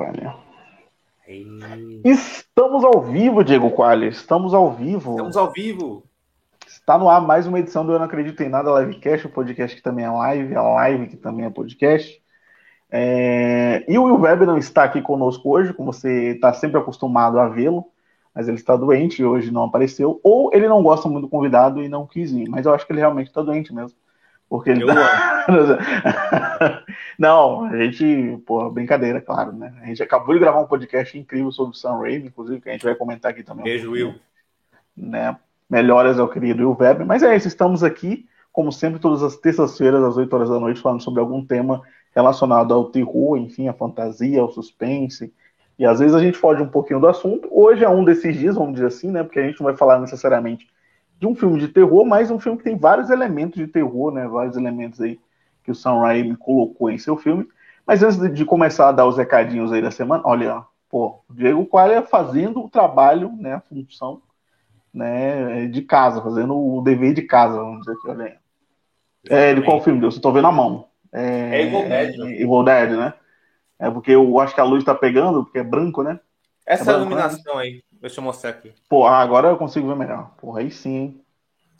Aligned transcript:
Qualia. 0.00 0.34
Estamos 2.04 2.84
ao 2.84 3.02
vivo, 3.02 3.44
Diego 3.44 3.70
Qualia. 3.70 4.08
Estamos 4.08 4.52
ao 4.52 4.72
vivo. 4.72 5.12
Estamos 5.12 5.36
ao 5.36 5.52
vivo. 5.52 6.02
Está 6.66 6.98
no 6.98 7.08
ar 7.08 7.20
mais 7.20 7.46
uma 7.46 7.60
edição 7.60 7.86
do 7.86 7.92
Eu 7.92 7.98
Não 7.98 8.06
Acredito 8.06 8.42
em 8.42 8.48
Nada 8.48 8.80
Livecast, 8.80 9.26
o 9.26 9.30
podcast 9.30 9.76
que 9.76 9.82
também 9.82 10.04
é 10.04 10.10
live, 10.10 10.56
a 10.56 10.62
live 10.62 11.06
que 11.06 11.16
também 11.16 11.46
é 11.46 11.50
podcast. 11.50 12.20
É... 12.90 13.84
E 13.88 13.96
o 13.96 14.04
Will 14.04 14.20
Web 14.20 14.44
não 14.44 14.58
está 14.58 14.84
aqui 14.84 15.00
conosco 15.00 15.48
hoje, 15.48 15.72
como 15.72 15.92
você 15.92 16.32
está 16.32 16.52
sempre 16.52 16.80
acostumado 16.80 17.38
a 17.38 17.48
vê-lo, 17.48 17.84
mas 18.34 18.48
ele 18.48 18.56
está 18.56 18.74
doente 18.74 19.22
e 19.22 19.24
hoje 19.24 19.52
não 19.52 19.64
apareceu. 19.64 20.20
Ou 20.24 20.50
ele 20.52 20.68
não 20.68 20.82
gosta 20.82 21.08
muito 21.08 21.26
do 21.26 21.30
convidado 21.30 21.80
e 21.80 21.88
não 21.88 22.06
quis 22.06 22.32
vir, 22.32 22.48
mas 22.48 22.66
eu 22.66 22.74
acho 22.74 22.84
que 22.84 22.92
ele 22.92 23.00
realmente 23.00 23.28
está 23.28 23.42
doente 23.42 23.72
mesmo. 23.72 23.96
Porque 24.50 24.70
ele. 24.70 24.84
não, 27.16 27.64
a 27.66 27.76
gente. 27.76 28.42
Pô, 28.44 28.68
brincadeira, 28.68 29.20
claro, 29.20 29.52
né? 29.52 29.72
A 29.80 29.86
gente 29.86 30.02
acabou 30.02 30.34
de 30.34 30.40
gravar 30.40 30.60
um 30.60 30.66
podcast 30.66 31.16
incrível 31.16 31.52
sobre 31.52 31.70
o 31.70 31.78
Sam 31.78 32.00
Raimi, 32.00 32.26
inclusive, 32.26 32.60
que 32.60 32.68
a 32.68 32.72
gente 32.72 32.84
vai 32.84 32.96
comentar 32.96 33.30
aqui 33.30 33.44
também. 33.44 33.62
Beijo, 33.62 33.92
Will. 33.92 34.16
Né? 34.96 35.36
Melhoras 35.70 36.18
ao 36.18 36.28
querido 36.28 36.64
Will 36.64 36.76
Weber. 36.76 37.06
Mas 37.06 37.22
é 37.22 37.36
isso, 37.36 37.46
estamos 37.46 37.84
aqui, 37.84 38.26
como 38.52 38.72
sempre, 38.72 38.98
todas 38.98 39.22
as 39.22 39.36
terças-feiras, 39.36 40.02
às 40.02 40.16
8 40.16 40.34
horas 40.34 40.50
da 40.50 40.58
noite, 40.58 40.80
falando 40.80 41.00
sobre 41.00 41.20
algum 41.20 41.46
tema 41.46 41.82
relacionado 42.12 42.74
ao 42.74 42.86
terror, 42.86 43.36
enfim, 43.36 43.68
à 43.68 43.72
fantasia, 43.72 44.40
ao 44.40 44.50
suspense. 44.50 45.32
E 45.78 45.86
às 45.86 46.00
vezes 46.00 46.16
a 46.16 46.20
gente 46.20 46.36
foge 46.36 46.60
um 46.60 46.68
pouquinho 46.68 46.98
do 46.98 47.06
assunto. 47.06 47.48
Hoje 47.52 47.84
é 47.84 47.88
um 47.88 48.02
desses 48.04 48.36
dias, 48.36 48.56
vamos 48.56 48.74
dizer 48.74 48.88
assim, 48.88 49.12
né? 49.12 49.22
Porque 49.22 49.38
a 49.38 49.46
gente 49.46 49.60
não 49.60 49.66
vai 49.66 49.76
falar 49.76 50.00
necessariamente 50.00 50.66
de 51.20 51.26
um 51.26 51.34
filme 51.34 51.60
de 51.60 51.68
terror, 51.68 52.06
mas 52.06 52.30
um 52.30 52.40
filme 52.40 52.56
que 52.56 52.64
tem 52.64 52.78
vários 52.78 53.10
elementos 53.10 53.58
de 53.58 53.66
terror, 53.66 54.10
né? 54.10 54.26
Vários 54.26 54.56
elementos 54.56 54.98
aí 55.02 55.20
que 55.62 55.70
o 55.70 55.74
Sam 55.74 56.00
Raimi 56.00 56.34
colocou 56.34 56.90
em 56.90 56.96
seu 56.96 57.14
filme. 57.14 57.46
Mas 57.86 58.02
antes 58.02 58.32
de 58.32 58.44
começar 58.46 58.88
a 58.88 58.92
dar 58.92 59.06
os 59.06 59.18
recadinhos 59.18 59.70
aí 59.70 59.82
da 59.82 59.90
semana, 59.90 60.22
olha, 60.24 60.64
pô, 60.88 61.20
o 61.28 61.34
Diego 61.34 61.66
Qualia 61.66 62.00
fazendo 62.00 62.64
o 62.64 62.70
trabalho, 62.70 63.30
né, 63.38 63.54
a 63.54 63.60
função, 63.60 64.22
né, 64.94 65.66
de 65.66 65.82
casa, 65.82 66.22
fazendo 66.22 66.56
o 66.56 66.80
dever 66.80 67.12
de 67.12 67.22
casa, 67.22 67.58
vamos 67.58 67.80
dizer 67.80 67.92
aqui, 67.92 68.08
olha 68.08 68.24
aí. 68.24 68.34
É, 69.28 69.54
de 69.54 69.60
qual 69.60 69.82
filme, 69.82 70.00
Deus? 70.00 70.16
Eu 70.16 70.22
tô 70.22 70.32
vendo 70.32 70.46
a 70.46 70.52
mão. 70.52 70.86
É, 71.12 71.60
é 71.60 71.62
Evil 71.66 71.86
Dead. 71.86 72.16
Né? 72.16 72.32
Evil 72.32 72.64
Dead, 72.64 72.90
né? 72.92 73.14
É 73.78 73.90
porque 73.90 74.12
eu 74.12 74.40
acho 74.40 74.54
que 74.54 74.60
a 74.60 74.64
luz 74.64 74.82
tá 74.82 74.94
pegando, 74.94 75.44
porque 75.44 75.58
é 75.58 75.64
branco, 75.64 76.02
né? 76.02 76.18
Essa 76.64 76.82
é 76.82 76.86
branco, 76.86 77.00
iluminação 77.00 77.56
né? 77.56 77.62
aí. 77.62 77.82
Deixa 78.00 78.20
eu 78.20 78.24
mostrar 78.24 78.50
aqui. 78.50 78.72
Pô, 78.88 79.06
agora 79.06 79.48
eu 79.48 79.56
consigo 79.56 79.86
ver 79.88 79.96
melhor. 79.96 80.30
Porra, 80.40 80.60
aí 80.60 80.70
sim, 80.70 80.96
hein? 80.96 81.20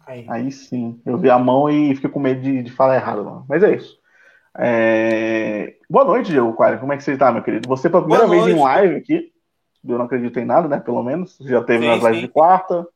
Aí. 0.07 0.27
aí 0.29 0.53
sim. 0.53 1.01
Eu 1.07 1.17
vi 1.17 1.31
a 1.31 1.39
mão 1.39 1.71
e 1.71 1.95
fiquei 1.95 2.11
com 2.11 2.21
medo 2.21 2.43
de, 2.43 2.63
de 2.63 2.73
falar 2.73 2.97
errado. 2.97 3.25
Mano. 3.25 3.47
Mas 3.49 3.63
é 3.63 3.75
isso. 3.75 3.99
É... 4.59 5.77
Boa 5.89 6.05
noite, 6.05 6.31
Diego 6.31 6.55
Qualy. 6.55 6.79
Como 6.79 6.93
é 6.93 6.97
que 6.97 7.05
você 7.05 7.13
está, 7.13 7.33
meu 7.33 7.43
querido? 7.43 7.69
Você 7.69 7.89
pela 7.89 8.03
primeira 8.03 8.27
vez 8.27 8.47
em 8.47 8.61
live 8.61 8.97
aqui. 8.97 9.33
Eu 9.87 9.97
não 9.97 10.05
acredito 10.05 10.39
em 10.39 10.45
nada, 10.45 10.69
né? 10.69 10.79
Pelo 10.79 11.03
menos. 11.03 11.39
Já 11.41 11.63
teve 11.63 11.85
sim, 11.85 11.89
nas 11.89 12.03
lives 12.03 12.17
sim. 12.17 12.27
de 12.27 12.29
quarta. 12.29 12.87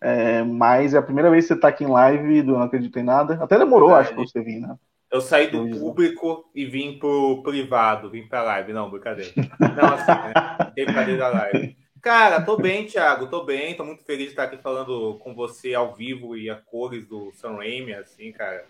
É... 0.00 0.42
Mas 0.42 0.92
é 0.92 0.98
a 0.98 1.02
primeira 1.02 1.30
vez 1.30 1.44
que 1.44 1.48
você 1.48 1.54
está 1.54 1.68
aqui 1.68 1.84
em 1.84 1.88
live 1.88 2.42
do 2.42 2.52
Não 2.54 2.62
Acredito 2.62 2.98
em 2.98 3.04
Nada. 3.04 3.38
Até 3.40 3.58
demorou, 3.58 3.94
acho, 3.94 4.12
para 4.12 4.24
você 4.24 4.42
vir, 4.42 4.60
né? 4.60 4.74
Eu 5.10 5.20
saí 5.20 5.46
do 5.46 5.78
público 5.78 6.50
e 6.52 6.64
vim 6.64 6.98
pro 6.98 7.40
privado, 7.42 8.10
vim 8.10 8.26
pra 8.26 8.42
live. 8.42 8.72
Não, 8.72 8.90
brincadeira. 8.90 9.30
Não, 9.60 9.94
assim, 9.94 10.10
né? 10.10 10.72
Brincadeira 10.74 11.18
da 11.18 11.28
live. 11.28 11.76
Cara, 12.02 12.40
tô 12.40 12.56
bem, 12.56 12.86
Thiago, 12.86 13.26
tô 13.26 13.44
bem, 13.44 13.74
tô 13.74 13.84
muito 13.84 14.04
feliz 14.04 14.26
de 14.26 14.30
estar 14.30 14.44
aqui 14.44 14.56
falando 14.58 15.18
com 15.18 15.34
você 15.34 15.74
ao 15.74 15.94
vivo 15.94 16.36
e 16.36 16.48
a 16.48 16.56
cores 16.56 17.06
do 17.06 17.32
Sam 17.32 17.56
Raimi, 17.56 17.94
assim, 17.94 18.30
cara. 18.32 18.64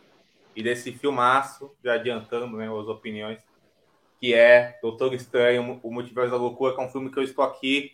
E 0.54 0.62
desse 0.62 0.92
filmaço, 0.92 1.70
já 1.84 1.94
adiantando, 1.94 2.56
né, 2.56 2.66
as 2.66 2.88
opiniões, 2.88 3.38
que 4.18 4.32
é 4.32 4.78
Doutor 4.80 5.12
Estranho, 5.12 5.78
O 5.82 5.92
Multiverso 5.92 6.30
da 6.30 6.36
Loucura, 6.36 6.74
que 6.74 6.80
é 6.80 6.84
um 6.84 6.88
filme 6.88 7.10
que 7.10 7.18
eu 7.18 7.22
estou 7.22 7.44
aqui 7.44 7.92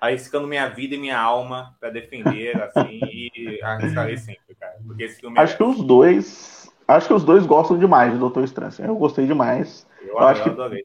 arriscando 0.00 0.46
minha 0.46 0.68
vida 0.68 0.94
e 0.94 0.98
minha 0.98 1.18
alma 1.18 1.74
para 1.80 1.90
defender, 1.90 2.56
assim, 2.62 3.00
e 3.02 3.60
arriscarei 3.62 4.16
sempre, 4.18 4.54
cara. 4.54 4.76
Porque 4.86 5.04
esse 5.04 5.20
filme 5.20 5.38
Acho 5.38 5.54
é... 5.54 5.56
que 5.56 5.64
os 5.64 5.82
dois, 5.82 6.72
acho 6.86 7.08
que 7.08 7.14
os 7.14 7.24
dois 7.24 7.44
gostam 7.44 7.78
demais 7.78 8.12
de 8.12 8.18
Doutor 8.18 8.44
Estranho. 8.44 8.68
Assim, 8.68 8.84
eu 8.84 8.94
gostei 8.94 9.26
demais. 9.26 9.86
Eu, 10.00 10.08
eu 10.08 10.18
acho 10.20 10.42
que 10.44 10.50
adorei. 10.50 10.84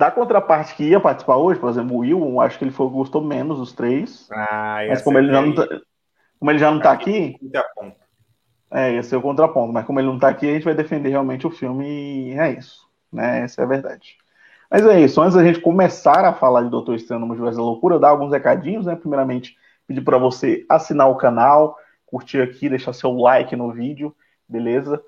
Da 0.00 0.10
contraparte 0.10 0.74
que 0.74 0.84
ia 0.84 0.98
participar 0.98 1.36
hoje, 1.36 1.60
por 1.60 1.68
exemplo, 1.68 1.94
o 1.94 1.98
Will, 1.98 2.40
acho 2.40 2.58
que 2.58 2.64
ele 2.64 2.70
foi, 2.70 2.88
gostou 2.88 3.22
menos 3.22 3.58
dos 3.58 3.74
três. 3.74 4.26
Ah, 4.32 4.78
mas 4.88 5.02
como 5.02 5.18
ele, 5.18 5.30
já 5.30 5.42
não 5.42 5.54
tá, 5.54 5.68
como 6.38 6.50
ele 6.50 6.58
já 6.58 6.70
não 6.70 6.78
está 6.78 6.90
aqui. 6.90 7.36
É, 8.70 8.94
ia 8.94 9.02
ser 9.02 9.16
o 9.16 9.20
contraponto. 9.20 9.74
Mas 9.74 9.84
como 9.84 10.00
ele 10.00 10.08
não 10.08 10.14
está 10.14 10.28
aqui, 10.28 10.48
a 10.48 10.54
gente 10.54 10.64
vai 10.64 10.74
defender 10.74 11.10
realmente 11.10 11.46
o 11.46 11.50
filme 11.50 12.30
e 12.30 12.32
é 12.32 12.52
isso. 12.52 12.88
Né? 13.12 13.40
Essa 13.40 13.60
é 13.60 13.64
a 13.64 13.68
verdade. 13.68 14.16
Mas 14.70 14.86
é 14.86 15.02
isso. 15.02 15.20
Antes 15.20 15.34
da 15.34 15.44
gente 15.44 15.60
começar 15.60 16.24
a 16.24 16.32
falar 16.32 16.62
de 16.62 16.70
Doutor 16.70 16.94
Estranho 16.94 17.20
no 17.20 17.26
Multiverso 17.26 17.58
da 17.58 17.62
Loucura, 17.62 17.98
dar 17.98 18.08
alguns 18.08 18.32
recadinhos, 18.32 18.86
né? 18.86 18.96
Primeiramente, 18.96 19.54
pedir 19.86 20.00
para 20.00 20.16
você 20.16 20.64
assinar 20.66 21.10
o 21.10 21.16
canal, 21.18 21.76
curtir 22.06 22.40
aqui, 22.40 22.70
deixar 22.70 22.94
seu 22.94 23.12
like 23.12 23.54
no 23.54 23.70
vídeo, 23.70 24.16
beleza? 24.48 24.98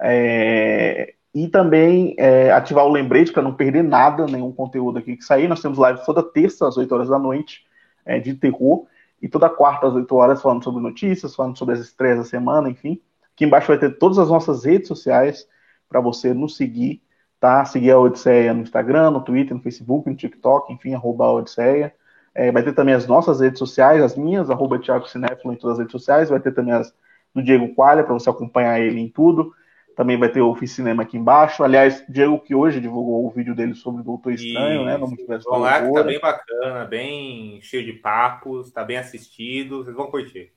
É... 0.00 1.14
E 1.34 1.46
também 1.46 2.14
é, 2.18 2.50
ativar 2.50 2.84
o 2.84 2.92
lembrete 2.92 3.32
para 3.32 3.42
não 3.42 3.54
perder 3.54 3.84
nada, 3.84 4.26
nenhum 4.26 4.50
conteúdo 4.50 4.98
aqui 4.98 5.16
que 5.16 5.24
sair. 5.24 5.46
Nós 5.46 5.62
temos 5.62 5.78
lives 5.78 6.04
toda 6.04 6.22
terça 6.22 6.66
às 6.66 6.76
8 6.76 6.92
horas 6.92 7.08
da 7.08 7.18
noite 7.18 7.64
é, 8.04 8.18
de 8.18 8.34
terror 8.34 8.86
e 9.22 9.28
toda 9.28 9.48
quarta 9.48 9.86
às 9.86 9.94
8 9.94 10.16
horas 10.16 10.42
falando 10.42 10.64
sobre 10.64 10.82
notícias, 10.82 11.34
falando 11.34 11.56
sobre 11.56 11.74
as 11.74 11.80
estreias 11.80 12.18
da 12.18 12.24
semana, 12.24 12.68
enfim. 12.68 13.00
Aqui 13.34 13.44
embaixo 13.44 13.68
vai 13.68 13.78
ter 13.78 13.96
todas 13.96 14.18
as 14.18 14.28
nossas 14.28 14.64
redes 14.64 14.88
sociais 14.88 15.46
para 15.88 16.00
você 16.00 16.34
nos 16.34 16.56
seguir, 16.56 17.02
tá? 17.38 17.64
Seguir 17.64 17.92
a 17.92 17.98
Odisseia 17.98 18.52
no 18.52 18.62
Instagram, 18.62 19.12
no 19.12 19.20
Twitter, 19.20 19.54
no 19.56 19.62
Facebook, 19.62 20.08
no 20.10 20.16
TikTok, 20.16 20.72
enfim, 20.72 20.94
arroba 20.94 21.26
a 21.26 21.32
Odisseia. 21.32 21.94
É, 22.34 22.50
vai 22.50 22.62
ter 22.62 22.72
também 22.72 22.94
as 22.94 23.06
nossas 23.06 23.40
redes 23.40 23.58
sociais, 23.58 24.02
as 24.02 24.16
minhas, 24.16 24.50
arroba 24.50 24.78
Thiago 24.78 25.08
Cinéfilo 25.08 25.52
em 25.52 25.56
todas 25.56 25.74
as 25.74 25.78
redes 25.80 25.92
sociais. 25.92 26.28
Vai 26.28 26.40
ter 26.40 26.52
também 26.52 26.72
as 26.74 26.92
do 27.34 27.42
Diego 27.42 27.74
Qualha, 27.74 28.02
para 28.02 28.14
você 28.14 28.28
acompanhar 28.28 28.80
ele 28.80 29.00
em 29.00 29.08
tudo. 29.08 29.52
Também 30.00 30.16
vai 30.16 30.30
ter 30.30 30.40
o 30.40 30.56
Cinema 30.66 31.02
aqui 31.02 31.18
embaixo. 31.18 31.62
Aliás, 31.62 32.02
Diego 32.08 32.40
que 32.40 32.54
hoje 32.54 32.80
divulgou 32.80 33.26
o 33.26 33.30
vídeo 33.30 33.54
dele 33.54 33.74
sobre 33.74 34.00
o 34.00 34.04
Doutor 34.04 34.32
Estranho, 34.32 34.86
né? 34.86 34.96
Multiverso 34.96 35.46
Vão 35.46 35.58
lá 35.58 35.82
que 35.82 35.92
tá 35.92 36.02
bem 36.02 36.18
bacana, 36.18 36.84
bem 36.86 37.60
cheio 37.60 37.84
de 37.84 37.92
papos, 37.92 38.72
tá 38.72 38.82
bem 38.82 38.96
assistido, 38.96 39.84
vocês 39.84 39.94
vão 39.94 40.10
curtir. 40.10 40.54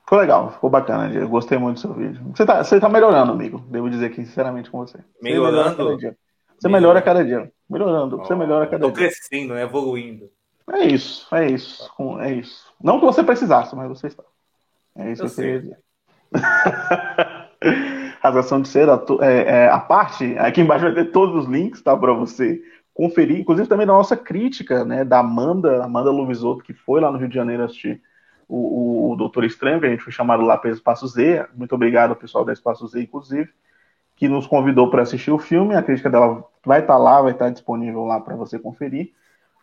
Ficou 0.00 0.18
legal, 0.18 0.52
ficou 0.52 0.70
bacana, 0.70 1.10
Diego. 1.10 1.28
Gostei 1.28 1.58
muito 1.58 1.74
do 1.74 1.80
seu 1.80 1.92
vídeo. 1.92 2.22
Você 2.34 2.46
tá, 2.46 2.64
você 2.64 2.80
tá 2.80 2.88
melhorando, 2.88 3.32
amigo. 3.32 3.58
Devo 3.68 3.90
dizer 3.90 4.06
aqui, 4.06 4.24
sinceramente, 4.24 4.70
com 4.70 4.78
você. 4.78 5.00
Melhorando? 5.20 5.98
Você, 6.58 6.66
melhora 6.66 7.00
a 7.00 7.02
cada 7.02 7.22
dia. 7.22 7.52
Melhorando, 7.68 8.16
você 8.16 8.34
melhora 8.34 8.64
a 8.64 8.68
cada 8.68 8.86
dia. 8.86 8.90
Tô 8.90 8.98
crescendo, 8.98 9.52
né? 9.52 9.64
Evoluindo. 9.64 10.30
É 10.72 10.86
isso, 10.86 11.28
é 11.34 11.46
isso. 11.46 11.90
É 12.20 12.32
isso. 12.32 12.72
Não 12.82 12.98
que 12.98 13.04
você 13.04 13.22
precisasse, 13.22 13.76
mas 13.76 13.86
você 13.86 14.06
está. 14.06 14.22
É 14.96 15.12
isso 15.12 15.24
eu 15.24 15.26
que 15.26 15.32
eu 15.32 15.44
queria 15.44 15.60
dizer. 15.60 15.78
Rasgação 18.22 18.62
de 18.62 18.68
Cera, 18.68 19.02
é, 19.20 19.64
é, 19.64 19.68
a 19.68 19.80
parte, 19.80 20.38
aqui 20.38 20.60
embaixo 20.60 20.84
vai 20.84 20.94
ter 20.94 21.06
todos 21.06 21.44
os 21.44 21.50
links, 21.50 21.82
tá, 21.82 21.96
para 21.96 22.12
você 22.12 22.62
conferir, 22.94 23.40
inclusive 23.40 23.68
também 23.68 23.84
da 23.86 23.92
nossa 23.92 24.16
crítica, 24.16 24.84
né, 24.84 25.04
da 25.04 25.18
Amanda, 25.18 25.82
Amanda 25.82 26.10
Luvisotto, 26.12 26.62
que 26.62 26.72
foi 26.72 27.00
lá 27.00 27.10
no 27.10 27.18
Rio 27.18 27.28
de 27.28 27.34
Janeiro 27.34 27.64
assistir 27.64 28.00
o, 28.48 28.56
o, 28.56 29.12
o 29.12 29.16
Doutor 29.16 29.44
Estranho, 29.44 29.80
que 29.80 29.86
a 29.86 29.90
gente 29.90 30.04
foi 30.04 30.12
chamado 30.12 30.44
lá 30.44 30.56
pelo 30.56 30.72
Espaço 30.72 31.04
Z, 31.08 31.46
muito 31.52 31.74
obrigado 31.74 32.10
ao 32.10 32.16
pessoal 32.16 32.44
da 32.44 32.52
Espaço 32.52 32.86
Z, 32.86 33.02
inclusive, 33.02 33.50
que 34.14 34.28
nos 34.28 34.46
convidou 34.46 34.88
para 34.88 35.02
assistir 35.02 35.32
o 35.32 35.38
filme, 35.38 35.74
a 35.74 35.82
crítica 35.82 36.08
dela 36.08 36.44
vai 36.64 36.78
estar 36.78 36.92
tá 36.92 36.98
lá, 36.98 37.20
vai 37.20 37.32
estar 37.32 37.46
tá 37.46 37.50
disponível 37.50 38.04
lá 38.04 38.20
para 38.20 38.36
você 38.36 38.56
conferir. 38.56 39.10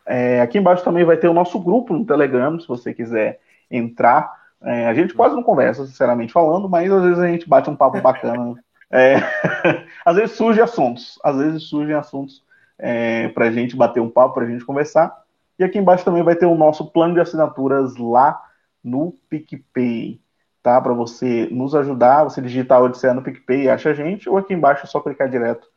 É, 0.06 0.42
aqui 0.42 0.58
embaixo 0.58 0.84
também 0.84 1.06
vai 1.06 1.16
ter 1.16 1.30
o 1.30 1.34
nosso 1.34 1.58
grupo 1.60 1.94
no 1.94 2.06
Telegram, 2.06 2.60
se 2.60 2.68
você 2.68 2.94
quiser 2.94 3.40
entrar, 3.72 4.34
é, 4.64 4.88
a 4.88 4.94
gente 4.94 5.14
quase 5.14 5.36
não 5.36 5.44
conversa, 5.44 5.86
sinceramente 5.86 6.34
falando, 6.34 6.68
mas 6.68 6.92
às 6.92 7.02
vezes 7.02 7.20
a 7.20 7.28
gente 7.28 7.48
bate 7.48 7.70
um 7.70 7.76
papo 7.76 8.00
bacana. 8.02 8.56
É, 8.92 9.16
às 10.04 10.16
vezes 10.16 10.36
surgem 10.36 10.64
assuntos, 10.64 11.20
às 11.24 11.38
vezes 11.38 11.64
surgem 11.64 11.96
assuntos 11.96 12.44
é, 12.78 13.28
para 13.30 13.46
a 13.46 13.52
gente 13.52 13.76
bater 13.76 14.00
um 14.00 14.10
papo, 14.10 14.34
para 14.34 14.44
a 14.44 14.50
gente 14.50 14.66
conversar. 14.66 15.24
E 15.58 15.64
aqui 15.64 15.78
embaixo 15.78 16.06
também 16.06 16.24
vai 16.24 16.36
ter 16.36 16.46
o 16.46 16.56
nosso 16.56 16.90
plano 16.92 17.14
de 17.14 17.20
assinaturas 17.20 17.96
lá 17.98 18.42
no 18.84 19.14
PicPay, 19.30 20.20
tá? 20.64 20.80
Para 20.80 20.94
você 20.94 21.48
nos 21.52 21.76
ajudar, 21.76 22.24
você 22.24 22.42
digitar 22.42 22.82
o 22.82 22.86
Odisseia 22.86 23.14
no 23.14 23.22
PicPay 23.22 23.64
e 23.64 23.70
acha 23.70 23.90
a 23.90 23.94
gente, 23.94 24.30
ou 24.30 24.38
aqui 24.38 24.54
embaixo 24.54 24.86
é 24.86 24.88
só 24.88 25.00
clicar 25.02 25.30
direto 25.30 25.68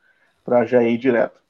para 0.44 0.64
já 0.64 0.82
ir 0.82 0.98
direto. 0.98 1.40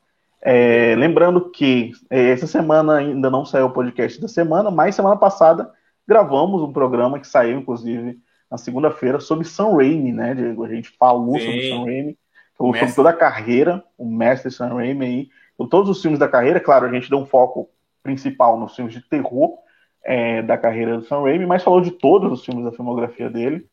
É, 0.41 0.95
lembrando 0.97 1.51
que 1.51 1.93
é, 2.11 2.31
essa 2.31 2.47
semana 2.47 2.97
ainda 2.97 3.31
não 3.31 3.45
saiu 3.45 3.67
o 3.67 3.71
podcast 3.71 4.21
da 4.21 4.27
semana, 4.27 4.71
mas 4.71 4.95
semana 4.95 5.17
passada 5.17 5.71
gravamos 6.13 6.61
um 6.61 6.73
programa 6.73 7.19
que 7.19 7.27
saiu, 7.27 7.59
inclusive, 7.59 8.21
na 8.51 8.59
segunda-feira, 8.59 9.19
sobre 9.19 9.47
Sam 9.47 9.77
Raimi, 9.77 10.13
né, 10.13 10.35
Diego? 10.35 10.63
A 10.63 10.69
gente 10.69 10.91
falou 10.91 11.39
Sim. 11.39 11.47
sobre 11.47 11.71
Sam 11.71 11.85
Raimi, 11.85 12.19
falou 12.57 12.75
sobre 12.75 12.95
toda 12.95 13.09
a 13.09 13.15
carreira, 13.15 13.83
o 13.97 14.05
mestre 14.05 14.51
Sam 14.51 14.75
Raimi 14.75 15.07
aí, 15.07 15.29
todos 15.71 15.89
os 15.89 16.03
filmes 16.03 16.19
da 16.19 16.29
carreira, 16.29 16.61
claro, 16.61 16.87
a 16.87 16.93
gente 16.93 17.09
deu 17.09 17.19
um 17.19 17.25
foco 17.25 17.71
principal 18.03 18.59
nos 18.59 18.75
filmes 18.75 18.93
de 18.93 19.01
terror 19.01 19.57
é, 20.05 20.43
da 20.43 20.59
carreira 20.59 20.99
do 20.99 21.05
Sam 21.05 21.23
Raimi, 21.23 21.47
mas 21.47 21.63
falou 21.63 21.81
de 21.81 21.93
todos 21.93 22.31
os 22.31 22.45
filmes 22.45 22.65
da 22.65 22.73
filmografia 22.73 23.31
dele. 23.31 23.67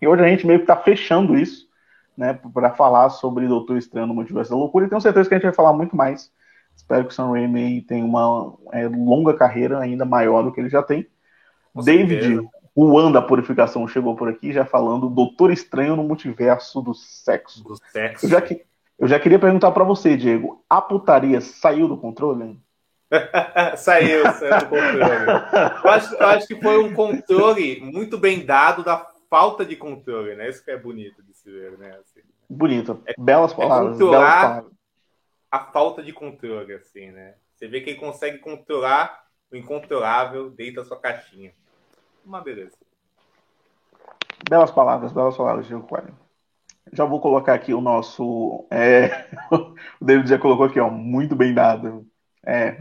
E 0.00 0.08
hoje 0.08 0.24
a 0.24 0.28
gente 0.28 0.46
meio 0.46 0.58
que 0.58 0.64
está 0.64 0.76
fechando 0.76 1.38
isso, 1.38 1.68
né, 2.16 2.36
para 2.52 2.70
falar 2.72 3.10
sobre 3.10 3.46
Doutor 3.46 3.76
Estranho 3.76 4.08
no 4.08 4.14
Multiverso 4.14 4.50
da 4.50 4.56
Loucura, 4.56 4.86
e 4.86 4.88
tenho 4.88 5.00
certeza 5.00 5.28
que 5.28 5.34
a 5.34 5.38
gente 5.38 5.44
vai 5.46 5.54
falar 5.54 5.72
muito 5.72 5.94
mais 5.94 6.32
Espero 6.76 7.04
que 7.04 7.12
o 7.12 7.14
Sam 7.14 7.30
Raimi 7.30 7.82
tenha 7.82 8.04
uma 8.04 8.54
é, 8.72 8.86
longa 8.88 9.34
carreira 9.34 9.78
ainda 9.78 10.04
maior 10.04 10.42
do 10.42 10.52
que 10.52 10.60
ele 10.60 10.68
já 10.68 10.82
tem. 10.82 11.06
Com 11.74 11.82
David, 11.82 12.22
certeza. 12.22 12.48
o 12.74 12.98
An 12.98 13.10
da 13.10 13.20
Purificação, 13.20 13.88
chegou 13.88 14.14
por 14.14 14.28
aqui 14.28 14.52
já 14.52 14.64
falando 14.64 15.10
Doutor 15.10 15.50
Estranho 15.50 15.96
no 15.96 16.04
Multiverso 16.04 16.80
do 16.80 16.94
Sexo. 16.94 17.64
Do 17.64 17.76
sexo. 17.90 18.24
Eu 18.24 18.30
já, 18.30 18.40
que, 18.40 18.64
eu 18.98 19.08
já 19.08 19.18
queria 19.18 19.40
perguntar 19.40 19.72
para 19.72 19.82
você, 19.82 20.16
Diego, 20.16 20.64
a 20.70 20.80
putaria 20.80 21.40
saiu 21.40 21.88
do 21.88 21.96
controle? 21.96 22.56
saiu, 23.76 24.22
saiu 24.32 24.60
do 24.60 24.66
controle. 24.66 25.30
Eu 25.84 25.90
acho, 25.90 26.14
eu 26.14 26.26
acho 26.28 26.46
que 26.46 26.60
foi 26.60 26.78
um 26.78 26.94
controle 26.94 27.80
muito 27.80 28.16
bem 28.16 28.46
dado 28.46 28.84
da 28.84 29.04
falta 29.28 29.64
de 29.64 29.74
controle, 29.74 30.36
né? 30.36 30.48
Isso 30.48 30.64
que 30.64 30.70
é 30.70 30.76
bonito 30.76 31.20
de 31.24 31.34
se 31.34 31.50
ver, 31.50 31.76
né? 31.76 31.98
Assim, 32.00 32.20
bonito. 32.48 33.02
É, 33.04 33.14
belas 33.18 33.52
palavras. 33.52 33.88
É 33.88 33.92
controlar 33.92 34.20
belas 34.20 34.40
palavras. 34.40 34.72
a 35.50 35.58
falta 35.58 36.02
de 36.04 36.12
controle, 36.12 36.72
assim, 36.74 37.10
né? 37.10 37.34
Você 37.52 37.66
vê 37.66 37.80
que 37.80 37.90
ele 37.90 37.98
consegue 37.98 38.38
controlar 38.38 39.24
o 39.50 39.56
incontrolável 39.56 40.50
dentro 40.50 40.76
da 40.76 40.84
sua 40.84 41.00
caixinha. 41.00 41.52
Uma 42.24 42.40
beleza. 42.40 42.76
Belas 44.48 44.70
palavras, 44.70 45.12
belas 45.12 45.36
palavras, 45.36 45.66
Diego 45.66 45.86
Coelho. 45.86 46.14
Já 46.92 47.04
vou 47.04 47.20
colocar 47.20 47.54
aqui 47.54 47.74
o 47.74 47.80
nosso. 47.80 48.66
É... 48.70 49.26
o 49.50 50.04
David 50.04 50.28
já 50.28 50.38
colocou 50.38 50.66
aqui, 50.66 50.80
ó, 50.80 50.90
muito 50.90 51.34
bem 51.34 51.54
dado. 51.54 52.06
É, 52.46 52.76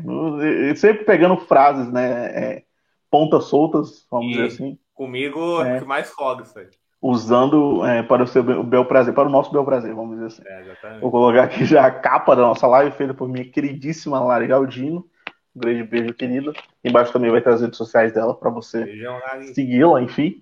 sempre 0.75 1.05
pegando 1.05 1.37
frases, 1.37 1.91
né? 1.91 2.25
É, 2.25 2.63
pontas 3.09 3.45
soltas, 3.45 4.05
vamos 4.11 4.27
e 4.27 4.29
dizer 4.31 4.45
assim. 4.47 4.77
Comigo 4.93 5.61
é, 5.61 5.79
que 5.79 5.85
mais 5.85 6.11
roda 6.11 6.43
isso 6.43 6.59
aí. 6.59 6.67
Usando 7.01 7.85
é, 7.85 8.03
para 8.03 8.23
o 8.23 8.27
seu 8.27 8.43
bel 8.63 8.85
prazer, 8.85 9.13
para 9.13 9.27
o 9.27 9.31
nosso 9.31 9.51
bel 9.51 9.65
prazer, 9.65 9.93
vamos 9.93 10.15
dizer 10.15 10.25
assim. 10.27 10.43
É, 10.45 10.99
Vou 10.99 11.11
colocar 11.11 11.43
aqui 11.43 11.65
já 11.65 11.85
a 11.85 11.91
capa 11.91 12.35
da 12.35 12.41
nossa 12.41 12.67
live, 12.67 12.95
feita 12.95 13.13
por 13.13 13.27
minha 13.27 13.49
queridíssima 13.49 14.19
Lari 14.19 14.47
Galdino. 14.47 15.05
Um 15.55 15.59
grande 15.59 15.83
beijo, 15.83 16.13
querida. 16.13 16.53
Embaixo 16.83 17.13
também 17.13 17.31
vai 17.31 17.41
ter 17.41 17.49
as 17.49 17.61
redes 17.61 17.77
sociais 17.77 18.13
dela 18.13 18.33
para 18.33 18.49
você 18.49 18.85
segui-la, 19.53 20.01
enfim. 20.01 20.41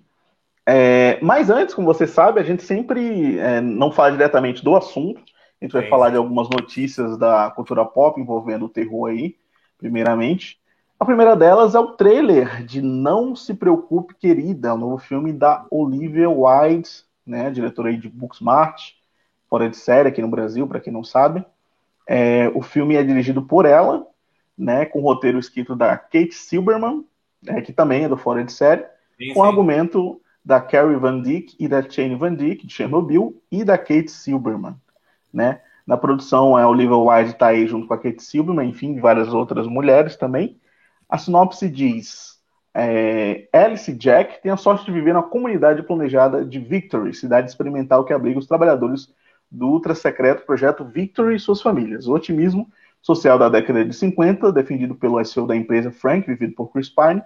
É, 0.64 1.18
mas 1.20 1.50
antes, 1.50 1.74
como 1.74 1.86
você 1.86 2.06
sabe, 2.06 2.40
a 2.40 2.42
gente 2.42 2.62
sempre 2.62 3.38
é, 3.38 3.60
não 3.60 3.90
fala 3.90 4.12
diretamente 4.12 4.64
do 4.64 4.76
assunto, 4.76 5.20
a 5.60 5.64
gente 5.64 5.72
vai 5.72 5.84
Sim. 5.84 5.90
falar 5.90 6.10
de 6.10 6.16
algumas 6.16 6.48
notícias 6.48 7.16
da 7.18 7.50
cultura 7.50 7.84
pop 7.84 8.20
envolvendo 8.20 8.66
o 8.66 8.68
terror 8.68 9.10
aí, 9.10 9.36
primeiramente. 9.78 10.60
A 10.98 11.04
primeira 11.04 11.34
delas 11.34 11.74
é 11.74 11.80
o 11.80 11.92
trailer 11.92 12.64
de 12.64 12.80
Não 12.80 13.34
Se 13.34 13.54
Preocupe, 13.54 14.14
Querida, 14.14 14.72
o 14.72 14.78
novo 14.78 14.98
filme 14.98 15.32
da 15.32 15.66
Olivia 15.68 16.30
Wilde, 16.30 16.88
né, 17.26 17.50
diretora 17.50 17.88
aí 17.88 17.96
de 17.96 18.08
Booksmart, 18.08 18.92
fora 19.50 19.68
de 19.68 19.76
série 19.76 20.08
aqui 20.08 20.22
no 20.22 20.28
Brasil, 20.28 20.66
para 20.66 20.80
quem 20.80 20.92
não 20.92 21.02
sabe. 21.02 21.44
É, 22.08 22.50
o 22.54 22.62
filme 22.62 22.94
é 22.94 23.02
dirigido 23.02 23.42
por 23.42 23.66
ela, 23.66 24.06
né, 24.56 24.84
com 24.84 25.00
o 25.00 25.02
roteiro 25.02 25.38
escrito 25.38 25.74
da 25.74 25.96
Kate 25.96 26.34
Silberman, 26.34 27.04
é, 27.46 27.60
que 27.60 27.72
também 27.72 28.04
é 28.04 28.08
do 28.08 28.16
fora 28.16 28.44
de 28.44 28.52
série, 28.52 28.84
sim, 29.18 29.34
com 29.34 29.42
sim. 29.42 29.48
argumento 29.48 30.20
da 30.44 30.60
Carrie 30.60 30.96
Van 30.96 31.20
Dyck 31.20 31.56
e 31.58 31.68
da 31.68 31.82
Shane 31.88 32.16
Van 32.16 32.34
Dyck, 32.34 32.66
de 32.66 32.72
Chernobyl, 32.72 33.40
e 33.50 33.64
da 33.64 33.78
Kate 33.78 34.10
Silberman 34.10 34.76
né? 35.32 35.60
Na 35.86 35.96
produção, 35.96 36.56
a 36.56 36.68
Olivia 36.68 36.96
Wilde 36.96 37.30
está 37.30 37.48
aí 37.48 37.66
junto 37.66 37.88
com 37.88 37.94
a 37.94 37.98
Kate 37.98 38.22
Silverman, 38.22 38.68
enfim, 38.68 39.00
várias 39.00 39.32
outras 39.32 39.66
mulheres 39.66 40.16
também. 40.16 40.60
A 41.08 41.18
sinopse 41.18 41.68
diz: 41.68 42.40
é, 42.74 43.48
Alice 43.52 43.90
e 43.90 43.94
Jack 43.94 44.42
têm 44.42 44.52
a 44.52 44.56
sorte 44.56 44.84
de 44.84 44.92
viver 44.92 45.14
na 45.14 45.22
comunidade 45.22 45.82
planejada 45.82 46.44
de 46.44 46.58
Victory, 46.58 47.14
cidade 47.14 47.48
experimental 47.48 48.04
que 48.04 48.12
abriga 48.12 48.38
os 48.38 48.46
trabalhadores 48.46 49.12
do 49.50 49.68
ultra 49.68 49.94
secreto 49.94 50.46
projeto 50.46 50.84
Victory 50.84 51.36
e 51.36 51.40
suas 51.40 51.60
famílias. 51.60 52.06
O 52.06 52.14
otimismo 52.14 52.70
social 53.02 53.38
da 53.38 53.48
década 53.48 53.84
de 53.84 53.92
50, 53.94 54.52
defendido 54.52 54.94
pelo 54.94 55.22
SEO 55.24 55.46
da 55.46 55.56
empresa 55.56 55.90
Frank, 55.90 56.26
vivido 56.26 56.54
por 56.54 56.72
Chris 56.72 56.88
Pine, 56.88 57.22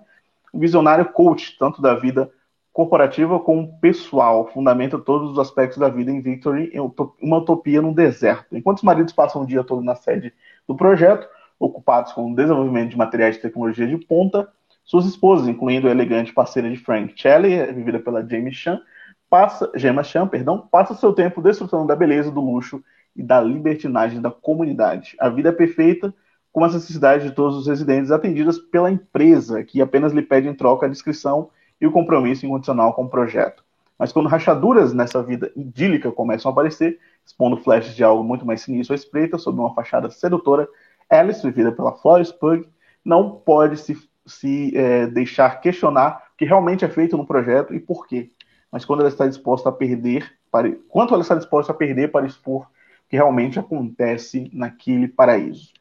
um 0.53 0.59
visionário 0.59 1.05
coach, 1.13 1.57
tanto 1.59 1.83
da 1.83 1.95
vida 1.95 2.31
corporativa 2.73 3.39
como 3.39 3.79
pessoal, 3.79 4.51
fundamenta 4.53 4.99
todos 4.99 5.31
os 5.31 5.39
aspectos 5.39 5.79
da 5.79 5.89
vida 5.89 6.11
em 6.11 6.21
Victory, 6.21 6.73
uma 7.23 7.39
utopia 7.39 7.81
no 7.81 7.95
deserto. 7.95 8.57
Enquanto 8.57 8.79
os 8.79 8.83
maridos 8.83 9.13
passam 9.13 9.43
o 9.43 9.47
dia 9.47 9.65
todo 9.65 9.83
na 9.83 9.95
sede 9.95 10.33
do 10.67 10.75
projeto, 10.75 11.27
ocupados 11.59 12.13
com 12.13 12.33
o 12.33 12.35
desenvolvimento 12.35 12.91
de 12.91 12.99
materiais 12.99 13.37
de 13.37 13.43
tecnologia 13.43 13.87
de 13.87 13.97
ponta, 13.97 14.49
suas 14.85 15.07
esposas, 15.07 15.49
incluindo 15.49 15.89
a 15.89 15.91
elegante 15.91 16.33
parceira 16.33 16.69
de 16.71 16.77
Frank 16.77 17.15
Shelley, 17.17 17.73
vivida 17.73 17.99
pela 17.99 18.27
Jamie 18.27 18.53
Chan, 18.53 18.81
passa, 19.29 19.71
Gemma 19.75 20.05
Chan, 20.05 20.29
perdão, 20.29 20.69
passa 20.71 20.95
seu 20.95 21.13
tempo 21.13 21.43
desfrutando 21.43 21.87
da 21.87 21.97
beleza, 21.97 22.31
do 22.31 22.41
luxo 22.41 22.83
e 23.17 23.23
da 23.23 23.41
libertinagem 23.41 24.21
da 24.21 24.31
comunidade. 24.31 25.17
A 25.19 25.29
vida 25.29 25.49
é 25.49 25.53
perfeita, 25.53 26.15
com 26.53 26.65
as 26.65 26.75
necessidades 26.75 27.27
de 27.27 27.35
todos 27.35 27.57
os 27.57 27.67
residentes 27.67 28.11
atendidas 28.11 28.59
pela 28.59 28.91
empresa, 28.91 29.63
que 29.63 29.83
apenas 29.83 30.13
lhe 30.13 30.23
pede 30.23 30.49
em 30.49 30.55
troca 30.55 30.87
a 30.87 30.89
descrição 30.89 31.51
e 31.81 31.87
o 31.87 31.93
compromisso 31.93 32.47
incondicional 32.47 32.95
com 32.95 33.05
o 33.05 33.09
projeto. 33.09 33.63
Mas 33.99 34.13
quando 34.13 34.29
rachaduras 34.29 34.93
nessa 34.93 35.23
vida 35.23 35.51
idílica 35.57 36.13
começam 36.13 36.51
a 36.51 36.53
aparecer, 36.53 36.99
expondo 37.25 37.57
flashes 37.57 37.95
de 37.95 38.05
algo 38.05 38.23
muito 38.23 38.47
mais 38.47 38.63
sinistro 38.63 38.95
à 38.95 38.97
espreita, 38.97 39.39
sob 39.39 39.59
uma 39.59 39.75
fachada 39.75 40.11
sedutora, 40.11 40.69
Alice, 41.09 41.43
vivida 41.43 41.73
pela 41.73 41.93
Florence 41.93 42.33
Pug, 42.33 42.69
não 43.05 43.31
pode 43.31 43.79
se, 43.79 43.97
se 44.27 44.77
é, 44.77 45.07
deixar 45.07 45.61
questionar 45.61 46.25
o 46.35 46.37
que 46.37 46.45
realmente 46.45 46.85
é 46.85 46.89
feito 46.89 47.17
no 47.17 47.27
projeto 47.27 47.75
e 47.75 47.81
por 47.81 48.07
quê. 48.07 48.31
Mas 48.71 48.85
quando 48.85 49.01
ela 49.01 49.09
está 49.09 49.27
disposta 49.27 49.69
a 49.69 49.73
perder, 49.73 50.31
para, 50.51 50.71
quanto 50.89 51.15
ela 51.15 51.23
está 51.23 51.35
disposta 51.35 51.73
a 51.73 51.75
perder 51.75 52.11
para 52.11 52.27
expor 52.27 52.67
que 53.09 53.17
realmente 53.17 53.59
acontece 53.59 54.51
naquele 54.53 55.09
paraíso. 55.09 55.73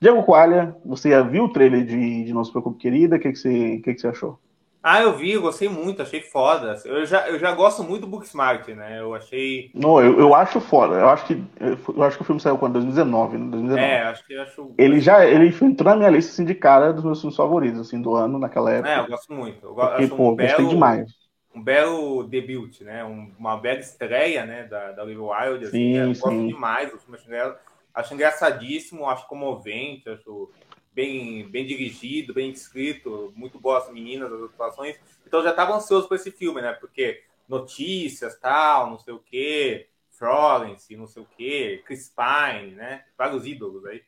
Diego 0.00 0.22
Coalha, 0.24 0.76
você 0.84 1.10
já 1.10 1.22
viu 1.22 1.44
o 1.44 1.52
trailer 1.52 1.84
de, 1.84 2.24
de 2.24 2.32
Não 2.34 2.44
Se 2.44 2.50
Preocupe 2.50 2.78
Querida? 2.78 3.16
O 3.16 3.20
que, 3.20 3.30
que, 3.30 3.38
você, 3.38 3.78
que, 3.78 3.94
que 3.94 4.00
você 4.00 4.08
achou? 4.08 4.38
Ah, 4.82 5.00
eu 5.00 5.16
vi, 5.16 5.30
eu 5.30 5.42
gostei 5.42 5.68
muito, 5.68 6.02
achei 6.02 6.20
foda. 6.20 6.76
Eu 6.84 7.06
já, 7.06 7.28
eu 7.28 7.38
já 7.38 7.52
gosto 7.52 7.84
muito 7.84 8.00
do 8.00 8.08
Booksmart, 8.08 8.66
né? 8.68 8.98
Eu 9.00 9.14
achei. 9.14 9.70
Não, 9.72 10.00
eu, 10.02 10.18
eu 10.18 10.34
acho 10.34 10.60
foda. 10.60 10.96
Eu 10.96 11.08
acho 11.08 11.24
que 11.24 11.40
eu 11.60 12.02
acho 12.02 12.16
que 12.16 12.22
o 12.22 12.26
filme 12.26 12.40
saiu 12.40 12.58
quando 12.58 12.72
2019, 12.72 13.38
né? 13.38 13.48
2019. 13.48 13.92
É, 13.92 14.02
acho 14.02 14.26
que 14.26 14.36
acho. 14.36 14.74
Ele 14.76 14.98
já 14.98 15.24
ele 15.24 15.54
entrou 15.62 15.90
na 15.90 15.96
minha 15.96 16.10
lista 16.10 16.32
assim, 16.32 16.44
de 16.44 16.54
cara 16.54 16.92
dos 16.92 17.04
meus 17.04 17.20
filmes 17.20 17.36
favoritos 17.36 17.78
assim 17.78 18.02
do 18.02 18.16
ano 18.16 18.40
naquela 18.40 18.72
época. 18.72 18.90
É, 18.90 18.98
eu 18.98 19.06
gosto 19.06 19.32
muito. 19.32 19.64
Eu 19.64 19.74
Porque, 19.74 20.02
acho 20.02 20.16
pô, 20.16 20.32
um 20.32 20.34
belo, 20.34 20.68
demais. 20.68 21.21
Um 21.54 21.62
belo 21.62 22.24
debut, 22.24 22.80
né? 22.80 23.04
Um, 23.04 23.32
uma 23.38 23.56
bela 23.56 23.80
estreia, 23.80 24.46
né, 24.46 24.64
da, 24.64 24.92
da 24.92 25.02
Olivia 25.02 25.22
Wilde. 25.22 25.64
Assim, 25.66 25.78
sim, 25.78 25.96
eu 25.96 26.14
sim. 26.14 26.20
gosto 26.20 26.46
demais 26.46 26.90
do 26.90 26.98
filme. 26.98 27.16
Acho, 27.16 27.56
acho 27.94 28.14
engraçadíssimo, 28.14 29.08
acho 29.08 29.26
comovente, 29.26 30.08
acho 30.08 30.50
bem, 30.92 31.48
bem 31.48 31.66
dirigido, 31.66 32.34
bem 32.34 32.50
escrito, 32.50 33.32
muito 33.36 33.58
boas 33.58 33.90
meninas, 33.90 34.32
as 34.32 34.42
atuações. 34.42 34.96
Então 35.26 35.42
já 35.42 35.50
estava 35.50 35.74
ansioso 35.74 36.08
para 36.08 36.16
esse 36.16 36.30
filme, 36.30 36.60
né? 36.60 36.72
Porque 36.72 37.22
notícias, 37.48 38.38
tal, 38.38 38.90
não 38.90 38.98
sei 38.98 39.14
o 39.14 39.18
quê, 39.18 39.88
Florence, 40.10 40.96
não 40.96 41.06
sei 41.06 41.22
o 41.22 41.26
quê, 41.36 41.82
Chris 41.84 42.14
Pine, 42.14 42.74
né? 42.74 43.04
Vários 43.16 43.46
ídolos 43.46 43.84
aí. 43.86 44.02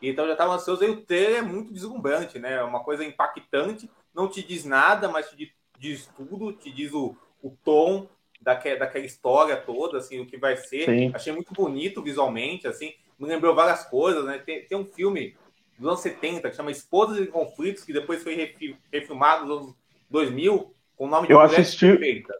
Então 0.00 0.26
já 0.26 0.32
estava 0.32 0.54
ansioso. 0.54 0.84
E 0.84 0.90
o 0.90 1.02
trailer 1.02 1.38
é 1.38 1.42
muito 1.42 1.72
deslumbrante, 1.72 2.38
né? 2.38 2.54
É 2.54 2.62
uma 2.62 2.82
coisa 2.82 3.04
impactante, 3.04 3.90
não 4.14 4.28
te 4.28 4.42
diz 4.42 4.64
nada, 4.64 5.08
mas 5.08 5.28
te 5.28 5.36
diz 5.78 6.08
tudo, 6.16 6.52
te 6.52 6.70
diz 6.70 6.92
o, 6.92 7.16
o 7.42 7.50
tom 7.64 8.06
daquela, 8.40 8.80
daquela 8.80 9.04
história 9.04 9.56
toda, 9.56 9.98
assim, 9.98 10.20
o 10.20 10.26
que 10.26 10.36
vai 10.36 10.56
ser. 10.56 10.84
Sim. 10.84 11.10
Achei 11.14 11.32
muito 11.32 11.52
bonito 11.52 12.02
visualmente, 12.02 12.66
assim, 12.66 12.92
me 13.18 13.26
lembrou 13.26 13.54
várias 13.54 13.84
coisas, 13.84 14.24
né? 14.24 14.38
Tem, 14.38 14.64
tem 14.64 14.78
um 14.78 14.84
filme 14.84 15.36
dos 15.78 15.88
anos 15.88 16.00
70, 16.00 16.50
que 16.50 16.56
chama 16.56 16.70
Esposas 16.70 17.18
em 17.18 17.26
Conflitos, 17.26 17.84
que 17.84 17.92
depois 17.92 18.22
foi 18.22 18.54
refilmado 18.92 19.46
nos 19.46 19.58
anos 19.58 19.74
2000, 20.10 20.74
com 20.96 21.04
o 21.04 21.08
nome 21.08 21.26
de 21.26 21.32
eu 21.32 21.40
assisti, 21.40 21.86
Perfeita. 21.86 22.34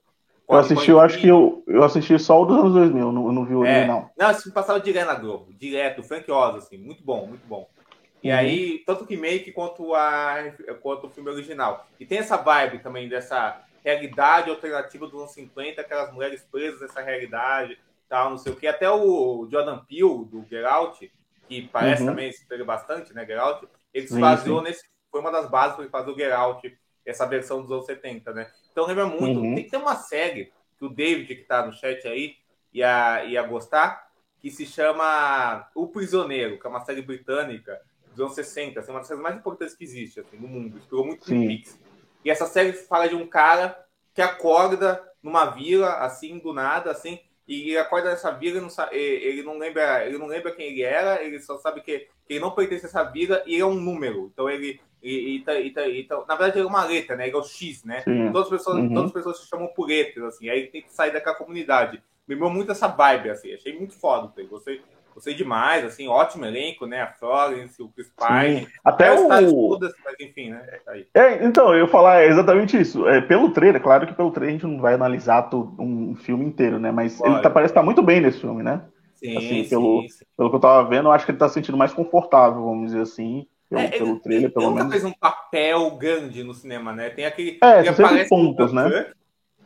Eu 0.48 0.56
assisti, 0.56 0.90
eu 0.90 0.98
acho 0.98 1.18
que 1.18 1.28
eu, 1.28 1.62
eu 1.66 1.84
assisti 1.84 2.18
só 2.18 2.40
o 2.40 2.46
dos 2.46 2.56
anos 2.56 2.72
2000, 2.72 3.12
não, 3.12 3.32
não 3.32 3.44
vi 3.44 3.54
o 3.54 3.64
é, 3.64 3.76
original. 3.76 4.10
Não, 4.16 4.30
esse 4.30 4.50
passava 4.50 4.80
direto 4.80 5.06
na 5.06 5.14
Globo, 5.14 5.52
direto, 5.52 6.02
Frank 6.02 6.30
Oz, 6.30 6.56
assim, 6.56 6.78
muito 6.78 7.04
bom, 7.04 7.26
muito 7.26 7.46
bom. 7.46 7.68
E 8.22 8.30
uhum. 8.30 8.36
aí, 8.36 8.82
tanto 8.84 9.04
o 9.04 9.06
remake 9.06 9.52
quanto, 9.52 9.94
a, 9.94 10.36
quanto 10.80 11.06
o 11.06 11.10
filme 11.10 11.30
original. 11.30 11.86
E 11.98 12.06
tem 12.06 12.18
essa 12.18 12.36
vibe 12.36 12.80
também 12.80 13.08
dessa 13.08 13.62
realidade 13.84 14.50
alternativa 14.50 15.06
dos 15.06 15.20
anos 15.20 15.32
50, 15.32 15.80
aquelas 15.80 16.12
mulheres 16.12 16.46
presas 16.50 16.80
nessa 16.80 17.00
realidade, 17.00 17.78
tal, 18.08 18.30
não 18.30 18.38
sei 18.38 18.52
o 18.52 18.56
que. 18.56 18.66
Até 18.66 18.90
o 18.90 19.46
Jordan 19.50 19.78
Peele, 19.84 20.24
do 20.24 20.44
Get 20.48 20.64
Out, 20.64 21.12
que 21.48 21.68
parece 21.68 22.02
uhum. 22.02 22.08
também 22.08 22.32
se 22.32 22.46
pega 22.46 22.64
bastante, 22.64 23.14
né, 23.14 23.24
Geralt, 23.24 23.64
ele 23.94 24.06
se 24.06 24.18
baseou 24.18 24.60
nesse, 24.62 24.84
foi 25.10 25.20
uma 25.20 25.30
das 25.30 25.48
bases 25.48 25.74
para 25.74 25.84
ele 25.84 25.90
fazer 25.90 26.10
o 26.10 26.16
Geralt, 26.16 26.62
essa 27.06 27.26
versão 27.26 27.62
dos 27.62 27.72
anos 27.72 27.86
70, 27.86 28.34
né? 28.34 28.50
Então 28.70 28.86
lembra 28.86 29.06
muito, 29.06 29.40
uhum. 29.40 29.54
tem 29.54 29.64
que 29.64 29.70
ter 29.70 29.78
uma 29.78 29.96
série 29.96 30.52
que 30.78 30.84
o 30.84 30.90
David, 30.90 31.34
que 31.34 31.40
está 31.40 31.64
no 31.64 31.72
chat 31.72 32.06
aí, 32.06 32.36
ia, 32.72 33.24
ia 33.24 33.42
gostar, 33.42 34.08
que 34.38 34.50
se 34.50 34.66
chama 34.66 35.68
O 35.74 35.88
Prisioneiro, 35.88 36.60
que 36.60 36.66
é 36.66 36.70
uma 36.70 36.84
série 36.84 37.02
britânica 37.02 37.80
dos 38.18 38.26
anos 38.26 38.34
60, 38.34 38.80
assim, 38.80 38.90
uma 38.90 38.98
das 38.98 39.08
séries 39.08 39.22
mais 39.22 39.36
importantes 39.36 39.74
que 39.74 39.84
existe 39.84 40.20
assim, 40.20 40.36
no 40.36 40.48
mundo, 40.48 40.76
inspirou 40.76 41.06
muito 41.06 41.24
Twin 41.24 41.46
Peaks. 41.46 41.78
E 42.24 42.30
essa 42.30 42.46
série 42.46 42.72
fala 42.72 43.08
de 43.08 43.14
um 43.14 43.26
cara 43.26 43.78
que 44.12 44.20
acorda 44.20 45.02
numa 45.22 45.46
vila, 45.46 45.98
assim, 45.98 46.38
do 46.38 46.52
nada, 46.52 46.90
assim, 46.90 47.20
e 47.46 47.76
acorda 47.78 48.10
nessa 48.10 48.30
vila, 48.30 48.56
ele 48.56 48.60
não, 48.60 48.70
sabe, 48.70 48.96
ele 48.96 49.42
não 49.42 49.56
lembra, 49.56 50.04
ele 50.04 50.18
não 50.18 50.26
lembra 50.26 50.52
quem 50.52 50.66
ele 50.66 50.82
era, 50.82 51.22
ele 51.22 51.40
só 51.40 51.56
sabe 51.58 51.80
que, 51.80 52.00
que 52.26 52.34
ele 52.34 52.40
não 52.40 52.50
pertence 52.50 52.84
a 52.84 52.88
essa 52.88 53.04
vida 53.04 53.42
e 53.46 53.58
é 53.58 53.64
um 53.64 53.74
número. 53.74 54.30
Então 54.32 54.50
ele. 54.50 54.80
E, 55.00 55.36
e, 55.36 55.40
tá, 55.44 55.52
tá, 55.52 55.82
tá, 56.08 56.24
na 56.26 56.34
verdade, 56.34 56.58
ele 56.58 56.66
é 56.66 56.68
uma 56.68 56.84
letra, 56.84 57.14
né? 57.14 57.28
Ele 57.28 57.36
é 57.36 57.38
o 57.38 57.44
X, 57.44 57.84
né? 57.84 58.02
Todas 58.32 58.42
as, 58.42 58.48
pessoas, 58.50 58.78
uhum. 58.78 58.88
todas 58.88 59.04
as 59.04 59.12
pessoas 59.12 59.38
se 59.38 59.46
chamam 59.46 59.68
por 59.68 59.86
letras, 59.86 60.24
assim. 60.24 60.50
Aí 60.50 60.58
ele 60.58 60.66
tem 60.68 60.82
que 60.82 60.92
sair 60.92 61.12
daquela 61.12 61.36
comunidade. 61.36 62.02
Me 62.26 62.34
lembrou 62.34 62.50
muito 62.50 62.72
essa 62.72 62.88
vibe, 62.88 63.30
assim. 63.30 63.54
Achei 63.54 63.78
muito 63.78 63.94
foda. 63.94 64.30
Gostei, 64.42 64.82
gostei 65.18 65.34
demais, 65.34 65.84
assim. 65.84 66.08
Ótimo 66.08 66.46
elenco, 66.46 66.86
né? 66.86 67.02
A 67.02 67.08
Florence, 67.08 67.82
o 67.82 67.88
Chris 67.88 68.10
Pine. 68.16 68.68
Até 68.84 69.08
é, 69.08 69.20
o... 69.20 69.68
Todas, 69.68 69.92
mas 70.04 70.14
enfim, 70.20 70.50
né? 70.50 70.62
Tá 70.84 70.92
é, 71.14 71.44
então, 71.44 71.74
eu 71.74 71.84
ia 71.84 71.88
falar 71.88 72.24
exatamente 72.24 72.80
isso. 72.80 73.06
É, 73.06 73.20
pelo 73.20 73.50
trailer, 73.50 73.82
claro 73.82 74.06
que 74.06 74.14
pelo 74.14 74.30
trailer 74.30 74.54
a 74.54 74.58
gente 74.58 74.66
não 74.66 74.80
vai 74.80 74.94
analisar 74.94 75.42
todo, 75.42 75.74
um 75.78 76.14
filme 76.14 76.44
inteiro, 76.44 76.78
né? 76.78 76.90
Mas 76.90 77.20
ele 77.20 77.40
tá, 77.40 77.50
parece 77.50 77.72
estar 77.72 77.80
tá 77.80 77.84
muito 77.84 78.02
bem 78.02 78.20
nesse 78.20 78.40
filme, 78.40 78.62
né? 78.62 78.82
Sim, 79.14 79.36
assim, 79.36 79.64
sim, 79.64 79.68
pelo, 79.68 80.02
sim. 80.08 80.24
pelo 80.36 80.50
que 80.50 80.56
eu 80.56 80.60
tava 80.60 80.88
vendo, 80.88 81.08
eu 81.08 81.12
acho 81.12 81.24
que 81.24 81.32
ele 81.32 81.38
tá 81.38 81.48
se 81.48 81.54
sentindo 81.54 81.76
mais 81.76 81.92
confortável, 81.92 82.62
vamos 82.62 82.86
dizer 82.86 83.02
assim. 83.02 83.46
Pelo, 83.68 83.82
É, 83.82 83.88
pelo 83.88 84.20
trailer, 84.20 84.44
ele 84.44 84.52
pelo 84.52 84.70
nunca 84.70 84.84
menos. 84.84 84.92
fez 84.92 85.04
um 85.04 85.12
papel 85.12 85.90
grande 85.96 86.42
no 86.44 86.54
cinema, 86.54 86.92
né? 86.92 87.10
Tem 87.10 87.26
aquele. 87.26 87.58
É, 87.62 87.88
aparece 87.88 88.34
no 88.34 88.54
pontas, 88.54 88.72
né? 88.72 89.10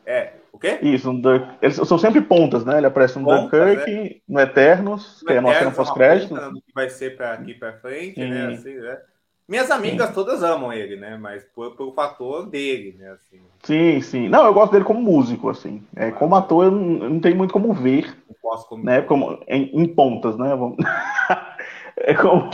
É, 0.05 0.33
o 0.53 0.59
quê? 0.59 0.79
Isso, 0.83 1.11
um 1.11 1.21
Dun- 1.21 1.47
eles 1.61 1.77
são 1.77 1.99
sempre 1.99 2.21
pontas, 2.21 2.65
né? 2.65 2.79
Ele 2.79 2.87
aparece 2.87 3.19
no 3.19 3.27
Dunkirk, 3.27 4.23
no 4.29 4.41
Eternos, 4.41 5.23
que 5.23 5.33
é 5.33 5.39
a 5.39 5.43
nossa 5.43 5.59
cena 5.59 5.71
pós-crédito. 5.73 6.35
que 6.35 6.73
vai 6.75 6.91
ser 6.91 7.17
pra 7.17 7.33
aqui 7.33 7.55
pra 7.55 7.73
frente, 7.79 8.19
Sim. 8.19 8.31
né? 8.31 8.47
Assim, 8.47 8.75
né? 8.75 9.01
Minhas 9.49 9.71
amigas 9.71 10.15
todas 10.15 10.43
amam 10.43 10.73
ele, 10.73 10.97
né? 10.97 11.17
Mas 11.17 11.45
por, 11.45 11.77
pelo 11.77 11.93
fator 11.93 12.47
dele, 12.49 12.93
né? 12.99 13.11
Assim, 13.11 13.41
Sim, 13.63 14.01
sim. 14.01 14.29
Não, 14.29 14.45
eu 14.45 14.53
gosto 14.55 14.73
dele 14.73 14.85
como 14.85 15.01
músico, 15.01 15.49
assim. 15.49 15.83
É, 15.95 16.11
como 16.11 16.35
ator, 16.35 16.65
eu 16.65 16.71
não, 16.71 17.05
eu 17.05 17.11
não 17.11 17.21
tenho 17.21 17.37
muito 17.37 17.53
como 17.53 17.73
ver, 17.73 18.17
não 18.29 18.35
posso 18.43 18.69
como. 18.69 18.83
né? 18.85 19.03
Como, 19.03 19.39
em, 19.47 19.71
em 19.73 19.87
pontas, 19.95 20.37
né? 20.37 20.49
Vamos- 20.57 20.77
é 21.99 22.15
como, 22.15 22.51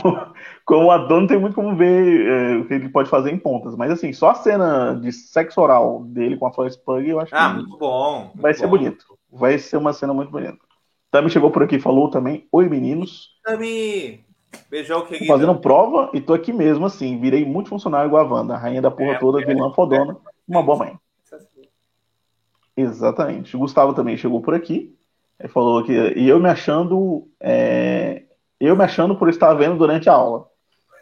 como 0.69 0.91
ator, 0.91 1.19
não 1.19 1.27
tem 1.27 1.39
muito 1.39 1.55
como 1.55 1.75
ver 1.75 2.27
é, 2.27 2.57
o 2.57 2.65
que 2.65 2.73
ele 2.75 2.89
pode 2.89 3.09
fazer 3.09 3.31
em 3.31 3.37
pontas. 3.39 3.75
Mas, 3.75 3.91
assim, 3.91 4.13
só 4.13 4.29
a 4.29 4.35
cena 4.35 4.93
de 4.93 5.11
sexo 5.11 5.59
oral 5.59 6.03
dele 6.05 6.37
com 6.37 6.45
a 6.45 6.53
Florence 6.53 6.79
Pug, 6.79 7.09
eu 7.09 7.19
acho 7.19 7.35
Ah, 7.35 7.49
que 7.49 7.55
muito 7.55 7.77
bom. 7.77 8.23
muito 8.25 8.41
vai 8.41 8.53
ser 8.53 8.63
bom. 8.67 8.77
bonito. 8.77 9.05
Vai 9.31 9.57
ser 9.57 9.77
uma 9.77 9.91
cena 9.93 10.13
muito 10.13 10.31
bonita. 10.31 10.57
Também 11.11 11.29
chegou 11.29 11.49
por 11.51 11.63
aqui 11.63 11.77
e 11.77 11.81
falou 11.81 12.09
também: 12.09 12.47
Oi, 12.51 12.69
meninos. 12.69 13.29
Tami, 13.43 14.23
beijão, 14.69 15.05
querido. 15.05 15.25
fazendo 15.25 15.55
prova 15.59 16.09
e 16.13 16.21
tô 16.21 16.33
aqui 16.33 16.53
mesmo, 16.53 16.85
assim. 16.85 17.19
Virei 17.19 17.43
multifuncionário 17.45 18.07
igual 18.07 18.25
a 18.25 18.29
Wanda, 18.31 18.53
a 18.53 18.57
rainha 18.57 18.81
da 18.81 18.91
porra 18.91 19.13
É, 19.13 19.19
toda, 19.19 19.41
é, 19.41 19.45
vilã 19.45 19.71
fodona, 19.73 20.15
uma 20.47 20.61
boa 20.63 20.77
mãe. 20.77 20.97
Exatamente. 22.77 23.55
O 23.55 23.59
Gustavo 23.59 23.93
também 23.93 24.15
chegou 24.17 24.41
por 24.41 24.53
aqui. 24.53 24.95
Ele 25.39 25.49
falou 25.49 25.83
que. 25.83 25.91
E 25.93 26.27
eu 26.29 26.39
me 26.39 26.49
achando. 26.49 27.27
é, 27.39 28.23
eu 28.59 28.75
me 28.75 28.83
achando 28.83 29.15
por 29.15 29.29
estar 29.29 29.53
vendo 29.53 29.77
durante 29.77 30.09
a 30.09 30.13
aula. 30.13 30.47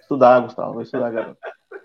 Estudar, 0.08 0.40
Gustavo, 0.40 0.76
vai 0.76 0.84
estudar, 0.84 1.12
garoto. 1.12 1.38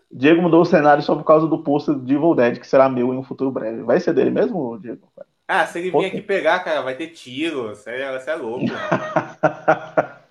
Diego 0.08 0.40
mudou 0.40 0.62
o 0.62 0.64
cenário 0.64 1.02
só 1.02 1.16
por 1.16 1.24
causa 1.24 1.48
do 1.48 1.58
pôster 1.58 1.96
de 1.96 2.14
Evil 2.14 2.36
Dead, 2.36 2.60
que 2.60 2.66
será 2.66 2.88
meu 2.88 3.12
em 3.12 3.16
um 3.16 3.22
futuro 3.24 3.50
breve. 3.50 3.82
Vai 3.82 3.98
ser 3.98 4.14
dele 4.14 4.30
mesmo, 4.30 4.78
Diego? 4.78 5.10
Ah, 5.48 5.66
se 5.66 5.80
ele 5.80 5.90
vir 5.90 6.04
aqui 6.04 6.22
pegar, 6.22 6.60
cara, 6.60 6.82
vai 6.82 6.94
ter 6.94 7.08
tiro. 7.08 7.70
Você 7.70 7.90
é, 7.90 8.16
você 8.16 8.30
é 8.30 8.36
louco. 8.36 8.64
mano. 8.64 10.12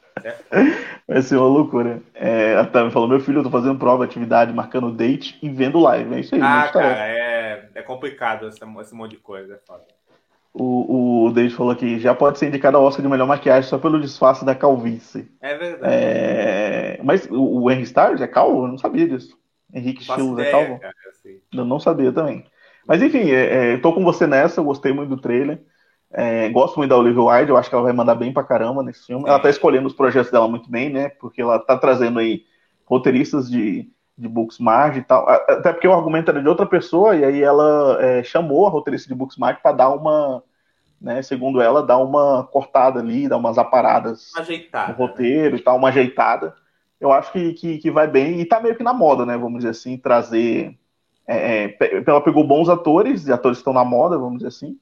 Vai 1.07 1.21
ser 1.21 1.36
uma 1.36 1.48
loucura. 1.48 2.01
É, 2.13 2.55
a 2.55 2.65
Tami 2.65 2.91
falou: 2.91 3.07
meu 3.07 3.19
filho, 3.19 3.39
eu 3.39 3.43
tô 3.43 3.50
fazendo 3.50 3.77
prova, 3.77 4.05
atividade, 4.05 4.53
marcando 4.53 4.91
date 4.91 5.38
e 5.41 5.50
vendo 5.50 5.79
live. 5.79 6.13
É 6.15 6.19
isso 6.19 6.36
aí, 6.36 6.41
Ah, 6.41 6.62
gente, 6.62 6.74
tá 6.74 6.79
cara, 6.79 7.07
é, 7.07 7.69
é 7.74 7.81
complicado 7.81 8.48
esse, 8.48 8.60
esse 8.63 8.95
monte 8.95 9.12
de 9.12 9.17
coisa. 9.17 9.55
É 9.55 9.57
foda. 9.57 9.83
O, 10.53 11.27
o 11.27 11.31
David 11.31 11.55
falou 11.55 11.75
que 11.75 11.98
já 12.00 12.13
pode 12.13 12.38
ser 12.38 12.48
indicado 12.48 12.75
ao 12.75 12.84
Oscar 12.84 13.01
de 13.01 13.10
melhor 13.10 13.25
maquiagem 13.27 13.70
só 13.70 13.77
pelo 13.77 14.01
disfarce 14.01 14.43
da 14.43 14.53
calvície. 14.53 15.31
É 15.41 15.58
verdade. 15.58 15.93
É, 15.96 17.00
Mas 17.03 17.25
o, 17.29 17.63
o 17.63 17.72
Henry 17.72 17.84
Stars 17.84 18.22
é 18.22 18.27
calvo? 18.27 18.65
Eu 18.65 18.67
não 18.67 18.77
sabia 18.77 19.08
disso. 19.08 19.38
Henrique 19.74 20.03
Stilos 20.03 20.38
é 20.39 20.51
calvo? 20.51 20.79
cara, 20.79 20.93
assim. 21.10 21.39
Eu 21.53 21.63
não 21.63 21.79
sabia 21.79 22.12
também. 22.12 22.46
Mas 22.86 23.01
enfim, 23.01 23.29
é, 23.31 23.74
é, 23.74 23.77
tô 23.77 23.93
com 23.93 24.03
você 24.03 24.27
nessa, 24.27 24.60
eu 24.60 24.65
gostei 24.65 24.91
muito 24.91 25.15
do 25.15 25.22
trailer. 25.22 25.63
É, 26.13 26.50
gosto 26.50 26.77
muito 26.77 26.89
da 26.89 26.98
Olivia 26.98 27.22
Wilde, 27.22 27.51
eu 27.51 27.55
acho 27.58 27.70
que 27.70 27.75
ela 27.75 27.86
vai 27.86 27.93
mandar 27.93 28.15
bem 28.15 28.34
pra 28.34 28.43
caramba 28.43 28.84
nesse 28.84 29.05
filme. 29.05 29.29
Ela 29.29 29.39
tá 29.39 29.50
escolhendo 29.50 29.88
os 29.88 29.93
projetos 29.93 30.29
dela 30.29 30.48
muito 30.48 30.70
bem, 30.70 30.89
né? 30.89 31.08
Porque 31.08 31.41
ela 31.41 31.58
tá 31.58 31.77
trazendo 31.77 32.20
aí 32.20 32.43
roteiristas 32.86 33.50
de, 33.50 33.89
de 34.17 34.27
Booksmart 34.27 34.97
e 34.97 35.01
tal. 35.01 35.27
Até 35.27 35.73
porque 35.73 35.87
o 35.87 35.93
argumento 35.93 36.29
era 36.29 36.41
de 36.41 36.47
outra 36.47 36.65
pessoa, 36.65 37.15
e 37.15 37.23
aí 37.23 37.41
ela 37.41 37.97
é, 38.01 38.23
chamou 38.23 38.67
a 38.67 38.69
roteirista 38.69 39.07
de 39.07 39.15
Booksmart 39.15 39.61
para 39.61 39.71
dar 39.71 39.89
uma, 39.89 40.43
né, 40.99 41.21
segundo 41.21 41.61
ela, 41.61 41.81
dar 41.81 41.97
uma 41.97 42.43
cortada 42.43 42.99
ali, 42.99 43.27
dar 43.27 43.37
umas 43.37 43.57
aparadas 43.57 44.31
Ajeitada. 44.35 44.91
no 44.91 44.97
roteiro 44.97 45.55
e 45.55 45.59
tal, 45.59 45.77
uma 45.77 45.89
ajeitada. 45.89 46.55
Eu 46.99 47.11
acho 47.11 47.31
que, 47.31 47.53
que, 47.53 47.77
que 47.79 47.89
vai 47.89 48.07
bem 48.07 48.39
e 48.39 48.45
tá 48.45 48.59
meio 48.59 48.75
que 48.75 48.83
na 48.83 48.93
moda, 48.93 49.25
né? 49.25 49.35
Vamos 49.35 49.59
dizer 49.59 49.69
assim, 49.69 49.97
trazer. 49.97 50.77
é, 51.25 51.65
é, 51.65 52.03
ela 52.05 52.21
pegou 52.21 52.45
bons 52.45 52.69
atores, 52.69 53.27
e 53.27 53.33
atores 53.33 53.57
estão 53.57 53.73
na 53.73 53.83
moda, 53.83 54.19
vamos 54.19 54.37
dizer 54.37 54.49
assim, 54.49 54.77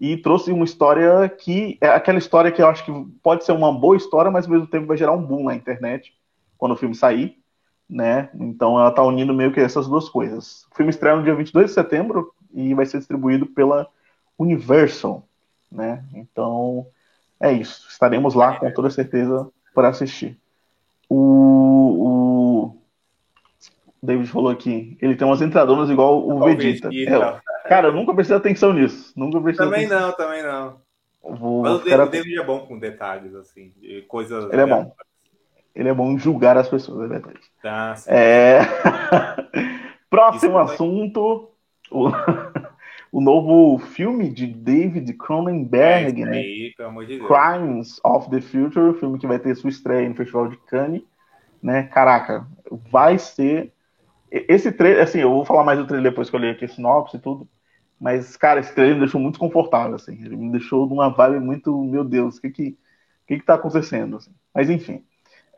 e 0.00 0.16
trouxe 0.16 0.52
uma 0.52 0.64
história 0.64 1.28
que 1.28 1.76
é 1.80 1.88
aquela 1.88 2.18
história 2.18 2.52
que 2.52 2.62
eu 2.62 2.68
acho 2.68 2.84
que 2.84 2.92
pode 3.22 3.44
ser 3.44 3.52
uma 3.52 3.72
boa 3.72 3.96
história, 3.96 4.30
mas 4.30 4.46
ao 4.46 4.52
mesmo 4.52 4.66
tempo 4.66 4.86
vai 4.86 4.96
gerar 4.96 5.12
um 5.12 5.22
boom 5.22 5.44
na 5.44 5.54
internet 5.54 6.14
quando 6.56 6.72
o 6.72 6.76
filme 6.76 6.94
sair, 6.94 7.37
né? 7.88 8.28
Então 8.34 8.78
ela 8.78 8.90
tá 8.90 9.02
unindo 9.02 9.32
meio 9.32 9.52
que 9.52 9.60
essas 9.60 9.88
duas 9.88 10.08
coisas. 10.08 10.66
O 10.72 10.76
filme 10.76 10.90
estreia 10.90 11.16
no 11.16 11.22
dia 11.22 11.34
22 11.34 11.66
de 11.66 11.72
setembro 11.72 12.32
e 12.52 12.74
vai 12.74 12.84
ser 12.86 12.98
distribuído 12.98 13.46
pela 13.46 13.88
Universal, 14.38 15.26
né? 15.70 16.04
Então 16.14 16.86
é 17.40 17.52
isso. 17.52 17.88
Estaremos 17.88 18.34
lá 18.34 18.58
com 18.58 18.70
toda 18.72 18.90
certeza 18.90 19.48
para 19.74 19.88
assistir. 19.88 20.36
O, 21.08 22.74
o 22.74 22.76
David 24.02 24.28
falou 24.28 24.50
aqui, 24.50 24.96
ele 25.00 25.16
tem 25.16 25.26
umas 25.26 25.40
entradonas 25.40 25.88
igual 25.88 26.20
o 26.20 26.34
Igual 26.34 26.50
o 26.50 26.56
Vegeta. 26.56 26.88
Vegeta. 26.88 27.42
É, 27.64 27.68
cara, 27.68 27.88
eu 27.88 27.92
nunca 27.92 28.14
prestei 28.14 28.36
atenção 28.36 28.72
nisso. 28.72 29.12
Nunca 29.16 29.40
prestei 29.40 29.64
Também 29.64 29.86
atenção. 29.86 30.08
não, 30.08 30.16
também 30.16 30.42
não. 30.42 30.80
Vou, 31.22 31.62
Mas 31.62 31.72
o 31.72 31.80
ficar 31.80 31.96
David, 31.96 32.08
o. 32.08 32.10
David 32.10 32.38
é 32.38 32.44
bom 32.44 32.60
com 32.66 32.78
detalhes, 32.78 33.34
assim, 33.34 33.72
coisas. 34.06 34.50
Ele 34.52 34.62
é 34.62 34.66
bom. 34.66 34.94
Ele 35.78 35.88
é 35.88 35.94
bom 35.94 36.10
em 36.10 36.18
julgar 36.18 36.58
as 36.58 36.68
pessoas, 36.68 37.04
é 37.04 37.08
verdade. 37.08 37.40
Tá. 37.62 37.94
É... 38.08 38.58
Próximo 40.10 40.58
Isso 40.58 40.66
foi- 40.66 40.74
assunto. 40.74 41.50
O... 41.90 42.08
o 43.12 43.20
novo 43.20 43.78
filme 43.78 44.28
de 44.28 44.46
David 44.46 45.12
Cronenberg, 45.14 46.22
É, 46.22 46.24
né? 46.26 46.38
aí, 46.38 46.74
de. 47.06 47.18
Crimes 47.20 48.00
of 48.04 48.28
the 48.28 48.40
Future, 48.40 48.98
filme 48.98 49.18
que 49.18 49.26
vai 49.26 49.38
ter 49.38 49.54
sua 49.54 49.70
estreia 49.70 50.08
no 50.08 50.14
Festival 50.14 50.48
de 50.48 50.56
Cannes, 50.66 51.02
né? 51.62 51.84
Caraca, 51.84 52.46
vai 52.90 53.18
ser 53.18 53.72
esse 54.30 54.70
trailer, 54.70 55.02
assim, 55.02 55.20
eu 55.20 55.30
vou 55.30 55.44
falar 55.44 55.64
mais 55.64 55.78
do 55.78 55.86
trailer 55.86 56.10
depois 56.10 56.28
que 56.28 56.36
eu 56.36 56.40
ler 56.40 56.50
aqui 56.54 56.66
a 56.66 56.68
sinopse 56.68 57.16
e 57.16 57.20
tudo, 57.20 57.48
mas 57.98 58.36
cara, 58.36 58.60
esse 58.60 58.74
trailer 58.74 58.94
me 58.96 59.00
deixou 59.00 59.18
muito 59.20 59.38
confortável, 59.38 59.96
assim, 59.96 60.22
ele 60.22 60.36
me 60.36 60.50
deixou 60.52 60.86
numa 60.86 61.08
vibe 61.08 61.40
muito, 61.40 61.82
meu 61.84 62.04
Deus, 62.04 62.36
o 62.36 62.40
que 62.42 62.50
que, 62.50 62.78
que 63.26 63.38
que 63.38 63.44
tá 63.44 63.54
acontecendo, 63.54 64.16
assim. 64.18 64.30
Mas 64.54 64.68
enfim, 64.68 65.02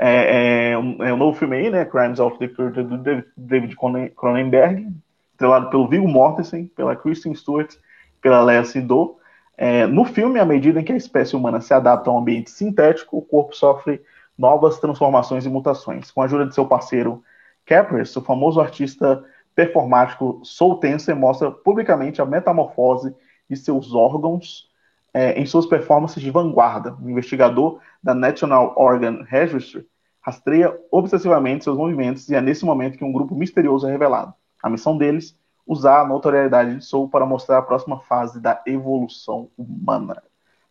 é, 0.02 0.70
é, 0.70 0.78
um, 0.78 1.04
é 1.04 1.12
um 1.12 1.16
novo 1.18 1.38
filme 1.38 1.56
aí, 1.56 1.70
né? 1.70 1.84
Crimes 1.84 2.18
of 2.18 2.38
the 2.38 2.48
Future 2.48 2.82
do 2.82 2.96
David- 2.96 3.28
David 3.36 3.76
Cronen- 3.76 4.10
Cronenberg, 4.16 4.88
estrelado 5.32 5.68
pelo 5.68 5.86
Viggo 5.86 6.08
Mortensen, 6.08 6.66
pela 6.74 6.96
Kristen 6.96 7.34
Stewart, 7.34 7.74
pela 8.22 8.42
Lea 8.42 8.64
Seydoux. 8.64 9.18
É, 9.58 9.86
no 9.86 10.06
filme, 10.06 10.40
à 10.40 10.44
medida 10.46 10.80
em 10.80 10.84
que 10.84 10.92
a 10.92 10.96
espécie 10.96 11.36
humana 11.36 11.60
se 11.60 11.74
adapta 11.74 12.08
a 12.08 12.14
um 12.14 12.18
ambiente 12.18 12.50
sintético, 12.50 13.18
o 13.18 13.22
corpo 13.22 13.54
sofre 13.54 14.00
novas 14.38 14.80
transformações 14.80 15.44
e 15.44 15.50
mutações. 15.50 16.10
Com 16.10 16.22
a 16.22 16.24
ajuda 16.24 16.46
de 16.46 16.54
seu 16.54 16.64
parceiro 16.64 17.22
Capris, 17.66 18.16
o 18.16 18.22
famoso 18.22 18.58
artista 18.58 19.22
performático 19.54 20.40
Soul 20.42 20.76
Tenser 20.76 21.14
mostra 21.14 21.50
publicamente 21.50 22.22
a 22.22 22.24
metamorfose 22.24 23.14
de 23.50 23.56
seus 23.56 23.92
órgãos 23.94 24.70
é, 25.12 25.38
em 25.38 25.44
suas 25.44 25.66
performances 25.66 26.22
de 26.22 26.30
vanguarda. 26.30 26.96
O 27.02 27.10
investigador 27.10 27.80
da 28.02 28.14
National 28.14 28.72
Organ 28.76 29.24
Registry 29.28 29.86
rastreia 30.20 30.76
obsessivamente 30.90 31.64
seus 31.64 31.76
movimentos 31.76 32.28
e 32.28 32.34
é 32.34 32.40
nesse 32.40 32.64
momento 32.64 32.98
que 32.98 33.04
um 33.04 33.12
grupo 33.12 33.34
misterioso 33.34 33.86
é 33.86 33.90
revelado. 33.90 34.34
A 34.62 34.68
missão 34.68 34.96
deles 34.96 35.36
usar 35.66 36.00
a 36.00 36.06
notoriedade 36.06 36.76
de 36.76 36.84
Soul 36.84 37.08
para 37.08 37.24
mostrar 37.24 37.58
a 37.58 37.62
próxima 37.62 38.00
fase 38.00 38.40
da 38.40 38.60
evolução 38.66 39.48
humana. 39.56 40.22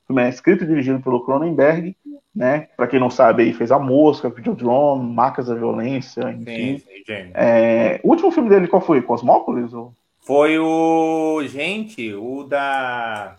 O 0.03 0.07
filme 0.07 0.23
é 0.23 0.29
escrito 0.29 0.63
e 0.63 0.67
dirigido 0.67 0.99
pelo 0.99 1.23
Cronenberg, 1.23 1.95
né? 2.35 2.67
Para 2.75 2.87
quem 2.87 2.99
não 2.99 3.09
sabe, 3.09 3.43
aí 3.43 3.53
fez 3.53 3.71
A 3.71 3.79
Mosca, 3.79 4.29
Videodrome, 4.29 5.13
Marcas 5.13 5.47
da 5.47 5.55
Violência, 5.55 6.23
Sim, 6.23 6.41
enfim. 6.41 6.77
sim, 6.79 7.03
gênio. 7.05 7.31
É, 7.35 7.99
o 8.03 8.09
último 8.09 8.31
filme 8.31 8.49
dele 8.49 8.67
qual 8.67 8.81
foi? 8.81 9.01
Cosmópolis? 9.01 9.73
Ou... 9.73 9.93
Foi 10.21 10.59
o. 10.59 11.41
Gente, 11.47 12.13
o 12.13 12.43
da. 12.43 13.35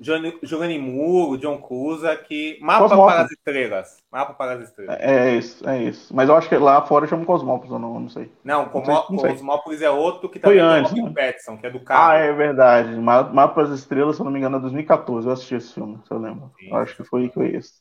Johnny, 0.00 0.38
Giovanni 0.42 0.78
Moore, 0.78 1.32
o 1.32 1.36
John 1.38 1.58
Cusa, 1.58 2.16
que. 2.16 2.58
Mapa 2.60 2.80
Cosmópolis. 2.88 3.14
para 3.14 3.24
as 3.24 3.30
estrelas. 3.32 3.96
Mapa 4.10 4.34
para 4.34 4.52
as 4.52 4.68
estrelas. 4.68 4.96
É 5.00 5.34
isso, 5.36 5.68
é 5.68 5.82
isso. 5.84 6.14
Mas 6.14 6.28
eu 6.28 6.36
acho 6.36 6.48
que 6.48 6.56
lá 6.56 6.80
fora 6.86 7.06
chama 7.06 7.24
Cosmópolis, 7.24 7.72
eu 7.72 7.78
não, 7.78 8.00
não 8.00 8.08
sei. 8.08 8.30
Não, 8.44 8.64
Não 8.66 8.84
sei, 8.84 8.94
não 8.94 9.18
sei. 9.18 9.30
Cosmópolis 9.32 9.82
é 9.82 9.90
outro 9.90 10.28
que 10.28 10.38
Foi 10.38 10.56
também 10.56 10.58
tem 10.58 10.78
antes, 10.80 10.92
o 10.92 10.94
Robin 10.96 11.14
né? 11.14 11.26
Pattinson, 11.26 11.56
que 11.56 11.66
é 11.66 11.70
do 11.70 11.80
carro. 11.80 12.12
Ah, 12.12 12.14
é 12.16 12.32
verdade. 12.32 12.96
Ma- 12.96 13.24
Mapa 13.24 13.64
das 13.64 13.78
Estrelas, 13.80 14.16
se 14.16 14.22
eu 14.22 14.24
não 14.24 14.32
me 14.32 14.38
engano, 14.38 14.56
é 14.56 14.60
2014. 14.60 15.26
Eu 15.26 15.32
assisti 15.32 15.54
esse 15.56 15.74
filme, 15.74 15.98
se 16.06 16.10
eu 16.12 16.18
lembro. 16.18 16.50
Eu 16.62 16.76
acho 16.76 16.96
que 16.96 17.04
foi, 17.04 17.28
foi 17.30 17.56
esse. 17.56 17.72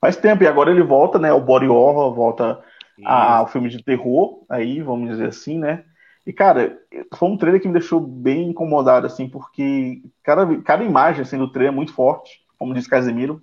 Faz 0.00 0.16
tempo, 0.16 0.42
e 0.44 0.46
agora 0.46 0.70
ele 0.70 0.82
volta, 0.82 1.18
né? 1.18 1.32
O 1.32 1.40
body 1.40 1.66
horror, 1.66 2.14
volta 2.14 2.62
a, 3.04 3.42
o 3.42 3.46
filme 3.46 3.68
de 3.68 3.82
terror, 3.82 4.44
aí, 4.50 4.80
vamos 4.82 5.08
dizer 5.10 5.28
assim, 5.28 5.58
né? 5.58 5.84
E, 6.26 6.32
cara, 6.32 6.78
foi 7.14 7.28
um 7.28 7.36
trailer 7.36 7.60
que 7.60 7.68
me 7.68 7.74
deixou 7.74 8.00
bem 8.00 8.48
incomodado, 8.48 9.06
assim, 9.06 9.28
porque 9.28 10.02
cada, 10.22 10.46
cada 10.62 10.82
imagem 10.82 11.22
assim, 11.22 11.36
do 11.36 11.50
trailer 11.50 11.72
é 11.72 11.76
muito 11.76 11.92
forte, 11.92 12.40
como 12.58 12.72
diz 12.72 12.86
Casemiro. 12.86 13.42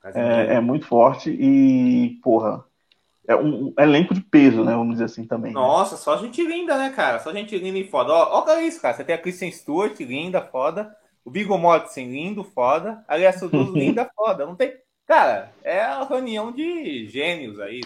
Casemiro. 0.00 0.32
É, 0.32 0.54
é, 0.54 0.60
muito 0.60 0.86
forte 0.86 1.30
e, 1.30 2.20
porra, 2.22 2.64
é 3.26 3.34
um, 3.34 3.72
elenco 3.78 4.14
de 4.14 4.20
peso, 4.20 4.64
né? 4.64 4.72
Vamos 4.72 4.94
dizer 4.94 5.04
assim 5.04 5.26
também. 5.26 5.52
Né? 5.52 5.60
Nossa, 5.60 5.94
né? 5.94 6.00
só 6.00 6.16
gente 6.16 6.44
linda, 6.44 6.76
né, 6.76 6.90
cara? 6.90 7.18
Só 7.18 7.32
gente 7.32 7.56
linda 7.58 7.78
e 7.78 7.88
foda. 7.88 8.12
Ó, 8.12 8.44
olha 8.44 8.62
isso, 8.62 8.80
cara. 8.80 8.94
Você 8.94 9.04
tem 9.04 9.14
a 9.14 9.18
Kristen 9.18 9.50
Stewart, 9.50 9.98
linda, 10.00 10.40
foda. 10.40 10.94
O 11.24 11.30
Viggo 11.30 11.56
Mortensen, 11.56 12.10
lindo, 12.10 12.42
foda. 12.42 13.04
Aliás, 13.06 13.38
todos 13.38 13.70
linda, 13.74 14.10
foda. 14.14 14.44
Não 14.44 14.56
tem. 14.56 14.74
Cara, 15.06 15.52
é 15.62 15.80
a 15.80 16.04
reunião 16.04 16.52
de 16.52 17.06
gênios 17.08 17.60
aí. 17.60 17.80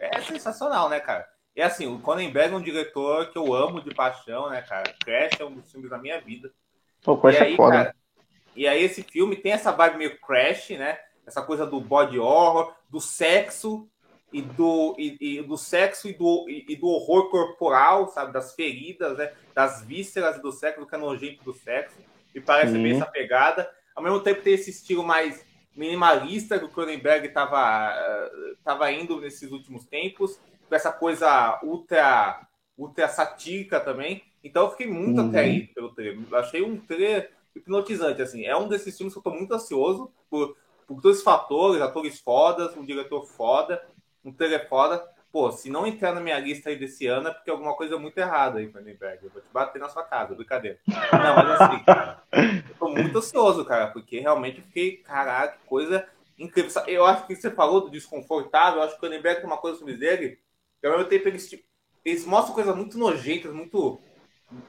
É 0.00 0.20
sensacional, 0.20 0.88
né, 0.88 1.00
cara? 1.00 1.26
E 1.54 1.60
assim, 1.60 1.86
o 1.86 1.98
Cronenberg 1.98 2.54
é 2.54 2.56
um 2.56 2.62
diretor 2.62 3.30
que 3.30 3.36
eu 3.36 3.52
amo 3.54 3.82
de 3.82 3.94
paixão, 3.94 4.48
né, 4.48 4.62
cara? 4.62 4.94
Crash 5.04 5.38
é 5.38 5.44
um 5.44 5.54
dos 5.54 5.70
filmes 5.70 5.90
da 5.90 5.98
minha 5.98 6.18
vida. 6.20 6.50
Pô, 7.02 7.16
Crash 7.18 7.40
é 7.40 7.56
foda. 7.56 7.76
Cara, 7.76 7.96
e 8.56 8.66
aí 8.66 8.82
esse 8.82 9.02
filme 9.02 9.36
tem 9.36 9.52
essa 9.52 9.70
vibe 9.70 9.98
meio 9.98 10.20
Crash, 10.20 10.70
né? 10.70 10.98
Essa 11.26 11.42
coisa 11.42 11.66
do 11.66 11.80
body 11.80 12.18
horror, 12.18 12.74
do 12.88 13.00
sexo 13.00 13.86
e 14.32 14.40
do, 14.40 14.96
e, 14.98 15.16
e 15.20 15.42
do 15.42 15.58
sexo 15.58 16.08
e 16.08 16.14
do, 16.14 16.46
e, 16.48 16.64
e, 16.68 16.76
do 16.76 16.86
horror 16.86 17.30
corporal, 17.30 18.08
sabe? 18.08 18.32
Das 18.32 18.54
feridas, 18.54 19.18
né? 19.18 19.32
Das 19.54 19.84
vísceras 19.84 20.40
do 20.40 20.50
sexo, 20.50 20.80
do 20.80 20.86
que 20.86 20.94
é 20.94 20.98
nojento 20.98 21.44
do 21.44 21.52
sexo. 21.52 21.96
E 22.34 22.40
parece 22.40 22.72
Sim. 22.72 22.82
bem 22.82 22.96
essa 22.96 23.06
pegada. 23.06 23.70
Ao 23.94 24.02
mesmo 24.02 24.20
tempo 24.20 24.40
tem 24.40 24.54
esse 24.54 24.70
estilo 24.70 25.04
mais 25.04 25.44
minimalista 25.76 26.58
que 26.58 26.64
o 26.64 26.70
Cronenberg 26.70 27.26
estava 27.26 27.94
tava 28.64 28.90
indo 28.92 29.20
nesses 29.20 29.50
últimos 29.50 29.84
tempos 29.84 30.38
com 30.72 30.76
essa 30.76 30.90
coisa 30.90 31.60
ultra, 31.62 32.48
ultra 32.78 33.06
satírica 33.06 33.78
também. 33.78 34.22
Então 34.42 34.64
eu 34.64 34.70
fiquei 34.70 34.86
muito 34.86 35.20
uhum. 35.20 35.28
atraído 35.28 35.68
pelo 35.74 35.94
trailer. 35.94 36.34
Achei 36.34 36.62
um 36.62 36.78
trailer 36.78 37.30
hipnotizante, 37.54 38.22
assim. 38.22 38.46
É 38.46 38.56
um 38.56 38.68
desses 38.68 38.96
filmes 38.96 39.12
que 39.12 39.18
eu 39.18 39.22
tô 39.22 39.30
muito 39.30 39.52
ansioso 39.52 40.10
por, 40.30 40.56
por 40.86 41.02
todos 41.02 41.18
os 41.18 41.22
fatores, 41.22 41.82
atores 41.82 42.20
fodas, 42.20 42.74
um 42.74 42.86
diretor 42.86 43.26
foda, 43.26 43.84
um 44.24 44.32
trailer 44.32 44.66
foda. 44.66 45.06
Pô, 45.30 45.52
se 45.52 45.68
não 45.68 45.86
entrar 45.86 46.14
na 46.14 46.22
minha 46.22 46.38
lista 46.38 46.70
aí 46.70 46.76
desse 46.76 47.06
ano 47.06 47.28
é 47.28 47.34
porque 47.34 47.50
alguma 47.50 47.74
coisa 47.74 47.98
muito 47.98 48.16
errada 48.16 48.58
aí, 48.58 48.66
Vandenberg. 48.66 49.24
Eu 49.24 49.30
vou 49.30 49.42
te 49.42 49.48
bater 49.52 49.78
na 49.78 49.90
sua 49.90 50.04
casa, 50.04 50.34
brincadeira. 50.34 50.78
Não, 50.86 51.36
mas 51.36 51.60
assim, 51.60 51.84
cara, 51.84 52.22
eu 52.32 52.74
tô 52.78 52.88
muito 52.88 53.18
ansioso, 53.18 53.62
cara, 53.66 53.88
porque 53.88 54.20
realmente 54.20 54.60
eu 54.60 54.64
fiquei, 54.64 54.96
caraca, 54.98 55.58
que 55.58 55.66
coisa 55.66 56.06
incrível. 56.38 56.70
Eu 56.86 57.04
acho 57.04 57.26
que 57.26 57.36
você 57.36 57.50
falou 57.50 57.82
do 57.82 57.90
desconfortável, 57.90 58.80
eu 58.80 58.86
acho 58.86 58.98
que 58.98 59.06
o 59.06 59.08
Vandenberg 59.08 59.40
tem 59.40 59.46
uma 59.46 59.58
coisa 59.58 59.78
sobre 59.78 59.96
dele 59.96 60.38
e 60.82 60.86
ao 60.86 60.92
mesmo 60.92 61.08
tempo 61.08 61.28
eles, 61.28 61.50
eles 62.04 62.24
mostram 62.24 62.54
coisas 62.54 62.76
muito 62.76 62.98
nojentas, 62.98 63.52
muito, 63.52 64.00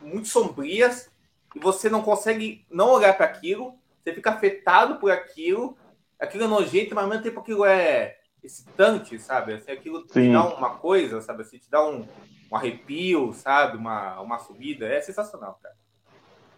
muito 0.02 0.28
sombrias, 0.28 1.10
e 1.56 1.60
você 1.60 1.90
não 1.90 2.02
consegue 2.02 2.66
não 2.70 2.92
olhar 2.92 3.16
para 3.16 3.26
aquilo, 3.26 3.76
você 4.04 4.14
fica 4.14 4.32
afetado 4.32 5.00
por 5.00 5.12
aquilo, 5.12 5.78
aquilo 6.20 6.44
é 6.44 6.48
nojento, 6.48 6.94
mas 6.94 7.04
ao 7.04 7.10
mesmo 7.10 7.24
tempo 7.24 7.40
aquilo 7.40 7.66
é 7.66 8.18
excitante, 8.44 9.18
sabe? 9.20 9.54
Assim, 9.54 9.72
aquilo 9.72 10.02
Sim. 10.02 10.28
te 10.28 10.32
dá 10.32 10.56
uma 10.56 10.72
coisa, 10.72 11.22
sabe? 11.22 11.44
Assim, 11.44 11.58
te 11.58 11.70
dá 11.70 11.88
um, 11.88 12.06
um 12.52 12.56
arrepio, 12.56 13.34
sabe? 13.34 13.78
Uma, 13.78 14.20
uma 14.20 14.40
subida. 14.40 14.86
É 14.86 15.00
sensacional, 15.02 15.58
cara. 15.62 15.76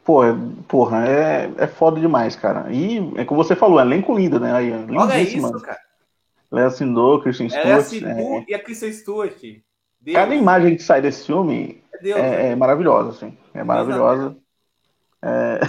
Pô, 0.04 0.24
é, 0.24 0.36
porra, 0.68 1.08
é, 1.08 1.52
é 1.58 1.68
foda 1.68 2.00
demais, 2.00 2.36
cara. 2.36 2.72
E 2.72 2.98
é 3.16 3.26
como 3.26 3.44
você 3.44 3.56
falou, 3.56 3.80
é 3.80 3.84
elenco 3.84 4.16
lindo, 4.16 4.40
né? 4.40 4.54
Aí, 4.54 4.72
Olha 4.96 5.20
isso, 5.20 5.62
cara. 5.62 5.80
Léa 6.52 6.70
Sindor, 6.70 7.22
Kristen 7.22 7.50
Stewart. 7.50 7.68
Léa 7.68 7.82
Sindor 7.82 8.10
é... 8.10 8.46
e 8.48 8.54
a 8.54 8.60
Kristen 8.60 8.92
Stewart. 8.94 9.42
Deus. 10.02 10.16
Cada 10.16 10.36
imagem 10.36 10.76
que 10.76 10.84
sai 10.84 11.02
desse 11.02 11.26
filme 11.26 11.84
é, 12.04 12.10
é, 12.10 12.48
é 12.52 12.56
maravilhosa, 12.56 13.10
assim. 13.10 13.38
É 13.54 13.64
maravilhosa. 13.64 14.38
É... 15.22 15.60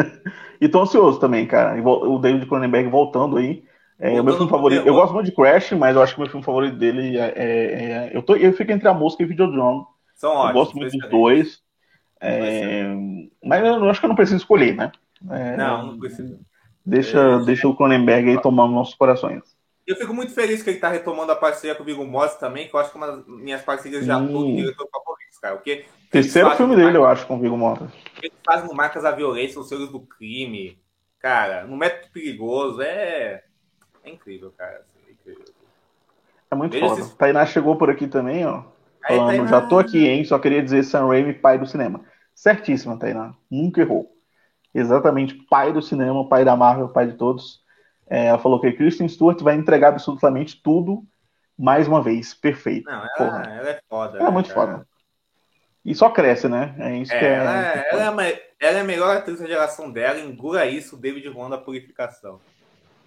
e 0.60 0.68
tô 0.68 0.82
ansioso 0.82 1.20
também, 1.20 1.46
cara. 1.46 1.80
O 1.82 2.18
David 2.18 2.46
Cronenberg 2.46 2.88
voltando 2.88 3.36
aí. 3.36 3.62
É 3.98 4.20
o 4.20 4.24
meu 4.24 4.34
filme 4.34 4.50
favorito. 4.50 4.86
Eu 4.86 4.94
gosto 4.94 5.14
muito 5.14 5.26
de 5.26 5.32
Crash, 5.32 5.72
mas 5.72 5.94
eu 5.94 6.02
acho 6.02 6.14
que 6.14 6.20
o 6.20 6.22
meu 6.22 6.30
filme 6.30 6.44
favorito 6.44 6.76
dele 6.76 7.16
é. 7.16 7.32
é, 7.36 7.44
é 7.44 8.10
eu, 8.12 8.22
tô, 8.22 8.34
eu 8.34 8.52
fico 8.52 8.72
entre 8.72 8.88
a 8.88 8.94
música 8.94 9.22
e 9.22 9.26
o 9.26 9.28
Videodrome. 9.28 9.84
São 10.16 10.30
ótimos. 10.30 10.48
Eu 10.48 10.54
gosto 10.54 10.76
muito 10.76 10.98
dos 10.98 11.10
dois. 11.10 11.62
É, 12.20 12.86
mas 13.44 13.64
eu 13.64 13.88
acho 13.88 14.00
que 14.00 14.06
eu 14.06 14.08
não 14.08 14.16
preciso 14.16 14.38
escolher, 14.38 14.74
né? 14.74 14.90
É, 15.30 15.56
não, 15.56 15.86
não 15.88 15.98
precisa. 15.98 16.40
Deixa, 16.84 17.38
deixa 17.40 17.68
o 17.68 17.76
Cronenberg 17.76 18.30
aí 18.30 18.40
tomar 18.40 18.66
nossos 18.66 18.94
corações. 18.94 19.42
Eu 19.86 19.96
fico 19.96 20.14
muito 20.14 20.32
feliz 20.32 20.62
que 20.62 20.70
ele 20.70 20.78
está 20.78 20.88
retomando 20.88 21.32
a 21.32 21.36
parceria 21.36 21.74
com 21.74 21.82
o 21.84 22.06
Mortensen 22.06 22.40
também, 22.40 22.68
que 22.68 22.74
eu 22.74 22.80
acho 22.80 22.90
que 22.90 22.96
é 22.96 23.00
uma 23.00 23.06
das 23.08 23.26
minhas 23.26 23.62
parcerias 23.62 24.04
já 24.04 24.16
hum. 24.16 24.56
diretor 24.56 24.88
favoritos, 24.90 25.38
cara. 25.38 25.56
Porque 25.56 25.84
Terceiro 26.10 26.50
filme 26.52 26.76
dele, 26.76 26.96
eu 26.96 27.04
acho, 27.04 27.26
com 27.26 27.36
o 27.36 27.40
Viggo 27.40 27.56
Mortensen. 27.56 27.92
Ele 28.22 28.32
faz 28.44 28.64
no 28.64 28.72
Marcas 28.72 29.02
da 29.02 29.10
Violência, 29.10 29.60
os 29.60 29.68
Senhores 29.68 29.90
do 29.90 30.00
Crime, 30.00 30.78
cara, 31.18 31.64
no 31.64 31.76
Método 31.76 32.12
Perigoso, 32.12 32.80
é, 32.80 33.42
é 34.04 34.10
incrível, 34.10 34.52
cara. 34.56 34.76
Assim, 34.76 35.08
é, 35.08 35.12
incrível. 35.12 35.44
é 36.50 36.54
muito 36.54 36.72
Veja 36.72 36.86
foda. 36.86 37.00
Esses... 37.00 37.14
Tainá 37.14 37.44
chegou 37.44 37.76
por 37.76 37.90
aqui 37.90 38.06
também, 38.06 38.46
ó. 38.46 38.62
Falando, 39.06 39.26
Tainá... 39.26 39.46
já 39.46 39.60
tô 39.62 39.78
aqui, 39.78 40.06
hein? 40.06 40.24
Só 40.24 40.38
queria 40.38 40.62
dizer 40.62 40.82
Sam 40.84 41.08
Raimi, 41.08 41.34
pai 41.34 41.58
do 41.58 41.66
cinema. 41.66 42.00
Certíssima, 42.34 42.98
Tainá. 42.98 43.34
Nunca 43.50 43.80
errou. 43.80 44.10
Exatamente, 44.74 45.34
pai 45.50 45.72
do 45.72 45.82
cinema, 45.82 46.28
pai 46.28 46.44
da 46.44 46.56
Marvel, 46.56 46.88
pai 46.88 47.06
de 47.06 47.16
todos. 47.18 47.63
É, 48.08 48.26
ela 48.26 48.38
falou 48.38 48.60
que 48.60 48.72
Kristen 48.72 49.08
Stewart 49.08 49.40
vai 49.40 49.54
entregar 49.54 49.88
absolutamente 49.88 50.60
tudo 50.62 51.04
mais 51.58 51.88
uma 51.88 52.02
vez. 52.02 52.34
Perfeito. 52.34 52.90
Não, 52.90 53.02
ela, 53.18 53.42
ela 53.44 53.70
é 53.70 53.80
foda. 53.88 54.18
Ela 54.18 54.28
é 54.28 54.32
muito 54.32 54.52
foda. 54.52 54.86
E 55.84 55.94
só 55.94 56.10
cresce, 56.10 56.48
né? 56.48 56.74
É 56.78 56.96
isso 56.96 57.12
é, 57.12 57.18
que 57.18 57.24
é. 57.24 57.34
Ela, 57.34 57.66
é, 57.66 57.88
ela, 57.90 58.26
é 58.26 58.42
ela 58.58 58.78
é 58.78 58.80
a 58.80 58.84
melhor 58.84 59.16
atriz 59.16 59.38
da 59.38 59.46
geração 59.46 59.90
dela. 59.90 60.18
Engula 60.18 60.64
isso, 60.64 60.96
David 60.96 61.28
Wan 61.28 61.50
da 61.50 61.58
Purificação. 61.58 62.40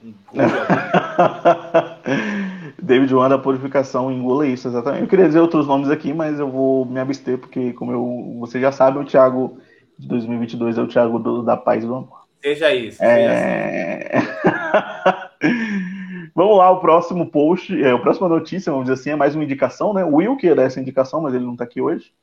David 2.81 3.13
Wan 3.15 3.29
da 3.29 3.39
Purificação, 3.39 4.11
engula 4.11 4.45
isso, 4.45 4.67
exatamente. 4.67 5.01
Eu 5.01 5.07
queria 5.07 5.25
dizer 5.25 5.39
outros 5.39 5.65
nomes 5.65 5.89
aqui, 5.89 6.13
mas 6.13 6.39
eu 6.39 6.51
vou 6.51 6.85
me 6.85 6.99
abster, 6.99 7.39
porque, 7.39 7.73
como 7.73 7.91
eu, 7.91 8.37
você 8.39 8.59
já 8.59 8.71
sabe, 8.71 8.99
o 8.99 9.05
Thiago 9.05 9.57
de 9.97 10.07
2022 10.07 10.77
é 10.77 10.81
o 10.81 10.87
Thiago 10.87 11.17
do, 11.17 11.41
da 11.41 11.57
Paz 11.57 11.83
do 11.83 11.95
Amor. 11.95 12.26
Seja 12.41 12.73
isso. 12.73 13.03
É... 13.03 14.21
Seja 14.21 15.31
vamos 16.37 16.57
lá, 16.57 16.69
o 16.69 16.79
próximo 16.79 17.25
post, 17.31 17.73
é, 17.81 17.91
a 17.91 17.97
próxima 17.97 18.29
notícia, 18.29 18.71
vamos 18.71 18.87
dizer 18.87 19.01
assim, 19.01 19.09
é 19.09 19.15
mais 19.15 19.33
uma 19.33 19.43
indicação, 19.43 19.91
né? 19.91 20.03
O 20.05 20.17
Will 20.17 20.37
que 20.37 20.47
é 20.47 20.53
dessa 20.53 20.79
indicação, 20.79 21.19
mas 21.19 21.33
ele 21.33 21.43
não 21.43 21.53
está 21.53 21.63
aqui 21.63 21.81
hoje, 21.81 22.13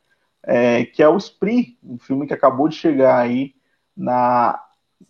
é, 0.44 0.84
que 0.84 1.02
é 1.02 1.08
o 1.08 1.16
Spree, 1.16 1.76
um 1.82 1.98
filme 1.98 2.24
que 2.24 2.32
acabou 2.32 2.68
de 2.68 2.76
chegar 2.76 3.18
aí 3.18 3.56
na, 3.96 4.60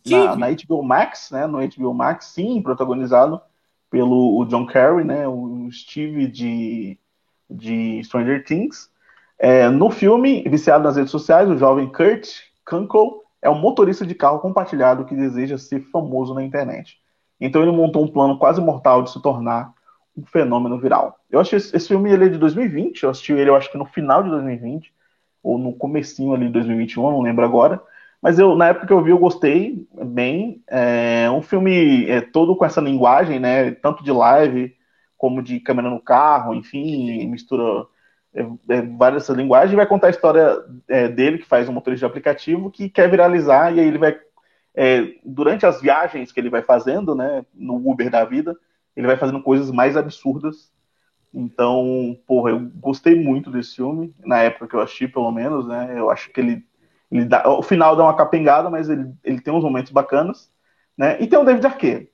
na, 0.06 0.36
na, 0.36 0.46
HBO 0.50 0.82
Max, 0.82 1.30
né? 1.30 1.46
No 1.46 1.58
HBO 1.58 1.92
Max, 1.92 2.26
sim, 2.26 2.62
protagonizado 2.62 3.40
pelo 3.90 4.38
o 4.40 4.46
John 4.46 4.66
Kerry, 4.66 5.04
né? 5.04 5.28
O 5.28 5.68
Steve 5.70 6.26
de, 6.26 6.98
de 7.50 8.02
Stranger 8.04 8.42
Things. 8.42 8.90
É, 9.38 9.68
no 9.68 9.90
filme, 9.90 10.42
viciado 10.48 10.84
nas 10.84 10.96
redes 10.96 11.10
sociais, 11.10 11.50
o 11.50 11.58
jovem 11.58 11.92
Kurt 11.92 12.26
Kunkel 12.64 13.23
é 13.44 13.50
um 13.50 13.60
motorista 13.60 14.06
de 14.06 14.14
carro 14.14 14.40
compartilhado 14.40 15.04
que 15.04 15.14
deseja 15.14 15.58
ser 15.58 15.80
famoso 15.92 16.32
na 16.32 16.42
internet. 16.42 16.98
Então 17.38 17.60
ele 17.60 17.70
montou 17.70 18.02
um 18.02 18.08
plano 18.08 18.38
quase 18.38 18.58
mortal 18.58 19.02
de 19.02 19.10
se 19.10 19.20
tornar 19.20 19.74
um 20.16 20.24
fenômeno 20.24 20.78
viral. 20.80 21.20
Eu 21.30 21.40
acho 21.40 21.54
esse, 21.54 21.76
esse 21.76 21.88
filme 21.88 22.10
ele 22.10 22.24
é 22.24 22.28
de 22.28 22.38
2020, 22.38 23.02
eu 23.02 23.10
assisti 23.10 23.34
ele 23.34 23.50
eu 23.50 23.54
acho 23.54 23.70
que 23.70 23.76
no 23.76 23.84
final 23.84 24.22
de 24.22 24.30
2020 24.30 24.90
ou 25.42 25.58
no 25.58 25.74
comecinho 25.74 26.32
ali 26.32 26.46
de 26.46 26.52
2021, 26.52 27.02
não 27.10 27.20
lembro 27.20 27.44
agora. 27.44 27.82
Mas 28.22 28.38
eu 28.38 28.56
na 28.56 28.68
época 28.68 28.86
que 28.86 28.92
eu 28.94 29.02
vi 29.02 29.10
eu 29.10 29.18
gostei 29.18 29.86
bem. 29.92 30.62
É 30.66 31.30
um 31.30 31.42
filme 31.42 32.08
é, 32.08 32.22
todo 32.22 32.56
com 32.56 32.64
essa 32.64 32.80
linguagem, 32.80 33.38
né? 33.38 33.72
Tanto 33.72 34.02
de 34.02 34.10
live 34.10 34.74
como 35.18 35.42
de 35.42 35.60
câmera 35.60 35.90
no 35.90 36.00
carro, 36.00 36.54
enfim, 36.54 37.26
mistura 37.28 37.86
é, 38.34 38.42
é, 38.68 38.82
várias 38.82 39.28
linguagens, 39.28 39.76
vai 39.76 39.86
contar 39.86 40.08
a 40.08 40.10
história 40.10 40.56
é, 40.88 41.08
dele, 41.08 41.38
que 41.38 41.46
faz 41.46 41.68
um 41.68 41.72
motorista 41.72 42.04
de 42.04 42.10
aplicativo, 42.10 42.70
que 42.70 42.88
quer 42.88 43.08
viralizar, 43.08 43.72
e 43.72 43.78
aí 43.78 43.86
ele 43.86 43.98
vai, 43.98 44.18
é, 44.74 45.14
durante 45.24 45.64
as 45.64 45.80
viagens 45.80 46.32
que 46.32 46.40
ele 46.40 46.50
vai 46.50 46.62
fazendo, 46.62 47.14
né, 47.14 47.46
no 47.54 47.76
Uber 47.88 48.10
da 48.10 48.24
vida, 48.24 48.56
ele 48.96 49.06
vai 49.06 49.16
fazendo 49.16 49.42
coisas 49.42 49.70
mais 49.70 49.96
absurdas. 49.96 50.72
Então, 51.32 52.18
porra, 52.26 52.50
eu 52.50 52.70
gostei 52.76 53.14
muito 53.14 53.50
desse 53.50 53.76
filme, 53.76 54.12
na 54.24 54.40
época 54.40 54.66
que 54.66 54.74
eu 54.74 54.80
assisti, 54.80 55.06
pelo 55.06 55.30
menos, 55.30 55.66
né, 55.68 55.94
eu 55.96 56.10
acho 56.10 56.32
que 56.32 56.40
ele, 56.40 56.64
ele 57.10 57.24
dá, 57.26 57.48
o 57.48 57.62
final 57.62 57.94
dá 57.94 58.02
uma 58.02 58.16
capengada, 58.16 58.68
mas 58.68 58.88
ele, 58.88 59.12
ele 59.22 59.40
tem 59.40 59.54
uns 59.54 59.62
momentos 59.62 59.92
bacanas, 59.92 60.50
né, 60.98 61.16
e 61.20 61.26
tem 61.28 61.38
o 61.38 61.44
David 61.44 61.66
Arquette, 61.66 62.10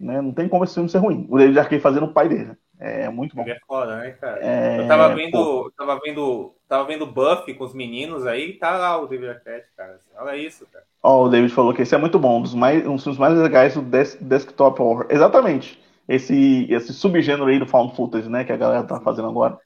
né, 0.00 0.20
não 0.20 0.32
tem 0.32 0.48
como 0.48 0.62
esse 0.62 0.74
filme 0.74 0.88
ser 0.88 0.98
ruim, 0.98 1.26
o 1.28 1.36
David 1.36 1.58
Arquette 1.58 1.82
fazendo 1.82 2.06
o 2.06 2.12
pai 2.12 2.28
dele. 2.28 2.52
É 2.80 3.10
muito 3.10 3.36
bom. 3.36 3.42
É 3.46 3.58
foda, 3.66 3.98
né, 3.98 4.12
cara? 4.12 4.40
É... 4.42 4.80
Eu 4.80 4.88
tava 4.88 5.14
vendo, 5.14 5.70
tava 5.76 6.00
vendo, 6.02 6.54
tava 6.66 6.84
vendo 6.84 7.06
Buff 7.06 7.52
com 7.52 7.64
os 7.64 7.74
meninos 7.74 8.26
aí, 8.26 8.54
tá 8.54 8.78
lá 8.78 8.98
o 8.98 9.06
David 9.06 9.28
Arquette, 9.28 9.68
cara. 9.76 10.00
Olha 10.16 10.34
isso, 10.34 10.66
cara. 10.72 10.82
Ó, 11.02 11.18
oh, 11.18 11.26
o 11.26 11.28
David 11.28 11.52
falou 11.52 11.74
que 11.74 11.82
esse 11.82 11.94
é 11.94 11.98
muito 11.98 12.18
bom, 12.18 12.38
um 12.38 12.42
dos, 12.42 12.54
mais, 12.54 12.86
um 12.86 12.96
dos 12.96 13.18
mais 13.18 13.36
legais 13.36 13.74
do 13.74 13.82
des 13.82 14.14
desktop 14.14 14.80
horror. 14.80 15.06
Exatamente. 15.10 15.78
esse, 16.08 16.66
esse 16.70 16.94
subgênero 16.94 17.46
aí 17.46 17.58
do 17.58 17.66
found 17.66 17.94
footage, 17.94 18.28
né, 18.28 18.44
que 18.44 18.52
a 18.52 18.56
galera 18.56 18.82
tá 18.84 18.98
fazendo 19.00 19.28
agora. 19.28 19.58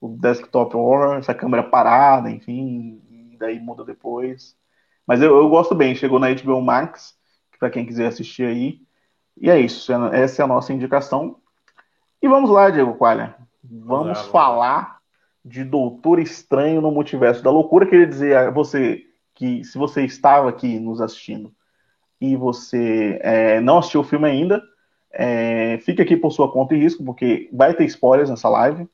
O 0.00 0.08
desktop 0.08 0.74
horror, 0.74 1.18
essa 1.18 1.34
câmera 1.34 1.62
parada, 1.62 2.30
enfim, 2.30 3.00
e 3.10 3.36
daí 3.38 3.60
muda 3.60 3.84
depois. 3.84 4.56
Mas 5.06 5.20
eu, 5.20 5.36
eu 5.36 5.48
gosto 5.50 5.74
bem, 5.74 5.94
chegou 5.94 6.18
na 6.18 6.32
HBO 6.32 6.62
Max, 6.62 7.14
para 7.58 7.70
quem 7.70 7.84
quiser 7.84 8.06
assistir 8.06 8.44
aí. 8.46 8.80
E 9.40 9.50
é 9.50 9.60
isso, 9.60 9.92
essa 10.12 10.42
é 10.42 10.44
a 10.44 10.48
nossa 10.48 10.72
indicação. 10.72 11.36
E 12.24 12.26
vamos 12.26 12.48
lá, 12.48 12.70
Diego 12.70 12.94
Qualha. 12.94 13.34
Vamos 13.62 14.22
falar 14.28 14.96
de 15.44 15.62
Doutor 15.62 16.18
Estranho 16.18 16.80
no 16.80 16.90
Multiverso 16.90 17.44
da 17.44 17.50
Loucura. 17.50 17.84
Queria 17.84 18.06
dizer 18.06 18.34
a 18.34 18.50
você 18.50 19.02
que 19.34 19.62
se 19.62 19.76
você 19.76 20.06
estava 20.06 20.48
aqui 20.48 20.80
nos 20.80 21.02
assistindo 21.02 21.52
e 22.18 22.34
você 22.34 23.18
é, 23.22 23.60
não 23.60 23.76
assistiu 23.76 24.00
o 24.00 24.04
filme 24.04 24.26
ainda, 24.26 24.62
é, 25.12 25.76
fique 25.82 26.00
aqui 26.00 26.16
por 26.16 26.30
sua 26.30 26.50
conta 26.50 26.74
e 26.74 26.78
risco, 26.78 27.04
porque 27.04 27.50
vai 27.52 27.74
ter 27.74 27.84
spoilers 27.84 28.30
nessa 28.30 28.48
live, 28.48 28.88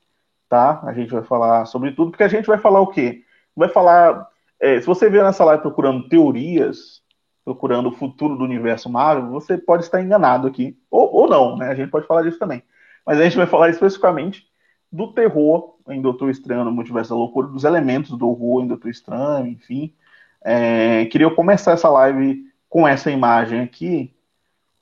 tá? 0.48 0.82
A 0.82 0.92
gente 0.92 1.12
vai 1.12 1.22
falar 1.22 1.66
sobre 1.66 1.92
tudo, 1.92 2.10
porque 2.10 2.24
a 2.24 2.28
gente 2.28 2.46
vai 2.46 2.58
falar 2.58 2.80
o 2.80 2.88
quê? 2.88 3.22
Vai 3.54 3.68
falar. 3.68 4.26
É, 4.58 4.80
se 4.80 4.86
você 4.88 5.08
vier 5.08 5.22
nessa 5.22 5.44
live 5.44 5.62
procurando 5.62 6.08
teorias, 6.08 7.00
procurando 7.44 7.90
o 7.90 7.94
futuro 7.94 8.36
do 8.36 8.42
universo 8.42 8.90
Marvel, 8.90 9.30
você 9.30 9.56
pode 9.56 9.84
estar 9.84 10.02
enganado 10.02 10.48
aqui. 10.48 10.76
Ou, 10.90 11.14
ou 11.14 11.28
não, 11.28 11.56
né? 11.56 11.68
A 11.68 11.76
gente 11.76 11.92
pode 11.92 12.08
falar 12.08 12.22
disso 12.22 12.36
também. 12.36 12.60
Mas 13.06 13.18
a 13.18 13.24
gente 13.24 13.36
vai 13.36 13.46
falar 13.46 13.70
especificamente 13.70 14.46
do 14.90 15.12
terror 15.12 15.76
em 15.88 16.00
Doutor 16.00 16.30
Estranho 16.30 16.64
no 16.64 16.72
Multiverso 16.72 17.10
da 17.10 17.16
Loucura, 17.16 17.48
dos 17.48 17.64
elementos 17.64 18.16
do 18.16 18.28
horror 18.28 18.62
em 18.62 18.68
Doutor 18.68 18.90
Estranho, 18.90 19.46
enfim. 19.46 19.94
É, 20.42 21.06
queria 21.06 21.30
começar 21.30 21.72
essa 21.72 21.88
live 21.88 22.44
com 22.68 22.86
essa 22.86 23.10
imagem 23.10 23.60
aqui, 23.60 24.14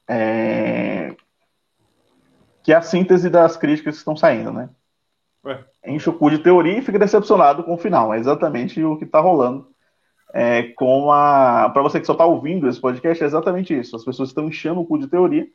é, 0.07 1.15
que 2.63 2.73
é 2.73 2.77
a 2.77 2.83
síntese 2.83 3.29
das 3.29 3.57
críticas 3.57 3.95
que 3.95 3.99
estão 3.99 4.17
saindo, 4.17 4.53
né? 4.53 4.69
Ué. 5.45 5.65
Enche 5.87 6.11
o 6.11 6.13
cu 6.13 6.31
de 6.31 6.39
teoria 6.39 6.79
e 6.79 6.83
fica 6.83 6.99
decepcionado 6.99 7.65
com 7.65 7.75
o 7.75 7.79
final. 7.79 8.13
É 8.13 8.19
exatamente 8.19 8.83
o 8.83 8.97
que 8.97 9.05
está 9.05 9.21
rolando 9.21 9.69
é, 10.35 10.65
com 10.75 11.11
a. 11.11 11.71
Para 11.71 11.83
você 11.83 12.01
que 12.01 12.07
só 12.07 12.13
está 12.13 12.25
ouvindo 12.25 12.69
esse 12.69 12.81
podcast, 12.81 13.23
é 13.23 13.27
exatamente 13.27 13.79
isso. 13.79 13.97
As 13.97 14.05
pessoas 14.05 14.29
estão 14.29 14.49
enchendo 14.49 14.81
o 14.81 14.87
cu 14.87 14.99
de 14.99 15.09
teoria 15.09 15.49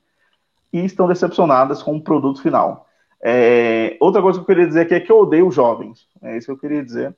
e 0.73 0.83
estão 0.83 1.07
decepcionadas 1.07 1.83
com 1.83 1.95
o 1.95 2.01
produto 2.01 2.41
final. 2.41 2.89
É, 3.23 3.95
outra 4.01 4.21
coisa 4.21 4.39
que 4.39 4.43
eu 4.43 4.47
queria 4.47 4.67
dizer 4.67 4.81
aqui 4.81 4.95
é 4.95 4.99
que 4.99 5.11
eu 5.11 5.19
odeio 5.19 5.51
jovens. 5.51 6.07
É 6.21 6.35
isso 6.35 6.47
que 6.47 6.51
eu 6.51 6.57
queria 6.57 6.83
dizer. 6.83 7.15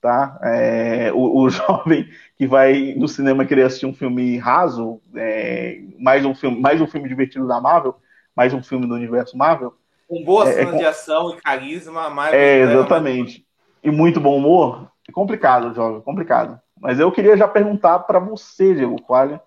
Tá? 0.00 0.38
É, 0.42 1.12
o, 1.12 1.38
o, 1.40 1.48
jovem 1.50 2.08
que 2.36 2.46
vai 2.46 2.94
no 2.96 3.08
cinema 3.08 3.46
querer 3.46 3.62
assistir 3.62 3.86
um 3.86 3.94
filme 3.94 4.36
raso, 4.36 5.00
é, 5.14 5.80
mais, 5.98 6.24
um 6.24 6.34
filme, 6.34 6.60
mais 6.60 6.80
um 6.80 6.86
filme 6.86 7.08
divertido 7.08 7.48
da 7.48 7.60
Marvel, 7.60 7.94
mais 8.36 8.52
um 8.52 8.62
filme 8.62 8.86
do 8.86 8.94
universo 8.94 9.36
Marvel. 9.36 9.74
Com 10.08 10.22
boas 10.24 10.48
é, 10.48 10.52
é 10.52 10.54
cenas 10.64 10.78
de 10.78 10.86
ação 10.86 11.30
e 11.30 11.40
carisma, 11.40 12.10
mais. 12.10 12.34
É, 12.34 12.60
exatamente. 12.62 13.46
E 13.82 13.90
muito 13.90 14.20
bom 14.20 14.36
humor. 14.36 14.90
É 15.08 15.12
complicado, 15.12 15.74
jovem, 15.74 16.00
complicado. 16.02 16.60
Mas 16.80 17.00
eu 17.00 17.10
queria 17.10 17.36
já 17.36 17.48
perguntar 17.48 18.00
para 18.00 18.18
você, 18.18 18.74
Diego 18.74 19.00
Qualha, 19.02 19.36
o 19.36 19.40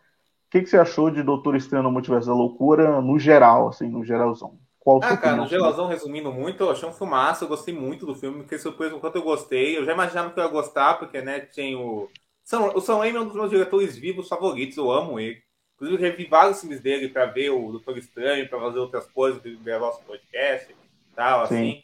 que, 0.52 0.62
que, 0.62 0.70
você 0.70 0.78
achou 0.78 1.10
de 1.10 1.24
Doutor 1.24 1.56
Estranho 1.56 1.84
no 1.84 1.92
Multiverso 1.92 2.28
da 2.28 2.34
Loucura 2.34 3.02
no 3.02 3.18
geral, 3.18 3.70
assim, 3.70 3.88
no 3.88 4.04
geralzão? 4.04 4.60
Qual 4.78 5.00
ah, 5.02 5.16
cara, 5.16 5.38
no 5.38 5.48
geralzão, 5.48 5.88
resumindo 5.88 6.32
muito, 6.32 6.64
eu 6.64 6.72
achei 6.72 6.90
um 6.90 6.94
filmaço, 6.94 7.44
eu 7.46 7.48
gostei 7.48 7.74
muito 7.74 8.06
do 8.06 8.16
filme, 8.16 8.44
fiquei 8.44 8.58
surpreso 8.58 8.96
com 8.96 9.00
quanto 9.00 9.16
eu 9.16 9.22
gostei. 9.22 9.78
Eu 9.78 9.86
já 9.86 9.94
imaginava 9.94 10.32
que 10.32 10.40
eu 10.40 10.44
ia 10.44 10.50
gostar, 10.50 10.96
porque, 10.96 11.22
né, 11.22 11.40
tem 11.40 11.76
o... 11.76 12.10
São, 12.44 12.76
o 12.76 12.82
Sam 12.82 12.98
Raimi 12.98 13.18
é 13.18 13.22
um 13.22 13.28
dos 13.28 13.36
meus 13.36 13.50
diretores 13.50 13.96
vivos 13.96 14.28
favoritos, 14.28 14.76
eu 14.76 14.92
amo 14.92 15.20
ele. 15.20 15.42
Inclusive, 15.76 16.02
revi 16.02 16.26
vários 16.26 16.60
filmes 16.60 16.82
dele 16.82 17.08
para 17.08 17.28
ver 17.28 17.52
o 17.52 17.72
Doutor 17.72 17.98
Estranho, 17.98 18.50
para 18.50 18.60
fazer 18.60 18.80
outras 18.80 19.08
coisas, 19.08 19.42
ver 19.42 19.80
nosso 19.80 20.04
podcast 20.04 20.72
e 20.72 21.16
tal, 21.16 21.48
Sim. 21.48 21.56
assim. 21.56 21.84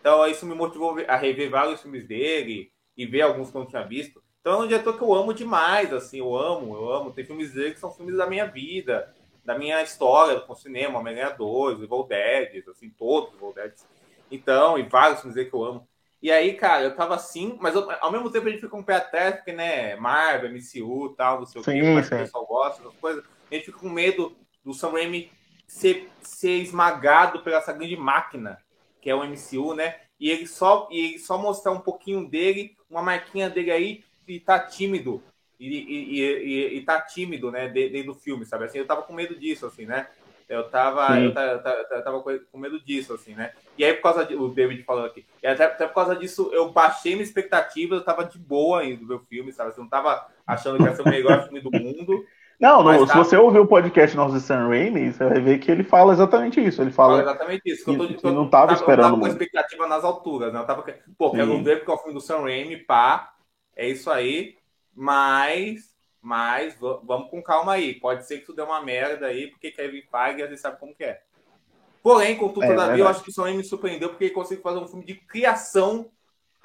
Então, 0.00 0.26
isso 0.26 0.46
me 0.46 0.54
motivou 0.54 0.96
a 1.06 1.16
rever 1.16 1.50
vários 1.50 1.82
filmes 1.82 2.06
dele 2.06 2.70
e 2.96 3.04
ver 3.04 3.22
alguns 3.22 3.50
que 3.50 3.56
eu 3.56 3.60
não 3.60 3.68
tinha 3.68 3.82
visto. 3.82 4.22
Então 4.46 4.62
é 4.62 4.64
um 4.64 4.68
diretor 4.68 4.96
que 4.96 5.02
eu 5.02 5.12
amo 5.12 5.34
demais, 5.34 5.92
assim, 5.92 6.20
eu 6.20 6.36
amo, 6.36 6.76
eu 6.76 6.92
amo. 6.92 7.10
Tem 7.10 7.24
filmes 7.24 7.52
dele 7.52 7.74
que 7.74 7.80
são 7.80 7.90
filmes 7.90 8.16
da 8.16 8.28
minha 8.28 8.46
vida, 8.46 9.12
da 9.44 9.58
minha 9.58 9.82
história 9.82 10.38
com 10.38 10.52
o 10.52 10.56
cinema, 10.56 11.00
Homem-Aranha 11.00 11.34
2, 11.36 11.82
Evil 11.82 12.04
Dead, 12.04 12.62
assim, 12.68 12.88
todos 12.90 13.30
os 13.30 13.34
Evil 13.34 13.52
Dead. 13.52 13.72
Então, 14.30 14.78
e 14.78 14.84
vários 14.84 15.18
filmes 15.18 15.34
dele 15.34 15.50
que 15.50 15.56
eu 15.56 15.64
amo. 15.64 15.88
E 16.22 16.30
aí, 16.30 16.54
cara, 16.54 16.84
eu 16.84 16.94
tava 16.94 17.16
assim, 17.16 17.58
mas 17.60 17.74
eu, 17.74 17.90
ao 18.00 18.12
mesmo 18.12 18.30
tempo 18.30 18.46
a 18.46 18.50
gente 18.50 18.60
fica 18.60 18.70
com 18.70 18.78
um 18.78 18.84
pé 18.84 18.94
atrás, 18.94 19.34
porque, 19.34 19.50
né, 19.50 19.96
Marvel, 19.96 20.52
MCU 20.52 21.12
tal, 21.16 21.40
não 21.40 21.46
sei 21.46 21.60
o 21.60 21.64
que, 21.64 21.82
o 21.82 22.08
pessoal 22.08 22.46
gosta 22.46 22.84
das 22.84 22.94
coisas. 22.98 23.24
A 23.50 23.52
gente 23.52 23.66
fica 23.66 23.78
com 23.80 23.88
medo 23.88 24.36
do 24.64 24.72
Sam 24.72 24.92
Raimi 24.92 25.28
ser, 25.66 26.08
ser 26.22 26.58
esmagado 26.58 27.42
pela 27.42 27.56
essa 27.56 27.72
grande 27.72 27.96
máquina 27.96 28.62
que 29.02 29.10
é 29.10 29.14
o 29.14 29.24
MCU, 29.24 29.74
né? 29.74 29.96
E 30.20 30.30
ele 30.30 30.46
só, 30.46 30.86
e 30.88 31.00
ele 31.00 31.18
só 31.18 31.36
mostrar 31.36 31.72
um 31.72 31.80
pouquinho 31.80 32.28
dele, 32.28 32.76
uma 32.88 33.02
marquinha 33.02 33.50
dele 33.50 33.72
aí, 33.72 34.04
e 34.26 34.40
tá 34.40 34.58
tímido. 34.58 35.22
E, 35.58 35.66
e, 35.66 36.20
e, 36.20 36.76
e 36.76 36.80
tá 36.82 37.00
tímido, 37.00 37.50
né, 37.50 37.68
dentro 37.68 38.12
do 38.12 38.14
filme, 38.14 38.44
sabe? 38.44 38.64
Assim, 38.64 38.78
eu 38.78 38.86
tava 38.86 39.02
com 39.02 39.14
medo 39.14 39.34
disso, 39.38 39.66
assim, 39.66 39.86
né? 39.86 40.06
Eu 40.48 40.68
tava, 40.68 41.18
eu 41.18 41.34
tava, 41.34 41.86
eu 41.90 42.04
tava, 42.04 42.22
com 42.22 42.58
medo 42.58 42.78
disso, 42.78 43.12
assim, 43.12 43.34
né? 43.34 43.52
E 43.76 43.84
aí, 43.84 43.94
por 43.94 44.02
causa 44.02 44.24
de, 44.24 44.36
o 44.36 44.48
David 44.48 44.84
falando 44.84 45.06
aqui, 45.06 45.26
e 45.42 45.46
até, 45.46 45.64
até 45.64 45.86
por 45.88 45.94
causa 45.94 46.14
disso, 46.14 46.50
eu 46.52 46.70
baixei 46.70 47.12
minha 47.14 47.24
expectativa, 47.24 47.96
eu 47.96 48.04
tava 48.04 48.24
de 48.24 48.38
boa 48.38 48.80
ainda 48.80 49.00
do 49.00 49.06
meu 49.06 49.18
filme, 49.18 49.50
sabe? 49.50 49.70
Assim, 49.70 49.80
eu 49.80 49.84
não 49.84 49.90
tava 49.90 50.28
achando 50.46 50.76
que 50.78 50.84
ia 50.84 50.94
ser 50.94 51.02
o 51.02 51.08
melhor 51.08 51.42
filme 51.44 51.60
do 51.60 51.70
mundo. 51.70 52.24
Não, 52.58 52.82
não 52.82 53.06
se 53.06 53.12
tá... 53.12 53.18
você 53.18 53.36
ouvir 53.36 53.58
o 53.58 53.66
podcast 53.66 54.16
nosso 54.16 54.34
de 54.34 54.40
Sam 54.40 54.68
Raimi, 54.68 55.12
você 55.12 55.28
vai 55.28 55.40
ver 55.40 55.58
que 55.58 55.70
ele 55.70 55.84
fala 55.84 56.14
exatamente 56.14 56.58
isso. 56.58 56.80
Ele 56.80 56.90
fala, 56.90 57.18
fala 57.18 57.30
exatamente 57.30 57.62
isso. 57.66 57.84
Que, 57.84 57.90
eu, 57.90 58.16
tô, 58.16 58.32
não 58.32 58.48
tava, 58.48 58.68
tava 58.68 58.80
esperando. 58.80 59.08
Eu 59.08 59.10
tava 59.10 59.20
com 59.20 59.26
expectativa 59.26 59.86
nas 59.86 60.04
alturas, 60.04 60.54
né? 60.54 60.60
Eu 60.60 60.64
tava, 60.64 60.82
pô, 61.18 61.32
quero 61.32 61.62
ver 61.62 61.76
porque 61.76 61.90
é 61.90 61.94
o 61.94 61.98
filme 61.98 62.14
do 62.14 62.20
Sam 62.20 62.40
Raimi, 62.44 62.78
pá. 62.78 63.35
É 63.76 63.86
isso 63.86 64.10
aí. 64.10 64.56
Mas, 64.94 65.94
mas 66.20 66.76
vamos 66.78 67.30
com 67.30 67.42
calma 67.42 67.74
aí. 67.74 67.94
Pode 67.94 68.26
ser 68.26 68.38
que 68.38 68.46
tu 68.46 68.54
dê 68.54 68.62
uma 68.62 68.82
merda 68.82 69.26
aí, 69.26 69.48
porque 69.48 69.70
Kevin 69.70 70.02
Feige 70.02 70.48
gente 70.48 70.58
sabe 70.58 70.80
como 70.80 70.94
que 70.94 71.04
é. 71.04 71.22
Porém, 72.02 72.36
contudo, 72.36 72.64
é, 72.64 72.68
todavia, 72.68 72.96
é 72.96 73.00
eu 73.00 73.08
acho 73.08 73.22
que 73.22 73.30
o 73.30 73.32
Sam 73.32 73.54
me 73.54 73.64
surpreendeu 73.64 74.10
porque 74.10 74.24
ele 74.24 74.34
consegue 74.34 74.62
fazer 74.62 74.78
um 74.78 74.86
filme 74.86 75.04
de 75.04 75.16
criação 75.16 76.10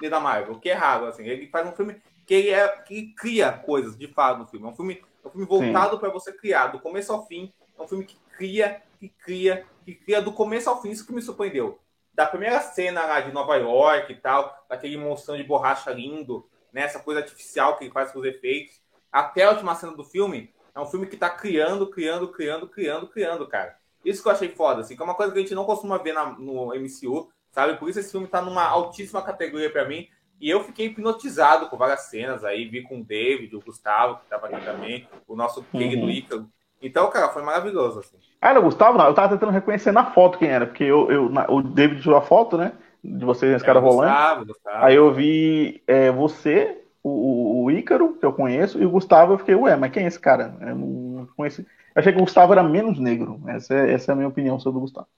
da 0.08 0.20
Marvel, 0.20 0.54
o 0.54 0.60
que 0.60 0.70
é 0.70 0.72
raro, 0.72 1.06
assim. 1.06 1.24
Ele 1.24 1.46
faz 1.48 1.66
um 1.68 1.72
filme 1.72 2.00
que 2.26 2.34
ele, 2.34 2.50
é, 2.50 2.68
que 2.68 3.12
cria 3.14 3.52
coisas, 3.52 3.96
de 3.96 4.08
fato, 4.08 4.38
no 4.38 4.46
filme. 4.46 4.66
É 4.66 4.70
um 4.70 4.74
filme, 4.74 5.02
é 5.24 5.28
um 5.28 5.30
filme 5.30 5.46
voltado 5.46 5.98
para 5.98 6.10
você 6.10 6.32
criar, 6.32 6.68
do 6.68 6.80
começo 6.80 7.12
ao 7.12 7.26
fim. 7.26 7.52
É 7.78 7.82
um 7.82 7.88
filme 7.88 8.04
que 8.04 8.16
cria, 8.36 8.82
que 8.98 9.08
cria, 9.08 9.66
que 9.84 9.94
cria 9.94 10.20
do 10.20 10.32
começo 10.32 10.68
ao 10.70 10.80
fim. 10.80 10.90
Isso 10.90 11.06
que 11.06 11.12
me 11.12 11.22
surpreendeu. 11.22 11.78
Da 12.14 12.26
primeira 12.26 12.60
cena 12.60 13.04
lá 13.06 13.20
de 13.20 13.32
Nova 13.32 13.56
York 13.56 14.12
e 14.12 14.16
tal, 14.16 14.64
daquele 14.68 14.96
monstro 14.96 15.36
de 15.36 15.44
borracha 15.44 15.90
lindo, 15.90 16.48
né, 16.72 16.82
essa 16.82 17.00
coisa 17.00 17.20
artificial 17.20 17.76
que 17.76 17.90
faz 17.90 18.12
com 18.12 18.20
os 18.20 18.24
efeitos, 18.24 18.80
até 19.10 19.44
a 19.44 19.50
última 19.50 19.74
cena 19.74 19.92
do 19.92 20.04
filme, 20.04 20.52
é 20.74 20.80
um 20.80 20.86
filme 20.86 21.06
que 21.06 21.16
tá 21.16 21.28
criando, 21.28 21.86
criando, 21.86 22.28
criando, 22.28 22.66
criando, 22.66 23.06
criando, 23.06 23.46
cara. 23.46 23.76
Isso 24.04 24.22
que 24.22 24.28
eu 24.28 24.32
achei 24.32 24.48
foda, 24.48 24.80
assim, 24.80 24.96
que 24.96 25.02
é 25.02 25.04
uma 25.04 25.14
coisa 25.14 25.32
que 25.32 25.38
a 25.38 25.42
gente 25.42 25.54
não 25.54 25.64
costuma 25.64 25.98
ver 25.98 26.12
na, 26.12 26.26
no 26.26 26.74
MCU, 26.74 27.30
sabe? 27.50 27.76
Por 27.76 27.88
isso 27.88 28.00
esse 28.00 28.10
filme 28.10 28.26
tá 28.26 28.40
numa 28.40 28.64
altíssima 28.64 29.22
categoria 29.22 29.70
para 29.70 29.86
mim. 29.86 30.08
E 30.40 30.50
eu 30.50 30.64
fiquei 30.64 30.86
hipnotizado 30.86 31.68
com 31.68 31.76
várias 31.76 32.06
cenas 32.06 32.42
aí, 32.42 32.64
vi 32.66 32.82
com 32.82 33.00
o 33.00 33.04
David, 33.04 33.54
o 33.54 33.60
Gustavo, 33.60 34.18
que 34.18 34.26
tava 34.26 34.48
aqui 34.48 34.64
também, 34.64 35.06
o 35.28 35.36
nosso 35.36 35.62
querido 35.62 36.02
uhum. 36.02 36.10
Ícaro. 36.10 36.48
Então, 36.80 37.08
cara, 37.10 37.28
foi 37.28 37.42
maravilhoso, 37.42 38.00
assim. 38.00 38.16
Ah, 38.40 38.50
era 38.50 38.58
o 38.58 38.64
Gustavo? 38.64 38.98
Não, 38.98 39.06
eu 39.06 39.14
tava 39.14 39.28
tentando 39.28 39.52
reconhecer 39.52 39.92
na 39.92 40.10
foto 40.10 40.38
quem 40.38 40.48
era, 40.48 40.66
porque 40.66 40.82
eu, 40.82 41.08
eu 41.12 41.28
na, 41.28 41.48
o 41.48 41.62
David 41.62 42.02
tirou 42.02 42.16
a 42.16 42.22
foto, 42.22 42.56
né? 42.56 42.72
De 43.02 43.24
vocês, 43.24 43.52
esse 43.52 43.64
é, 43.64 43.66
cara 43.66 43.80
rolando. 43.80 44.12
Gustavo, 44.12 44.46
Gustavo. 44.46 44.84
Aí 44.84 44.94
eu 44.94 45.12
vi 45.12 45.82
é, 45.86 46.10
você, 46.10 46.82
o, 47.02 47.64
o, 47.64 47.70
Ícaro, 47.70 48.14
que 48.14 48.24
eu 48.24 48.32
conheço, 48.32 48.80
e 48.80 48.86
o 48.86 48.90
Gustavo, 48.90 49.34
eu 49.34 49.38
fiquei, 49.38 49.54
ué, 49.54 49.76
mas 49.76 49.90
quem 49.90 50.04
é 50.04 50.06
esse 50.06 50.20
cara? 50.20 50.54
Eu 50.60 50.76
não 50.76 51.28
conheci. 51.36 51.62
Eu 51.62 52.00
achei 52.00 52.12
que 52.12 52.18
o 52.18 52.22
Gustavo 52.22 52.52
era 52.52 52.62
menos 52.62 52.98
negro. 52.98 53.42
Essa 53.48 53.74
é, 53.74 53.92
essa 53.92 54.10
é 54.10 54.14
a 54.14 54.16
minha 54.16 54.28
opinião 54.28 54.58
sobre 54.58 54.78
o 54.78 54.82
Gustavo. 54.82 55.08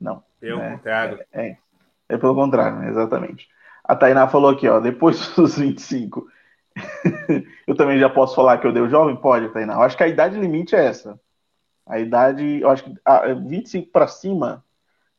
Não. 0.00 0.22
Pelo 0.38 0.60
é, 0.60 0.70
contrário. 0.72 1.18
É, 1.32 1.48
é, 1.48 1.56
é, 2.10 2.18
pelo 2.18 2.34
contrário, 2.34 2.88
exatamente. 2.88 3.48
A 3.84 3.96
Tainá 3.96 4.28
falou 4.28 4.50
aqui, 4.50 4.68
ó, 4.68 4.78
depois 4.78 5.28
dos 5.34 5.56
25. 5.56 6.26
eu 7.66 7.74
também 7.74 7.98
já 7.98 8.08
posso 8.08 8.34
falar 8.34 8.58
que 8.58 8.66
eu 8.66 8.72
dei 8.72 8.82
o 8.82 8.88
jovem? 8.88 9.16
Pode, 9.16 9.48
Tainá. 9.48 9.74
Eu 9.74 9.82
acho 9.82 9.96
que 9.96 10.02
a 10.02 10.08
idade 10.08 10.38
limite 10.38 10.74
é 10.74 10.84
essa. 10.84 11.18
A 11.86 11.98
idade, 11.98 12.60
eu 12.60 12.68
acho 12.68 12.84
que 12.84 12.94
a, 13.04 13.32
25 13.32 13.90
para 13.90 14.06
cima 14.06 14.64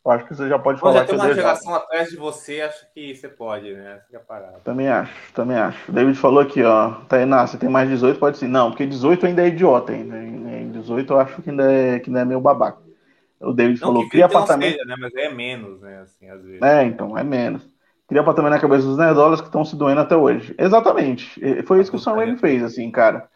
eu 0.05 0.11
acho 0.11 0.25
que 0.25 0.35
você 0.35 0.49
já 0.49 0.59
pode 0.59 0.79
falar. 0.79 0.99
Já 0.99 1.05
tem 1.05 1.15
uma 1.15 1.33
geração 1.33 1.73
atrás 1.73 2.09
de 2.09 2.17
você, 2.17 2.61
acho 2.61 2.85
que 2.93 3.15
você 3.15 3.29
pode, 3.29 3.73
né? 3.73 4.01
Fica 4.05 4.19
parado. 4.19 4.59
Também 4.63 4.89
acho, 4.89 5.13
também 5.33 5.57
acho. 5.57 5.89
O 5.89 5.93
David 5.93 6.17
falou 6.17 6.41
aqui, 6.41 6.61
ó. 6.61 6.91
Tainá, 7.07 7.47
você 7.47 7.57
tem 7.57 7.69
mais 7.69 7.89
18, 7.89 8.19
pode 8.19 8.37
sim. 8.37 8.47
Não, 8.47 8.69
porque 8.69 8.85
18 8.85 9.25
ainda 9.25 9.43
é 9.43 9.47
idiota 9.47 9.93
ainda. 9.93 10.21
Em 10.21 10.71
18 10.71 11.13
eu 11.13 11.19
acho 11.19 11.41
que 11.41 11.49
ainda 11.49 11.71
é, 11.71 11.99
que 11.99 12.09
ainda 12.09 12.21
é 12.21 12.25
meio 12.25 12.41
babaca. 12.41 12.79
O 13.39 13.53
David 13.53 13.79
não, 13.79 13.87
falou, 13.87 14.09
cria 14.09 14.25
apartamento. 14.25 14.73
Seja, 14.73 14.85
né? 14.85 14.95
Mas 14.99 15.15
é 15.15 15.29
menos, 15.29 15.81
né? 15.81 15.99
Assim, 16.01 16.29
às 16.29 16.41
vezes. 16.43 16.61
É, 16.61 16.83
então, 16.83 17.17
é 17.17 17.23
menos. 17.23 17.65
Cria 18.07 18.21
apartamento 18.21 18.51
na 18.51 18.59
cabeça 18.59 18.85
dos 18.85 18.97
nerdolas 18.97 19.39
que 19.39 19.47
estão 19.47 19.63
se 19.63 19.75
doendo 19.75 20.01
até 20.01 20.15
hoje. 20.15 20.53
Exatamente. 20.57 21.63
Foi 21.63 21.79
isso 21.79 21.89
que 21.89 21.97
o 21.97 21.99
Sam 21.99 22.15
Raimi 22.15 22.37
fez, 22.37 22.61
assim, 22.61 22.91
cara. 22.91 23.29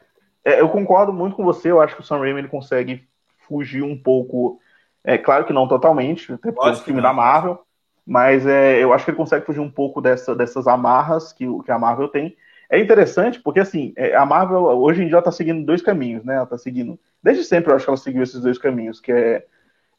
É, 0.44 0.60
eu 0.60 0.70
concordo 0.70 1.14
muito 1.14 1.36
com 1.36 1.44
você, 1.44 1.72
eu 1.72 1.82
acho 1.82 1.96
que 1.96 2.02
o 2.02 2.06
Sam 2.06 2.20
Raimi 2.20 2.40
ele 2.40 2.48
consegue 2.48 3.08
fugir 3.48 3.82
um 3.82 3.98
pouco 3.98 4.60
É 5.04 5.18
claro 5.18 5.46
que 5.46 5.54
não 5.54 5.68
totalmente, 5.68 6.34
até 6.34 6.52
porque 6.52 6.70
é 6.70 6.72
um 6.72 6.76
filme 6.76 7.02
da 7.02 7.14
Marvel, 7.14 7.60
mas 8.06 8.46
é, 8.46 8.82
eu 8.82 8.94
acho 8.94 9.06
que 9.06 9.12
ele 9.12 9.18
consegue 9.18 9.46
fugir 9.46 9.60
um 9.60 9.70
pouco 9.70 10.02
dessa, 10.02 10.36
dessas 10.36 10.68
amarras 10.68 11.34
que, 11.34 11.46
que 11.64 11.72
a 11.72 11.80
Marvel 11.80 12.08
tem. 12.08 12.36
É 12.70 12.80
interessante 12.80 13.40
porque, 13.40 13.60
assim, 13.60 13.94
é, 13.96 14.16
a 14.16 14.26
Marvel 14.26 14.64
hoje 14.64 15.04
em 15.04 15.08
dia 15.08 15.20
está 15.20 15.32
seguindo 15.32 15.66
dois 15.66 15.82
caminhos, 15.82 16.24
né? 16.24 16.36
Ela 16.36 16.44
está 16.44 16.58
seguindo, 16.58 17.00
desde 17.24 17.44
sempre 17.44 17.72
eu 17.72 17.76
acho 17.76 17.86
que 17.86 17.90
ela 17.90 17.98
seguiu 17.98 18.24
esses 18.24 18.42
dois 18.42 18.58
caminhos, 18.58 19.00
que 19.00 19.12
é 19.12 19.46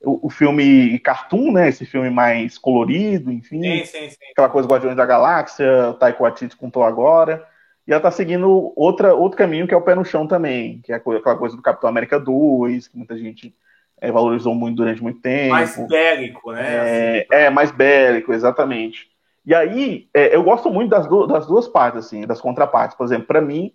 o, 0.02 0.26
o 0.26 0.30
filme 0.30 0.98
cartoon, 1.00 1.52
né? 1.52 1.68
Esse 1.68 1.84
filme 1.86 2.10
mais 2.10 2.58
colorido, 2.58 3.32
enfim. 3.32 3.62
Sim, 3.62 3.84
sim, 3.84 4.10
sim. 4.10 4.30
Aquela 4.32 4.48
coisa 4.48 4.68
Guardiões 4.68 4.96
da 4.96 5.06
Galáxia, 5.06 5.94
Taiko 5.98 6.22
Waititi 6.22 6.56
contou 6.56 6.82
agora. 6.82 7.46
E 7.86 7.90
ela 7.90 7.98
está 7.98 8.10
seguindo 8.10 8.72
outra, 8.76 9.14
outro 9.14 9.38
caminho 9.38 9.66
que 9.66 9.72
é 9.72 9.76
o 9.76 9.82
pé 9.82 9.94
no 9.94 10.04
chão 10.04 10.26
também, 10.26 10.80
que 10.82 10.92
é 10.92 10.96
aquela 10.96 11.36
coisa 11.36 11.56
do 11.56 11.62
Capitão 11.62 11.88
América 11.88 12.20
2, 12.20 12.88
que 12.88 12.96
muita 12.98 13.16
gente 13.16 13.54
é, 14.00 14.10
valorizou 14.10 14.54
muito 14.54 14.76
durante 14.76 15.02
muito 15.02 15.20
tempo. 15.20 15.50
Mais 15.50 15.76
bélico, 15.86 16.52
né? 16.52 16.74
É, 16.74 17.18
assim, 17.20 17.26
é 17.30 17.50
mais 17.50 17.70
bélico, 17.70 18.32
exatamente. 18.32 19.08
E 19.44 19.54
aí, 19.54 20.08
é, 20.12 20.34
eu 20.34 20.42
gosto 20.42 20.70
muito 20.70 20.90
das, 20.90 21.06
do, 21.06 21.26
das 21.26 21.46
duas 21.46 21.66
partes, 21.66 22.06
assim, 22.06 22.26
das 22.26 22.40
contrapartes. 22.40 22.96
Por 22.96 23.04
exemplo, 23.04 23.26
para 23.26 23.40
mim, 23.40 23.72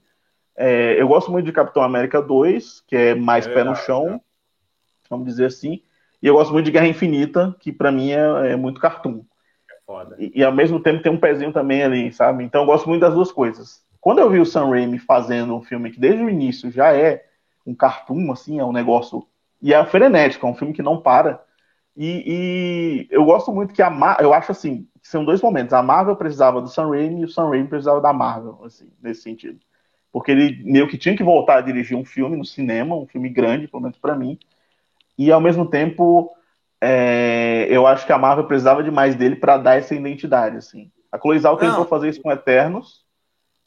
é, 0.56 1.02
eu 1.02 1.08
gosto 1.08 1.32
muito 1.32 1.46
de 1.46 1.52
Capitão 1.52 1.82
América 1.82 2.22
2, 2.22 2.84
que 2.88 2.96
é 2.96 3.16
mais 3.16 3.48
é 3.48 3.54
pé 3.54 3.64
no 3.64 3.76
chão, 3.76 4.22
vamos 5.10 5.26
dizer 5.26 5.46
assim. 5.46 5.82
E 6.22 6.28
eu 6.28 6.36
gosto 6.36 6.54
muito 6.54 6.66
de 6.66 6.72
Guerra 6.72 6.88
Infinita, 6.88 7.56
que 7.60 7.72
para 7.72 7.92
mim 7.92 8.12
é, 8.12 8.52
é, 8.52 8.56
muito 8.56 8.80
cartoon. 8.80 9.24
É 9.70 9.76
foda. 9.86 10.16
E, 10.20 10.32
e, 10.36 10.44
ao 10.44 10.54
mesmo 10.54 10.80
tempo 10.80 11.04
tem 11.04 11.12
um 11.12 11.20
pezinho 11.20 11.52
também 11.52 11.84
ali, 11.84 12.14
sabe? 12.14 12.44
Então 12.44 12.62
eu 12.62 12.68
gosto 12.68 12.88
muito 12.88 13.02
das 13.02 13.14
duas 13.14 13.32
coisas. 13.32 13.84
Quando 14.00 14.20
eu 14.20 14.30
vi 14.30 14.40
o 14.40 14.46
Sam 14.46 14.70
Raimi 14.70 15.00
fazendo 15.00 15.56
um 15.56 15.62
filme 15.62 15.92
que 15.92 16.00
desde 16.00 16.24
o 16.24 16.30
início 16.30 16.72
já 16.72 16.94
é 16.94 17.26
um 17.66 17.74
cartoon, 17.74 18.32
assim, 18.32 18.60
é 18.60 18.64
um 18.64 18.72
negócio. 18.72 19.26
E 19.64 19.74
é 19.74 19.86
frenético, 19.86 20.46
é 20.46 20.50
um 20.50 20.56
filme 20.56 20.74
que 20.74 20.84
não 20.84 21.00
para. 21.00 21.42
E, 21.96 23.08
e 23.08 23.08
eu 23.10 23.24
gosto 23.24 23.50
muito 23.54 23.74
que 23.74 23.82
a 23.82 23.90
Marvel, 23.90 24.26
eu 24.26 24.34
acho 24.34 24.52
assim, 24.52 24.86
são 25.02 25.24
dois 25.24 25.42
momentos. 25.42 25.74
A 25.74 25.82
Marvel 25.82 26.18
precisava 26.18 26.62
do 26.62 26.68
Sam 26.68 26.90
Raimi 26.90 27.22
e 27.22 27.26
o 27.26 27.30
Sam 27.30 27.48
Raimi 27.48 27.70
precisava 27.70 28.02
da 28.02 28.12
Marvel, 28.12 28.60
assim, 28.66 28.92
nesse 29.02 29.22
sentido. 29.22 29.58
Porque 30.12 30.32
ele 30.32 30.62
meio 30.66 30.90
que 30.90 30.98
tinha 30.98 31.16
que 31.16 31.24
voltar 31.24 31.60
a 31.60 31.62
dirigir 31.62 31.98
um 31.98 32.04
filme 32.04 32.36
no 32.36 32.44
cinema, 32.44 32.94
um 32.94 33.08
filme 33.08 33.30
grande, 33.30 33.70
pelo 33.70 33.82
menos 33.82 33.98
para 33.98 34.18
mim. 34.18 34.38
E 35.18 35.32
ao 35.32 35.40
mesmo 35.40 35.66
tempo, 35.66 36.36
é, 36.82 37.66
eu 37.70 37.88
acho 37.88 38.06
que 38.06 38.12
a 38.12 38.18
Marvel 38.18 38.46
precisava 38.46 38.84
demais 38.84 39.16
dele 39.16 39.38
para 39.38 39.56
dar 39.56 39.78
essa 39.78 39.96
identidade, 39.96 40.58
assim. 40.58 40.92
A 41.10 41.18
Chloe 41.18 41.40
Zhao 41.40 41.56
tentou 41.56 41.86
fazer 41.86 42.10
isso 42.10 42.22
com 42.22 42.30
Eternos, 42.30 43.06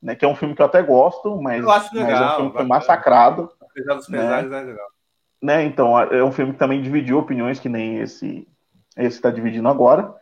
né, 0.02 0.14
que 0.14 0.26
é 0.26 0.28
um 0.28 0.36
filme 0.36 0.54
que 0.54 0.60
eu 0.60 0.66
até 0.66 0.82
gosto, 0.82 1.40
mas, 1.40 1.64
mas 1.64 1.94
é 1.94 2.26
um 2.26 2.34
filme 2.34 2.50
que 2.50 2.56
foi 2.58 2.66
massacrado. 2.66 3.50
Apesar 3.62 3.94
dos 3.94 4.08
né? 4.10 4.18
pesares, 4.18 4.50
né? 4.50 4.58
é 4.58 4.62
legal 4.62 4.95
né? 5.46 5.64
Então, 5.64 5.98
é 5.98 6.24
um 6.24 6.32
filme 6.32 6.52
que 6.52 6.58
também 6.58 6.82
dividiu 6.82 7.18
opiniões, 7.18 7.60
que 7.60 7.68
nem 7.68 7.98
esse 8.00 8.46
esse 8.96 9.16
está 9.16 9.30
dividindo 9.30 9.68
agora, 9.68 10.12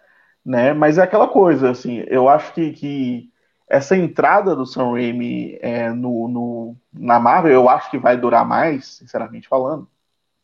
né? 0.45 0.73
Mas 0.75 0.99
é 0.99 1.03
aquela 1.03 1.29
coisa, 1.29 1.71
assim, 1.71 2.05
eu 2.09 2.29
acho 2.29 2.53
que, 2.53 2.73
que 2.73 3.31
essa 3.69 3.97
entrada 3.97 4.55
do 4.55 4.67
Sam 4.67 4.93
Raimi 4.93 5.57
é, 5.63 5.91
no, 5.91 6.29
no, 6.29 6.77
na 6.93 7.21
Marvel, 7.21 7.53
eu 7.53 7.69
acho 7.69 7.91
que 7.91 7.99
vai 7.99 8.17
durar 8.17 8.45
mais, 8.45 8.87
sinceramente 8.99 9.49
falando. 9.49 9.89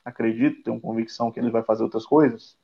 Acredito, 0.05 0.63
tenho 0.63 0.81
convicção 0.81 1.31
que 1.31 1.41
ele 1.41 1.51
vai 1.51 1.63
fazer 1.63 1.83
outras 1.83 2.07
coisas 2.07 2.57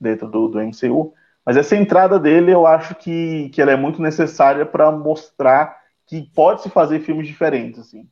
dentro 0.00 0.28
do, 0.28 0.48
do 0.48 0.60
MCU. 0.60 1.14
Mas 1.44 1.56
essa 1.56 1.76
entrada 1.76 2.18
dele, 2.18 2.50
eu 2.50 2.66
acho 2.66 2.94
que, 2.96 3.50
que 3.50 3.60
ela 3.60 3.72
é 3.72 3.76
muito 3.76 4.00
necessária 4.02 4.66
para 4.66 4.90
mostrar 4.90 5.78
que 6.06 6.22
pode 6.34 6.62
se 6.62 6.70
fazer 6.70 7.00
filmes 7.00 7.26
diferentes, 7.28 7.78
assim 7.78 8.08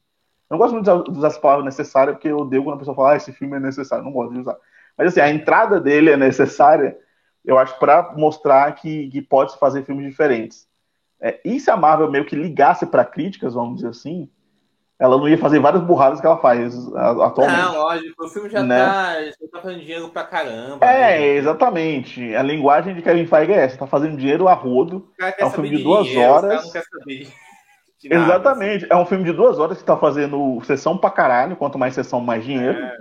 não 0.52 0.58
gosto 0.58 0.74
muito 0.74 1.10
de 1.10 1.18
usar 1.18 1.28
as 1.28 1.38
palavras 1.38 1.64
necessárias, 1.64 2.14
porque 2.14 2.28
eu 2.28 2.36
odeio 2.36 2.62
quando 2.62 2.76
a 2.76 2.78
pessoa 2.78 2.94
fala, 2.94 3.12
ah, 3.12 3.16
esse 3.16 3.32
filme 3.32 3.56
é 3.56 3.60
necessário. 3.60 4.04
Não 4.04 4.12
gosto 4.12 4.34
de 4.34 4.40
usar. 4.40 4.56
Mas 4.98 5.08
assim, 5.08 5.20
a 5.20 5.30
entrada 5.30 5.80
dele 5.80 6.10
é 6.10 6.16
necessária, 6.16 6.94
eu 7.42 7.58
acho, 7.58 7.78
para 7.78 8.12
mostrar 8.14 8.70
que, 8.74 9.08
que 9.08 9.22
pode 9.22 9.52
se 9.52 9.58
fazer 9.58 9.82
filmes 9.82 10.06
diferentes. 10.06 10.68
É, 11.18 11.40
e 11.42 11.58
se 11.58 11.70
a 11.70 11.76
Marvel 11.76 12.10
meio 12.10 12.26
que 12.26 12.36
ligasse 12.36 12.84
para 12.84 13.02
críticas, 13.02 13.54
vamos 13.54 13.76
dizer 13.76 13.88
assim, 13.88 14.28
ela 14.98 15.16
não 15.16 15.26
ia 15.26 15.38
fazer 15.38 15.58
várias 15.58 15.82
burradas 15.82 16.20
que 16.20 16.26
ela 16.26 16.36
faz 16.36 16.76
atualmente. 16.94 17.56
Não, 17.58 17.74
lógico, 17.74 18.24
o 18.24 18.28
filme 18.28 18.50
já, 18.50 18.62
né? 18.62 18.84
tá, 18.84 19.24
já 19.24 19.48
tá 19.50 19.62
fazendo 19.62 19.80
dinheiro 19.80 20.08
pra 20.10 20.24
caramba. 20.24 20.84
É, 20.84 21.18
né? 21.18 21.26
exatamente. 21.36 22.34
A 22.34 22.42
linguagem 22.42 22.94
de 22.94 23.00
Kevin 23.00 23.26
Feige 23.26 23.52
é 23.52 23.64
essa, 23.64 23.78
tá 23.78 23.86
fazendo 23.86 24.18
dinheiro 24.18 24.48
a 24.48 24.52
rodo. 24.52 25.10
É 25.38 25.46
um 25.46 25.50
filme 25.50 25.70
de, 25.70 25.82
duas 25.82 26.06
dinheiro, 26.06 26.30
horas. 26.30 26.64
Não 26.66 26.72
quer 26.72 26.84
saber. 26.84 27.28
Exatamente. 28.04 28.86
É 28.90 28.96
um 28.96 29.06
filme 29.06 29.24
de 29.24 29.32
duas 29.32 29.58
horas 29.58 29.78
que 29.78 29.84
tá 29.84 29.96
fazendo 29.96 30.60
sessão 30.64 30.96
pra 30.96 31.10
caralho. 31.10 31.56
Quanto 31.56 31.78
mais 31.78 31.94
sessão, 31.94 32.20
mais 32.20 32.44
dinheiro. 32.44 32.78
É. 32.78 32.96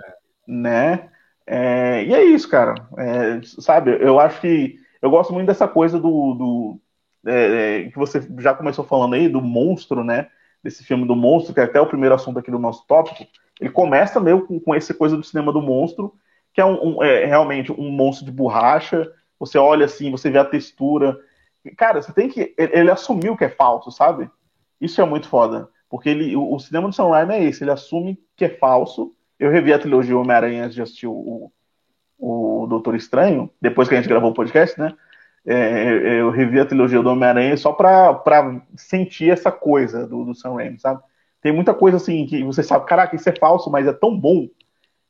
Né? 0.46 1.08
É, 1.46 2.04
e 2.04 2.14
é 2.14 2.24
isso, 2.24 2.48
cara. 2.48 2.74
É, 2.96 3.40
sabe, 3.42 3.96
eu 4.00 4.18
acho 4.20 4.40
que. 4.40 4.76
Eu 5.00 5.10
gosto 5.10 5.32
muito 5.32 5.46
dessa 5.46 5.66
coisa 5.66 5.98
do. 5.98 6.34
do 6.34 6.80
é, 7.26 7.80
é, 7.84 7.90
que 7.90 7.98
você 7.98 8.20
já 8.38 8.54
começou 8.54 8.84
falando 8.84 9.14
aí, 9.14 9.28
do 9.28 9.40
monstro, 9.40 10.04
né? 10.04 10.28
Desse 10.62 10.84
filme 10.84 11.06
do 11.06 11.16
monstro, 11.16 11.52
que 11.52 11.60
é 11.60 11.64
até 11.64 11.80
o 11.80 11.86
primeiro 11.86 12.14
assunto 12.14 12.38
aqui 12.38 12.50
do 12.50 12.58
nosso 12.58 12.86
tópico. 12.86 13.26
Ele 13.60 13.70
começa 13.70 14.20
meio 14.20 14.46
com, 14.46 14.60
com 14.60 14.74
essa 14.74 14.94
coisa 14.94 15.16
do 15.16 15.24
cinema 15.24 15.52
do 15.52 15.60
monstro, 15.60 16.14
que 16.52 16.60
é, 16.60 16.64
um, 16.64 16.96
um, 16.98 17.02
é 17.02 17.24
realmente 17.24 17.72
um 17.72 17.90
monstro 17.90 18.24
de 18.24 18.32
borracha. 18.32 19.10
Você 19.38 19.58
olha 19.58 19.86
assim, 19.86 20.10
você 20.10 20.30
vê 20.30 20.38
a 20.38 20.44
textura. 20.44 21.18
Cara, 21.76 22.00
você 22.00 22.12
tem 22.12 22.28
que. 22.28 22.54
Ele, 22.56 22.72
ele 22.72 22.90
assumiu 22.90 23.36
que 23.36 23.44
é 23.44 23.48
falso, 23.48 23.90
sabe? 23.90 24.30
Isso 24.82 25.00
é 25.00 25.04
muito 25.04 25.28
foda. 25.28 25.68
Porque 25.88 26.08
ele, 26.08 26.34
o, 26.34 26.54
o 26.54 26.58
cinema 26.58 26.88
do 26.88 26.94
Sam 26.94 27.08
Raimi 27.08 27.34
é 27.34 27.44
esse, 27.44 27.62
ele 27.62 27.70
assume 27.70 28.18
que 28.36 28.44
é 28.44 28.48
falso. 28.48 29.14
Eu 29.38 29.50
revi 29.50 29.72
a 29.72 29.78
trilogia 29.78 30.18
Homem-Aranha 30.18 30.64
antes 30.64 30.74
de 30.74 30.82
assistir 30.82 31.06
o, 31.06 31.52
o, 32.18 32.66
Doutor 32.68 32.94
Estranho, 32.94 33.50
depois 33.60 33.88
que 33.88 33.94
a 33.94 33.98
gente 33.98 34.08
gravou 34.08 34.30
o 34.30 34.34
podcast, 34.34 34.78
né? 34.78 34.94
É, 35.44 36.20
eu 36.20 36.30
revi 36.30 36.60
a 36.60 36.66
trilogia 36.66 37.02
do 37.02 37.10
Homem-Aranha 37.10 37.56
só 37.56 37.72
pra, 37.72 38.14
pra 38.14 38.62
sentir 38.76 39.30
essa 39.30 39.50
coisa 39.52 40.06
do, 40.06 40.24
do 40.24 40.34
Sam 40.34 40.54
Raimi, 40.54 40.78
sabe? 40.78 41.02
Tem 41.40 41.52
muita 41.52 41.74
coisa 41.74 41.96
assim 41.96 42.24
que 42.26 42.42
você 42.44 42.62
sabe, 42.62 42.86
caraca, 42.86 43.16
isso 43.16 43.28
é 43.28 43.34
falso, 43.34 43.70
mas 43.70 43.86
é 43.86 43.92
tão 43.92 44.16
bom 44.16 44.48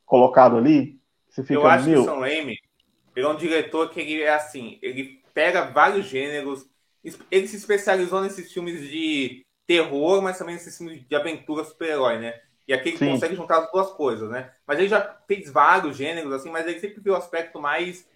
colocado 0.05 0.57
ali. 0.57 0.99
Você 1.29 1.43
fica, 1.43 1.53
eu 1.53 1.67
acho 1.67 1.85
que 1.85 1.95
o 1.95 2.05
Sam 2.05 2.19
Raimi 2.19 2.57
ele 3.15 3.25
é 3.25 3.29
um 3.29 3.35
diretor 3.35 3.89
que 3.89 3.99
ele 3.99 4.21
é 4.21 4.33
assim, 4.33 4.79
ele 4.81 5.21
pega 5.33 5.65
vários 5.65 6.05
gêneros, 6.07 6.67
ele 7.29 7.47
se 7.47 7.55
especializou 7.55 8.21
nesses 8.21 8.51
filmes 8.51 8.81
de 8.89 9.45
terror, 9.65 10.21
mas 10.21 10.37
também 10.37 10.55
esse 10.55 10.77
filme 10.77 10.99
de 10.99 11.15
aventura 11.15 11.63
super-herói, 11.63 12.19
né? 12.19 12.41
E 12.67 12.73
aqui 12.73 12.89
ele 12.89 12.97
Sim. 12.97 13.11
consegue 13.11 13.35
juntar 13.35 13.59
as 13.59 13.71
duas 13.71 13.91
coisas, 13.91 14.29
né? 14.29 14.51
Mas 14.65 14.79
ele 14.79 14.87
já 14.87 15.17
fez 15.27 15.49
vários 15.51 15.97
gêneros, 15.97 16.31
assim, 16.31 16.49
mas 16.49 16.65
ele 16.65 16.79
sempre 16.79 17.01
viu 17.01 17.13
o 17.13 17.17
aspecto 17.17 17.59
mais 17.59 18.07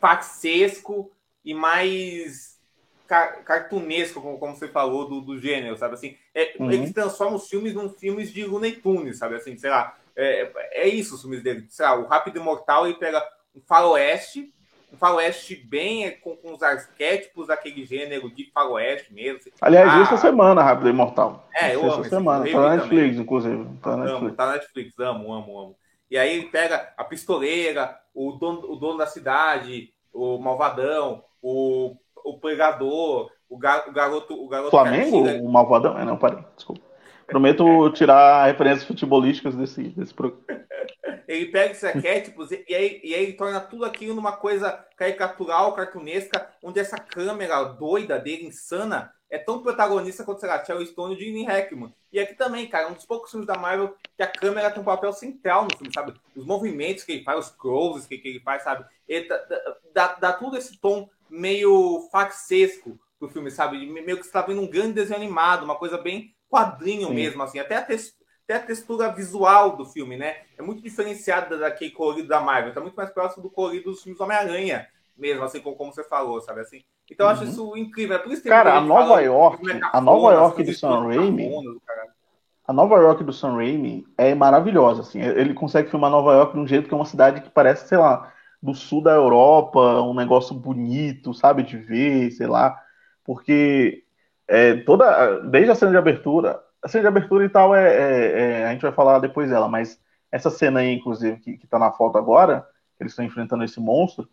faccesco 0.00 1.10
e 1.44 1.52
mais 1.52 2.60
car 3.06 3.42
cartunesco, 3.44 4.20
como, 4.20 4.38
como 4.38 4.54
você 4.54 4.68
falou, 4.68 5.08
do, 5.08 5.20
do 5.20 5.38
gênero, 5.38 5.76
sabe? 5.76 5.94
Assim, 5.94 6.16
é, 6.32 6.54
uhum. 6.58 6.70
Ele 6.70 6.92
transforma 6.92 7.36
os 7.36 7.48
filmes 7.48 7.74
num 7.74 7.88
filmes 7.88 8.32
de 8.32 8.44
Looney 8.44 8.72
Tunes, 8.72 9.18
sabe? 9.18 9.34
Assim, 9.34 9.56
sei 9.58 9.70
lá, 9.70 9.98
é, 10.14 10.52
é 10.84 10.88
isso 10.88 11.16
os 11.16 11.22
filmes 11.22 11.42
dele. 11.42 11.66
Sei 11.68 11.84
lá, 11.84 11.98
o 11.98 12.06
Rápido 12.06 12.38
Imortal, 12.38 12.86
ele 12.86 12.96
pega 12.96 13.22
um 13.54 13.60
faroeste 13.60 14.54
um 14.92 14.96
faroeste 14.96 15.54
bem 15.54 16.06
é, 16.06 16.10
com, 16.10 16.36
com 16.36 16.52
os 16.52 16.62
arquétipos 16.62 17.46
daquele 17.46 17.84
gênero 17.84 18.30
de 18.30 18.50
faroeste 18.52 19.12
mesmo. 19.12 19.40
Aliás, 19.60 19.88
ah, 19.88 20.02
essa 20.02 20.16
semana, 20.16 20.62
Rápido 20.62 20.88
Imortal. 20.88 21.48
É, 21.54 21.74
eu 21.74 21.80
amo. 21.80 22.00
Essa 22.00 22.10
semana, 22.10 22.50
tá 22.50 22.60
na 22.60 22.76
Netflix, 22.76 23.08
também. 23.08 23.20
inclusive. 23.20 23.68
Tá 23.82 23.96
na 23.96 24.04
Netflix. 24.04 24.22
Amo, 24.22 24.36
tá 24.36 24.46
na 24.46 24.52
Netflix, 24.52 24.98
amo, 24.98 25.32
amo, 25.32 25.58
amo. 25.58 25.76
E 26.10 26.18
aí 26.18 26.38
ele 26.38 26.46
pega 26.46 26.92
a 26.96 27.04
pistoleira, 27.04 27.96
o 28.14 28.32
dono, 28.32 28.72
o 28.72 28.76
dono 28.76 28.98
da 28.98 29.06
cidade, 29.06 29.92
o 30.12 30.38
malvadão, 30.38 31.22
o, 31.40 31.94
o 32.24 32.38
pregador, 32.38 33.30
o, 33.48 33.56
gar, 33.56 33.88
o 33.88 33.92
garoto. 33.92 34.34
O 34.34 34.48
garoto 34.48 34.70
Flamengo? 34.70 35.18
O 35.18 35.48
malvadão? 35.50 35.96
É, 35.96 36.04
não, 36.04 36.16
parei, 36.16 36.44
desculpa. 36.56 36.89
Prometo 37.30 37.90
tirar 37.92 38.46
referências 38.46 38.84
futebolísticas 38.84 39.54
desse, 39.54 39.82
desse 39.90 40.12
programa. 40.12 40.42
Ele 41.28 41.46
pega 41.46 41.70
esses 41.70 41.84
arquétipos 41.84 42.50
e, 42.50 42.64
e, 42.68 42.74
aí, 42.74 43.00
e 43.04 43.14
aí 43.14 43.32
torna 43.34 43.60
tudo 43.60 43.84
aquilo 43.84 44.14
numa 44.14 44.32
coisa 44.32 44.84
caricatural, 44.96 45.74
cartunesca, 45.74 46.50
onde 46.60 46.80
essa 46.80 46.98
câmera 46.98 47.62
doida 47.62 48.18
dele, 48.18 48.46
insana, 48.46 49.12
é 49.30 49.38
tão 49.38 49.62
protagonista 49.62 50.24
quanto, 50.24 50.40
sei 50.40 50.48
lá, 50.48 50.64
Charlie 50.64 50.88
Stone 50.88 51.14
e 51.14 51.18
Gene 51.18 51.44
Hackman. 51.44 51.94
E 52.12 52.18
aqui 52.18 52.34
também, 52.34 52.66
cara, 52.66 52.88
um 52.88 52.94
dos 52.94 53.06
poucos 53.06 53.30
filmes 53.30 53.46
da 53.46 53.56
Marvel 53.56 53.94
que 54.16 54.22
a 54.24 54.26
câmera 54.26 54.72
tem 54.72 54.82
um 54.82 54.84
papel 54.84 55.12
central 55.12 55.64
no 55.64 55.76
filme, 55.78 55.94
sabe? 55.94 56.14
Os 56.34 56.44
movimentos 56.44 57.04
que 57.04 57.12
ele 57.12 57.22
faz, 57.22 57.46
os 57.46 57.52
closes 57.52 58.06
que, 58.06 58.18
que 58.18 58.28
ele 58.28 58.40
faz, 58.40 58.64
sabe? 58.64 58.84
Ele 59.08 59.28
dá, 59.28 59.46
dá, 59.94 60.06
dá 60.14 60.32
tudo 60.32 60.56
esse 60.56 60.76
tom 60.80 61.08
meio 61.28 62.08
facsesco 62.10 62.98
pro 63.20 63.30
filme, 63.30 63.52
sabe? 63.52 63.86
Meio 63.86 64.16
que 64.16 64.24
você 64.24 64.32
tá 64.32 64.42
vendo 64.42 64.62
um 64.62 64.68
grande 64.68 64.94
desenho 64.94 65.20
animado, 65.20 65.62
uma 65.62 65.76
coisa 65.76 65.96
bem 65.96 66.34
quadrinho 66.50 67.08
Sim. 67.08 67.14
mesmo, 67.14 67.42
assim. 67.42 67.58
Até 67.58 67.76
a, 67.76 67.80
até 67.80 68.54
a 68.54 68.60
textura 68.60 69.08
visual 69.12 69.76
do 69.76 69.86
filme, 69.86 70.16
né? 70.16 70.38
É 70.58 70.62
muito 70.62 70.82
diferenciada 70.82 71.56
daquele 71.56 71.92
colorido 71.92 72.28
da 72.28 72.40
Marvel. 72.40 72.74
Tá 72.74 72.80
muito 72.80 72.96
mais 72.96 73.10
próximo 73.10 73.44
do 73.44 73.50
colorido 73.50 73.90
dos 73.90 74.02
filmes 74.02 74.20
Homem-Aranha, 74.20 74.88
mesmo, 75.16 75.44
assim 75.44 75.60
como, 75.60 75.76
como, 75.76 75.92
você 75.92 76.02
falou, 76.02 76.40
sabe? 76.40 76.60
Assim. 76.60 76.82
Então 77.08 77.26
eu 77.26 77.30
acho 77.30 77.44
uhum. 77.44 77.50
isso 77.50 77.76
incrível. 77.76 78.16
É 78.16 78.18
por 78.18 78.32
isso 78.32 78.42
que 78.42 78.48
Cara, 78.48 78.76
a 78.76 78.80
Nova 78.80 79.08
fala, 79.08 79.22
York, 79.22 79.62
a 79.92 80.00
Nova 80.00 80.32
York 80.32 80.62
do 80.64 80.74
Sam 80.74 81.06
Raimi. 81.06 81.50
A 82.66 82.72
Nova 82.72 82.96
York 82.96 83.24
do 83.24 83.32
Sam 83.32 83.56
Raimi 83.56 84.06
é 84.16 84.34
maravilhosa, 84.34 85.02
assim. 85.02 85.20
Ele 85.20 85.54
consegue 85.54 85.90
filmar 85.90 86.10
Nova 86.10 86.32
York 86.32 86.54
de 86.54 86.60
um 86.60 86.66
jeito 86.66 86.88
que 86.88 86.94
é 86.94 86.96
uma 86.96 87.04
cidade 87.04 87.40
que 87.40 87.50
parece, 87.50 87.88
sei 87.88 87.98
lá, 87.98 88.32
do 88.62 88.74
sul 88.74 89.02
da 89.02 89.12
Europa, 89.12 90.02
um 90.02 90.14
negócio 90.14 90.54
bonito, 90.54 91.32
sabe, 91.32 91.62
de 91.62 91.76
ver, 91.76 92.30
sei 92.30 92.46
lá, 92.46 92.78
porque 93.24 94.04
é, 94.50 94.74
toda, 94.78 95.38
desde 95.42 95.70
a 95.70 95.74
cena 95.76 95.92
de 95.92 95.96
abertura, 95.96 96.60
a 96.82 96.88
cena 96.88 97.02
de 97.02 97.08
abertura 97.08 97.44
e 97.44 97.48
tal, 97.48 97.72
é, 97.72 97.94
é, 97.94 98.40
é, 98.40 98.66
a 98.66 98.72
gente 98.72 98.82
vai 98.82 98.90
falar 98.90 99.20
depois 99.20 99.48
dela, 99.48 99.68
mas 99.68 100.00
essa 100.32 100.50
cena 100.50 100.80
aí, 100.80 100.92
inclusive, 100.92 101.38
que, 101.38 101.56
que 101.56 101.68
tá 101.68 101.78
na 101.78 101.92
foto 101.92 102.18
agora, 102.18 102.66
que 102.96 103.04
eles 103.04 103.12
estão 103.12 103.24
enfrentando 103.24 103.62
esse 103.62 103.78
monstro, 103.78 104.28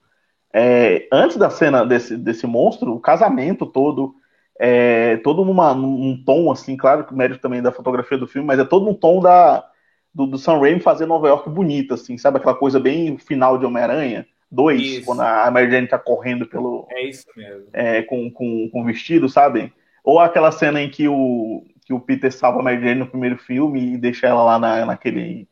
é, 0.52 1.08
antes 1.12 1.38
da 1.38 1.52
cena 1.52 1.86
desse, 1.86 2.18
desse 2.18 2.48
monstro, 2.48 2.96
o 2.96 3.00
casamento 3.00 3.64
todo, 3.64 4.16
é 4.60 5.18
todo 5.18 5.46
numa, 5.46 5.76
num 5.76 6.24
tom, 6.26 6.52
assim, 6.52 6.76
claro 6.76 7.04
que 7.04 7.14
o 7.14 7.18
mérito 7.18 7.40
também 7.40 7.62
da 7.62 7.72
fotografia 7.72 8.18
do 8.18 8.28
filme, 8.28 8.48
mas 8.48 8.60
é 8.60 8.66
todo 8.66 8.86
num 8.86 8.96
tom 8.96 9.22
da, 9.22 9.64
do, 10.12 10.26
do 10.26 10.40
Sam 10.40 10.58
Raimi 10.60 10.80
fazer 10.80 11.06
Nova 11.06 11.28
York 11.28 11.48
bonita, 11.48 11.94
assim, 11.94 12.18
sabe? 12.18 12.38
Aquela 12.38 12.56
coisa 12.56 12.80
bem 12.80 13.20
final 13.20 13.60
de 13.60 13.68
Homem-Aranha 13.68 14.26
2, 14.50 15.06
quando 15.06 15.22
a 15.22 15.52
Mary 15.52 15.70
Jane 15.70 15.88
tá 15.88 16.00
correndo 16.00 16.48
pelo. 16.48 16.88
É 16.90 17.04
isso 17.04 17.28
mesmo. 17.36 17.68
É, 17.72 18.02
com, 18.02 18.32
com, 18.32 18.68
com 18.72 18.84
vestido, 18.84 19.30
sabe? 19.30 19.72
Ou 20.08 20.22
aquela 20.22 20.54
cena 20.54 20.82
em 20.82 20.90
que 20.90 21.06
o, 21.06 21.66
que 21.86 21.94
o 21.94 22.00
Peter 22.00 22.32
salva 22.32 22.62
a 22.62 22.64
Mary 22.64 22.80
Jane 22.80 23.02
no 23.02 23.08
primeiro 23.08 23.38
filme 23.38 23.94
e 23.94 23.98
deixa 23.98 24.26
ela 24.26 24.42
lá 24.42 24.58
na, 24.58 24.86
naquele, 24.86 25.50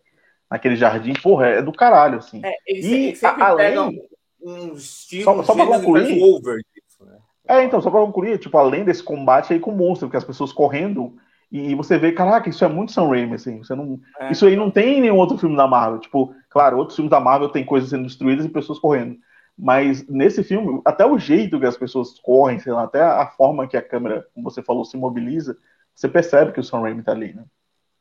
naquele 0.49 0.77
jardim. 0.77 1.11
Porra, 1.11 1.47
é 1.47 1.61
do 1.61 1.73
caralho, 1.73 2.19
assim. 2.19 2.39
É, 2.41 2.55
eles, 2.65 2.85
e 2.85 2.93
eles 2.93 3.19
sempre 3.19 3.43
além... 3.43 4.01
um 4.41 4.71
estilo 4.73 5.25
só, 5.25 5.43
só 5.43 5.55
pra 5.55 5.65
concluir, 5.65 6.23
over 6.23 6.63
disso, 6.73 7.03
né? 7.03 7.17
É, 7.45 7.65
então, 7.65 7.81
só 7.81 7.91
pra 7.91 7.99
concluir, 7.99 8.39
tipo, 8.39 8.57
além 8.57 8.85
desse 8.85 9.03
combate 9.03 9.51
aí 9.51 9.59
com 9.59 9.71
o 9.71 9.75
monstro, 9.75 10.09
que 10.09 10.15
as 10.15 10.23
pessoas 10.23 10.53
correndo 10.53 11.17
e 11.51 11.75
você 11.75 11.97
vê, 11.97 12.13
caraca, 12.13 12.49
isso 12.49 12.63
é 12.63 12.69
muito 12.69 12.93
Sam 12.93 13.09
Raimi, 13.09 13.33
assim. 13.33 13.57
Você 13.57 13.75
não, 13.75 13.99
é. 14.21 14.31
Isso 14.31 14.45
aí 14.45 14.55
não 14.55 14.71
tem 14.71 14.99
em 14.99 15.01
nenhum 15.01 15.17
outro 15.17 15.37
filme 15.37 15.57
da 15.57 15.67
Marvel. 15.67 15.99
Tipo, 15.99 16.33
claro, 16.49 16.77
outros 16.77 16.95
filmes 16.95 17.11
da 17.11 17.19
Marvel 17.19 17.49
tem 17.49 17.65
coisas 17.65 17.89
sendo 17.89 18.03
destruídas 18.03 18.45
e 18.45 18.49
pessoas 18.49 18.79
correndo. 18.79 19.17
Mas 19.57 20.05
nesse 20.07 20.43
filme, 20.43 20.81
até 20.83 21.05
o 21.05 21.17
jeito 21.17 21.59
que 21.59 21.65
as 21.65 21.77
pessoas 21.77 22.19
correm, 22.19 22.59
sei 22.59 22.73
lá, 22.73 22.83
até 22.83 23.01
a 23.01 23.25
forma 23.27 23.67
que 23.67 23.77
a 23.77 23.81
câmera, 23.81 24.27
como 24.33 24.49
você 24.49 24.61
falou, 24.61 24.83
se 24.83 24.97
mobiliza, 24.97 25.57
você 25.93 26.09
percebe 26.09 26.51
que 26.51 26.59
o 26.59 26.63
Sam 26.63 26.81
Raimi 26.81 27.03
tá 27.03 27.13
ali, 27.13 27.33
né? 27.33 27.45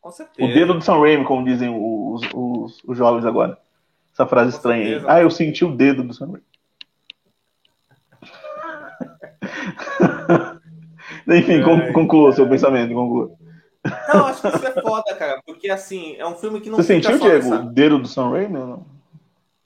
Com 0.00 0.10
certeza. 0.10 0.50
O 0.50 0.52
dedo 0.52 0.74
do 0.74 0.82
Sam 0.82 0.98
Raimi, 0.98 1.24
como 1.24 1.44
dizem 1.44 1.70
os, 1.70 2.22
os, 2.34 2.82
os 2.84 2.98
jovens 2.98 3.24
agora. 3.24 3.56
Essa 4.12 4.26
frase 4.26 4.50
Com 4.50 4.56
estranha 4.56 4.84
certeza. 4.84 5.06
aí. 5.10 5.20
Ah, 5.20 5.22
eu 5.22 5.30
senti 5.30 5.64
o 5.64 5.74
dedo 5.74 6.02
do 6.02 6.12
Sam 6.12 6.26
Raimi. 6.26 6.42
Enfim, 11.38 11.60
é, 11.60 11.92
conclua 11.92 12.30
é. 12.30 12.32
seu 12.32 12.48
pensamento, 12.48 12.92
conclua. 12.92 13.32
Não, 14.12 14.26
acho 14.26 14.40
que 14.42 14.48
isso 14.48 14.66
é 14.66 14.72
foda, 14.82 15.14
cara, 15.14 15.40
porque 15.46 15.70
assim, 15.70 16.16
é 16.16 16.26
um 16.26 16.34
filme 16.34 16.60
que 16.60 16.68
não 16.68 16.78
Você 16.78 17.00
sentiu, 17.00 17.18
Diego, 17.18 17.50
nessa... 17.50 17.62
o 17.62 17.70
dedo 17.70 17.98
do 17.98 18.08
Sam 18.08 18.30
Raimi 18.30 18.56
ou 18.56 18.66
não? 18.66 18.93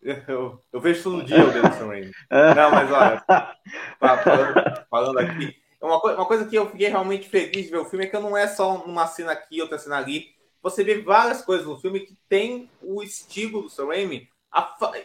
Eu, 0.01 0.63
eu 0.73 0.81
vejo 0.81 1.03
todo 1.03 1.25
dia 1.25 1.45
o 1.45 1.53
Sam 1.53 1.89
Raimi. 1.89 2.13
não, 2.31 2.71
mas 2.71 2.93
olha, 2.93 3.25
falando, 3.99 4.87
falando 4.89 5.19
aqui, 5.19 5.57
uma, 5.81 5.97
uma 5.97 6.27
coisa 6.27 6.45
que 6.45 6.57
eu 6.57 6.71
fiquei 6.71 6.89
realmente 6.89 7.29
feliz 7.29 7.67
de 7.67 7.71
ver 7.71 7.79
o 7.79 7.85
filme 7.85 8.05
é 8.05 8.09
que 8.09 8.19
não 8.19 8.37
é 8.37 8.47
só 8.47 8.77
uma 8.77 9.07
cena 9.07 9.33
aqui, 9.33 9.61
outra 9.61 9.79
cena 9.79 9.97
ali. 9.97 10.29
Você 10.63 10.83
vê 10.83 11.01
várias 11.01 11.43
coisas 11.43 11.67
no 11.67 11.79
filme 11.81 12.01
que 12.01 12.17
tem 12.29 12.71
o 12.83 13.03
estilo 13.03 13.63
do 13.63 13.71
Sam 13.71 13.87
Raimi, 13.87 14.29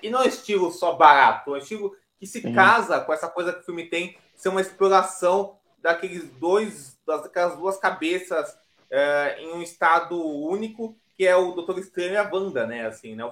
e 0.02 0.10
não 0.10 0.22
é 0.22 0.28
estilo 0.28 0.72
só 0.72 0.94
barato, 0.94 1.52
é 1.52 1.54
um 1.54 1.58
estilo 1.58 1.96
que 2.20 2.26
se 2.26 2.42
Sim. 2.42 2.54
casa 2.54 3.00
com 3.02 3.14
essa 3.14 3.28
coisa 3.28 3.54
que 3.54 3.60
o 3.60 3.64
filme 3.64 3.86
tem, 3.86 4.18
ser 4.36 4.50
uma 4.50 4.62
exploração 4.62 5.58
daqueles 5.80 6.30
dois, 6.40 6.98
daquelas 7.06 7.58
duas 7.58 7.78
cabeças 7.78 8.58
é, 8.90 9.38
em 9.40 9.54
um 9.54 9.62
estado 9.62 10.20
único, 10.24 10.98
que 11.16 11.28
é 11.28 11.36
o 11.36 11.52
Doutor 11.52 11.78
Estranho 11.78 12.14
e 12.14 12.18
a 12.18 12.30
Wanda, 12.32 12.66
né? 12.66 12.88
Assim, 12.88 13.16
né? 13.16 13.24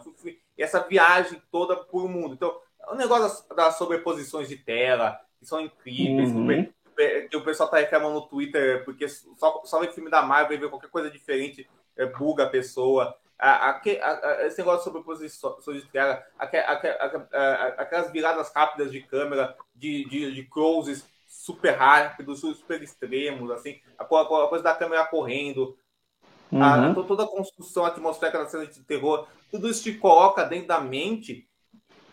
E 0.57 0.63
essa 0.63 0.79
viagem 0.79 1.41
toda 1.51 1.75
por 1.75 2.07
mundo. 2.07 2.33
Então, 2.33 2.59
o 2.89 2.95
negócio 2.95 3.23
das, 3.23 3.47
das 3.55 3.77
sobreposições 3.77 4.47
de 4.47 4.57
tela, 4.57 5.19
que 5.39 5.45
são 5.45 5.59
incríveis, 5.59 6.31
uhum. 6.31 6.67
que 7.29 7.37
o 7.37 7.43
pessoal 7.43 7.69
tá 7.69 7.77
reclamando 7.77 8.15
no 8.15 8.27
Twitter, 8.27 8.83
porque 8.85 9.07
só, 9.07 9.61
só 9.65 9.83
filme 9.91 10.09
da 10.09 10.21
Marvel 10.21 10.57
e 10.57 10.59
vê 10.59 10.69
qualquer 10.69 10.89
coisa 10.89 11.09
diferente, 11.09 11.69
é, 11.95 12.05
buga 12.05 12.43
a 12.43 12.49
pessoa. 12.49 13.15
A, 13.37 13.71
a, 13.71 13.81
a, 13.81 14.45
esse 14.45 14.59
negócio 14.59 14.79
de 14.79 14.83
sobreposições 14.83 15.81
de 15.81 15.87
tela, 15.89 16.23
aquelas 16.37 18.11
viradas 18.11 18.51
rápidas 18.53 18.91
de 18.91 19.01
câmera, 19.01 19.55
de, 19.73 20.07
de, 20.07 20.31
de 20.31 20.43
closes, 20.43 21.07
super 21.25 21.71
rápidos, 21.71 22.41
super 22.41 22.83
extremos, 22.83 23.49
assim, 23.49 23.79
a, 23.97 24.05
coisa 24.05 24.63
da 24.63 24.75
câmera 24.75 25.05
correndo, 25.05 25.75
uhum. 26.51 27.03
toda 27.07 27.23
a 27.23 27.27
construção 27.27 27.85
atmosférica 27.85 28.39
da 28.39 28.45
cena 28.47 28.67
de 28.67 28.83
terror, 28.83 29.27
tudo 29.51 29.69
isso 29.69 29.83
te 29.83 29.93
coloca 29.93 30.43
dentro 30.43 30.67
da 30.67 30.79
mente 30.79 31.47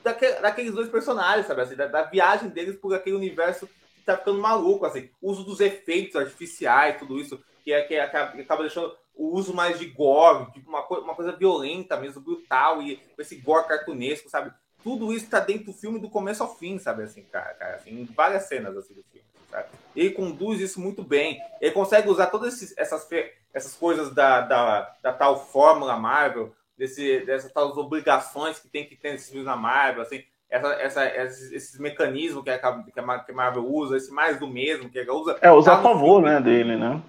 daquele, 0.02 0.40
daqueles 0.40 0.74
dois 0.74 0.88
personagens, 0.88 1.46
sabe? 1.46 1.62
Assim, 1.62 1.76
da, 1.76 1.86
da, 1.86 2.02
viagem 2.02 2.48
deles 2.48 2.76
por 2.76 2.94
aquele 2.94 3.16
universo 3.16 3.66
que 3.66 4.04
tá 4.04 4.16
ficando 4.16 4.40
maluco, 4.40 4.84
assim, 4.84 5.10
o 5.20 5.30
uso 5.30 5.44
dos 5.44 5.60
efeitos 5.60 6.16
artificiais, 6.16 6.98
tudo 6.98 7.18
isso, 7.18 7.42
que, 7.64 7.72
é, 7.72 7.82
que, 7.82 7.94
é, 7.94 8.06
que 8.06 8.40
acaba 8.40 8.62
deixando 8.62 8.94
o 9.14 9.36
uso 9.36 9.54
mais 9.54 9.78
de 9.78 9.86
gore, 9.86 10.50
tipo 10.52 10.68
uma, 10.68 10.86
uma 10.86 11.14
coisa 11.14 11.32
violenta 11.32 11.96
mesmo, 11.96 12.20
brutal, 12.20 12.82
e 12.82 13.00
esse 13.18 13.36
gore 13.36 13.66
cartunesco, 13.66 14.28
sabe? 14.28 14.52
tudo 14.82 15.12
isso 15.12 15.24
está 15.24 15.40
dentro 15.40 15.66
do 15.66 15.72
filme 15.72 15.98
do 15.98 16.08
começo 16.08 16.42
ao 16.42 16.56
fim, 16.56 16.78
sabe 16.78 17.02
assim, 17.02 17.22
cara, 17.24 17.52
cara 17.54 17.74
assim, 17.76 17.90
em 17.90 18.04
várias 18.04 18.44
cenas 18.44 18.76
assim 18.76 18.94
do 18.94 19.02
filme. 19.04 19.26
Sabe? 19.50 19.68
Ele 19.96 20.10
conduz 20.10 20.60
isso 20.60 20.80
muito 20.80 21.02
bem. 21.02 21.40
Ele 21.60 21.72
consegue 21.72 22.08
usar 22.08 22.26
todas 22.26 22.54
esses, 22.54 22.76
essas, 22.76 23.06
essas 23.52 23.74
coisas 23.74 24.14
da, 24.14 24.42
da, 24.42 24.96
da, 25.02 25.12
tal 25.12 25.46
fórmula 25.46 25.96
Marvel, 25.96 26.54
desse, 26.78 27.20
dessas 27.26 27.52
tal 27.52 27.76
obrigações 27.76 28.58
que 28.58 28.68
tem 28.68 28.86
que 28.86 28.96
ter 28.96 29.12
nesses 29.12 29.28
filmes 29.28 29.46
da 29.46 29.56
Marvel, 29.56 30.02
assim, 30.02 30.22
essa, 30.48 30.68
essa, 30.74 31.06
esses, 31.06 31.52
esses 31.52 31.78
mecanismos 31.78 32.42
que 32.42 32.50
a, 32.50 32.58
que 32.58 33.00
a 33.00 33.34
Marvel 33.34 33.66
usa, 33.66 33.96
esse 33.96 34.10
mais 34.10 34.38
do 34.38 34.46
mesmo 34.46 34.88
que 34.88 34.98
ela 34.98 35.12
usa. 35.12 35.36
É, 35.42 35.50
usa 35.50 35.72
tá 35.72 35.78
a 35.78 35.82
favor, 35.82 36.22
filme. 36.22 36.30
né, 36.30 36.40
dele, 36.40 36.76
né? 36.76 37.02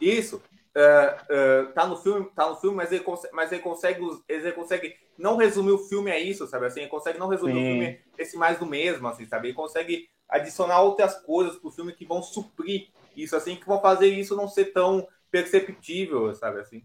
Isso. 0.00 0.42
Uh, 0.74 1.68
uh, 1.68 1.72
tá 1.72 1.86
no 1.86 1.96
filme, 1.96 2.26
tá 2.34 2.48
no 2.48 2.56
filme, 2.56 2.76
mas 2.76 2.90
ele, 2.90 3.04
consegue, 3.04 3.34
mas 3.34 3.52
ele 3.52 3.62
consegue, 3.62 4.04
ele 4.28 4.52
consegue 4.52 4.96
não 5.18 5.36
resumir 5.36 5.72
o 5.72 5.78
filme 5.78 6.10
a 6.10 6.18
isso, 6.18 6.46
sabe? 6.46 6.66
Assim, 6.66 6.80
ele 6.80 6.88
consegue 6.88 7.18
não 7.18 7.28
resumir 7.28 7.52
Sim. 7.52 7.60
o 7.60 7.64
filme 7.64 8.00
esse 8.18 8.36
mais 8.36 8.58
do 8.58 8.66
mesmo, 8.66 9.06
assim, 9.08 9.26
sabe? 9.26 9.48
Ele 9.48 9.54
consegue 9.54 10.08
adicionar 10.28 10.80
outras 10.80 11.14
coisas 11.20 11.56
pro 11.56 11.70
filme 11.70 11.92
que 11.92 12.06
vão 12.06 12.22
suprir 12.22 12.88
isso, 13.16 13.36
assim, 13.36 13.56
que 13.56 13.66
vão 13.66 13.80
fazer 13.80 14.08
isso 14.08 14.34
não 14.34 14.48
ser 14.48 14.66
tão 14.66 15.06
perceptível, 15.30 16.34
sabe? 16.34 16.60
Assim. 16.60 16.82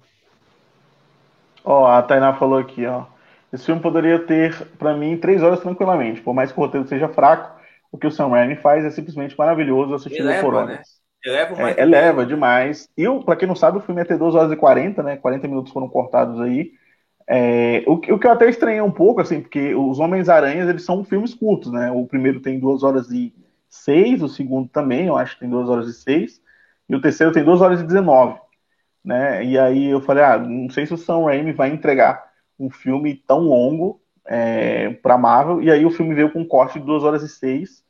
Ó, 1.70 1.86
a 1.86 2.02
Tainá 2.02 2.34
falou 2.34 2.58
aqui, 2.58 2.86
ó. 2.86 3.04
Esse 3.52 3.66
filme 3.66 3.82
poderia 3.82 4.20
ter, 4.20 4.56
para 4.80 4.96
mim, 4.96 5.18
três 5.18 5.44
horas 5.44 5.60
tranquilamente. 5.60 6.22
Por 6.22 6.34
mais 6.34 6.50
que 6.50 6.58
o 6.58 6.64
roteiro 6.64 6.88
seja 6.88 7.10
fraco, 7.10 7.60
o 7.92 7.98
que 7.98 8.08
o 8.08 8.12
Sam 8.12 8.30
Raimi 8.30 8.56
faz 8.56 8.86
é 8.86 8.90
simplesmente 8.90 9.38
maravilhoso 9.38 9.94
assistindo 9.94 10.30
por 10.40 10.54
horas. 10.54 10.78
Né? 10.78 10.82
Eleva, 11.26 11.70
é, 11.70 11.82
eleva 11.82 12.26
demais. 12.26 12.88
E, 12.98 13.04
para 13.26 13.36
quem 13.36 13.50
não 13.50 13.56
sabe, 13.56 13.80
o 13.80 13.82
filme 13.82 14.00
ia 14.00 14.06
ter 14.06 14.18
2 14.18 14.34
horas 14.34 14.50
e 14.50 14.56
40, 14.56 15.04
né? 15.04 15.18
40 15.18 15.46
minutos 15.46 15.74
foram 15.74 15.90
cortados 15.90 16.40
aí. 16.40 16.72
É, 17.28 17.84
o, 17.86 17.96
o, 17.96 18.00
que 18.00 18.12
eu 18.12 18.32
até 18.32 18.48
estranhei 18.48 18.80
um 18.80 18.92
pouco, 18.92 19.20
assim, 19.20 19.42
porque 19.42 19.76
os 19.76 20.00
Homens-Aranhas, 20.00 20.70
eles 20.70 20.86
são 20.86 21.04
filmes 21.04 21.34
curtos, 21.34 21.70
né? 21.70 21.92
O 21.92 22.06
primeiro 22.06 22.40
tem 22.40 22.62
2 22.62 22.82
horas 22.82 23.12
e 23.12 23.34
6, 23.70 24.24
o 24.24 24.30
segundo 24.30 24.70
também, 24.70 25.08
eu 25.08 25.18
acho 25.18 25.34
que 25.34 25.42
tem 25.42 25.50
2 25.50 25.68
horas 25.68 25.88
e 25.90 25.94
6, 25.94 26.42
e 26.88 26.96
o 26.96 27.02
terceiro 27.02 27.34
tem 27.34 27.44
2 27.44 27.60
horas 27.60 27.82
e 27.82 27.84
19, 27.84 28.40
né? 29.04 29.44
E 29.44 29.58
aí 29.58 29.86
eu 29.88 30.02
falei, 30.02 30.24
ah, 30.24 30.38
não 30.38 30.70
sei 30.70 30.86
se 30.86 30.94
o 30.94 30.98
Sam 30.98 31.26
Raimi 31.26 31.54
vai 31.54 31.70
entregar 31.70 32.28
um 32.60 32.70
filme 32.70 33.16
tão 33.16 33.40
longo 33.40 34.02
é, 34.26 34.90
para 35.02 35.18
Marvel, 35.18 35.62
e 35.62 35.72
aí 35.72 35.86
o 35.86 35.92
filme 35.92 36.14
veio 36.14 36.32
com 36.32 36.40
um 36.40 36.48
corte 36.48 36.80
de 36.80 36.86
2 36.86 37.04
horas 37.04 37.24
e 37.24 37.30
6, 37.30 37.84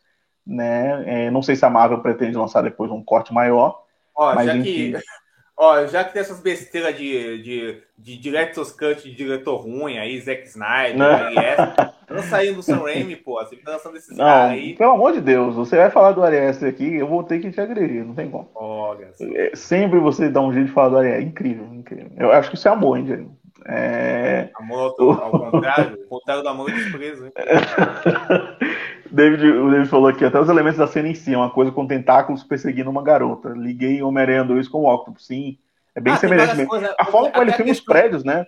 né? 0.46 1.26
É, 1.26 1.32
não 1.32 1.41
sei 1.41 1.56
se 1.56 1.65
a 1.65 1.70
Marvel 1.70 2.02
pretende 2.02 2.38
lançar 2.38 2.62
depois 2.62 2.91
um 2.91 3.04
corte 3.04 3.34
maior. 3.34 3.84
Ó, 4.15 4.34
mas 4.36 4.46
já 4.46 4.56
enfim... 4.56 4.93
que, 4.93 4.98
ó, 5.58 5.86
já 5.88 6.04
que 6.04 6.13
tem 6.13 6.22
essas 6.22 6.39
besteiras 6.39 6.96
de, 6.96 7.41
de, 7.41 7.84
de 7.98 8.17
director's 8.17 8.72
cut 8.72 9.02
de 9.04 9.15
diretor 9.15 9.58
ruim 9.58 9.98
aí, 9.98 10.20
Zack 10.22 10.48
Snyder, 10.48 10.98
né? 10.98 11.93
não 12.10 12.22
saindo 12.24 12.58
do 12.58 12.63
Sam 12.63 12.77
Raimi, 12.77 13.15
pô, 13.15 13.44
você 13.44 13.56
fica 13.56 13.71
lançando 13.71 13.98
esses 13.98 14.15
caras 14.15 14.52
aí. 14.52 14.75
Pelo 14.75 14.92
amor 14.92 15.13
de 15.13 15.21
Deus, 15.21 15.56
você 15.56 15.75
vai 15.75 15.90
falar 15.90 16.12
do 16.12 16.23
Arias 16.23 16.63
aqui, 16.63 16.96
eu 16.96 17.08
vou 17.08 17.23
ter 17.23 17.40
que 17.40 17.52
te 17.52 17.60
agredir, 17.60 18.06
não 18.06 18.13
tem 18.13 18.29
como. 18.29 18.50
Olha, 18.54 19.10
é, 19.19 19.52
sempre 19.56 20.00
você 20.00 20.29
dá 20.29 20.42
um 20.42 20.54
jeito 20.54 20.67
de 20.67 20.73
falar 20.73 20.90
do 20.90 20.98
Arias, 20.98 21.23
incrível, 21.23 21.65
incrível. 21.73 22.12
Eu 22.17 22.32
acho 22.32 22.50
que 22.50 22.56
isso 22.56 22.67
é 22.67 22.71
amor, 22.71 22.98
hein, 22.98 23.06
Diego? 23.06 23.38
É... 23.65 24.50
Amor 24.56 24.96
ao, 24.98 25.12
ao 25.12 25.52
contrário, 25.52 25.98
o 26.06 26.08
contrário 26.08 26.44
do 26.44 26.50
amor 26.50 26.69
é 26.69 26.73
desprezo, 26.73 27.25
hein? 27.25 27.32
David, 29.12 29.48
o 29.50 29.70
David 29.70 29.90
falou 29.90 30.08
aqui, 30.08 30.24
até 30.24 30.40
os 30.40 30.50
elementos 30.50 30.78
da 30.78 30.88
cena 30.88 31.08
em 31.08 31.16
si, 31.16 31.36
uma 31.36 31.50
coisa 31.50 31.72
com 31.72 31.88
tentáculos 31.88 32.44
perseguindo 32.44 32.90
uma 32.90 33.04
garota. 33.04 33.50
Liguei 33.50 34.02
Homem-Aranha 34.02 34.44
2 34.44 34.68
com 34.68 34.80
o 34.80 34.94
Octopus, 34.94 35.26
sim. 35.26 35.58
É 35.96 36.00
bem 36.00 36.14
ah, 36.14 36.18
semelhante 36.18 36.56
mesmo. 36.56 36.70
Coisas, 36.70 36.94
a 36.98 37.06
forma 37.06 37.32
como 37.32 37.44
ele 37.44 37.54
filma 37.54 37.72
os 37.72 37.82
prédios, 37.82 38.24
né? 38.24 38.46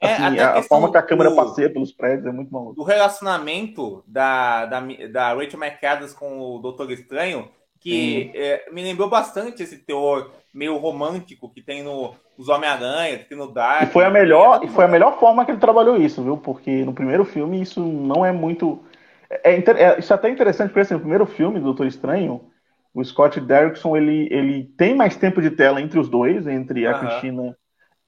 É, 0.00 0.14
assim, 0.14 0.38
a, 0.38 0.58
a 0.58 0.62
forma 0.62 0.90
que 0.90 0.96
a 0.96 1.02
câmera 1.02 1.30
do, 1.30 1.36
passeia 1.36 1.70
pelos 1.70 1.92
prédios 1.92 2.26
é 2.26 2.32
muito 2.32 2.52
maluco. 2.52 2.80
O 2.80 2.84
relacionamento 2.84 4.02
da, 4.06 4.66
da, 4.66 4.80
da 5.10 5.34
Rachel 5.34 5.60
McAdams 5.60 6.12
com 6.12 6.40
o 6.40 6.58
Doutor 6.58 6.90
Estranho, 6.90 7.48
que 7.78 8.32
é, 8.34 8.68
me 8.72 8.82
lembrou 8.82 9.08
bastante 9.08 9.62
esse 9.62 9.78
teor 9.78 10.32
meio 10.52 10.76
romântico 10.76 11.48
que 11.48 11.62
tem 11.62 11.82
no, 11.82 12.14
os 12.36 12.48
Homem-Aranha, 12.48 13.18
que 13.18 13.28
tem 13.28 13.38
no 13.38 13.46
Dark. 13.46 13.82
E 13.82 13.92
foi 13.92 14.04
a 14.04 14.10
melhor, 14.10 14.64
e 14.64 14.68
foi 14.68 14.84
a 14.84 14.88
melhor 14.88 15.18
forma 15.18 15.44
que 15.44 15.52
ele 15.52 15.60
trabalhou 15.60 15.96
isso, 15.96 16.22
viu? 16.22 16.36
Porque 16.36 16.84
no 16.84 16.92
primeiro 16.92 17.24
filme 17.24 17.60
isso 17.62 17.80
não 17.80 18.26
é 18.26 18.32
muito 18.32 18.82
É, 19.42 19.54
é, 19.54 19.98
isso 19.98 20.12
é 20.12 20.16
até 20.16 20.28
interessante, 20.28 20.68
porque 20.68 20.80
assim, 20.80 20.94
o 20.94 21.00
primeiro 21.00 21.26
filme 21.26 21.58
do 21.58 21.64
Doutor 21.64 21.86
Estranho, 21.86 22.50
o 22.94 23.02
Scott 23.02 23.40
Derrickson, 23.40 23.96
ele, 23.96 24.28
ele 24.30 24.64
tem 24.76 24.94
mais 24.94 25.16
tempo 25.16 25.40
de 25.40 25.50
tela 25.50 25.80
entre 25.80 25.98
os 25.98 26.08
dois, 26.08 26.46
entre 26.46 26.86
a 26.86 26.98
Cristina 26.98 27.56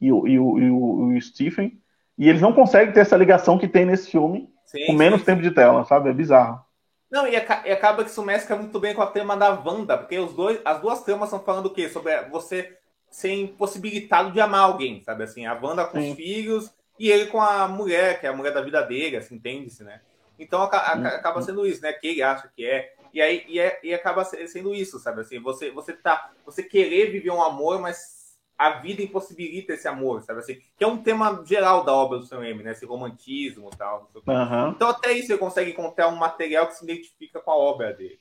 e 0.01 0.13
o, 0.13 0.27
e, 0.27 0.39
o, 0.39 0.59
e, 0.59 0.71
o, 0.71 1.13
e 1.13 1.19
o 1.19 1.21
Stephen, 1.23 1.81
e 2.19 2.29
eles 2.29 2.43
não 2.43 2.53
conseguem 2.53 2.93
ter 2.93 3.01
essa 3.01 3.17
ligação 3.17 3.59
que 3.59 3.67
tem 3.67 3.87
nesse 3.87 4.11
filme 4.11 4.49
sim, 4.67 4.87
com 4.87 4.93
menos 4.93 5.21
sim, 5.21 5.27
tempo 5.27 5.43
sim. 5.43 5.49
de 5.49 5.55
tela, 5.55 5.85
sabe? 5.85 6.11
É 6.11 6.13
bizarro. 6.13 6.63
Não, 7.11 7.27
e, 7.27 7.37
acaba 7.37 8.03
que 8.05 8.11
isso 8.11 8.23
mescla 8.23 8.57
muito 8.57 8.79
bem 8.79 8.95
com 8.95 9.03
a 9.03 9.07
tema 9.07 9.37
da 9.37 9.51
Wanda, 9.51 9.97
porque 9.97 10.19
os 10.19 10.35
dois, 10.35 10.61
as 10.65 10.81
duas 10.81 11.03
tramas 11.03 11.29
estão 11.29 11.41
falando 11.41 11.67
o 11.67 11.71
quê? 11.71 11.89
Sobre 11.89 12.13
você 12.25 12.77
ser 13.09 13.33
impossibilitado 13.33 14.33
de 14.33 14.41
amar 14.41 14.63
alguém, 14.63 15.01
sabe? 15.01 15.23
Assim, 15.23 15.47
a 15.47 15.55
Wanda 15.55 15.85
com 15.85 15.99
os 15.99 16.17
filhos 16.17 16.75
e 16.99 17.11
ele 17.11 17.27
com 17.27 17.41
a 17.41 17.69
mulher, 17.69 18.21
que 18.21 18.27
é 18.27 18.29
a 18.29 18.37
mulher 18.37 18.53
da 18.53 18.61
vida 18.61 18.83
dele, 18.83 19.17
assim, 19.17 19.37
entende-se, 19.37 19.85
né? 19.85 20.01
Então 20.39 20.63
acaba 20.63 21.43
sendo 21.43 21.67
isso, 21.67 21.83
né? 21.83 21.93
Que 21.93 22.09
ele 22.09 22.23
acha 22.23 22.49
que 22.55 22.67
é. 22.67 22.93
E 23.13 23.21
aí 23.23 23.45
e, 23.49 23.61
é, 23.61 23.79
e 23.83 23.95
acaba 23.95 24.25
sendo 24.25 24.75
isso, 24.75 24.99
sabe? 24.99 25.21
Assim, 25.21 25.41
você, 25.41 25.71
você 25.71 25.93
tá. 25.93 26.31
Você 26.45 26.63
querer 26.63 27.11
viver 27.11 27.31
um 27.31 27.43
amor, 27.43 27.81
mas 27.81 28.25
a 28.59 28.71
vida 28.81 29.03
impossibilita 29.03 29.75
esse 29.75 29.87
amor, 29.89 30.23
sabe 30.23 30.41
assim? 30.41 30.59
Que 30.77 30.85
é 30.85 30.87
um 30.87 30.97
tema 30.97 31.43
geral 31.45 31.85
da 31.85 31.93
obra 31.93 32.19
do 32.19 32.27
Sam 32.27 32.39
Raimi, 32.39 32.63
né? 32.63 32.73
Esse 32.73 32.87
romantismo 32.87 33.69
e 33.73 33.77
tal. 33.77 34.11
Uhum. 34.15 34.71
Então 34.71 34.89
até 34.89 35.13
isso 35.13 35.29
você 35.29 35.39
consegue 35.39 35.71
encontrar 35.71 36.09
um 36.09 36.17
material 36.17 36.67
que 36.67 36.75
se 36.75 36.85
identifica 36.85 37.41
com 37.41 37.51
a 37.51 37.57
obra 37.57 37.93
dele. 37.93 38.19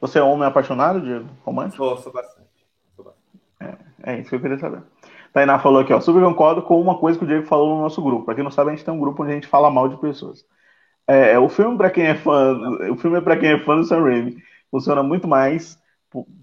Você 0.00 0.18
é 0.18 0.22
homem 0.22 0.46
apaixonado, 0.46 1.00
Diego? 1.00 1.28
Romântico? 1.44 1.76
Sou, 1.76 1.96
sou 1.98 2.12
bastante. 2.12 2.48
Sou 2.96 3.04
bastante. 3.04 3.78
É, 4.04 4.14
é 4.14 4.20
isso 4.20 4.30
que 4.30 4.36
eu 4.36 4.40
queria 4.40 4.58
saber. 4.58 4.82
Tainá 5.32 5.58
falou 5.58 5.80
aqui, 5.80 5.92
ó. 5.92 6.00
Super 6.00 6.22
concordo 6.22 6.62
com 6.62 6.80
uma 6.80 6.98
coisa 6.98 7.18
que 7.18 7.24
o 7.24 7.28
Diego 7.28 7.46
falou 7.46 7.76
no 7.76 7.82
nosso 7.82 8.02
grupo. 8.02 8.24
Pra 8.24 8.34
quem 8.34 8.42
não 8.42 8.50
sabe, 8.50 8.70
a 8.70 8.74
gente 8.74 8.84
tem 8.84 8.92
um 8.92 8.98
grupo 8.98 9.22
onde 9.22 9.32
a 9.32 9.34
gente 9.34 9.46
fala 9.46 9.70
mal 9.70 9.88
de 9.88 9.96
pessoas. 9.98 10.44
É, 11.10 11.36
o 11.40 11.48
filme 11.48 11.76
para 11.76 11.90
quem 11.90 12.06
é 12.06 12.14
fã, 12.14 12.56
o 12.88 12.96
filme 12.96 13.18
é 13.18 13.20
para 13.20 13.36
quem 13.36 13.50
é 13.50 13.58
fã 13.58 13.76
do 13.76 13.84
Sam 13.84 14.04
Raimi. 14.04 14.40
Funciona 14.70 15.02
muito 15.02 15.26
mais 15.26 15.76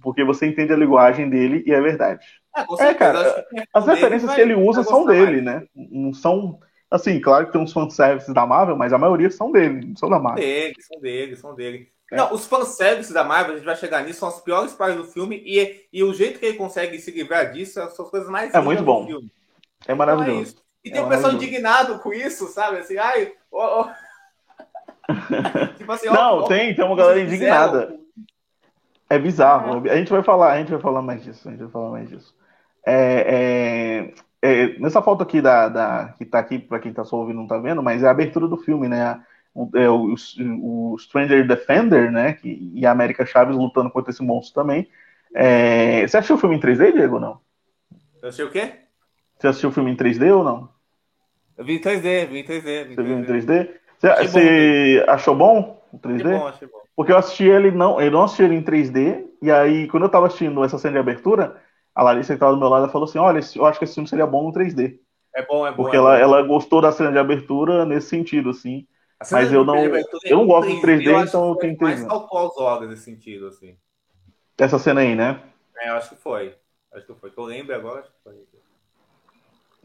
porque 0.02 0.26
você 0.26 0.46
entende 0.46 0.74
a 0.74 0.78
linguagem 0.78 1.30
dele 1.30 1.64
e 1.66 1.72
é 1.72 1.80
verdade. 1.80 2.26
É, 2.54 2.88
é 2.88 2.94
cara, 2.94 3.46
as 3.74 3.86
referências 3.86 4.34
que 4.34 4.42
ele 4.42 4.56
usa 4.56 4.84
são 4.84 5.06
dele, 5.06 5.42
né? 5.42 5.66
Não 5.74 6.14
são 6.14 6.60
assim, 6.92 7.20
claro 7.22 7.46
que 7.46 7.54
tem 7.54 7.62
uns 7.62 7.72
fanservices 7.72 8.34
da 8.34 8.46
Marvel, 8.46 8.76
mas 8.76 8.92
a 8.92 8.98
maioria 8.98 9.30
são 9.30 9.54
dele, 9.54 9.86
não 9.88 9.96
são 9.96 10.10
da 10.10 10.20
Marvel. 10.20 10.44
Dele, 10.44 10.76
são 10.82 11.00
dele, 11.00 11.36
são 11.38 11.56
dele. 11.56 11.90
É. 12.12 12.18
Não, 12.18 12.34
os 12.34 12.46
fanservices 12.46 13.14
da 13.14 13.24
Marvel, 13.24 13.54
a 13.54 13.56
gente 13.58 13.66
vai 13.66 13.76
chegar 13.78 14.04
nisso, 14.04 14.20
são 14.20 14.30
as 14.30 14.42
piores 14.42 14.74
partes 14.74 14.98
do 14.98 15.06
filme 15.06 15.42
e, 15.46 15.88
e 15.94 16.04
o 16.04 16.14
jeito 16.14 16.40
que 16.40 16.46
ele 16.46 16.58
consegue 16.58 17.00
se 17.00 17.12
livrar 17.12 17.54
disso 17.54 17.74
são 17.74 18.06
as 18.06 18.12
coisas 18.12 18.30
mais 18.30 18.54
É 18.54 18.60
muito 18.60 18.84
bom. 18.84 19.08
É 19.88 19.94
maravilhoso. 19.94 20.58
Então 20.58 20.64
é 20.84 20.90
e 20.90 20.92
tem 20.92 21.02
é 21.02 21.04
um 21.04 21.10
pessoal 21.10 21.34
indignado 21.34 22.00
com 22.00 22.14
isso, 22.14 22.48
sabe? 22.48 22.80
Assim, 22.80 22.98
ai, 22.98 23.34
oh, 23.52 23.82
oh 23.82 24.07
tipo 25.78 25.92
assim, 25.92 26.08
não, 26.08 26.40
ó, 26.40 26.48
tem, 26.48 26.76
tem 26.76 26.86
uma 26.86 26.96
galera 26.96 27.20
indignada. 27.20 27.98
É 29.10 29.18
bizarro. 29.18 29.88
É. 29.88 29.94
A 29.94 29.98
gente 29.98 30.12
vai 30.12 30.22
falar, 30.22 30.54
a 30.54 30.58
gente 30.58 30.72
vai 30.72 30.80
falar 30.80 31.02
mais 31.02 31.24
disso. 31.24 31.48
A 31.48 31.52
gente 31.52 31.62
vai 31.62 31.72
falar 31.72 31.92
mais 31.92 32.10
disso. 32.10 32.36
É, 32.86 34.14
é, 34.42 34.54
é, 34.64 34.80
nessa 34.80 35.02
foto 35.02 35.24
aqui 35.24 35.42
da, 35.42 35.70
da 35.70 36.14
que 36.18 36.26
tá 36.26 36.40
aqui 36.40 36.60
para 36.60 36.80
quem 36.80 36.94
tá 36.94 37.04
só 37.04 37.18
ouvindo 37.18 37.38
não 37.38 37.48
tá 37.48 37.58
vendo, 37.58 37.82
mas 37.84 38.04
é 38.04 38.08
a 38.08 38.12
abertura 38.12 38.48
do 38.48 38.58
filme, 38.58 38.88
né? 38.88 39.22
O, 39.54 39.70
é, 39.76 39.90
o, 39.90 40.14
o 40.14 40.98
Stranger 41.00 41.48
Defender, 41.48 42.12
né? 42.12 42.34
Que, 42.34 42.72
e 42.74 42.86
a 42.86 42.92
América 42.92 43.26
Chaves 43.26 43.56
lutando 43.56 43.90
contra 43.90 44.12
esse 44.12 44.24
monstro 44.24 44.62
também. 44.62 44.90
É, 45.34 46.08
você 46.08 46.18
assistiu 46.18 46.36
o 46.36 46.40
filme 46.40 46.56
em 46.56 46.60
3D, 46.60 46.94
Diego, 46.94 47.16
ou 47.16 47.22
não? 47.22 47.40
Você 48.16 48.26
assistiu 48.28 48.48
o 48.48 48.52
quê? 48.52 48.74
Você 49.38 49.48
assistiu 49.48 49.70
o 49.70 49.74
filme 49.74 49.92
em 49.92 49.96
3D 49.96 50.36
ou 50.36 50.44
não? 50.44 50.70
Eu 51.58 51.66
vi 51.66 51.78
em 51.78 51.82
3D, 51.82 52.28
vi 52.28 52.40
em 52.40 52.44
3D. 52.44 52.88
Vi 52.88 52.96
Você 52.96 53.04
viu 53.04 53.20
em 53.20 53.24
3D? 53.24 53.70
Você, 54.00 55.04
achou 55.08 55.36
bom 55.36 55.82
o 55.92 55.98
3D? 55.98 56.26
Achei 56.26 56.38
bom, 56.38 56.48
achei 56.48 56.68
bom. 56.68 56.78
Porque 56.96 57.12
eu 57.12 57.18
assisti 57.18 57.46
ele 57.46 57.72
não, 57.72 58.02
eu 58.02 58.12
não 58.12 58.24
assisti 58.24 58.44
ele 58.44 58.56
em 58.56 58.64
3D, 58.64 59.26
e 59.42 59.52
aí 59.52 59.88
quando 59.88 60.04
eu 60.04 60.10
tava 60.10 60.28
assistindo 60.28 60.64
essa 60.64 60.78
cena 60.78 60.94
de 60.94 61.00
abertura, 61.00 61.62
a 61.94 62.04
Larissa 62.04 62.34
que 62.34 62.40
tava 62.40 62.54
do 62.54 62.60
meu 62.60 62.70
lado 62.70 62.92
falou 62.92 63.08
assim: 63.08 63.20
olha, 63.20 63.40
eu 63.56 63.66
acho 63.66 63.80
que 63.80 63.86
esse 63.86 63.94
filme 63.94 64.10
seria 64.10 64.26
bom 64.26 64.44
no 64.44 64.52
3D. 64.52 65.00
É 65.36 65.46
bom, 65.46 65.66
é 65.66 65.72
bom. 65.72 65.78
Porque 65.78 65.96
é 65.96 66.00
ela, 66.00 66.16
bom. 66.16 66.22
ela 66.22 66.42
gostou 66.44 66.82
da 66.82 66.92
cena 66.92 67.12
de 67.12 67.20
abertura 67.20 67.86
nesse 67.86 68.10
sentido, 68.10 68.50
assim. 68.50 68.88
Mas 69.32 69.52
eu 69.52 69.64
não, 69.64 69.78
eu 69.78 70.38
não 70.38 70.48
gosto 70.48 70.70
do 70.70 70.82
3D, 70.82 71.06
eu 71.06 71.20
então 71.22 71.50
eu 71.50 71.56
tenho 71.56 71.76
que 71.76 71.84
mais 71.84 72.00
saltou 72.00 72.38
aos 72.38 72.58
olhos 72.58 72.90
nesse 72.90 73.04
sentido, 73.04 73.48
assim. 73.48 73.76
Essa 74.58 74.78
cena 74.80 75.02
aí, 75.02 75.16
né? 75.16 75.42
É, 75.80 75.90
eu 75.90 75.96
acho 75.96 76.10
que 76.10 76.16
foi. 76.16 76.56
Acho 76.94 77.06
que 77.06 77.14
foi. 77.16 77.32
Que 77.32 77.38
eu 77.38 77.46
lembro 77.46 77.76
agora, 77.76 78.00
acho 78.00 78.10
que 78.10 78.24
foi. 78.24 78.46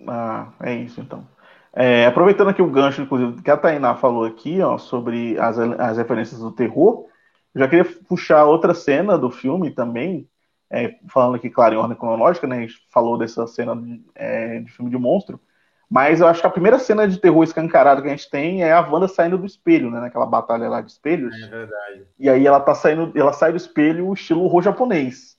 Ah, 0.06 0.52
é 0.62 0.74
isso 0.74 1.00
então. 1.00 1.26
É, 1.74 2.06
aproveitando 2.06 2.50
aqui 2.50 2.60
o 2.60 2.70
gancho, 2.70 3.00
inclusive, 3.00 3.40
que 3.42 3.50
a 3.50 3.56
Tainá 3.56 3.94
falou 3.94 4.24
aqui, 4.24 4.60
ó, 4.60 4.76
sobre 4.76 5.38
as, 5.38 5.58
as 5.58 5.96
referências 5.96 6.40
do 6.40 6.52
terror, 6.52 7.06
já 7.54 7.66
queria 7.66 7.84
puxar 8.08 8.44
outra 8.44 8.74
cena 8.74 9.16
do 9.16 9.30
filme 9.30 9.70
também, 9.70 10.28
é, 10.70 10.94
falando 11.08 11.36
aqui, 11.36 11.48
claro, 11.48 11.74
em 11.74 11.78
ordem 11.78 11.96
cronológica, 11.96 12.46
né? 12.46 12.58
A 12.58 12.60
gente 12.60 12.74
falou 12.90 13.16
dessa 13.16 13.46
cena 13.46 13.74
de, 13.74 14.02
é, 14.14 14.60
de, 14.60 14.70
filme 14.70 14.90
de 14.90 14.98
monstro, 14.98 15.40
mas 15.88 16.20
eu 16.20 16.26
acho 16.26 16.40
que 16.40 16.46
a 16.46 16.50
primeira 16.50 16.78
cena 16.78 17.06
de 17.06 17.18
terror 17.18 17.42
escancarada 17.42 18.00
que 18.00 18.08
a 18.08 18.10
gente 18.10 18.30
tem 18.30 18.62
é 18.62 18.72
a 18.72 18.80
Wanda 18.80 19.08
saindo 19.08 19.36
do 19.36 19.46
espelho, 19.46 19.90
né? 19.90 20.00
Naquela 20.00 20.26
batalha 20.26 20.68
lá 20.68 20.80
de 20.80 20.90
espelhos. 20.90 21.34
É 21.34 21.48
verdade. 21.48 22.06
E 22.18 22.28
aí 22.28 22.46
ela 22.46 22.60
tá 22.60 22.74
saindo, 22.74 23.12
ela 23.14 23.32
sai 23.32 23.50
do 23.50 23.58
espelho 23.58 24.12
estilo 24.12 24.44
horror 24.44 24.62
japonês 24.62 25.38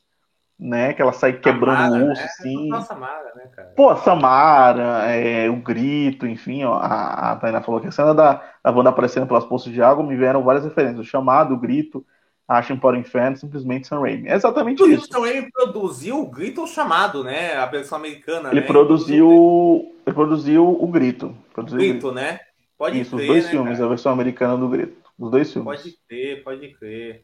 né? 0.63 0.93
Que 0.93 1.01
ela 1.01 1.11
sai 1.11 1.33
quebrando 1.33 1.77
Samara, 1.77 2.05
o 2.05 2.11
osso, 2.11 2.21
né? 2.21 2.27
assim. 2.27 2.73
É 2.73 2.81
Samara, 2.81 3.33
né, 3.35 3.49
cara? 3.53 3.73
Pô, 3.75 3.95
Samara, 3.97 5.11
é, 5.11 5.49
o 5.49 5.57
grito, 5.57 6.25
enfim, 6.25 6.63
ó, 6.63 6.75
a, 6.75 7.31
a 7.31 7.35
Tainá 7.35 7.61
falou 7.61 7.81
que 7.81 7.87
a 7.87 7.91
cena 7.91 8.13
da, 8.13 8.41
da 8.63 8.71
banda 8.71 8.89
aparecendo 8.89 9.27
pelas 9.27 9.43
poças 9.43 9.73
de 9.73 9.81
água 9.81 10.05
me 10.05 10.15
vieram 10.15 10.41
várias 10.41 10.63
referências. 10.63 11.05
O 11.05 11.09
chamado, 11.09 11.53
o 11.53 11.59
grito, 11.59 12.05
Achem 12.47 12.77
para 12.77 12.95
o 12.95 12.99
Inferno, 12.99 13.35
simplesmente 13.35 13.87
Sam 13.87 13.99
Raimi. 13.99 14.29
É 14.29 14.35
exatamente 14.35 14.81
isso. 14.83 15.05
O 15.05 15.13
Sam 15.13 15.21
Raimi 15.21 15.49
produziu 15.51 16.21
o 16.21 16.29
grito 16.29 16.61
ou 16.61 16.67
chamado, 16.67 17.23
né? 17.23 17.55
A 17.55 17.65
versão 17.65 17.97
americana, 17.97 18.49
ele 18.49 18.61
né? 18.61 18.67
Produziu, 18.67 19.93
ele 20.05 20.13
produziu 20.13 20.65
o 20.69 20.87
grito. 20.87 21.35
Produziu 21.53 21.79
grito, 21.79 22.07
o 22.07 22.11
grito, 22.11 22.11
né? 22.13 22.39
Pode 22.77 22.99
isso, 22.99 23.15
crer, 23.15 23.21
os 23.21 23.27
dois 23.27 23.43
né, 23.45 23.51
filmes, 23.51 23.73
cara? 23.73 23.85
a 23.85 23.89
versão 23.89 24.11
americana 24.11 24.57
do 24.57 24.69
grito. 24.69 24.95
Os 25.19 25.31
dois 25.31 25.51
filmes. 25.51 25.81
Pode 25.81 25.95
crer, 26.07 26.43
pode 26.43 26.69
crer. 26.75 27.23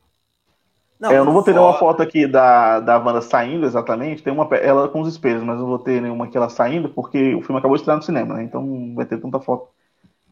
Não, 1.00 1.12
é, 1.12 1.18
eu 1.18 1.24
não 1.24 1.32
vou 1.32 1.41
ter 1.41 1.54
nenhuma 1.54 1.80
foto 1.80 2.02
aqui 2.02 2.28
da, 2.28 2.82
da 2.82 2.97
Wanda 2.97 3.22
saindo 3.22 3.66
exatamente, 3.66 4.22
tem 4.22 4.34
uma 4.34 4.45
ela 4.56 4.89
com 4.89 5.00
os 5.00 5.08
espelhos, 5.08 5.41
mas 5.43 5.58
não 5.58 5.66
vou 5.66 5.80
ter 5.80 6.02
nenhuma 6.02 6.28
que 6.28 6.36
ela 6.36 6.50
saindo, 6.50 6.89
porque 6.89 7.34
o 7.36 7.41
filme 7.41 7.58
acabou 7.58 7.78
de 7.78 7.82
estrear 7.82 7.97
no 7.97 8.04
cinema, 8.04 8.36
né? 8.36 8.43
Então 8.43 8.62
não 8.62 8.95
vai 8.95 9.06
ter 9.06 9.18
tanta 9.18 9.39
foto 9.39 9.70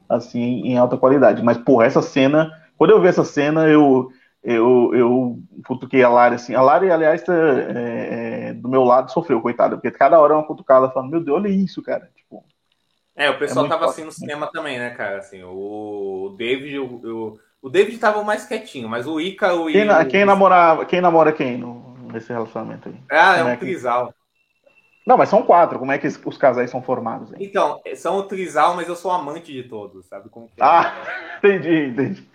assim 0.09 0.61
em 0.65 0.77
alta 0.77 0.97
qualidade. 0.97 1.41
Mas, 1.41 1.57
porra, 1.57 1.85
essa 1.85 2.01
cena, 2.01 2.51
quando 2.77 2.91
eu 2.91 3.01
vi 3.01 3.07
essa 3.07 3.23
cena, 3.23 3.67
eu 3.67 4.11
eu, 4.43 4.91
eu 4.93 5.39
cutuquei 5.65 6.03
a 6.03 6.09
Lari 6.09 6.35
assim. 6.35 6.55
A 6.55 6.61
Lari, 6.61 6.89
aliás, 6.89 7.21
tá, 7.21 7.33
é, 7.33 8.49
é, 8.49 8.53
do 8.53 8.69
meu 8.69 8.83
lado 8.83 9.11
sofreu, 9.11 9.41
coitada, 9.41 9.75
porque 9.75 9.91
cada 9.91 10.19
hora 10.19 10.33
é 10.33 10.37
uma 10.37 10.47
cutucada 10.47 10.89
falando, 10.89 11.11
meu 11.11 11.21
Deus, 11.21 11.37
olha 11.37 11.49
isso, 11.49 11.81
cara. 11.81 12.09
Tipo, 12.15 12.45
é, 13.15 13.29
o 13.29 13.37
pessoal 13.37 13.65
é 13.65 13.69
tava 13.69 13.85
assim 13.85 14.05
no 14.05 14.11
cinema 14.11 14.49
também, 14.51 14.77
né, 14.79 14.91
cara? 14.91 15.17
Assim, 15.17 15.43
o 15.43 16.35
David, 16.37 16.77
o, 16.79 16.85
o 16.85 17.39
o 17.61 17.69
David 17.69 17.95
estava 17.95 18.23
mais 18.23 18.45
quietinho, 18.45 18.87
mas 18.87 19.07
o 19.07 19.19
Ícaro 19.19 19.67
quem, 19.67 19.89
o... 19.89 20.07
quem, 20.07 20.25
namora, 20.25 20.85
quem 20.85 21.01
namora 21.01 21.31
quem 21.31 21.57
no, 21.57 21.97
nesse 22.11 22.31
relacionamento 22.31 22.89
aí? 22.89 22.95
Ah, 23.11 23.37
é 23.37 23.43
um 23.43 23.49
é 23.49 23.55
trisal. 23.55 24.13
Não, 25.05 25.17
mas 25.17 25.29
são 25.29 25.41
quatro. 25.41 25.79
Como 25.79 25.91
é 25.91 25.97
que 25.97 26.07
os 26.07 26.37
casais 26.37 26.69
são 26.69 26.81
formados? 26.81 27.31
Hein? 27.31 27.37
Então, 27.39 27.81
são 27.95 28.17
o 28.17 28.23
trisal, 28.23 28.75
mas 28.75 28.89
eu 28.89 28.95
sou 28.95 29.09
amante 29.09 29.53
de 29.53 29.63
todos, 29.63 30.05
sabe 30.05 30.29
como 30.29 30.47
é? 30.47 30.49
Ah, 30.59 30.93
entendi, 31.39 31.85
entendi. 31.85 32.29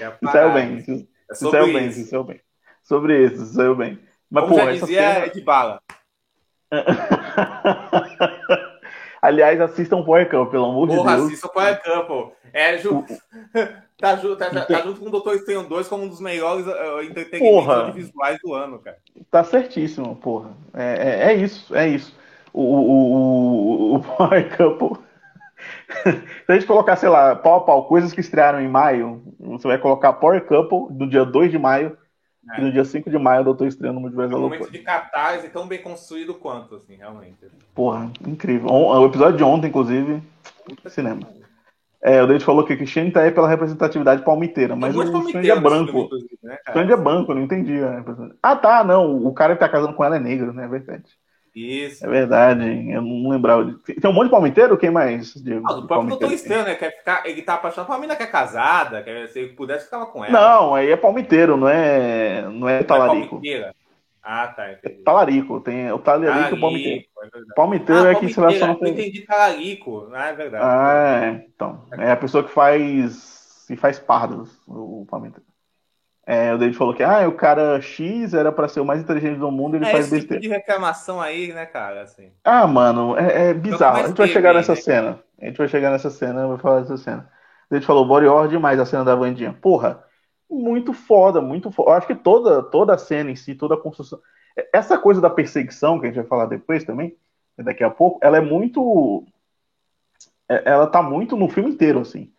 É 0.00 0.30
saiu 0.30 0.54
bem. 0.54 1.08
É 1.30 1.34
saiu 1.34 1.66
bem, 1.66 1.92
saiu 1.92 2.24
bem. 2.24 2.40
Sobre 2.82 3.26
isso, 3.26 3.44
saiu 3.52 3.76
bem. 3.76 3.98
Mas, 4.30 4.44
Como 4.44 4.56
porra, 4.56 4.74
já 4.74 4.80
dizia, 4.80 5.12
cena... 5.12 5.26
é 5.26 5.28
de 5.28 5.40
bala. 5.42 5.82
Aliás, 9.20 9.60
assistam 9.60 10.02
Power 10.02 10.28
Camp, 10.28 10.50
pelo 10.50 10.66
amor 10.66 10.88
Porra, 10.88 11.10
de 11.10 11.16
Deus. 11.16 11.28
assistam 11.28 11.48
Power 11.48 11.82
Camp. 11.82 12.32
É, 12.52 12.76
ju... 12.78 13.04
tá, 13.98 14.16
ju... 14.16 14.36
tá, 14.36 14.50
tá, 14.50 14.64
tá, 14.64 14.80
junto 14.82 15.00
com 15.00 15.06
o 15.06 15.10
Doutor 15.10 15.36
Estranho 15.36 15.64
2 15.64 15.88
como 15.88 16.04
um 16.04 16.08
dos 16.08 16.20
melhores 16.20 16.66
uh, 16.66 17.02
entretenimentos 17.02 17.94
visuais 17.94 18.38
do 18.42 18.54
ano, 18.54 18.78
cara. 18.78 18.98
Tá 19.30 19.44
certíssimo, 19.44 20.16
porra. 20.16 20.50
É, 20.74 21.30
é, 21.30 21.32
é 21.32 21.34
isso, 21.34 21.74
é 21.74 21.88
isso. 21.88 22.16
O, 22.52 22.62
o, 22.62 23.92
o, 23.92 23.94
o 23.96 24.00
Power 24.16 24.56
Camp. 24.56 24.80
Se 25.88 26.52
a 26.52 26.54
gente 26.54 26.66
colocar, 26.66 26.96
sei 26.96 27.08
lá, 27.08 27.34
pau 27.34 27.56
a 27.56 27.60
pau, 27.60 27.86
coisas 27.86 28.12
que 28.12 28.20
estrearam 28.20 28.60
em 28.60 28.68
maio, 28.68 29.22
você 29.38 29.66
vai 29.66 29.78
colocar 29.78 30.12
Power 30.14 30.44
Couple 30.44 30.96
do 30.96 31.08
dia 31.08 31.24
2 31.24 31.50
de 31.50 31.58
maio 31.58 31.96
é. 32.50 32.60
E 32.60 32.64
no 32.64 32.72
dia 32.72 32.84
5 32.84 33.10
de 33.10 33.18
maio 33.18 33.46
eu 33.46 33.54
tô 33.54 33.66
estreando 33.66 33.94
no 33.96 34.00
Multiverso 34.00 34.30
da 34.30 34.38
Loucura. 34.38 34.60
momento 34.60 34.72
de 34.72 34.78
cartaz 34.78 35.44
e 35.44 35.48
tão 35.48 35.66
bem 35.66 35.82
construído 35.82 36.34
quanto, 36.34 36.76
assim, 36.76 36.96
realmente. 36.96 37.36
Porra, 37.74 38.10
incrível. 38.26 38.70
O 38.70 39.06
episódio 39.06 39.36
de 39.36 39.44
ontem, 39.44 39.68
inclusive, 39.68 40.22
cinema. 40.86 41.20
É, 42.02 42.22
o 42.22 42.26
David 42.26 42.44
falou 42.44 42.64
que 42.64 42.76
Christiane 42.76 43.10
tá 43.10 43.22
aí 43.22 43.32
pela 43.32 43.48
representatividade 43.48 44.22
palmiteira, 44.22 44.76
mas 44.76 44.94
o 44.94 45.02
Strange 45.02 45.50
é 45.50 45.60
branco. 45.60 46.08
Né, 46.42 46.56
Strange 46.68 46.92
é 46.92 46.96
branco, 46.96 47.32
eu 47.32 47.36
não 47.36 47.42
entendi. 47.42 47.78
Ah, 48.42 48.54
tá, 48.54 48.84
não. 48.84 49.24
O 49.24 49.32
cara 49.32 49.54
que 49.54 49.60
tá 49.60 49.68
casando 49.68 49.94
com 49.94 50.04
ela 50.04 50.16
é 50.16 50.20
negro, 50.20 50.52
né? 50.52 50.64
É 50.64 50.68
verdade. 50.68 51.04
Isso. 51.54 52.06
É 52.06 52.08
verdade, 52.08 52.92
eu 52.92 53.02
não 53.02 53.30
lembrava. 53.30 53.74
Tem 53.84 54.08
um 54.08 54.12
monte 54.12 54.26
de 54.26 54.30
palmiteiro? 54.30 54.78
Quem 54.78 54.90
mais? 54.90 55.34
De, 55.34 55.54
ah, 55.54 55.72
o 55.72 55.86
próprio 55.88 56.10
Doutor 56.10 56.32
Estranho, 56.32 56.64
né? 56.64 56.76
Quer 56.76 56.96
ficar, 56.96 57.22
ele 57.26 57.42
tá 57.42 57.54
apaixonado 57.54 57.86
por 57.86 57.94
uma 57.94 57.98
menina 57.98 58.14
que 58.14 58.22
é 58.22 58.26
casada, 58.26 59.02
quer, 59.02 59.26
se 59.28 59.40
ele 59.40 59.54
pudesse, 59.54 59.86
ficava 59.86 60.06
com 60.06 60.24
ela. 60.24 60.32
Não, 60.32 60.74
aí 60.76 60.88
é 60.88 60.96
palmiteiro, 60.96 61.56
não 61.56 61.68
é, 61.68 62.42
não 62.42 62.68
é 62.68 62.84
talarico. 62.84 63.40
Não 63.42 63.52
é 63.52 63.72
ah, 64.22 64.48
tá, 64.48 64.72
entendi. 64.72 65.02
Talarico, 65.02 65.60
tem 65.60 65.90
o 65.90 65.98
talarico 65.98 66.54
e 66.54 66.58
o 66.58 66.60
palmiteiro. 66.60 67.04
É 67.22 67.54
palmiteiro 67.54 68.04
ah, 68.04 68.10
é 68.10 68.14
que 68.14 68.28
se 68.28 68.36
relaciona 68.36 68.74
com. 68.74 68.84
Eu 68.84 68.92
entendi 68.92 69.20
talarico, 69.22 70.08
não 70.10 70.18
é 70.18 70.32
verdade. 70.32 70.64
Ah, 70.64 71.24
é, 71.24 71.46
então. 71.46 71.84
É 71.92 72.10
a 72.10 72.16
pessoa 72.16 72.44
que 72.44 72.50
faz. 72.50 73.14
se 73.66 73.76
faz 73.76 73.98
pardos, 73.98 74.50
o 74.66 75.06
palmiteiro. 75.08 75.48
É, 76.30 76.52
o 76.52 76.58
David 76.58 76.76
falou 76.76 76.92
que 76.92 77.02
ah, 77.02 77.26
o 77.26 77.32
cara 77.32 77.80
X 77.80 78.34
era 78.34 78.52
para 78.52 78.68
ser 78.68 78.80
o 78.80 78.84
mais 78.84 79.00
inteligente 79.00 79.38
do 79.38 79.50
mundo, 79.50 79.76
ele 79.76 79.86
é, 79.86 79.90
faz 79.90 80.04
esse 80.04 80.14
besteira. 80.14 80.42
Tipo 80.42 80.52
de 80.52 80.58
reclamação 80.58 81.22
aí, 81.22 81.54
né, 81.54 81.64
cara? 81.64 82.02
Assim. 82.02 82.30
Ah, 82.44 82.66
mano, 82.66 83.16
é, 83.16 83.48
é 83.48 83.54
bizarro. 83.54 84.04
A 84.04 84.08
gente 84.08 84.18
vai 84.18 84.28
chegar 84.28 84.52
nessa 84.52 84.74
né? 84.74 84.80
cena. 84.80 85.20
A 85.40 85.46
gente 85.46 85.56
vai 85.56 85.68
chegar 85.68 85.90
nessa 85.90 86.10
cena, 86.10 86.46
vai 86.46 86.58
falar 86.58 86.80
dessa 86.80 86.98
cena. 86.98 87.30
O 87.66 87.70
David 87.70 87.86
falou, 87.86 88.06
body 88.06 88.26
horror 88.26 88.46
demais 88.46 88.78
a 88.78 88.84
cena 88.84 89.06
da 89.06 89.14
Vandinha. 89.14 89.54
Porra, 89.54 90.04
muito 90.50 90.92
foda, 90.92 91.40
muito 91.40 91.70
foda. 91.70 91.90
Eu 91.90 91.94
acho 91.94 92.06
que 92.06 92.14
toda, 92.14 92.62
toda 92.62 92.94
a 92.94 92.98
cena 92.98 93.30
em 93.30 93.36
si, 93.36 93.54
toda 93.54 93.74
a 93.74 93.80
construção. 93.80 94.20
Essa 94.72 94.98
coisa 94.98 95.20
da 95.20 95.30
perseguição, 95.30 95.98
que 95.98 96.06
a 96.06 96.08
gente 96.08 96.18
vai 96.18 96.26
falar 96.26 96.46
depois 96.46 96.84
também, 96.84 97.16
daqui 97.56 97.84
a 97.84 97.90
pouco, 97.90 98.18
ela 98.22 98.38
é 98.38 98.40
muito. 98.40 99.24
É, 100.48 100.62
ela 100.64 100.86
tá 100.86 101.02
muito 101.02 101.36
no 101.36 101.48
filme 101.48 101.70
inteiro, 101.70 102.00
assim. 102.00 102.32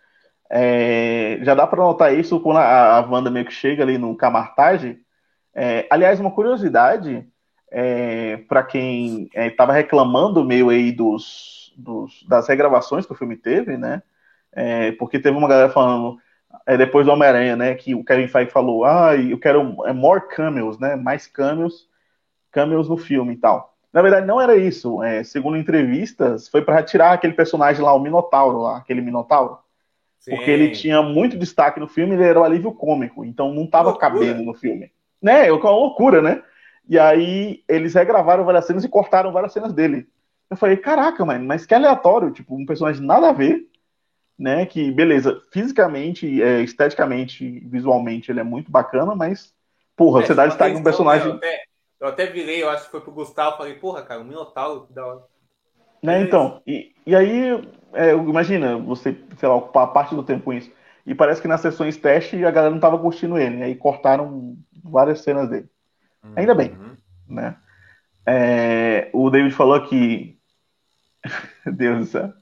É, 0.50 1.40
já 1.44 1.54
dá 1.54 1.68
para 1.68 1.84
notar 1.84 2.18
isso 2.18 2.40
quando 2.40 2.58
a, 2.58 2.98
a 2.98 3.02
Wanda 3.02 3.30
meio 3.30 3.46
que 3.46 3.54
chega 3.54 3.84
ali 3.84 3.98
no 3.98 4.16
Camartage. 4.16 5.00
É, 5.54 5.88
aliás, 5.90 6.20
uma 6.20 6.32
curiosidade 6.32 7.28
é, 7.72 8.38
para 8.48 8.64
quem 8.64 9.30
estava 9.36 9.74
é, 9.74 9.76
reclamando 9.76 10.44
meio 10.44 10.70
aí 10.70 10.92
dos, 10.92 11.74
dos, 11.78 12.24
das 12.28 12.48
regravações 12.48 13.06
que 13.06 13.12
o 13.12 13.16
filme 13.16 13.38
teve, 13.38 13.78
né? 13.78 14.02
É, 14.52 14.92
porque 14.94 15.20
teve 15.20 15.38
uma 15.38 15.48
galera 15.48 15.70
falando 15.70 16.18
é, 16.70 16.78
depois 16.78 17.04
do 17.04 17.12
Homem-Aranha, 17.12 17.56
né? 17.56 17.74
Que 17.74 17.96
o 17.96 18.04
Kevin 18.04 18.28
Feige 18.28 18.52
falou, 18.52 18.86
ah, 18.86 19.16
eu 19.16 19.40
quero 19.40 19.76
é, 19.88 19.92
more 19.92 20.22
cameos, 20.28 20.78
né? 20.78 20.96
Mais 20.96 21.26
cameos, 21.26 21.90
cameos 22.52 22.88
no 22.88 22.96
filme 22.96 23.34
e 23.34 23.38
tal. 23.38 23.74
Na 23.92 24.04
verdade, 24.04 24.28
não 24.28 24.40
era 24.40 24.56
isso. 24.56 25.00
segundo 25.26 25.58
entrevistas, 25.58 26.48
foi 26.48 26.62
para 26.62 26.76
retirar 26.76 27.14
aquele 27.14 27.34
personagem 27.34 27.84
lá, 27.84 27.92
o 27.92 28.00
Minotauro, 28.00 28.60
lá, 28.62 28.78
aquele 28.78 29.02
Minotauro. 29.02 29.58
Sim. 30.20 30.36
Porque 30.36 30.52
ele 30.52 30.70
tinha 30.70 31.02
muito 31.02 31.36
destaque 31.36 31.80
no 31.80 31.88
filme, 31.88 32.14
ele 32.14 32.24
era 32.24 32.40
o 32.40 32.44
alívio 32.44 32.72
cômico, 32.72 33.26
então 33.26 33.52
não 33.52 33.64
estava 33.64 33.98
cabendo 33.98 34.44
no 34.44 34.54
filme. 34.54 34.92
Né? 35.20 35.48
É 35.48 35.52
uma 35.52 35.72
loucura, 35.72 36.22
né? 36.22 36.44
E 36.88 37.00
aí 37.00 37.64
eles 37.68 37.96
regravaram 37.96 38.46
várias 38.46 38.68
cenas 38.68 38.84
e 38.84 38.90
cortaram 38.90 39.32
várias 39.32 39.54
cenas 39.54 39.74
dele. 39.74 40.08
Eu 40.52 40.56
falei, 40.56 40.78
caraca, 40.78 41.26
mano, 41.26 41.46
mas 41.46 41.66
que 41.66 41.74
aleatório, 41.74 42.30
tipo, 42.30 42.56
um 42.56 42.66
personagem 42.66 43.04
nada 43.04 43.30
a 43.30 43.34
ver, 43.34 43.68
né? 44.40 44.66
Que, 44.66 44.90
beleza, 44.92 45.42
fisicamente, 45.52 46.42
é, 46.42 46.62
esteticamente, 46.62 47.60
visualmente 47.68 48.32
ele 48.32 48.40
é 48.40 48.44
muito 48.44 48.72
bacana, 48.72 49.14
mas, 49.14 49.54
porra, 49.96 50.22
é, 50.22 50.26
você 50.26 50.34
dá 50.34 50.48
destaque 50.48 50.76
num 50.76 50.84
personagem. 50.84 51.28
Eu 51.28 51.36
até, 51.36 51.64
eu 52.00 52.08
até 52.08 52.26
virei, 52.28 52.64
eu 52.64 52.70
acho 52.70 52.86
que 52.86 52.92
foi 52.92 53.02
pro 53.02 53.12
Gustavo, 53.12 53.58
falei, 53.58 53.74
porra, 53.74 54.02
cara, 54.02 54.22
o 54.22 54.26
Minotauro, 54.26 54.88
que 54.88 54.94
da 54.94 55.06
hora. 55.06 55.24
Né, 56.02 56.22
então, 56.22 56.62
e, 56.66 56.94
e 57.06 57.14
aí 57.14 57.62
é, 57.94 58.14
imagina 58.14 58.78
você, 58.78 59.18
sei 59.38 59.50
lá, 59.50 59.56
ocupar 59.56 59.92
parte 59.92 60.16
do 60.16 60.24
tempo 60.24 60.46
com 60.46 60.54
isso. 60.54 60.72
E 61.06 61.16
parece 61.16 61.42
que 61.42 61.48
nas 61.48 61.62
sessões 61.62 61.98
teste 61.98 62.46
a 62.46 62.52
galera 62.52 62.72
não 62.72 62.80
tava 62.80 62.98
curtindo 62.98 63.38
ele. 63.38 63.64
Aí 63.64 63.76
cortaram 63.76 64.56
várias 64.84 65.22
cenas 65.22 65.50
dele. 65.50 65.68
Uhum. 66.24 66.34
Ainda 66.36 66.56
bem, 66.56 66.78
né? 67.28 67.58
É, 68.26 69.10
o 69.12 69.30
David 69.30 69.54
falou 69.54 69.82
que. 69.88 70.38
Deus 71.66 72.00
do 72.00 72.06
céu. 72.06 72.34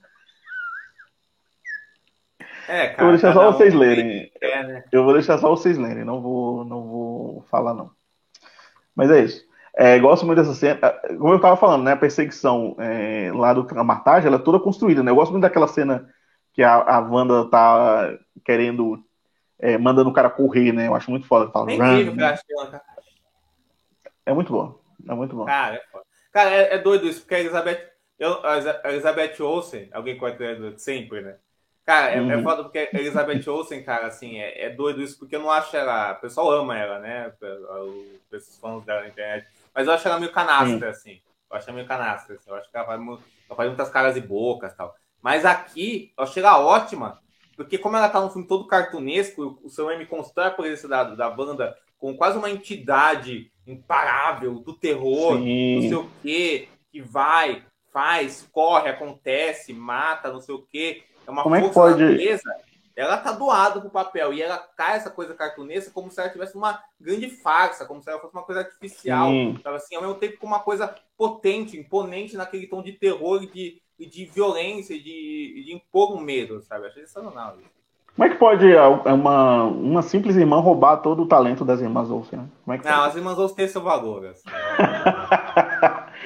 É, 2.68 2.88
cara, 2.90 3.02
eu 3.02 3.06
vou 3.06 3.12
deixar 3.12 3.34
só 3.34 3.52
vocês 3.52 3.74
lerem. 3.74 4.32
É, 4.42 4.64
né? 4.64 4.84
Eu 4.92 5.04
vou 5.04 5.14
deixar 5.14 5.38
só 5.38 5.50
vocês 5.50 5.78
lerem, 5.78 6.04
não 6.04 6.22
vou, 6.22 6.66
não 6.66 6.88
vou 6.88 7.46
falar, 7.50 7.74
não. 7.74 7.92
Mas 8.96 9.10
é 9.10 9.22
isso. 9.22 9.48
É, 9.76 10.00
gosto 10.00 10.26
muito 10.26 10.40
dessa 10.40 10.56
cena. 10.56 10.80
É, 10.82 11.14
como 11.16 11.30
eu 11.30 11.36
estava 11.38 11.56
falando, 11.56 11.84
né? 11.84 11.92
A 11.92 11.98
perseguição 11.98 12.76
é, 12.80 13.32
lá 13.32 13.54
do 13.54 13.64
Camartage, 13.64 14.26
ela 14.26 14.38
é 14.38 14.40
toda 14.40 14.60
construída, 14.60 15.04
né? 15.04 15.12
Eu 15.12 15.16
gosto 15.16 15.32
muito 15.32 15.44
daquela 15.44 15.68
cena 15.68 16.10
que 16.52 16.64
a, 16.64 16.74
a 16.74 17.00
Wanda 17.00 17.48
tá 17.50 18.18
querendo. 18.44 19.04
É, 19.60 19.76
mandando 19.78 20.10
o 20.10 20.14
cara 20.14 20.30
correr, 20.30 20.72
né? 20.72 20.88
Eu 20.88 20.94
acho 20.96 21.10
muito 21.10 21.28
foda. 21.28 21.50
Fala, 21.52 21.66
Nem 21.66 21.80
Run, 21.80 22.16
né? 22.16 22.38
É 24.26 24.34
muito 24.34 24.52
bom. 24.52 24.80
É 25.08 25.14
muito 25.14 25.36
bom. 25.36 25.46
Cara, 25.46 25.76
é, 25.76 25.82
cara, 26.32 26.50
é, 26.52 26.74
é 26.76 26.78
doido 26.78 27.08
isso, 27.08 27.22
porque 27.22 27.36
a 27.36 27.40
Elizabeth. 27.40 27.80
Eu, 28.20 28.40
a 28.44 28.90
Elizabeth 28.90 29.40
Olsen, 29.42 29.90
alguém 29.92 30.18
conhece 30.18 30.74
sempre, 30.78 31.22
né? 31.22 31.36
Cara, 31.88 32.12
é, 32.12 32.18
é 32.18 32.22
uhum. 32.22 32.32
é 32.32 32.44
foda 32.44 32.64
porque 32.64 32.80
a 32.80 33.00
Elizabeth 33.00 33.48
Olsen, 33.48 33.82
cara, 33.82 34.08
assim, 34.08 34.40
é, 34.40 34.66
é, 34.66 34.70
doido 34.70 35.02
isso, 35.02 35.18
porque 35.18 35.38
eu 35.38 35.40
não 35.40 35.50
acho 35.50 35.74
ela. 35.78 36.12
O 36.12 36.16
pessoal 36.20 36.52
ama 36.52 36.78
ela, 36.78 37.00
né? 37.00 37.32
Os 38.30 38.58
fãs 38.60 38.84
dela 38.84 39.04
na 39.04 39.08
internet. 39.08 39.48
Mas 39.74 39.88
eu 39.88 39.94
acho 39.94 40.06
ela 40.06 40.20
meio 40.20 40.34
canastra, 40.34 40.94
Sim. 40.94 41.12
assim. 41.12 41.22
Eu 41.50 41.56
acho 41.56 41.70
ela 41.70 41.76
meio 41.78 41.88
canastra, 41.88 42.36
assim. 42.36 42.50
Eu 42.50 42.58
acho 42.58 42.70
que 42.70 42.76
ela 42.76 42.86
faz, 42.86 43.02
ela 43.02 43.56
faz 43.56 43.70
muitas 43.70 43.90
caras 43.90 44.18
e 44.18 44.22
bocas 44.22 44.76
tal. 44.76 44.94
Mas 45.22 45.46
aqui, 45.46 46.12
eu 46.18 46.26
achei 46.26 46.44
ela 46.44 46.60
ótima, 46.60 47.22
porque 47.56 47.78
como 47.78 47.96
ela 47.96 48.10
tá 48.10 48.20
num 48.20 48.30
filme 48.30 48.46
todo 48.46 48.68
cartunesco, 48.68 49.58
o 49.64 49.70
seu 49.70 49.90
M 49.90 50.06
constrói 50.08 50.48
a 50.48 50.52
presença 50.52 50.90
da, 50.90 51.06
da 51.06 51.30
banda 51.30 51.74
com 51.98 52.18
quase 52.18 52.38
uma 52.38 52.50
entidade 52.50 53.50
imparável 53.66 54.56
do 54.56 54.74
terror, 54.74 55.38
Sim. 55.38 55.76
não 55.76 55.82
sei 55.84 55.96
o 55.96 56.12
quê, 56.22 56.70
que 56.92 57.02
vai, 57.02 57.64
faz, 57.94 58.46
corre, 58.52 58.90
acontece, 58.90 59.72
mata, 59.72 60.34
não 60.34 60.42
sei 60.42 60.54
o 60.54 60.62
quê. 60.62 61.06
É 61.28 61.32
uma 61.32 61.44
como 61.44 61.56
força 61.56 61.68
é 61.68 61.72
que 61.72 61.74
pode... 61.74 62.04
natureza 62.04 62.68
ela 62.98 63.16
tá 63.16 63.32
doada 63.32 63.80
pro 63.80 63.92
papel 63.92 64.34
e 64.34 64.42
ela 64.42 64.58
cai 64.76 64.98
essa 64.98 65.12
coisa 65.12 65.36
cartunesca 65.36 65.92
como 65.92 66.10
se 66.10 66.20
ela 66.20 66.32
tivesse 66.32 66.58
uma 66.58 66.82
grande 67.00 67.30
farsa, 67.30 67.86
como 67.86 68.02
se 68.02 68.10
ela 68.10 68.20
fosse 68.20 68.34
uma 68.34 68.42
coisa 68.42 68.62
artificial, 68.62 69.30
sabe 69.62 69.76
assim, 69.76 69.96
ao 69.96 70.02
mesmo 70.02 70.16
tempo 70.16 70.40
com 70.40 70.48
uma 70.48 70.62
coisa 70.62 70.96
potente, 71.16 71.78
imponente 71.78 72.36
naquele 72.36 72.66
tom 72.66 72.82
de 72.82 72.94
terror 72.94 73.44
e 73.44 73.52
de, 73.52 74.10
de 74.10 74.26
violência 74.26 74.96
e 74.96 75.00
de, 75.00 75.64
de 75.64 75.76
impor 75.76 76.18
um 76.18 76.20
medo, 76.20 76.60
sabe? 76.64 76.88
Achei 76.88 77.06
sensacional 77.06 77.60
isso. 77.60 77.78
Como 78.16 78.28
é 78.28 78.32
que 78.32 78.40
pode 78.40 78.66
uma, 79.06 79.66
uma 79.66 80.02
simples 80.02 80.36
irmã 80.36 80.60
roubar 80.60 80.98
todo 80.98 81.22
o 81.22 81.28
talento 81.28 81.64
das 81.64 81.80
irmãs 81.80 82.10
Olsen? 82.10 82.40
Né? 82.40 82.50
Como 82.66 82.76
é 82.76 82.82
não, 82.84 83.04
as 83.04 83.16
irmãs 83.16 83.38
Olsen 83.38 83.58
têm 83.58 83.68
seu 83.68 83.84
valor. 83.84 84.26
Assim. 84.26 84.42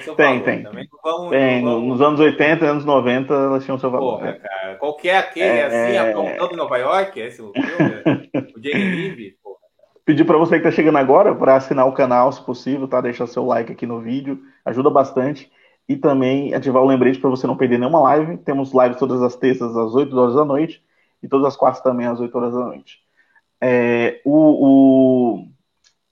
seu 0.01 0.15
tem, 0.15 0.39
valor. 0.39 0.43
tem. 0.43 0.63
Também 0.63 0.87
vamos, 1.03 1.29
tem. 1.29 1.63
Vamos... 1.63 1.87
Nos 1.87 2.01
anos 2.01 2.19
80 2.19 2.65
e 2.65 2.67
anos 2.67 2.85
90 2.85 3.33
elas 3.33 3.63
tinham 3.63 3.77
seu 3.77 3.89
valor. 3.89 4.19
Porra, 4.19 4.33
cara. 4.33 4.75
Qualquer 4.75 5.17
aquele 5.17 5.45
é... 5.45 5.65
assim, 5.65 5.97
apontando 5.97 6.53
em 6.53 6.57
Nova 6.57 6.77
York, 6.77 7.19
esse 7.19 7.41
o 7.41 7.51
filme, 7.51 8.29
o 8.55 8.63
Jamie 8.63 9.37
porra. 9.43 9.57
Pedir 10.03 10.25
para 10.25 10.37
você 10.37 10.59
que 10.59 10.67
está 10.67 10.71
chegando 10.71 10.97
agora 10.97 11.33
para 11.35 11.55
assinar 11.55 11.87
o 11.87 11.93
canal, 11.93 12.31
se 12.31 12.43
possível, 12.43 12.87
tá? 12.87 12.99
Deixar 13.01 13.27
seu 13.27 13.45
like 13.45 13.71
aqui 13.71 13.85
no 13.85 13.99
vídeo, 13.99 14.39
ajuda 14.65 14.89
bastante. 14.89 15.51
E 15.87 15.95
também 15.95 16.53
ativar 16.53 16.81
o 16.81 16.87
lembrete 16.87 17.19
para 17.19 17.29
você 17.29 17.45
não 17.45 17.57
perder 17.57 17.77
nenhuma 17.77 18.01
live. 18.01 18.37
Temos 18.37 18.73
lives 18.73 18.97
todas 18.97 19.21
as 19.21 19.35
terças 19.35 19.75
às 19.75 19.93
8 19.93 20.17
horas 20.17 20.35
da 20.35 20.45
noite 20.45 20.83
e 21.21 21.27
todas 21.27 21.47
as 21.47 21.55
quartas 21.55 21.81
também 21.81 22.07
às 22.07 22.19
8 22.19 22.35
horas 22.35 22.53
da 22.53 22.59
noite. 22.59 22.99
É, 23.59 24.19
o, 24.25 25.37
o, 25.37 25.47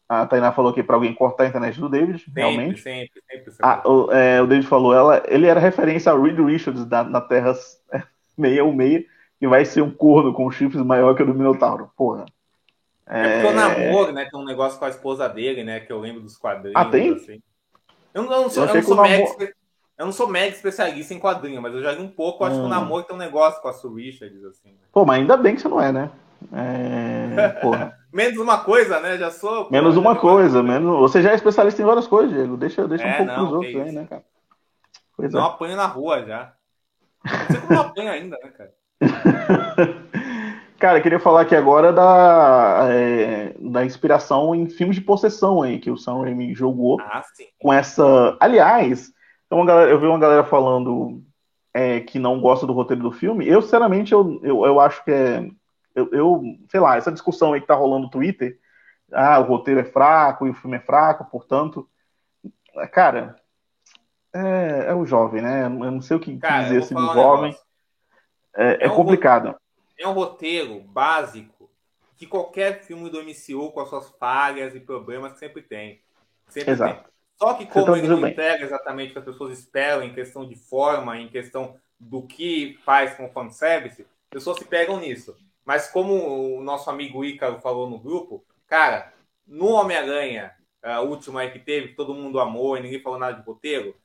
a 0.09 0.25
Tainá 0.25 0.51
falou 0.51 0.71
aqui 0.71 0.81
para 0.81 0.95
alguém 0.95 1.13
cortar 1.13 1.43
a 1.43 1.47
internet 1.47 1.79
do 1.79 1.87
David, 1.87 2.17
sempre, 2.17 2.41
realmente. 2.41 2.81
Sempre, 2.81 3.21
sempre. 3.29 3.51
sempre. 3.51 3.59
Ah, 3.61 3.87
o, 3.87 4.11
é, 4.11 4.41
o, 4.41 4.47
David 4.47 4.65
falou, 4.65 4.91
ela, 4.91 5.21
ele 5.27 5.45
era 5.45 5.59
referência 5.59 6.11
ao 6.11 6.19
Reed 6.19 6.39
Richards 6.39 6.83
da, 6.85 7.03
na 7.03 7.21
Terra 7.21 7.53
616, 8.35 9.05
que 9.39 9.47
vai 9.47 9.63
ser 9.63 9.83
um 9.83 9.91
corno 9.91 10.33
com 10.33 10.49
chifres 10.49 10.83
maior 10.83 11.15
que 11.15 11.21
o 11.21 11.25
do 11.27 11.35
Minotauro. 11.35 11.91
Porra. 11.95 12.25
É, 13.07 13.21
é 13.21 13.41
porque 13.41 13.47
o 13.47 13.55
namoro, 13.55 14.11
né? 14.11 14.27
Tem 14.29 14.39
um 14.39 14.45
negócio 14.45 14.79
com 14.79 14.85
a 14.85 14.89
esposa 14.89 15.29
dele, 15.29 15.63
né? 15.63 15.79
Que 15.79 15.93
eu 15.93 15.99
lembro 15.99 16.21
dos 16.21 16.37
quadrinhos. 16.37 16.75
Ah, 16.75 16.85
tem? 16.85 17.13
Assim. 17.13 17.39
Eu, 18.11 18.23
não, 18.23 18.33
eu 18.33 18.41
não 18.41 18.49
sou, 18.49 18.63
eu, 18.63 18.69
eu 18.69 18.75
não 18.75 18.83
sou 18.83 19.01
mega, 19.01 19.53
eu 19.97 20.05
não 20.05 20.11
sou 20.11 20.27
mega 20.27 20.55
especialista 20.55 21.13
em 21.13 21.19
quadrinho, 21.19 21.61
mas 21.61 21.73
eu 21.73 21.83
já 21.83 21.91
li 21.91 22.01
um 22.01 22.09
pouco. 22.09 22.43
Acho 22.43 22.55
hum. 22.55 22.59
que 22.59 22.63
o 22.63 22.65
hum. 22.65 22.69
namoro 22.69 23.03
tem 23.03 23.15
um 23.15 23.19
negócio 23.19 23.61
com 23.61 23.67
a 23.67 23.73
Sue 23.73 24.05
Richards, 24.05 24.43
assim. 24.43 24.69
Né? 24.69 24.87
Pô, 24.91 25.05
mas 25.05 25.19
ainda 25.19 25.37
bem 25.37 25.55
que 25.55 25.61
você 25.61 25.67
não 25.67 25.79
é, 25.79 25.91
né? 25.91 26.11
É... 26.53 27.61
menos 28.13 28.37
uma 28.37 28.59
coisa, 28.59 28.99
né? 28.99 29.17
Já 29.17 29.31
sou. 29.31 29.69
Menos 29.69 29.97
uma 29.97 30.15
coisa, 30.15 30.63
menos. 30.63 30.99
Você 30.99 31.21
já 31.21 31.31
é 31.31 31.35
especialista 31.35 31.81
em 31.81 31.85
várias 31.85 32.07
coisas, 32.07 32.33
Diego. 32.33 32.57
Deixa, 32.57 32.87
deixa 32.87 33.03
é, 33.03 33.13
um 33.13 33.17
pouco 33.17 33.31
não, 33.31 33.39
pros 33.39 33.53
outros 33.53 33.75
aí, 33.75 33.91
né, 33.91 34.07
cara? 34.09 34.23
Pois 35.15 35.33
não 35.33 35.41
é. 35.41 35.47
apanho 35.47 35.75
na 35.75 35.85
rua 35.85 36.23
já. 36.25 36.53
Não 37.25 37.61
como 37.67 37.79
apanho 37.81 38.09
ainda, 38.09 38.37
né, 38.41 38.49
cara? 38.51 38.73
cara, 40.79 41.01
queria 41.01 41.19
falar 41.19 41.41
aqui 41.41 41.55
agora 41.55 41.91
da, 41.91 42.87
é, 42.89 43.53
da 43.59 43.85
inspiração 43.85 44.55
em 44.55 44.69
filmes 44.69 44.95
de 44.95 45.01
possessão 45.01 45.61
aí 45.61 45.79
que 45.79 45.91
o 45.91 45.97
Sam 45.97 46.21
Raimi 46.21 46.53
jogou. 46.55 46.99
Ah. 47.01 47.23
Com 47.59 47.73
essa. 47.73 48.37
Aliás, 48.39 49.11
então, 49.49 49.65
galera, 49.65 49.89
eu 49.89 49.99
vi 49.99 50.05
uma 50.05 50.19
galera 50.19 50.43
falando 50.43 51.23
é, 51.73 51.99
que 52.01 52.19
não 52.19 52.39
gosta 52.39 52.67
do 52.67 52.73
roteiro 52.73 53.01
do 53.01 53.11
filme. 53.11 53.47
Eu, 53.47 53.61
sinceramente, 53.61 54.13
eu, 54.13 54.39
eu, 54.43 54.65
eu 54.65 54.79
acho 54.79 55.03
que 55.03 55.11
é. 55.11 55.49
Eu, 55.99 56.09
eu, 56.11 56.41
sei 56.69 56.79
lá, 56.79 56.97
essa 56.97 57.11
discussão 57.11 57.53
aí 57.53 57.61
que 57.61 57.67
tá 57.67 57.75
rolando 57.75 58.05
no 58.05 58.09
Twitter. 58.09 58.59
Ah, 59.11 59.39
o 59.39 59.43
roteiro 59.43 59.79
é 59.79 59.85
fraco 59.85 60.47
e 60.47 60.49
o 60.49 60.53
filme 60.53 60.77
é 60.77 60.81
fraco, 60.81 61.25
portanto. 61.25 61.89
Cara, 62.91 63.35
É, 64.33 64.85
é 64.89 64.93
o 64.93 65.05
jovem, 65.05 65.41
né? 65.41 65.65
Eu 65.65 65.69
não 65.69 66.01
sei 66.01 66.17
o 66.17 66.19
que 66.19 66.37
Cara, 66.37 66.63
dizer 66.63 66.79
assim 66.79 66.95
do 66.95 67.13
jovem. 67.13 67.55
É, 68.55 68.83
é, 68.83 68.85
é 68.85 68.91
um 68.91 68.95
complicado. 68.95 69.55
é 69.97 70.07
um 70.07 70.13
roteiro 70.13 70.81
básico 70.81 71.69
que 72.17 72.27
qualquer 72.27 72.81
filme 72.83 73.09
do 73.09 73.21
MCU, 73.21 73.71
com 73.71 73.79
as 73.79 73.89
suas 73.89 74.09
falhas 74.19 74.75
e 74.75 74.79
problemas, 74.79 75.39
sempre 75.39 75.61
tem. 75.61 76.01
Sempre 76.49 76.71
Exato. 76.71 77.03
Tem. 77.03 77.09
Só 77.37 77.53
que 77.53 77.65
como 77.65 77.95
ele 77.95 78.07
não 78.07 78.27
entrega 78.27 78.65
exatamente 78.65 79.11
o 79.11 79.13
que 79.13 79.19
as 79.19 79.25
pessoas 79.25 79.57
esperam 79.57 80.03
em 80.03 80.13
questão 80.13 80.45
de 80.45 80.55
forma, 80.55 81.17
em 81.17 81.29
questão 81.29 81.77
do 81.97 82.23
que 82.23 82.77
faz 82.83 83.15
com 83.15 83.25
o 83.25 83.29
fanservice, 83.29 84.05
pessoas 84.29 84.57
se 84.57 84.65
pegam 84.65 84.99
nisso. 84.99 85.37
Mas 85.69 85.87
como 85.87 86.57
o 86.57 86.63
nosso 86.63 86.89
amigo 86.89 87.23
Ícaro 87.23 87.61
falou 87.61 87.87
no 87.87 87.99
grupo, 87.99 88.43
cara, 88.65 89.13
no 89.45 89.67
Homem-Aranha, 89.67 90.51
a 90.81 91.01
última 91.01 91.41
aí 91.41 91.51
que 91.51 91.59
teve, 91.59 91.89
que 91.89 91.95
todo 91.95 92.11
mundo 92.11 92.39
amou 92.39 92.75
e 92.75 92.81
ninguém 92.81 92.99
falou 92.99 93.19
nada 93.19 93.39
de 93.39 93.45
roteiro, 93.45 93.95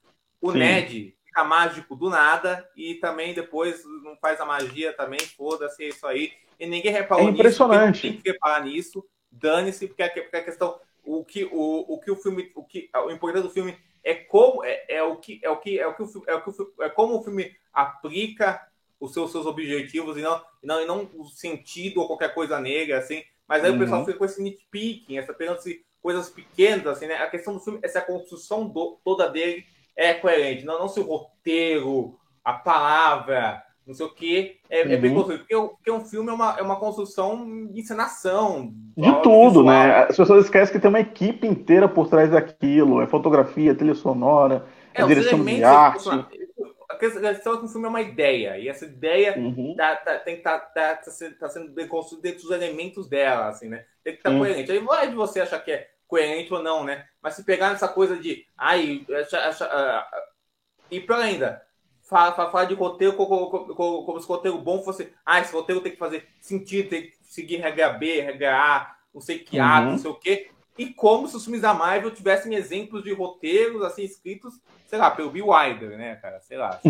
o 0.43 0.53
Sim. 0.53 0.59
Ned 0.59 1.17
fica 1.25 1.43
mágico 1.43 1.97
do 1.97 2.11
nada 2.11 2.71
e 2.77 2.97
também 2.97 3.33
depois 3.33 3.83
não 4.03 4.15
faz 4.19 4.43
a 4.43 4.45
magia 4.45 4.93
também, 4.93 5.19
foda-se, 5.21 5.85
é 5.85 5.89
isso 5.89 6.07
aí. 6.07 6.35
E 6.61 6.67
ninguém 6.67 6.93
reparou 6.93 7.29
é 7.29 7.31
impressionante. 7.31 7.95
nisso. 7.95 8.03
Tem 8.03 8.23
que 8.23 8.31
reparar 8.33 8.63
nisso. 8.63 9.03
Dane-se, 9.33 9.89
porque, 9.89 10.03
a 10.03 10.11
questão 10.43 10.79
o 11.03 11.25
que 11.25 11.47
o, 11.47 11.95
o 11.95 11.99
que 11.99 12.11
o 12.11 12.17
filme 12.17 12.53
o 12.55 12.63
que 12.63 12.91
o 12.95 13.11
importante 13.11 13.45
do 13.45 13.51
filme 13.51 13.75
é 14.03 14.13
como 14.13 14.63
é, 14.63 14.85
é 14.87 15.03
o 15.03 15.17
que 15.17 15.41
é 15.43 15.49
o 15.49 15.57
que 15.57 15.81
é 15.81 15.87
o 15.87 15.95
que 15.95 16.03
o, 16.03 16.25
é, 16.27 16.35
o 16.35 16.43
que 16.43 16.51
o, 16.51 16.75
é 16.83 16.91
como 16.91 17.19
o 17.19 17.23
filme 17.23 17.57
aplica 17.73 18.61
os 19.01 19.13
seus, 19.13 19.31
seus 19.33 19.47
objetivos 19.47 20.17
e 20.17 20.23
não, 20.23 20.41
e 20.63 20.67
não 20.67 20.81
e 20.81 20.87
não 20.87 21.11
o 21.17 21.25
sentido 21.27 22.01
ou 22.01 22.07
qualquer 22.07 22.35
coisa 22.35 22.61
negra 22.61 22.99
assim 22.99 23.23
mas 23.47 23.63
aí 23.63 23.71
uhum. 23.71 23.77
o 23.77 23.81
pessoal 23.81 24.01
uhum. 24.01 24.07
fica 24.07 24.19
com 24.19 24.25
esse 24.25 24.43
nitpicking 24.43 25.19
essa 25.19 25.35
pegando 25.35 25.59
coisas 26.03 26.29
pequenas 26.31 26.87
assim 26.87 27.07
né 27.07 27.17
a 27.17 27.31
questão 27.31 27.55
do 27.55 27.61
filme 27.61 27.79
é 27.83 27.89
se 27.89 27.99
a 27.99 28.03
construção 28.03 28.69
do, 28.69 28.99
toda 29.05 29.29
dele 29.29 29.65
é 29.97 30.15
coerente 30.15 30.65
não 30.65 30.79
não 30.79 30.89
se 30.89 31.01
o 31.01 31.05
roteiro 31.05 32.19
a 32.45 32.53
palavra 32.53 33.63
não 33.87 33.93
sei 33.93 34.07
o 34.07 34.15
que, 34.15 34.57
é, 34.71 34.83
uhum. 34.83 34.93
é, 34.93 34.97
bem 34.97 35.11
uhum. 35.11 35.17
construído. 35.17 35.41
Porque, 35.41 35.55
porque 35.55 35.91
um 35.91 36.01
filme 36.01 36.31
é 36.31 36.33
uma, 36.33 36.57
é 36.59 36.63
uma 36.63 36.77
construção 36.77 37.45
de 37.71 37.81
encenação. 37.81 38.73
De 38.97 39.13
tudo, 39.23 39.61
visual. 39.61 39.65
né? 39.67 40.05
As 40.09 40.17
pessoas 40.17 40.45
esquecem 40.45 40.73
que 40.73 40.81
tem 40.81 40.89
uma 40.89 41.01
equipe 41.01 41.47
inteira 41.47 41.87
por 41.87 42.09
trás 42.09 42.31
daquilo. 42.31 43.03
É 43.03 43.07
fotografia, 43.07 43.75
trilha 43.75 43.95
sonora, 43.95 44.65
é, 44.95 45.03
é 45.03 45.07
direção 45.07 45.45
de 45.45 45.63
arte. 45.63 46.09
A 46.95 47.35
questão 47.35 47.55
é 47.55 47.59
que 47.59 47.65
o 47.65 47.69
filme 47.69 47.87
é 47.87 47.91
uma 47.91 48.01
ideia, 48.01 48.59
e 48.59 48.69
essa 48.69 48.85
ideia 48.85 49.37
uhum. 49.39 49.75
tá, 49.77 49.97
tá, 49.97 50.19
tem 50.19 50.35
que 50.35 50.41
estar 50.41 50.59
tá, 50.59 50.97
tá, 50.97 50.97
tá, 50.97 51.31
tá, 51.39 51.49
sendo 51.49 51.71
bem 51.73 51.89
construída 51.89 52.29
dentro 52.29 52.43
dos 52.43 52.51
elementos 52.51 53.09
dela, 53.09 53.49
assim, 53.49 53.69
né? 53.69 53.85
Tem 54.03 54.13
que 54.13 54.21
estar 54.21 54.31
tá 54.31 54.35
uhum. 54.35 54.43
coerente. 54.43 54.73
Aí 54.73 54.79
vai 54.79 55.09
de 55.09 55.15
você 55.15 55.41
achar 55.41 55.61
que 55.61 55.73
é 55.73 55.91
coerente 56.07 56.53
ou 56.53 56.63
não, 56.63 56.85
né? 56.85 57.07
Mas 57.23 57.35
se 57.35 57.45
pegar 57.45 57.71
nessa 57.71 57.89
coisa 57.89 58.17
de, 58.17 58.47
ai, 58.57 59.05
acha, 59.21 59.39
acha, 59.49 59.67
uh, 59.67 60.23
e 60.91 61.01
pior 61.01 61.21
ainda, 61.21 61.63
fala, 62.03 62.33
fala 62.51 62.65
de 62.65 62.75
roteiro 62.75 63.15
como, 63.15 63.49
como, 63.49 64.05
como, 64.05 64.21
se 64.21 64.27
o 64.27 64.29
roteiro 64.29 64.59
bom 64.59 64.83
fosse. 64.83 65.13
Ah, 65.25 65.41
esse 65.41 65.53
roteiro 65.53 65.81
tem 65.81 65.93
que 65.93 65.99
fazer 65.99 66.29
sentido, 66.41 66.91
tem 66.91 67.03
que 67.03 67.17
seguir 67.23 67.57
regra 67.57 67.91
B, 67.91 68.21
regra 68.21 68.57
A, 68.57 68.97
não 69.13 69.21
sei 69.21 69.39
que 69.39 69.59
A, 69.59 69.81
uhum. 69.81 69.91
não 69.93 69.99
sei 69.99 70.11
o 70.11 70.15
quê. 70.15 70.51
E 70.77 70.87
como 70.87 71.29
se 71.29 71.37
os 71.37 71.45
filmes 71.45 71.63
da 71.63 71.73
Marvel 71.73 72.11
tivessem 72.11 72.55
exemplos 72.55 73.05
de 73.05 73.13
roteiros 73.13 73.83
assim 73.83 74.03
escritos, 74.03 74.55
sei 74.87 74.99
lá, 74.99 75.11
pelo 75.11 75.31
Bill 75.31 75.49
Wilder, 75.49 75.97
né, 75.97 76.17
cara? 76.17 76.41
Sei 76.41 76.57
lá. 76.57 76.81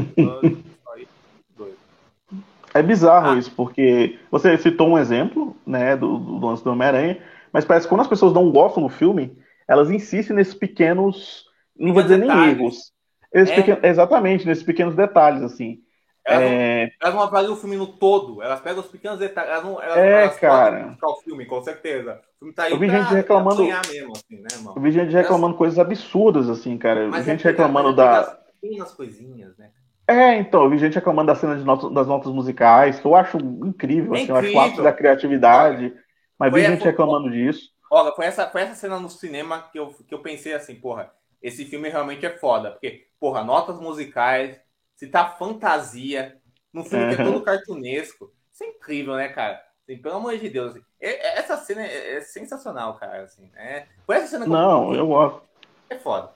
é 2.74 2.82
bizarro 2.82 3.30
ah. 3.30 3.38
isso, 3.38 3.52
porque 3.52 4.18
você 4.30 4.58
citou 4.58 4.88
um 4.88 4.98
exemplo, 4.98 5.56
né, 5.66 5.96
do, 5.96 6.18
do 6.18 6.46
lance 6.46 6.64
do 6.64 6.72
Homem-Aranha, 6.72 7.22
mas 7.52 7.64
parece 7.64 7.86
que 7.86 7.90
quando 7.90 8.00
as 8.00 8.08
pessoas 8.08 8.32
não 8.32 8.50
gostam 8.50 8.82
do 8.82 8.88
filme, 8.88 9.38
elas 9.68 9.90
insistem 9.90 10.34
nesses 10.34 10.54
pequenos, 10.54 11.44
não 11.78 11.92
vou 11.94 12.02
dizer 12.02 12.18
nem 12.18 12.30
erros, 12.50 12.92
é. 13.32 13.44
Pequenos, 13.44 13.84
exatamente, 13.84 14.46
nesses 14.46 14.62
pequenos 14.62 14.94
detalhes, 14.94 15.42
assim. 15.42 15.80
Elas, 16.26 16.42
é... 16.42 16.84
não, 16.86 16.92
elas 17.02 17.14
não 17.14 17.22
avaliam 17.22 17.52
o 17.52 17.56
filme 17.56 17.76
no 17.76 17.86
todo, 17.86 18.42
elas 18.42 18.60
pegam 18.60 18.80
os 18.80 18.88
pequenos 18.88 19.18
detalhes. 19.18 19.50
Elas 19.50 19.64
não, 19.64 19.82
elas, 19.82 19.96
é, 19.98 20.22
elas 20.22 20.36
cara. 20.38 20.96
o 21.02 21.16
filme, 21.16 21.44
com 21.44 21.62
certeza. 21.62 22.20
O 22.36 22.38
filme 22.38 22.54
tá 22.54 22.62
aí 22.62 22.72
eu 22.72 22.78
vi 22.78 22.88
gente 22.88 23.12
reclamando. 23.12 23.62
Mesmo, 23.62 24.12
assim, 24.12 24.40
né, 24.40 24.72
eu 24.74 24.80
vi 24.80 24.90
gente 24.90 25.12
reclamando 25.12 25.48
elas... 25.48 25.58
coisas 25.58 25.78
absurdas, 25.78 26.48
assim, 26.48 26.78
cara. 26.78 27.08
Mas 27.08 27.26
gente 27.26 27.46
é 27.46 27.50
reclamando 27.50 27.94
da. 27.94 28.38
Pequenas 28.60 28.92
coisinhas, 28.92 29.56
né? 29.58 29.70
É, 30.06 30.36
então, 30.36 30.64
eu 30.64 30.70
vi 30.70 30.78
gente 30.78 30.94
reclamando 30.94 31.28
da 31.28 31.34
cena 31.34 31.54
notas, 31.56 31.92
das 31.92 32.06
notas 32.06 32.32
musicais, 32.32 32.98
que 32.98 33.06
eu 33.06 33.14
acho 33.14 33.38
incrível, 33.38 34.14
é 34.14 34.16
assim, 34.16 34.32
incrível. 34.32 34.52
eu 34.52 34.60
acho 34.60 34.80
o 34.80 34.84
da 34.84 34.92
criatividade. 34.92 35.94
Mas 36.38 36.50
foi 36.50 36.60
vi 36.60 36.66
gente 36.66 36.84
reclamando 36.84 37.30
disso. 37.30 37.70
Olha, 37.90 38.12
foi 38.12 38.26
essa, 38.26 38.48
foi 38.48 38.62
essa 38.62 38.74
cena 38.74 38.98
no 38.98 39.08
cinema 39.08 39.68
que 39.70 39.78
eu, 39.78 39.94
que 40.06 40.14
eu 40.14 40.18
pensei 40.18 40.52
assim, 40.52 40.74
porra, 40.74 41.12
esse 41.42 41.64
filme 41.64 41.88
realmente 41.88 42.24
é 42.24 42.30
foda. 42.30 42.72
Porque, 42.72 43.06
porra, 43.20 43.44
notas 43.44 43.78
musicais, 43.78 44.58
se 45.04 45.10
tá 45.10 45.26
fantasia, 45.26 46.36
num 46.72 46.84
filme 46.84 47.04
uhum. 47.04 47.14
que 47.14 47.20
é 47.20 47.24
todo 47.24 47.42
cartunesco. 47.42 48.32
Isso 48.52 48.64
é 48.64 48.68
incrível, 48.68 49.16
né, 49.16 49.28
cara? 49.28 49.60
Assim, 49.82 50.00
pelo 50.00 50.16
amor 50.16 50.36
de 50.38 50.48
Deus. 50.48 50.70
Assim, 50.70 50.84
essa 51.00 51.56
cena 51.58 51.82
é, 51.82 52.16
é, 52.16 52.20
sensacional, 52.22 52.94
cara. 52.94 53.22
Assim, 53.22 53.50
é, 53.54 53.86
foi 54.06 54.16
essa 54.16 54.28
cena 54.28 54.46
Não, 54.46 54.94
eu 54.94 55.06
gosto. 55.06 55.42
É 55.90 55.96
foda. 55.96 56.30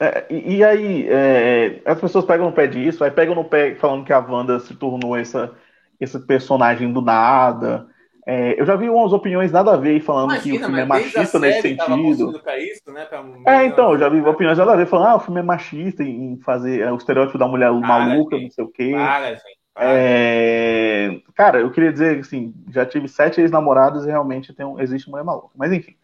É, 0.00 0.26
e, 0.28 0.56
e, 0.56 0.64
aí, 0.64 1.08
é, 1.08 1.80
as 1.86 2.00
pessoas 2.00 2.24
pegam 2.24 2.46
no 2.46 2.52
pé 2.52 2.66
disso, 2.66 3.02
aí 3.02 3.10
pegam 3.10 3.34
no 3.34 3.44
pé 3.44 3.74
falando 3.76 4.04
que 4.04 4.12
a 4.12 4.18
Wanda 4.18 4.60
se 4.60 4.74
tornou 4.74 5.16
essa, 5.16 5.54
esse 5.98 6.18
personagem 6.18 6.92
do 6.92 7.00
nada, 7.00 7.88
é, 8.28 8.60
eu 8.60 8.66
já 8.66 8.74
vi 8.74 8.90
umas 8.90 9.12
opiniões 9.12 9.52
nada 9.52 9.74
a 9.74 9.76
ver 9.76 10.00
falando 10.00 10.32
Imagina, 10.32 10.58
que 10.58 10.60
o 10.60 10.66
filme 10.66 10.80
é 10.80 10.84
machista 10.84 11.38
nesse 11.38 11.62
sentido. 11.62 12.42
Isso, 12.58 12.92
né, 12.92 13.04
pra... 13.04 13.24
É, 13.46 13.66
então, 13.66 13.92
eu 13.92 13.98
já 14.00 14.08
vi 14.08 14.20
opiniões 14.20 14.58
nada 14.58 14.72
a 14.72 14.76
ver 14.76 14.86
falando, 14.86 15.06
ah, 15.10 15.14
o 15.14 15.20
filme 15.20 15.38
é 15.38 15.44
machista 15.44 16.02
em 16.02 16.36
fazer 16.44 16.80
é, 16.80 16.90
o 16.90 16.96
estereótipo 16.96 17.38
da 17.38 17.46
mulher 17.46 17.70
para, 17.70 17.80
maluca, 17.80 18.34
gente. 18.36 18.44
não 18.46 18.50
sei 18.50 18.64
o 18.64 18.68
quê. 18.68 18.90
Para, 18.90 19.28
gente. 19.34 19.58
Para. 19.72 19.84
É... 19.92 21.20
Cara, 21.36 21.60
eu 21.60 21.70
queria 21.70 21.92
dizer 21.92 22.18
assim, 22.18 22.52
já 22.68 22.84
tive 22.84 23.06
sete 23.06 23.40
ex-namorados 23.40 24.04
e 24.04 24.08
realmente 24.08 24.52
tem 24.52 24.66
um... 24.66 24.80
existe 24.80 25.08
mulher 25.08 25.22
maluca. 25.22 25.50
Mas 25.54 25.72
enfim. 25.72 25.94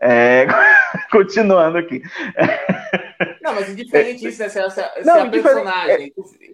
É... 0.00 0.46
Continuando 1.10 1.78
aqui. 1.78 2.00
Não, 3.42 3.56
mas 3.56 3.68
indiferente 3.68 4.28
isso, 4.28 4.40
né, 4.40 4.48
se, 4.48 4.70
se, 4.70 4.82
se 5.00 5.04
não, 5.04 5.22
a 5.22 5.28
personagem. 5.28 6.12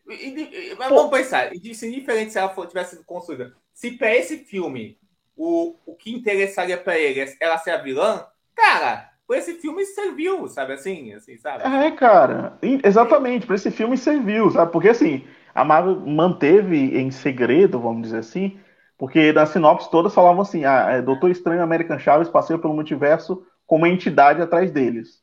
É... 0.08 0.74
Mas 0.78 0.88
vamos 0.88 1.10
pensar, 1.10 1.54
indiferente 1.54 2.32
se 2.32 2.38
ela 2.38 2.66
tivesse 2.66 2.96
sido 2.96 3.04
construída. 3.04 3.52
Se 3.74 3.90
para 3.90 4.16
esse 4.16 4.38
filme 4.38 4.96
o, 5.38 5.76
o 5.86 5.94
que 5.94 6.12
interessaria 6.12 6.76
para 6.76 6.98
ele 6.98 7.24
ela 7.40 7.56
ser 7.56 7.70
a 7.70 7.78
vilã, 7.78 8.26
cara, 8.54 9.08
por 9.26 9.36
esse 9.36 9.54
filme 9.54 9.84
serviu, 9.86 10.48
sabe 10.48 10.72
assim, 10.72 11.12
assim, 11.12 11.38
sabe? 11.38 11.62
É, 11.64 11.90
cara, 11.92 12.58
exatamente, 12.82 13.46
para 13.46 13.54
esse 13.54 13.70
filme 13.70 13.96
serviu, 13.96 14.50
sabe? 14.50 14.72
Porque 14.72 14.88
assim, 14.88 15.24
a 15.54 15.64
Marvel 15.64 16.00
manteve 16.00 16.98
em 16.98 17.10
segredo, 17.10 17.78
vamos 17.78 18.02
dizer 18.02 18.18
assim, 18.18 18.58
porque 18.98 19.32
na 19.32 19.46
sinopse 19.46 19.90
todas 19.90 20.12
falavam 20.12 20.42
assim, 20.42 20.64
ah, 20.64 20.88
é, 20.90 21.02
Doutor 21.02 21.30
Estranho 21.30 21.62
American 21.62 21.98
Chaves 22.00 22.28
passeia 22.28 22.58
pelo 22.58 22.74
multiverso 22.74 23.46
com 23.64 23.76
uma 23.76 23.88
entidade 23.88 24.42
atrás 24.42 24.72
deles. 24.72 25.22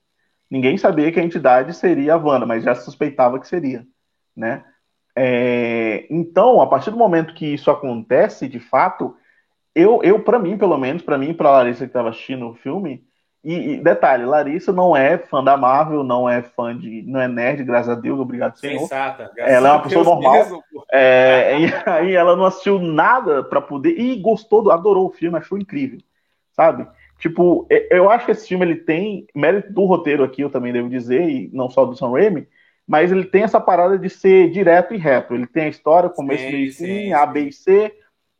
Ninguém 0.49 0.77
sabia 0.77 1.11
que 1.11 1.19
a 1.19 1.23
entidade 1.23 1.73
seria 1.73 2.13
a 2.13 2.17
Wanda, 2.17 2.45
mas 2.45 2.63
já 2.63 2.73
suspeitava 2.73 3.39
que 3.39 3.47
seria, 3.47 3.85
né? 4.35 4.63
É, 5.15 6.05
então, 6.09 6.61
a 6.61 6.67
partir 6.67 6.91
do 6.91 6.97
momento 6.97 7.33
que 7.33 7.53
isso 7.53 7.71
acontece, 7.71 8.47
de 8.47 8.59
fato, 8.59 9.15
eu, 9.75 9.99
eu 10.01 10.21
para 10.21 10.39
mim, 10.39 10.57
pelo 10.57 10.77
menos, 10.77 11.01
para 11.01 11.17
mim, 11.17 11.33
para 11.33 11.51
Larissa 11.51 11.79
que 11.79 11.89
estava 11.89 12.09
assistindo 12.09 12.47
o 12.47 12.55
filme, 12.55 13.03
e, 13.43 13.73
e, 13.73 13.77
detalhe, 13.77 14.25
Larissa 14.25 14.71
não 14.71 14.97
é 14.97 15.19
fã 15.19 15.43
da 15.43 15.55
Marvel, 15.55 16.03
não 16.03 16.27
é 16.27 16.41
fã 16.41 16.75
de, 16.75 17.03
não 17.03 17.19
é 17.19 17.27
nerd, 17.27 17.63
graças 17.63 17.89
a 17.89 17.99
Deus, 17.99 18.19
obrigado 18.19 18.57
senhor. 18.57 18.79
Sensata, 18.79 19.31
ela 19.37 19.69
é 19.69 19.71
uma 19.73 19.83
pessoa 19.83 20.03
normal. 20.03 20.33
Mesmo, 20.33 20.63
é, 20.91 21.59
e 21.59 21.65
aí 21.85 22.15
ela 22.15 22.35
não 22.35 22.45
assistiu 22.45 22.79
nada 22.79 23.43
para 23.43 23.61
poder 23.61 23.99
e 23.99 24.15
gostou, 24.15 24.71
adorou 24.71 25.07
o 25.07 25.11
filme, 25.11 25.37
achou 25.37 25.59
incrível, 25.59 25.99
sabe? 26.53 26.87
Tipo, 27.19 27.67
eu 27.91 28.09
acho 28.09 28.25
que 28.25 28.31
esse 28.31 28.47
filme 28.47 28.65
ele 28.65 28.75
tem 28.75 29.27
mérito 29.35 29.71
do 29.71 29.85
roteiro 29.85 30.23
aqui, 30.23 30.41
eu 30.41 30.49
também 30.49 30.73
devo 30.73 30.89
dizer, 30.89 31.29
e 31.29 31.49
não 31.53 31.69
só 31.69 31.85
do 31.85 31.95
Sam 31.95 32.11
Raimi, 32.11 32.47
mas 32.87 33.11
ele 33.11 33.25
tem 33.25 33.43
essa 33.43 33.59
parada 33.59 33.97
de 33.97 34.09
ser 34.09 34.49
direto 34.49 34.93
e 34.93 34.97
reto. 34.97 35.33
Ele 35.33 35.47
tem 35.47 35.65
a 35.65 35.69
história, 35.69 36.09
começo, 36.09 36.43
meio 36.43 36.67
e 36.67 36.71
fim, 36.71 37.13
A, 37.13 37.25
B 37.25 37.41
e 37.41 37.51
C 37.51 37.93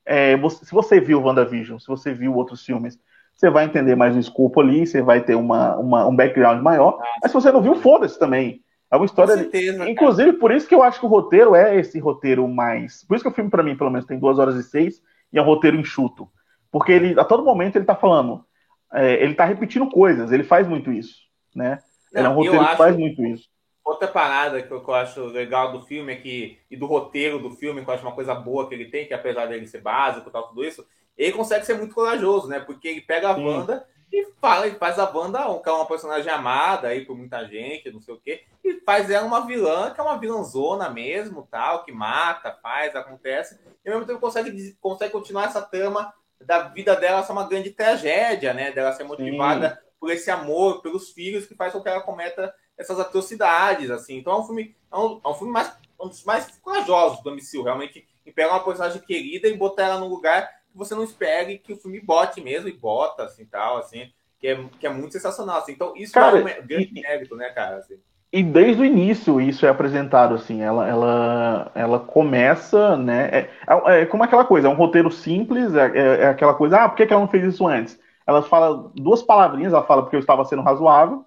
é, 0.06 0.38
você, 0.38 0.66
se 0.66 0.72
você 0.72 1.00
viu 1.00 1.22
WandaVision, 1.22 1.80
se 1.80 1.88
você 1.88 2.14
viu 2.14 2.36
outros 2.36 2.64
filmes, 2.64 3.00
você 3.34 3.50
vai 3.50 3.66
entender 3.66 3.96
mais 3.96 4.16
o 4.16 4.20
escopo 4.20 4.62
ali, 4.62 4.86
você 4.86 5.02
vai 5.02 5.22
ter 5.22 5.36
uma, 5.36 5.76
uma 5.78 6.08
um 6.08 6.16
background 6.16 6.62
maior. 6.62 7.00
Ah, 7.02 7.20
mas 7.24 7.32
se 7.32 7.36
você 7.36 7.52
não 7.52 7.62
viu, 7.62 7.76
foda-se 7.76 8.18
também. 8.18 8.64
É 8.92 8.96
uma 8.96 9.06
história. 9.06 9.36
Certeza, 9.36 9.90
Inclusive, 9.90 10.34
por 10.34 10.52
isso 10.52 10.68
que 10.68 10.76
eu 10.76 10.84
acho 10.84 11.00
que 11.00 11.06
o 11.06 11.10
roteiro 11.10 11.56
é 11.56 11.78
esse 11.78 12.00
roteiro 12.00 12.48
mais. 12.48 13.04
Por 13.04 13.16
isso 13.16 13.24
que 13.24 13.30
o 13.30 13.34
filme, 13.34 13.50
para 13.50 13.64
mim, 13.64 13.76
pelo 13.76 13.90
menos, 13.90 14.06
tem 14.06 14.20
duas 14.20 14.40
horas 14.40 14.56
e 14.56 14.64
seis 14.64 15.02
e 15.34 15.38
é 15.38 15.42
um 15.42 15.46
roteiro 15.46 15.76
enxuto. 15.76 16.30
Porque 16.72 16.92
ele, 16.92 17.20
a 17.20 17.26
todo 17.26 17.44
momento, 17.44 17.76
ele 17.76 17.86
tá 17.86 17.96
falando. 17.96 18.46
É, 18.94 19.22
ele 19.22 19.34
tá 19.34 19.44
repetindo 19.44 19.90
coisas, 19.90 20.32
ele 20.32 20.44
faz 20.44 20.68
muito 20.68 20.92
isso. 20.92 21.16
Né? 21.54 21.80
Não, 22.14 22.20
ele 22.20 22.28
é 22.28 22.30
um 22.30 22.34
roteiro 22.34 22.68
que 22.68 22.78
faz 22.78 22.96
muito 22.96 23.26
isso. 23.26 23.50
Outra 23.86 24.08
parada 24.08 24.64
que 24.64 24.74
eu, 24.74 24.84
que 24.84 24.90
eu, 24.90 24.96
acho 24.96 25.26
legal 25.26 25.72
do 25.72 25.86
filme 25.86 26.12
é 26.12 26.16
que, 26.16 26.58
e 26.72 26.76
do 26.76 26.88
roteiro 26.88 27.38
do 27.38 27.52
filme, 27.52 27.84
que 27.84 27.90
eu 27.90 27.94
acho 27.94 28.04
uma 28.04 28.16
coisa 28.16 28.34
boa 28.34 28.68
que 28.68 28.74
ele 28.74 28.90
tem, 28.90 29.08
que 29.08 29.14
apesar 29.14 29.46
dele 29.46 29.68
ser 29.68 29.82
básico 29.82 30.28
e 30.28 30.32
tal, 30.32 30.48
tudo 30.48 30.66
isso, 30.66 30.84
ele 31.16 31.32
consegue 31.32 31.66
ser 31.68 31.76
muito 31.76 31.94
corajoso, 31.94 32.48
né? 32.48 32.60
Porque 32.60 32.88
ele 32.88 33.02
pega 33.02 33.30
a 33.30 33.36
Sim. 33.36 33.46
Wanda 33.46 33.88
e 34.12 34.26
fala, 34.42 34.68
e 34.68 34.72
faz 34.72 34.98
a 34.98 35.06
banda 35.06 35.40
que 35.62 35.70
é 35.70 35.72
uma 35.72 35.86
personagem 35.86 36.32
amada 36.32 36.88
aí 36.88 37.06
por 37.06 37.16
muita 37.16 37.46
gente, 37.46 37.92
não 37.92 38.02
sei 38.02 38.16
o 38.16 38.20
quê, 38.20 38.44
e 38.64 38.80
faz 38.82 39.10
ela 39.12 39.28
uma 39.28 39.46
vilã, 39.46 39.92
que 39.92 40.00
é 40.00 40.04
uma 40.04 40.18
vilãzona 40.18 40.90
mesmo, 40.90 41.48
tal, 41.52 41.84
que 41.84 41.92
mata, 41.92 42.58
faz, 42.64 42.96
acontece, 42.96 43.60
e 43.84 43.90
ao 43.90 43.96
mesmo 43.96 44.08
tempo 44.08 44.20
consegue, 44.20 44.76
consegue 44.82 45.12
continuar 45.12 45.46
essa 45.46 45.62
trama 45.62 46.12
da 46.42 46.70
vida 46.70 46.96
dela 46.96 47.24
ser 47.24 47.34
uma 47.34 47.48
grande 47.48 47.70
tragédia, 47.70 48.52
né? 48.52 48.72
Dela 48.72 48.94
ser 48.94 49.04
motivada 49.04 49.70
Sim. 49.70 49.90
por 50.00 50.12
esse 50.12 50.32
amor, 50.32 50.82
pelos 50.82 51.12
filhos, 51.12 51.46
que 51.46 51.56
faz 51.56 51.72
com 51.72 51.82
que 51.82 51.90
ela 51.90 52.02
cometa 52.02 52.54
essas 52.78 53.00
atrocidades, 53.00 53.90
assim. 53.90 54.18
Então 54.18 54.34
é 54.34 54.40
um 54.40 54.44
filme, 54.44 54.76
é 54.92 54.98
um, 54.98 55.22
é 55.24 55.28
um 55.28 55.34
filme 55.34 55.54
mais, 55.54 55.74
um 56.00 56.08
dos 56.08 56.24
mais 56.24 56.46
corajosos 56.60 57.22
do 57.24 57.32
MCU, 57.32 57.64
realmente, 57.64 58.06
em 58.26 58.32
pegar 58.32 58.54
uma 58.54 58.64
personagem 58.64 59.02
querida 59.02 59.48
e 59.48 59.58
botar 59.58 59.84
ela 59.84 60.00
num 60.00 60.08
lugar 60.08 60.48
que 60.48 60.78
você 60.78 60.94
não 60.94 61.04
espere 61.04 61.58
que 61.58 61.74
o 61.74 61.78
filme 61.78 62.02
bote 62.02 62.42
mesmo, 62.42 62.68
e 62.68 62.74
bota, 62.74 63.24
assim, 63.24 63.46
tal, 63.46 63.78
assim, 63.78 64.12
que 64.40 64.48
é, 64.48 64.64
que 64.80 64.88
é 64.88 64.90
muito 64.90 65.14
sensacional, 65.14 65.58
assim. 65.58 65.72
Então 65.72 65.94
isso 65.96 66.14
cara, 66.14 66.38
é 66.38 66.62
um 66.62 66.68
grande 66.68 66.92
e, 66.94 67.02
mérito, 67.02 67.36
né, 67.36 67.50
cara, 67.50 67.78
assim. 67.78 67.96
E 68.32 68.44
desde 68.44 68.82
o 68.82 68.86
início 68.86 69.40
isso 69.40 69.66
é 69.66 69.70
apresentado, 69.70 70.36
assim, 70.36 70.62
ela, 70.62 70.88
ela, 70.88 71.72
ela 71.74 72.00
começa, 72.00 72.98
né, 72.98 73.30
é, 73.32 73.50
é, 73.68 74.02
é 74.02 74.06
como 74.06 74.24
aquela 74.24 74.44
coisa, 74.44 74.68
é 74.68 74.70
um 74.70 74.76
roteiro 74.76 75.10
simples, 75.10 75.74
é, 75.74 75.86
é, 75.86 76.22
é 76.24 76.28
aquela 76.28 76.54
coisa, 76.54 76.78
ah, 76.78 76.90
por 76.90 76.98
que, 76.98 77.06
que 77.06 77.14
ela 77.14 77.22
não 77.22 77.30
fez 77.30 77.46
isso 77.46 77.66
antes? 77.66 77.98
Ela 78.28 78.42
fala 78.42 78.92
duas 78.96 79.22
palavrinhas, 79.22 79.72
ela 79.72 79.86
fala 79.86 80.02
porque 80.02 80.16
eu 80.16 80.20
estava 80.20 80.44
sendo 80.44 80.64
razoável, 80.64 81.24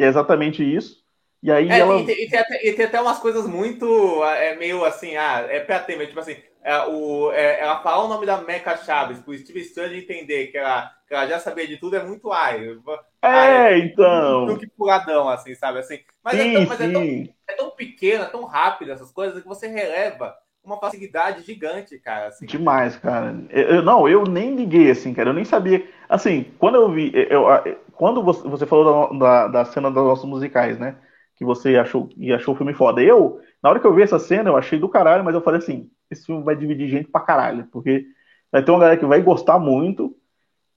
e 0.00 0.02
é 0.02 0.06
exatamente 0.06 0.64
isso. 0.64 1.04
E 1.42 1.50
aí 1.50 1.68
é, 1.68 1.78
ela. 1.78 2.00
E 2.00 2.06
tem, 2.06 2.24
e, 2.24 2.30
tem 2.30 2.38
até, 2.38 2.66
e 2.66 2.72
tem, 2.72 2.86
até, 2.86 3.00
umas 3.00 3.18
coisas 3.18 3.46
muito. 3.46 4.24
É 4.24 4.56
meio 4.56 4.82
assim, 4.82 5.14
ah, 5.16 5.46
é 5.46 5.60
pra 5.60 5.78
ter, 5.78 6.06
tipo 6.06 6.18
assim, 6.18 6.36
é, 6.62 6.78
o, 6.86 7.30
é, 7.32 7.60
ela 7.60 7.82
falar 7.82 8.04
o 8.04 8.08
nome 8.08 8.24
da 8.24 8.40
Mecha 8.40 8.78
Chaves 8.78 9.20
pro 9.20 9.36
Steve 9.36 9.60
Strange 9.60 9.98
entender 9.98 10.46
que 10.46 10.56
ela, 10.56 10.90
que 11.06 11.12
ela 11.12 11.26
já 11.26 11.38
sabia 11.38 11.66
de 11.66 11.76
tudo 11.76 11.96
é 11.96 12.02
muito 12.02 12.32
ai. 12.32 12.58
É, 13.22 13.78
então. 13.78 14.46
Muito 14.46 14.60
que 14.60 14.68
puladão, 14.68 15.28
assim, 15.28 15.54
sabe? 15.54 15.80
Assim, 15.80 16.00
mas, 16.24 16.40
sim, 16.40 16.48
é, 16.48 16.52
tão, 16.54 16.66
mas 16.66 16.80
é, 16.80 16.92
tão, 16.92 17.02
é 17.48 17.52
tão 17.52 17.70
pequena, 17.72 18.24
tão 18.24 18.44
rápida 18.44 18.92
essas 18.94 19.12
coisas 19.12 19.42
que 19.42 19.48
você 19.48 19.66
releva 19.66 20.34
uma 20.64 20.78
facilidade 20.78 21.42
gigante, 21.42 21.98
cara. 21.98 22.28
Assim. 22.28 22.46
Demais, 22.46 22.96
cara. 22.96 23.34
Eu, 23.50 23.82
não, 23.82 24.08
eu 24.08 24.24
nem 24.24 24.54
liguei, 24.54 24.90
assim, 24.90 25.12
cara. 25.14 25.30
Eu 25.30 25.34
nem 25.34 25.44
sabia. 25.44 25.86
Assim, 26.08 26.52
quando 26.58 26.76
eu 26.76 26.90
vi. 26.90 27.12
Eu, 27.14 27.48
eu 27.48 27.78
quando 28.00 28.22
você, 28.22 28.48
você 28.48 28.64
falou 28.64 29.18
da, 29.18 29.46
da, 29.48 29.64
cena 29.66 29.90
das 29.90 30.02
nossas 30.02 30.24
musicais, 30.24 30.78
né? 30.78 30.96
Que 31.36 31.44
você 31.44 31.76
achou, 31.76 32.08
e 32.16 32.32
achou 32.32 32.54
o 32.54 32.56
filme 32.56 32.72
foda. 32.72 33.02
Eu, 33.02 33.40
na 33.62 33.68
hora 33.68 33.78
que 33.78 33.86
eu 33.86 33.94
vi 33.94 34.02
essa 34.02 34.18
cena, 34.18 34.48
eu 34.48 34.56
achei 34.56 34.78
do 34.78 34.88
caralho, 34.88 35.22
mas 35.22 35.34
eu 35.34 35.42
falei 35.42 35.58
assim: 35.58 35.90
esse 36.10 36.24
filme 36.24 36.42
vai 36.42 36.56
dividir 36.56 36.88
gente 36.88 37.08
pra 37.08 37.20
caralho, 37.20 37.66
porque 37.70 38.06
vai 38.50 38.64
ter 38.64 38.70
uma 38.70 38.80
galera 38.80 38.98
que 38.98 39.04
vai 39.04 39.20
gostar 39.20 39.58
muito, 39.58 40.16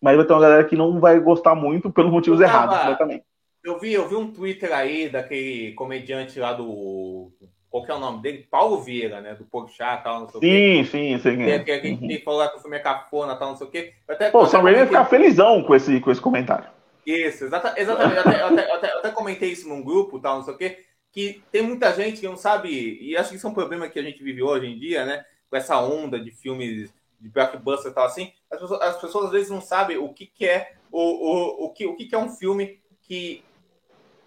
mas 0.01 0.17
vai 0.17 0.25
ter 0.25 0.33
uma 0.33 0.41
galera 0.41 0.65
que 0.65 0.75
não 0.75 0.99
vai 0.99 1.17
gostar 1.19 1.55
muito 1.55 1.89
pelos 1.91 2.11
motivos 2.11 2.39
tava, 2.39 2.51
errados, 2.51 2.77
completamente. 2.77 3.25
Eu 3.63 3.79
vi, 3.79 3.93
eu 3.93 4.07
vi 4.09 4.15
um 4.15 4.31
Twitter 4.31 4.73
aí 4.73 5.07
daquele 5.07 5.71
comediante 5.73 6.39
lá 6.39 6.51
do. 6.51 7.31
Qual 7.73 7.83
que 7.83 7.89
é 7.89 7.95
o 7.95 7.99
nome 7.99 8.21
dele? 8.21 8.47
Paulo 8.51 8.83
Vieira, 8.83 9.19
né? 9.19 9.33
Do 9.33 9.45
Porchat, 9.45 10.03
tal, 10.03 10.19
não 10.19 10.29
sei 10.29 10.41
sim, 10.41 10.45
o 10.45 10.83
quê. 10.83 10.83
Sim, 10.85 11.17
sim, 11.17 11.17
sim. 11.17 11.37
Que, 11.37 11.59
que, 11.59 11.79
que, 11.79 12.07
que 12.07 12.19
falou 12.19 12.47
que 12.47 12.57
o 12.57 12.61
filme 12.61 12.77
é 12.77 12.79
cafona, 12.79 13.35
tal, 13.35 13.49
não 13.49 13.57
sei 13.57 13.65
o 13.65 13.69
quê. 13.71 13.93
Até, 14.07 14.29
Pô, 14.29 14.43
o 14.43 14.45
Sam 14.45 14.61
Raimi 14.61 14.77
vai 14.77 14.85
ficar 14.85 15.05
felizão 15.05 15.63
com 15.63 15.73
esse, 15.73 15.99
com 15.99 16.11
esse 16.11 16.21
comentário. 16.21 16.69
Isso, 17.03 17.45
exata, 17.45 17.73
exatamente. 17.75 18.15
eu, 18.15 18.21
até, 18.21 18.41
eu, 18.41 18.45
até, 18.45 18.69
eu, 18.69 18.75
até, 18.75 18.93
eu 18.93 18.99
até 18.99 19.09
comentei 19.09 19.49
isso 19.49 19.67
num 19.67 19.81
grupo, 19.81 20.19
tal, 20.19 20.37
não 20.37 20.43
sei 20.43 20.53
o 20.53 20.57
quê, 20.57 20.83
que 21.11 21.41
tem 21.51 21.63
muita 21.63 21.91
gente 21.93 22.21
que 22.21 22.27
não 22.27 22.37
sabe, 22.37 22.69
e 23.01 23.17
acho 23.17 23.31
que 23.31 23.37
isso 23.37 23.47
é 23.47 23.49
um 23.49 23.55
problema 23.55 23.89
que 23.89 23.97
a 23.97 24.03
gente 24.03 24.23
vive 24.23 24.43
hoje 24.43 24.67
em 24.67 24.77
dia, 24.77 25.03
né? 25.03 25.25
com 25.53 25.57
essa 25.57 25.79
onda 25.79 26.19
de 26.19 26.31
filmes 26.31 26.91
de 27.19 27.29
blockbuster 27.29 27.91
e 27.91 27.93
tal 27.93 28.05
assim, 28.05 28.31
as 28.49 28.59
pessoas, 28.59 28.81
as 28.81 28.97
pessoas, 28.99 29.25
às 29.25 29.31
vezes 29.31 29.51
não 29.51 29.61
sabem 29.61 29.97
o 29.97 30.11
que, 30.11 30.25
que 30.25 30.47
é 30.47 30.73
o, 30.91 30.99
o, 30.99 31.65
o, 31.65 31.69
que, 31.69 31.85
o 31.85 31.95
que, 31.95 32.05
que 32.05 32.15
é 32.15 32.17
um 32.17 32.29
filme 32.29 32.79
que 33.03 33.43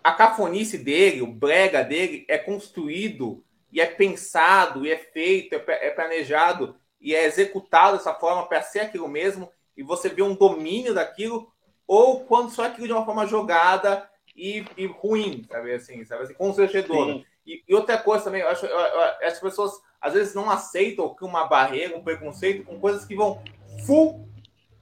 a 0.06 0.12
cafonice 0.12 0.78
dele, 0.78 1.20
o 1.20 1.26
brega 1.26 1.82
dele 1.82 2.24
é 2.28 2.38
construído 2.38 3.44
e 3.72 3.80
é 3.80 3.86
pensado 3.86 4.86
e 4.86 4.92
é 4.92 4.96
feito, 4.96 5.52
é, 5.56 5.88
é 5.88 5.90
planejado 5.90 6.76
e 7.00 7.12
é 7.12 7.24
executado 7.24 7.96
dessa 7.96 8.14
forma 8.14 8.46
para 8.46 8.62
ser 8.62 8.78
aquilo 8.78 9.08
mesmo 9.08 9.50
e 9.76 9.82
você 9.82 10.08
vê 10.08 10.22
um 10.22 10.36
domínio 10.36 10.94
daquilo 10.94 11.52
ou 11.88 12.20
quando 12.20 12.52
só 12.52 12.62
é 12.62 12.68
aquilo 12.68 12.86
de 12.86 12.92
uma 12.92 13.04
forma 13.04 13.26
jogada 13.26 14.08
e, 14.36 14.64
e 14.76 14.86
ruim, 14.86 15.44
sabe 15.50 15.74
assim, 15.74 16.04
sabe 16.04 16.22
assim, 16.22 16.34
constrangedor. 16.34 17.24
E, 17.44 17.64
e, 17.66 17.74
outra 17.74 17.98
coisa 17.98 18.22
também, 18.22 18.42
eu 18.42 18.48
acho, 18.48 18.64
eu, 18.64 18.78
eu, 18.78 19.00
as 19.26 19.40
pessoas 19.40 19.72
às 20.00 20.14
vezes 20.14 20.36
não 20.36 20.48
aceitam 20.48 21.12
que 21.16 21.24
uma 21.24 21.48
barreira, 21.48 21.96
um 21.96 22.04
preconceito 22.04 22.64
com 22.64 22.78
coisas 22.78 23.04
que 23.04 23.16
vão 23.16 23.42
full 23.84 24.28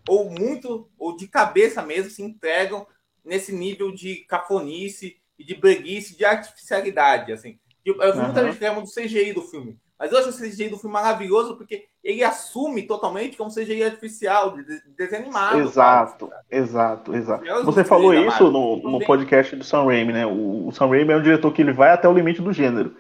ou 0.07 0.29
muito, 0.29 0.87
ou 0.99 1.17
de 1.17 1.27
cabeça 1.27 1.81
mesmo, 1.81 2.11
se 2.11 2.23
entregam 2.23 2.87
nesse 3.25 3.53
nível 3.53 3.93
de 3.93 4.17
cafonice 4.29 5.17
e 5.39 5.45
de 5.45 5.55
breguice, 5.55 6.17
de 6.17 6.25
artificialidade, 6.25 7.33
assim. 7.33 7.59
Eu, 7.85 8.01
eu 8.01 8.13
vi 8.15 8.21
muita 8.21 8.45
gente 8.45 8.55
reclama 8.55 8.81
do 8.81 8.91
CGI 8.91 9.33
do 9.33 9.43
filme, 9.43 9.77
mas 9.99 10.11
eu 10.11 10.19
acho 10.19 10.31
o 10.31 10.33
CGI 10.33 10.69
do 10.69 10.79
filme 10.79 10.93
maravilhoso 10.93 11.57
porque 11.57 11.85
ele 12.03 12.23
assume 12.23 12.83
totalmente 12.83 13.37
como 13.37 13.55
CGI 13.55 13.85
artificial, 13.85 14.57
de, 14.57 14.65
de 14.65 14.81
desenho 14.97 15.23
animado. 15.23 15.61
Exato, 15.61 16.29
cara. 16.29 16.43
exato, 16.51 17.15
exato. 17.15 17.65
Você 17.65 17.85
falou 17.85 18.15
isso 18.15 18.51
no, 18.51 18.77
no 18.77 19.05
podcast 19.05 19.55
do 19.55 19.65
Sam 19.65 19.85
Raimi, 19.85 20.13
né? 20.13 20.27
O, 20.27 20.69
o 20.69 20.73
Sam 20.73 20.89
Raimi 20.89 21.13
é 21.13 21.17
um 21.17 21.23
diretor 21.23 21.53
que 21.53 21.63
ele 21.63 21.73
vai 21.73 21.91
até 21.91 22.09
o 22.09 22.13
limite 22.13 22.41
do 22.41 22.53
gênero 22.53 22.97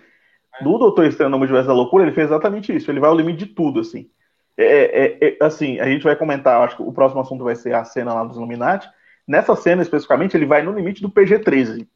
do 0.62 0.78
Doutor 0.78 1.06
Estranho 1.06 1.30
no 1.30 1.38
Multiverso 1.38 1.68
da 1.68 1.74
Loucura, 1.74 2.04
ele 2.04 2.14
fez 2.14 2.26
exatamente 2.26 2.74
isso. 2.74 2.90
Ele 2.90 3.00
vai 3.00 3.10
ao 3.10 3.16
limite 3.16 3.38
de 3.38 3.46
tudo, 3.46 3.80
assim. 3.80 4.08
É, 4.56 4.64
é, 4.64 5.18
é, 5.20 5.36
assim, 5.40 5.80
a 5.80 5.86
gente 5.86 6.04
vai 6.04 6.14
comentar, 6.14 6.62
acho 6.62 6.76
que 6.76 6.82
o 6.82 6.92
próximo 6.92 7.20
assunto 7.20 7.42
vai 7.42 7.56
ser 7.56 7.74
a 7.74 7.84
cena 7.84 8.14
lá 8.14 8.24
dos 8.24 8.36
Illuminati. 8.36 8.88
Nessa 9.26 9.56
cena, 9.56 9.82
especificamente, 9.82 10.36
ele 10.36 10.46
vai 10.46 10.62
no 10.62 10.72
limite 10.72 11.02
do 11.02 11.10
PG-13. 11.10 11.86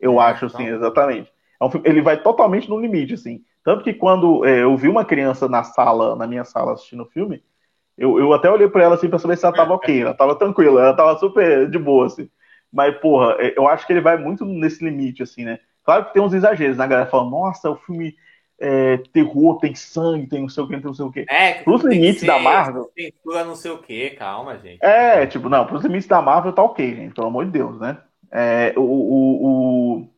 Eu 0.00 0.20
acho, 0.20 0.46
assim, 0.46 0.66
exatamente. 0.66 1.32
É 1.60 1.64
um 1.64 1.70
filme, 1.70 1.88
ele 1.88 2.02
vai 2.02 2.22
totalmente 2.22 2.68
no 2.68 2.78
limite, 2.78 3.14
assim. 3.14 3.42
Tanto 3.64 3.82
que 3.82 3.94
quando 3.94 4.44
é, 4.44 4.62
eu 4.62 4.76
vi 4.76 4.88
uma 4.88 5.04
criança 5.04 5.48
na 5.48 5.64
sala, 5.64 6.14
na 6.14 6.26
minha 6.26 6.44
sala 6.44 6.74
assistindo 6.74 7.02
o 7.02 7.06
filme, 7.06 7.42
eu, 7.96 8.18
eu 8.18 8.32
até 8.32 8.50
olhei 8.50 8.68
para 8.68 8.84
ela 8.84 8.94
assim 8.94 9.08
pra 9.08 9.18
saber 9.18 9.36
se 9.38 9.46
ela 9.46 9.56
tava 9.56 9.72
ok, 9.72 10.02
ela 10.02 10.14
tava 10.14 10.34
tranquila, 10.36 10.82
ela 10.82 10.94
tava 10.94 11.18
super 11.18 11.68
de 11.68 11.78
boa, 11.78 12.06
assim. 12.06 12.28
Mas, 12.70 12.94
porra, 12.98 13.36
é, 13.38 13.54
eu 13.56 13.66
acho 13.66 13.86
que 13.86 13.92
ele 13.92 14.02
vai 14.02 14.18
muito 14.18 14.44
nesse 14.44 14.84
limite, 14.84 15.22
assim, 15.22 15.44
né? 15.44 15.58
Claro 15.82 16.04
que 16.04 16.12
tem 16.12 16.22
uns 16.22 16.34
exageros, 16.34 16.76
né? 16.76 16.84
A 16.84 16.88
galera 16.88 17.10
fala, 17.10 17.30
nossa, 17.30 17.70
o 17.70 17.76
filme 17.76 18.14
é, 18.60 18.98
terror, 19.12 19.58
tem 19.58 19.74
sangue, 19.74 20.28
tem 20.28 20.40
não 20.40 20.48
sei 20.48 20.64
o 20.64 20.66
que, 20.66 20.74
tem 20.74 20.84
não 20.84 20.94
sei 20.94 21.04
o 21.04 21.12
que. 21.12 21.26
É, 21.28 21.54
pros 21.62 21.82
limites 21.82 22.20
ser, 22.20 22.26
da 22.26 22.38
Marvel. 22.38 22.90
Censura 22.96 23.44
não 23.44 23.54
sei 23.54 23.70
o 23.70 23.78
que, 23.78 24.10
calma, 24.10 24.58
gente. 24.58 24.78
É, 24.84 25.26
tipo, 25.26 25.48
não, 25.48 25.66
pros 25.66 25.82
limites 25.82 26.08
da 26.08 26.22
Marvel 26.22 26.52
tá 26.52 26.62
ok, 26.62 26.94
gente, 26.94 27.14
pelo 27.14 27.26
amor 27.26 27.44
de 27.44 27.50
Deus, 27.52 27.78
né? 27.78 27.98
É, 28.32 28.72
o, 28.76 28.82
o, 28.82 29.46
o, 29.46 30.08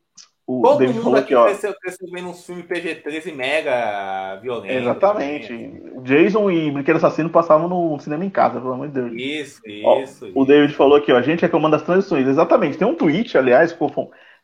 o 0.49 0.63
Todo 0.63 0.79
David 0.79 1.01
mundo 1.01 1.17
aqui, 1.17 1.35
ó, 1.35 1.45
cresceu, 1.45 1.75
cresceu 1.75 2.09
vendo 2.11 2.29
uns 2.29 2.47
filmes 2.47 2.65
PG-13 2.65 3.35
mega 3.35 4.37
violentos. 4.41 4.77
Exatamente. 4.77 5.53
Né? 5.53 5.81
Jason 6.03 6.51
e 6.51 6.71
Brinquedo 6.71 6.97
Assassino 6.97 7.29
passavam 7.29 7.69
no 7.69 7.99
cinema 8.01 8.25
em 8.25 8.31
casa, 8.31 8.61
pelo 8.61 8.73
amor 8.73 8.89
de 8.89 8.95
Deus. 8.95 9.13
Isso, 9.15 9.61
ó, 9.85 10.01
isso. 10.01 10.31
O 10.35 10.47
David 10.47 10.73
falou 10.73 10.97
aqui, 10.97 11.13
ó, 11.13 11.19
a 11.19 11.23
gente 11.23 11.43
reclamando 11.43 11.77
das 11.77 11.85
transições. 11.85 12.27
Exatamente. 12.27 12.79
Tem 12.79 12.89
um 12.89 12.95
tweet, 12.95 13.37
aliás, 13.37 13.73
ficou 13.73 13.93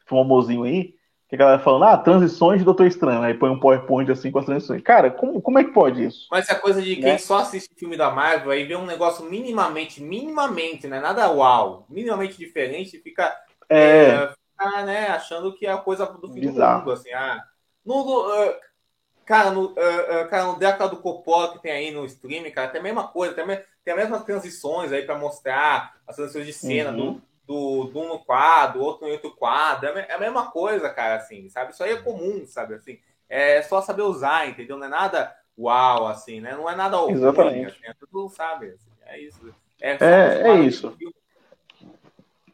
famosinho 0.05 0.65
aí, 0.65 0.85
que 0.85 0.94
a 1.35 1.39
galera 1.39 1.59
falando, 1.59 1.85
ah, 1.85 1.97
transições 1.97 2.59
de 2.59 2.65
Doutor 2.65 2.87
Estranho, 2.87 3.23
aí 3.23 3.35
põe 3.35 3.51
um 3.51 3.59
PowerPoint 3.59 4.11
assim 4.11 4.31
com 4.31 4.39
as 4.39 4.47
transições. 4.47 4.83
Cara, 4.83 5.11
como, 5.11 5.41
como 5.41 5.59
é 5.59 5.65
que 5.65 5.73
pode 5.73 6.05
isso? 6.05 6.27
Mas 6.31 6.49
a 6.49 6.55
coisa 6.55 6.81
de 6.81 6.97
quem 6.97 7.05
né? 7.05 7.19
só 7.19 7.39
assiste 7.39 7.75
filme 7.77 7.97
da 7.97 8.11
Marvel 8.11 8.51
aí 8.51 8.65
vê 8.65 8.77
um 8.77 8.87
negócio 8.87 9.25
minimamente, 9.25 10.03
minimamente, 10.03 10.87
né? 10.87 11.01
Nada 11.01 11.31
uau, 11.31 11.87
minimamente 11.89 12.39
diferente, 12.39 12.99
fica, 12.99 13.35
é... 13.69 13.79
é 13.79 14.29
fica 14.29 14.83
né, 14.85 15.09
achando 15.09 15.55
que 15.55 15.67
é 15.67 15.73
a 15.73 15.79
coisa 15.79 16.07
do 16.07 16.33
fim 16.33 16.41
Bizarro. 16.41 16.81
do 16.81 16.87
mundo, 16.87 16.93
assim, 16.93 17.13
ah. 17.13 17.43
No, 17.85 18.29
uh, 18.29 18.55
cara, 19.27 19.51
no, 19.51 19.67
uh, 19.67 19.71
uh, 19.71 20.29
cara, 20.29 20.45
no 20.47 20.59
década 20.59 20.89
do 20.89 20.97
Coppola 20.97 21.53
que 21.53 21.63
tem 21.63 21.73
aí 21.73 21.91
no 21.91 22.05
streaming, 22.07 22.51
cara, 22.51 22.69
tem 22.69 22.81
a 22.81 22.85
mesma 22.85 23.09
coisa, 23.09 23.35
tem 23.35 23.45
a, 23.45 23.63
tem 23.85 23.93
as 23.93 23.97
mesmas 23.97 24.25
transições 24.25 24.93
aí 24.93 25.03
para 25.03 25.19
mostrar 25.19 25.95
as 26.07 26.17
transições 26.17 26.47
de 26.47 26.53
cena 26.53 26.91
uhum. 26.91 27.15
do 27.15 27.23
do, 27.47 27.85
do 27.85 28.01
um 28.01 28.09
no 28.09 28.19
quadro, 28.19 28.81
outro 28.81 29.07
no 29.07 29.13
outro 29.13 29.31
quadro. 29.31 29.89
É, 29.89 30.07
é 30.09 30.15
a 30.15 30.19
mesma 30.19 30.51
coisa, 30.51 30.91
cara, 30.91 31.17
assim, 31.17 31.49
sabe? 31.49 31.73
Isso 31.73 31.83
aí 31.83 31.93
é 31.93 32.03
comum, 32.03 32.47
sabe? 32.47 32.75
Assim, 32.75 32.99
é 33.29 33.63
só 33.63 33.81
saber 33.81 34.03
usar, 34.03 34.49
entendeu? 34.49 34.77
Não 34.77 34.87
é 34.87 34.91
nada 34.91 35.35
uau, 35.59 36.07
assim, 36.07 36.41
né? 36.41 36.55
Não 36.55 36.69
é 36.69 36.75
nada 36.75 36.97
ruim, 36.97 37.13
Exatamente. 37.13 37.67
Assim, 37.67 37.87
é 37.87 37.95
tudo, 37.95 38.29
sabe? 38.29 38.69
Assim, 38.69 38.91
é 39.07 39.21
isso. 39.21 39.55
É, 39.81 39.97
é, 40.01 40.49
é 40.49 40.61
isso. 40.61 40.97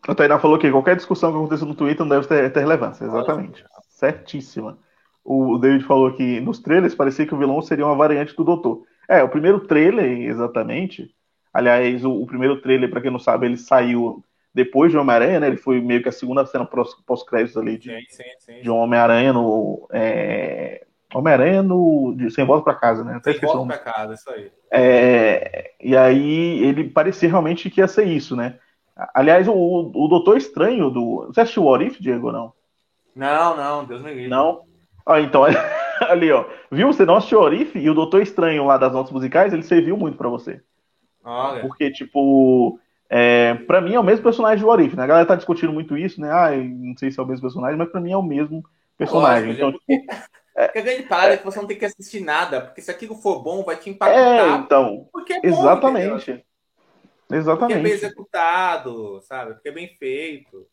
A 0.09 0.15
Tainá 0.15 0.39
falou 0.39 0.59
que 0.59 0.71
qualquer 0.71 0.97
discussão 0.97 1.31
que 1.31 1.39
aconteça 1.39 1.65
no 1.65 1.75
Twitter 1.75 2.05
não 2.05 2.17
deve 2.17 2.27
ter, 2.27 2.51
ter 2.53 2.61
relevância. 2.61 3.05
Exatamente. 3.05 3.65
Certíssima. 3.89 4.79
O 5.23 5.59
David 5.59 5.85
falou 5.85 6.13
que 6.15 6.41
nos 6.41 6.59
trailers 6.59 6.95
parecia 6.95 7.27
que 7.27 7.35
o 7.35 7.39
vilão 7.39 7.61
seria 7.61 7.87
uma 7.87 7.95
variante 7.95 8.35
do 8.35 8.43
Doutor. 8.43 8.85
É, 9.09 9.23
o 9.23 9.29
primeiro 9.29 9.61
trailer, 9.61 10.23
exatamente. 10.23 11.15
Aliás, 11.53 12.05
o, 12.05 12.13
o 12.13 12.27
primeiro 12.27 12.61
trailer, 12.61 12.91
para 12.91 13.01
quem 13.01 13.11
não 13.11 13.19
sabe, 13.19 13.47
ele 13.47 13.57
saiu 13.57 14.25
depois 14.55 14.91
de 14.91 14.99
Homem-Aranha, 14.99 15.41
né? 15.41 15.47
Ele 15.47 15.57
foi 15.57 15.81
meio 15.81 16.03
que 16.03 16.09
a 16.09 16.13
segunda 16.13 16.45
cena 16.45 16.69
pós-créditos 17.07 17.57
ali 17.57 17.79
de, 17.79 17.91
sim, 17.91 18.07
sim, 18.09 18.25
sim. 18.39 18.63
de 18.63 18.71
Homem-Aranha 18.71 19.33
no. 19.33 19.89
É, 19.93 20.85
Homem-Aranha 21.15 21.63
no. 21.63 22.15
De, 22.17 22.31
sem 22.31 22.45
volta 22.45 22.65
para 22.65 22.75
casa, 22.75 23.05
né? 23.05 23.17
Até 23.17 23.33
sem 23.33 23.41
volta 23.41 23.67
para 23.67 23.93
casa, 23.93 24.15
isso 24.15 24.31
aí. 24.31 24.51
É, 24.71 25.73
e 25.81 25.97
aí 25.97 26.65
ele 26.65 26.89
parecia 26.89 27.29
realmente 27.29 27.71
que 27.71 27.81
ia 27.81 27.89
ser 27.89 28.07
isso, 28.07 28.35
né? 28.35 28.59
Aliás, 29.15 29.49
o, 29.49 29.55
o 29.55 30.09
Doutor 30.09 30.37
Estranho 30.37 30.91
do. 30.91 31.27
Você 31.29 31.41
assistiu 31.41 31.65
o 31.65 31.69
Orif, 31.69 32.03
Diego, 32.03 32.27
ou 32.27 32.33
não? 32.33 32.53
Não, 33.15 33.57
não, 33.57 33.85
Deus 33.85 34.03
me 34.03 34.13
livre. 34.13 34.29
Não? 34.29 34.63
Ah, 35.07 35.21
então, 35.21 35.45
ali, 36.09 36.31
ó. 36.33 36.45
Viu? 36.71 36.89
Você 36.89 37.05
não 37.05 37.17
assistiu 37.17 37.41
o 37.41 37.43
Orif 37.43 37.79
e 37.79 37.89
o 37.89 37.95
Doutor 37.95 38.23
Estranho 38.23 38.67
lá 38.67 38.77
das 38.77 38.93
notas 38.93 39.13
musicais, 39.13 39.53
ele 39.53 39.63
serviu 39.63 39.97
muito 39.97 40.19
para 40.19 40.29
você. 40.29 40.61
Olha. 41.25 41.61
Porque, 41.61 41.91
tipo, 41.91 42.79
é, 43.13 43.55
para 43.67 43.81
mim 43.81 43.95
é 43.95 43.99
o 43.99 44.05
mesmo 44.05 44.23
personagem 44.23 44.65
do 44.65 44.71
Orif, 44.71 44.95
né? 44.95 45.03
A 45.03 45.07
galera 45.07 45.27
tá 45.27 45.35
discutindo 45.35 45.73
muito 45.73 45.99
isso, 45.99 46.21
né? 46.21 46.31
Ah, 46.31 46.53
não 46.57 46.97
sei 46.97 47.11
se 47.11 47.19
é 47.19 47.23
o 47.23 47.27
mesmo 47.27 47.43
personagem, 47.43 47.77
mas 47.77 47.89
para 47.91 48.01
mim 48.01 48.13
é 48.13 48.17
o 48.17 48.23
mesmo 48.23 48.65
personagem. 48.97 49.49
Lógico, 49.49 49.67
então, 49.67 49.99
tipo, 49.99 50.15
é... 50.57 50.79
a 50.79 50.83
grande 50.83 51.03
parada 51.03 51.35
é 51.35 51.37
que 51.37 51.45
você 51.45 51.59
não 51.59 51.67
tem 51.67 51.77
que 51.77 51.85
assistir 51.85 52.21
nada, 52.21 52.61
porque 52.61 52.81
se 52.81 52.89
aquilo 52.89 53.17
for 53.17 53.43
bom, 53.43 53.65
vai 53.65 53.77
te 53.77 53.91
impactar. 53.91 54.17
É, 54.17 54.51
então. 54.59 55.09
Porque 55.13 55.33
é 55.33 55.41
bom, 55.41 55.49
exatamente. 55.49 56.07
Entendeu? 56.07 56.45
Exatamente. 57.33 57.59
Porque 57.59 57.73
é 57.73 57.83
bem 57.83 57.93
executado, 57.93 59.21
sabe? 59.23 59.55
Porque 59.55 59.69
é 59.69 59.73
bem 59.73 59.89
feito. 59.99 60.67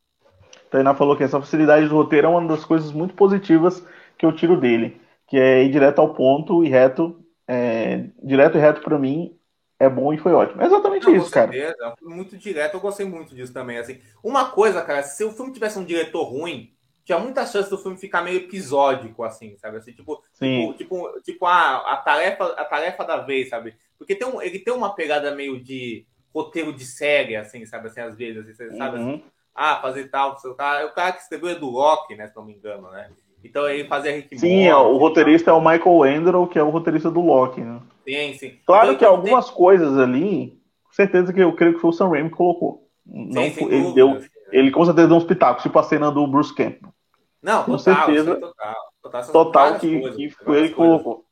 Tainá 0.70 0.94
falou 0.94 1.18
que 1.18 1.24
essa 1.24 1.40
facilidade 1.40 1.88
do 1.88 1.96
roteiro 1.96 2.28
é 2.28 2.30
uma 2.30 2.48
das 2.48 2.64
coisas 2.64 2.92
muito 2.92 3.16
positivas 3.16 3.84
que 4.16 4.26
eu 4.26 4.32
tiro 4.32 4.60
dele, 4.60 5.02
que 5.28 5.38
é 5.38 5.64
ir 5.64 5.72
direto 5.72 6.00
ao 6.00 6.14
ponto 6.14 6.64
e 6.64 6.70
reto, 6.70 7.20
é, 7.48 8.06
direto 8.22 8.58
e 8.58 8.62
reto 8.62 8.82
para 8.82 9.00
mim 9.00 9.37
é 9.80 9.88
bom 9.90 10.14
e 10.14 10.18
foi 10.18 10.34
ótimo. 10.34 10.62
É 10.62 10.66
exatamente 10.66 11.06
Não, 11.06 11.16
isso, 11.16 11.30
cara. 11.30 11.52
Certeza. 11.52 11.96
É 12.02 12.06
muito 12.06 12.38
direto, 12.38 12.74
eu 12.76 12.80
gostei 12.80 13.06
muito 13.06 13.36
disso 13.36 13.54
também. 13.54 13.78
Assim, 13.78 14.00
uma 14.24 14.50
coisa, 14.50 14.82
cara, 14.82 15.04
se 15.04 15.24
o 15.24 15.32
filme 15.32 15.54
tivesse 15.54 15.78
um 15.78 15.86
diretor 15.86 16.24
ruim, 16.24 16.74
tinha 17.06 17.20
muita 17.20 17.46
chance 17.46 17.70
do 17.70 17.78
filme 17.78 17.98
ficar 17.98 18.22
meio 18.22 18.38
episódico, 18.38 19.24
assim, 19.24 19.56
sabe? 19.58 19.78
Assim, 19.78 19.94
tipo, 19.94 20.22
Sim. 20.34 20.74
tipo, 20.74 20.74
tipo, 20.74 21.22
tipo 21.22 21.46
a, 21.46 21.94
a, 21.94 21.98
tarefa, 21.98 22.46
a 22.46 22.66
tarefa 22.66 23.04
da 23.06 23.18
vez, 23.18 23.50
sabe? 23.50 23.76
Porque 23.98 24.16
tem 24.16 24.28
um, 24.28 24.42
ele 24.42 24.60
tem 24.60 24.74
uma 24.74 24.94
pegada 24.94 25.34
meio 25.34 25.64
de 25.64 26.06
roteiro 26.34 26.74
de 26.74 26.86
série, 26.86 27.36
assim, 27.36 27.66
sabe? 27.66 27.88
Assim, 27.88 28.02
às 28.02 28.16
vezes, 28.16 28.44
assim, 28.44 28.54
você 28.54 28.78
sabe? 28.78 28.98
Uhum. 28.98 29.14
Assim, 29.14 29.24
ah, 29.56 29.80
fazer 29.82 30.10
tal, 30.10 30.38
o 30.44 30.56
cara, 30.56 30.86
o 30.86 30.94
cara 30.94 31.14
que 31.14 31.22
escreveu 31.22 31.50
é 31.50 31.56
do 31.56 31.70
Rock, 31.70 32.16
né? 32.16 32.28
Se 32.28 32.36
não 32.36 32.46
me 32.46 32.54
engano, 32.54 32.92
né? 32.92 33.10
Então 33.48 33.68
ele 33.70 33.88
fazia 33.88 34.12
Rick 34.16 34.38
Sim, 34.38 34.70
Morty, 34.70 34.86
o 34.94 34.98
roteirista 34.98 35.52
é 35.52 35.54
o 35.54 35.60
Michael 35.60 36.04
Andrew, 36.04 36.48
que 36.48 36.60
é 36.60 36.64
o 36.64 36.70
roteirista 36.70 37.10
do 37.12 37.22
Loki, 37.22 37.62
né? 37.62 37.80
Sim, 38.08 38.34
sim. 38.38 38.54
Claro 38.66 38.88
Então, 38.88 38.98
que 38.98 39.06
algumas 39.06 39.48
tem... 39.48 39.56
coisas 39.56 39.98
ali, 39.98 40.60
com 40.84 40.94
certeza 40.94 41.34
que 41.34 41.40
eu 41.40 41.54
creio 41.54 41.74
que 41.76 41.80
foi 41.82 41.90
o 41.90 41.94
Sam 41.94 42.10
Raimi 42.10 42.30
que 42.30 42.36
colocou. 42.36 42.88
Sim, 43.06 43.30
não, 43.34 43.42
ele 43.44 43.82
dúvida, 43.82 43.94
deu, 43.94 44.22
ele 44.52 44.72
com 44.72 44.86
certeza 44.86 45.08
deu 45.08 45.18
uns 45.18 45.24
pitacos, 45.24 45.64
tipo 45.64 45.78
a 45.80 45.84
cena 45.84 46.12
do 46.12 46.26
Bruce 46.28 46.54
Campbell. 46.54 46.94
Não, 47.42 47.64
com 47.64 47.78
total, 47.78 48.06
certeza. 48.06 48.36
total. 48.36 48.76
Total, 49.02 49.32
Total 49.32 49.80
que, 49.80 50.00
coisas, 50.02 50.18
que 50.18 50.30
foi 50.32 50.58
ele 50.58 50.70
que 50.70 50.76
colocou. 50.76 51.24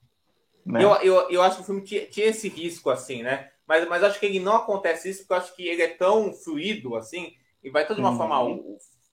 Né? 0.66 0.84
Eu, 0.84 0.92
eu, 0.96 1.30
eu 1.30 1.42
acho 1.42 1.58
que 1.58 1.62
o 1.64 1.66
filme 1.66 1.82
tinha, 1.82 2.06
tinha 2.06 2.28
esse 2.28 2.48
risco, 2.48 2.90
assim, 2.90 3.22
né? 3.22 3.50
Mas, 3.68 3.88
mas 3.88 4.04
acho 4.04 4.20
que 4.20 4.26
ele 4.26 4.40
não 4.40 4.56
acontece 4.56 5.10
isso 5.10 5.22
porque 5.22 5.34
eu 5.34 5.38
acho 5.38 5.56
que 5.56 5.68
ele 5.68 5.82
é 5.82 5.88
tão 5.88 6.32
fluido, 6.34 6.96
assim, 6.96 7.34
e 7.64 7.70
vai 7.70 7.84
toda 7.86 7.96
de 7.96 8.02
uma 8.02 8.12
Uhum. 8.12 8.18
forma 8.18 8.60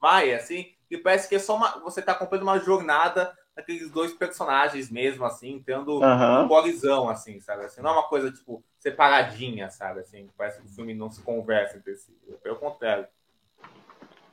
vai, 0.00 0.32
assim, 0.34 0.66
e 0.92 0.98
parece 0.98 1.26
que 1.26 1.34
é 1.34 1.38
só 1.38 1.56
uma. 1.56 1.80
Você 1.80 2.02
tá 2.02 2.12
acompanhando 2.12 2.42
uma 2.44 2.58
jornada 2.58 3.32
daqueles 3.56 3.90
dois 3.90 4.12
personagens 4.12 4.90
mesmo, 4.90 5.24
assim, 5.24 5.62
tendo 5.64 6.02
Aham. 6.02 6.44
um 6.44 6.48
colisão, 6.48 7.08
assim, 7.08 7.40
sabe? 7.40 7.64
Assim, 7.64 7.80
não 7.80 7.90
é 7.90 7.92
uma 7.94 8.08
coisa, 8.08 8.30
tipo, 8.30 8.62
separadinha, 8.78 9.70
sabe? 9.70 10.00
Assim, 10.00 10.28
parece 10.36 10.60
que 10.60 10.66
o 10.66 10.70
filme 10.70 10.92
não 10.94 11.10
se 11.10 11.22
conversa 11.22 11.78
entre 11.78 11.96
si. 11.96 12.12
Pelo 12.42 12.56
contrário. 12.56 13.06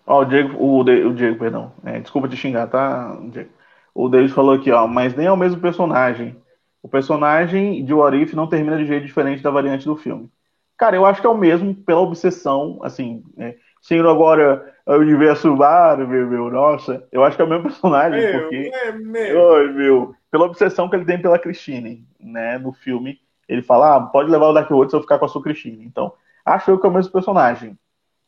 Ó, 0.05 0.22
o 0.22 0.26
Diego, 0.26 0.57
o, 0.62 0.84
De- 0.84 1.05
o 1.05 1.14
Diego, 1.14 1.39
perdão. 1.39 1.72
É, 1.86 1.99
desculpa 1.99 2.28
te 2.28 2.36
xingar, 2.36 2.68
tá, 2.68 3.16
Diego? 3.32 3.51
O 3.93 4.10
David 4.10 4.34
falou 4.34 4.55
aqui, 4.55 4.72
ó, 4.72 4.88
mas 4.88 5.16
nem 5.16 5.28
é 5.28 5.32
o 5.32 5.38
mesmo 5.38 5.62
personagem. 5.62 6.36
O 6.82 6.88
personagem 6.88 7.84
de 7.86 7.93
What 7.93 8.18
If 8.18 8.34
não 8.34 8.47
termina 8.47 8.78
de 8.78 8.86
jeito 8.86 9.05
diferente 9.05 9.43
da 9.43 9.49
variante 9.51 9.86
do 9.86 9.95
filme. 9.95 10.30
Cara, 10.78 10.95
eu 10.95 11.05
acho 11.05 11.20
que 11.20 11.28
é 11.28 11.30
o 11.30 11.38
mesmo 11.38 11.76
pela 11.76 11.99
obsessão, 11.99 12.80
assim, 12.82 13.24
é, 13.38 13.57
sendo 13.82 14.10
agora 14.10 14.74
o 14.86 14.94
universo 14.94 15.56
Marvel, 15.56 16.28
meu, 16.28 16.50
nossa, 16.50 17.08
eu 17.12 17.24
acho 17.24 17.36
que 17.36 17.42
é 17.42 17.46
o 17.46 17.50
mesmo 17.50 17.64
personagem, 17.64 18.32
porque... 18.32 18.72
é 18.74 18.92
meu. 18.92 19.74
Meu, 19.74 20.16
pela 20.32 20.46
obsessão 20.46 20.90
que 20.90 20.96
ele 20.96 21.06
tem 21.06 21.22
pela 21.22 21.40
Christine, 21.40 22.08
né, 22.20 22.58
no 22.58 22.72
filme, 22.74 23.20
ele 23.48 23.62
fala, 23.62 23.96
ah, 23.96 24.02
pode 24.02 24.30
levar 24.30 24.48
o 24.48 24.54
Dark 24.54 24.70
World 24.70 24.92
se 24.92 24.98
eu 24.98 25.02
ficar 25.02 25.20
com 25.20 25.26
a 25.26 25.28
sua 25.28 25.42
Christine. 25.42 25.86
Então, 25.86 26.14
acho 26.46 26.72
eu 26.72 26.80
que 26.80 26.86
é 26.86 26.90
o 26.90 26.94
mesmo 26.94 27.12
personagem. 27.12 27.78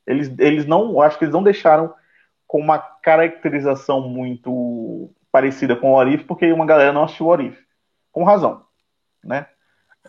Eles, 0.06 0.34
eles 0.40 0.66
não, 0.66 1.00
acho 1.02 1.18
que 1.18 1.26
eles 1.26 1.34
não 1.34 1.44
deixaram 1.44 1.94
com 2.48 2.60
uma 2.60 2.80
caracterização 2.80 4.02
muito 4.02 5.12
parecida 5.32 5.76
com 5.76 5.92
o 5.92 5.96
Orif, 5.96 6.26
porque 6.26 6.52
uma 6.52 6.66
galera 6.66 6.92
não 6.92 7.04
assistiu 7.04 7.28
o 7.28 7.30
Orif. 7.30 7.58
Com 8.12 8.24
razão, 8.24 8.66
né? 9.24 9.46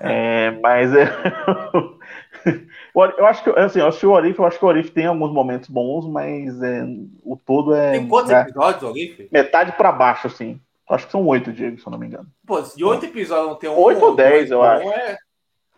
É, 0.05 0.51
mas 0.61 0.93
é... 0.95 1.05
eu 2.95 3.27
acho 3.27 3.45
que 3.45 3.51
assim, 3.51 3.79
eu 3.79 3.87
assisti 3.87 4.07
o 4.07 4.11
Orif, 4.11 4.39
eu 4.39 4.45
acho 4.45 4.59
que 4.59 4.65
o 4.65 4.69
Orif 4.69 4.91
tem 4.91 5.07
alguns 5.07 5.33
momentos 5.33 5.69
bons, 5.69 6.07
mas 6.09 6.61
é, 6.63 6.85
o 7.23 7.37
todo 7.37 7.75
é, 7.75 7.93
Tem 7.93 8.09
quantos 8.09 8.33
é 8.33 8.41
episódios, 8.43 8.83
Olive? 8.83 9.29
metade 9.31 9.73
pra 9.73 9.93
baixo, 9.93 10.27
assim. 10.27 10.61
Acho 10.91 11.07
que 11.07 11.13
são 11.13 11.25
oito, 11.27 11.53
Diego, 11.53 11.79
se 11.79 11.87
eu 11.87 11.91
não 11.91 11.99
me 11.99 12.07
engano. 12.07 12.27
Pô, 12.47 12.61
de 12.61 12.85
oito 12.85 13.07
episódios 13.07 13.49
não 13.49 13.55
tem 13.55 13.71
um. 13.71 13.79
Oito 13.79 14.05
ou 14.05 14.17
dez, 14.17 14.51
eu 14.51 14.59
bom, 14.59 14.65
acho. 14.65 14.89
É, 14.91 15.17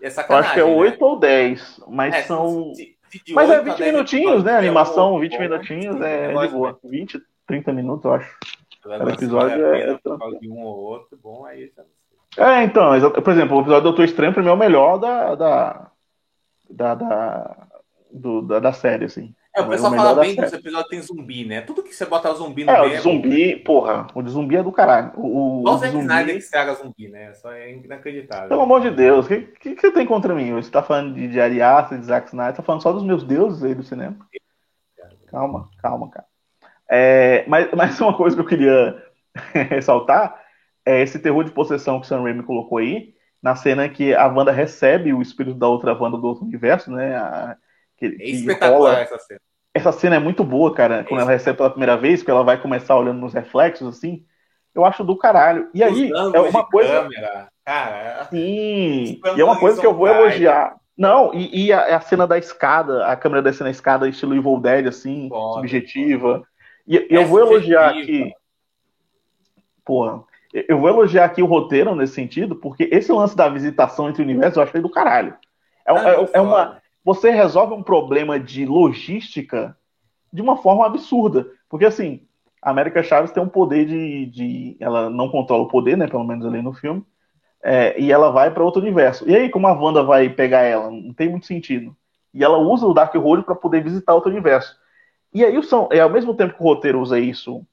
é 0.03 0.09
Eu 0.29 0.37
acho 0.37 0.55
que 0.55 0.61
é 0.61 0.65
né? 0.65 0.71
oito 0.73 1.05
ou 1.05 1.19
dez, 1.19 1.81
mas 1.87 2.15
É, 2.15 2.23
são. 2.23 2.73
se- 2.75 2.97
se 3.11 3.35
Mas 3.35 3.49
é 3.49 3.59
oito 3.59 3.61
a 3.61 3.65
20 3.75 3.79
dez 3.79 3.93
minutinhos, 3.93 4.43
né? 4.43 4.53
é 4.53 4.57
Animação, 4.57 5.11
bom, 5.13 5.21
20 5.21 5.33
bom, 5.37 5.41
minutinhos 5.43 6.01
é 6.01 6.29
de 6.29 6.35
lógico, 6.35 6.59
boa. 6.59 6.79
20, 6.83 7.23
30 7.47 7.73
minutos, 7.73 8.05
eu 8.07 8.15
acho. 8.15 8.39
Cada 8.83 9.07
se 9.07 9.13
episódio 9.13 9.67
a 9.67 9.79
é- 9.79 10.41
de 10.41 10.49
um 10.49 10.63
ou 10.63 10.77
outro, 10.77 11.17
bom, 11.23 11.45
aí 11.45 11.71
já 11.77 11.83
não. 11.83 12.04
É, 12.37 12.63
então, 12.65 12.91
por 13.23 13.33
exemplo, 13.33 13.57
o 13.57 13.61
episódio 13.61 13.83
do 13.83 13.89
Doutor 13.91 14.05
Estranho 14.05 14.33
pra 14.33 14.43
mim 14.43 14.49
é 14.49 14.53
o 14.53 14.57
melhor 14.57 14.99
da. 14.99 15.35
da. 15.35 15.91
da, 16.69 16.95
da, 16.95 17.57
do- 18.11 18.43
da, 18.43 18.59
da 18.61 18.73
série, 18.73 19.05
assim. 19.05 19.35
É, 19.57 19.61
o 19.61 19.69
pessoal 19.69 19.91
melhor 19.93 20.03
fala 20.05 20.17
da 20.17 20.21
bem 20.23 20.35
que 20.35 20.41
esse 20.43 20.57
episódio 20.57 20.89
tem 20.89 21.01
zumbi, 21.01 21.45
né? 21.45 21.61
Tudo 21.61 21.83
que 21.83 21.95
você 21.95 22.05
bota 22.05 22.33
zumbi 22.35 22.65
no 22.65 22.73
É, 22.73 22.81
o 22.81 22.85
meio 22.87 22.97
de 22.97 23.03
zumbi, 23.03 23.57
porra, 23.57 24.09
o 24.13 24.21
de 24.23 24.31
zumbi 24.31 24.57
é 24.57 24.63
do 24.65 24.73
caralho. 24.73 25.13
O, 25.15 25.27
o, 25.27 25.63
o 25.65 25.71
o 25.71 25.79
Zack 25.79 25.97
Snyder 25.97 26.25
que 26.25 26.33
zumbi, 26.33 26.39
estraga 26.39 26.75
zumbi, 26.75 27.09
né? 27.09 27.35
Só 27.35 27.53
é 27.53 27.73
inacreditável. 27.73 28.49
pelo 28.49 28.63
amor 28.63 28.81
de 28.81 28.91
Deus, 28.91 29.27
o 29.27 29.29
que, 29.29 29.41
que, 29.43 29.75
que 29.77 29.81
você 29.81 29.93
tem 29.93 30.05
contra 30.07 30.35
mim? 30.35 30.53
Você 30.55 30.71
tá 30.71 30.83
falando 30.83 31.15
de, 31.15 31.29
de 31.29 31.41
Ari 31.41 31.63
Aster, 31.63 31.99
de 31.99 32.05
Zack 32.05 32.27
Snyder, 32.29 32.57
tá 32.57 32.63
falando 32.65 32.83
só 32.83 32.93
dos 32.93 33.05
meus 33.05 33.23
deuses 33.23 33.63
aí 33.63 33.77
do 33.77 33.85
cinema. 33.85 34.17
Calma, 35.29 35.69
calma, 35.81 36.11
cara. 36.11 36.27
É, 36.91 37.45
mas, 37.47 37.69
mas 37.77 38.01
uma 38.01 38.17
coisa 38.17 38.35
que 38.35 38.43
eu 38.43 38.47
queria 38.47 39.01
ressaltar 39.53 40.44
é 40.85 41.03
esse 41.03 41.19
terror 41.19 41.45
de 41.45 41.51
possessão 41.51 41.99
que 42.01 42.07
o 42.07 42.09
Sam 42.09 42.23
Raimi 42.23 42.43
colocou 42.43 42.79
aí, 42.79 43.15
na 43.43 43.55
cena 43.57 43.89
que 43.89 44.15
a 44.15 44.27
Wanda 44.27 44.53
recebe 44.53 45.13
o 45.13 45.21
espírito 45.23 45.59
da 45.59 45.69
outra 45.69 45.93
Wanda 45.93 46.17
do 46.19 46.27
outro 46.27 46.45
universo, 46.45 46.91
né? 46.91 47.17
A, 47.17 47.57
que, 47.97 48.07
É 48.07 48.31
espetacular 48.31 48.71
rola- 48.79 49.01
essa 49.01 49.19
cena. 49.19 49.41
essa 49.75 49.93
cena 49.93 50.17
é 50.17 50.19
muito 50.19 50.43
boa, 50.45 50.75
cara, 50.75 51.05
quando 51.05 51.21
ela 51.21 51.31
recebe 51.31 51.57
pela 51.57 51.71
primeira 51.71 51.97
vez, 51.97 52.23
que 52.23 52.31
ela 52.31 52.43
vai 52.43 52.61
começar 52.61 52.97
olhando 52.97 53.21
nos 53.21 53.33
reflexos, 53.35 53.87
assim. 53.87 54.25
Eu 54.75 54.85
acho 54.85 55.05
do 55.05 55.17
caralho. 55.17 55.69
E 55.73 55.85
aí, 55.85 56.11
é 56.13 56.41
uma 56.41 56.65
coisa. 56.65 57.03
câmera, 57.03 57.49
cara, 57.65 58.25
Sim. 58.31 59.21
E 59.37 59.41
é 59.41 59.45
uma 59.45 59.59
coisa 59.59 59.81
que 59.81 59.87
eu 59.87 59.95
vou 59.95 60.09
elogiar. 60.09 60.77
Não, 60.97 61.33
e, 61.35 61.67
e 61.67 61.73
a, 61.73 61.97
a 61.97 62.01
cena 62.01 62.27
da 62.27 62.39
escada, 62.39 63.07
a 63.07 63.17
câmera 63.17 63.43
descendo 63.43 63.69
a 63.69 63.71
escada, 63.71 64.09
estilo 64.09 64.35
Evil 64.35 64.59
Dead, 64.61 64.87
assim, 64.87 65.29
Foda, 65.29 65.55
subjetiva. 65.55 66.43
E, 66.87 66.97
e 66.97 67.17
É 67.17 67.19
eu 67.19 67.27
vou 67.27 67.41
elogiar 67.41 67.91
aqui. 67.91 68.33
Porra, 69.85 70.23
eu- 70.69 70.79
vou 70.79 70.89
elogiar 70.89 71.25
aqui 71.25 71.43
o 71.43 71.47
roteiro 71.47 71.95
nesse 71.95 72.15
sentido, 72.15 72.57
porque 72.57 72.89
esse 72.93 73.13
lance 73.13 73.37
da 73.37 73.49
visitação 73.49 74.09
entre 74.09 74.23
universos 74.23 74.57
eu 74.57 74.63
achei 74.63 74.81
do 74.81 74.91
caralho. 74.91 75.35
É, 75.87 75.93
Ah, 75.93 76.11
é- 76.11 76.29
é 76.35 76.41
uma, 76.41 76.79
você 77.05 77.31
resolve 77.31 77.75
um 77.75 77.83
problema 77.83 78.39
de 78.41 78.65
logística 78.65 79.77
de 80.33 80.41
uma 80.43 80.57
forma 80.57 80.87
absurda. 80.87 81.47
Porque, 81.69 81.85
assim, 81.85 82.23
a 82.63 82.71
América 82.71 83.03
Chaves 83.03 83.31
tem 83.33 83.43
um 83.43 83.49
poder 83.49 83.85
de, 83.87 84.27
de- 84.27 84.77
Ela 84.81 85.11
não 85.11 85.29
controla 85.29 85.65
o 85.65 85.69
poder, 85.69 85.97
né? 85.97 86.07
Pelo 86.09 86.25
menos 86.25 86.45
ali 86.47 86.63
no 86.63 86.73
filme. 86.73 87.05
é, 87.67 87.99
e 87.99 88.13
ela 88.13 88.31
vai 88.31 88.51
para 88.51 88.63
outro 88.63 88.83
universo. 88.83 89.29
E 89.29 89.35
aí, 89.35 89.49
como 89.49 89.67
a 89.67 89.73
Wanda 89.73 90.03
vai 90.03 90.29
pegar 90.29 90.61
ela? 90.61 90.91
Não 90.91 91.15
tem 91.15 91.31
muito 91.31 91.47
sentido. 91.47 91.97
E 92.35 92.45
ela 92.45 92.59
usa 92.59 92.87
o 92.87 92.93
Dark 92.93 93.15
Road 93.15 93.43
para 93.43 93.55
poder 93.55 93.83
visitar 93.83 94.15
outro 94.15 94.31
universo. 94.31 94.77
E 95.33 95.43
aí, 95.45 95.57
o 95.57 95.63
Sam, 95.63 95.89
é, 95.91 96.01
ao 96.01 96.11
mesmo 96.11 96.35
tempo 96.35 96.55
que 96.55 96.63
o 96.63 96.65
roteiro 96.67 97.01
usa 97.01 97.19
isso 97.19 97.67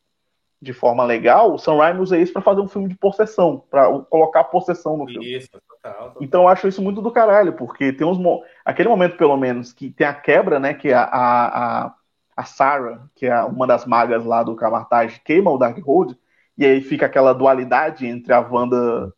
de 0.62 0.74
forma 0.74 1.03
legal, 1.03 1.53
o 1.53 1.57
Sam 1.57 1.78
Raimi 1.78 1.99
usa 2.01 2.18
isso 2.18 2.32
para 2.34 2.41
fazer 2.41 2.62
um 2.62 2.68
filme 2.68 2.88
de 2.88 2.95
possessão, 2.95 3.64
para 3.70 3.91
colocar 4.03 4.43
possessão 4.45 4.95
no 4.97 5.07
filme. 5.07 5.38
Isso, 5.38 5.49
total. 5.68 6.16
Então 6.22 6.43
eu 6.43 6.47
acho 6.47 6.68
isso 6.68 6.82
muito 6.82 7.01
do 7.01 7.12
caralho, 7.12 7.53
porque 7.53 7.91
tem 7.91 8.05
uns. 8.05 8.18
mo- 8.18 8.43
Aquele 8.64 8.89
momento, 8.89 9.18
pelo 9.18 9.36
menos, 9.38 9.74
que 9.74 9.89
tem 9.91 10.05
a 10.05 10.14
quebra, 10.14 10.59
né? 10.59 10.74
Que 10.74 10.93
a, 10.93 11.03
a, 11.03 11.86
a, 11.88 11.95
a 12.38 12.43
Sarah, 12.43 13.09
que 13.16 13.26
é 13.26 13.43
uma 13.43 13.66
das 13.66 13.86
magas 13.86 14.24
lá 14.24 14.43
do 14.43 14.55
Camartage, 14.55 15.20
queima 15.26 15.49
o 15.51 15.57
Darkhold, 15.57 16.16
e 16.57 16.66
aí 16.66 16.82
fica 16.82 17.07
aquela 17.07 17.34
dualidade 17.34 18.05
entre 18.05 18.32
a 18.34 18.39
Wanda 18.39 19.12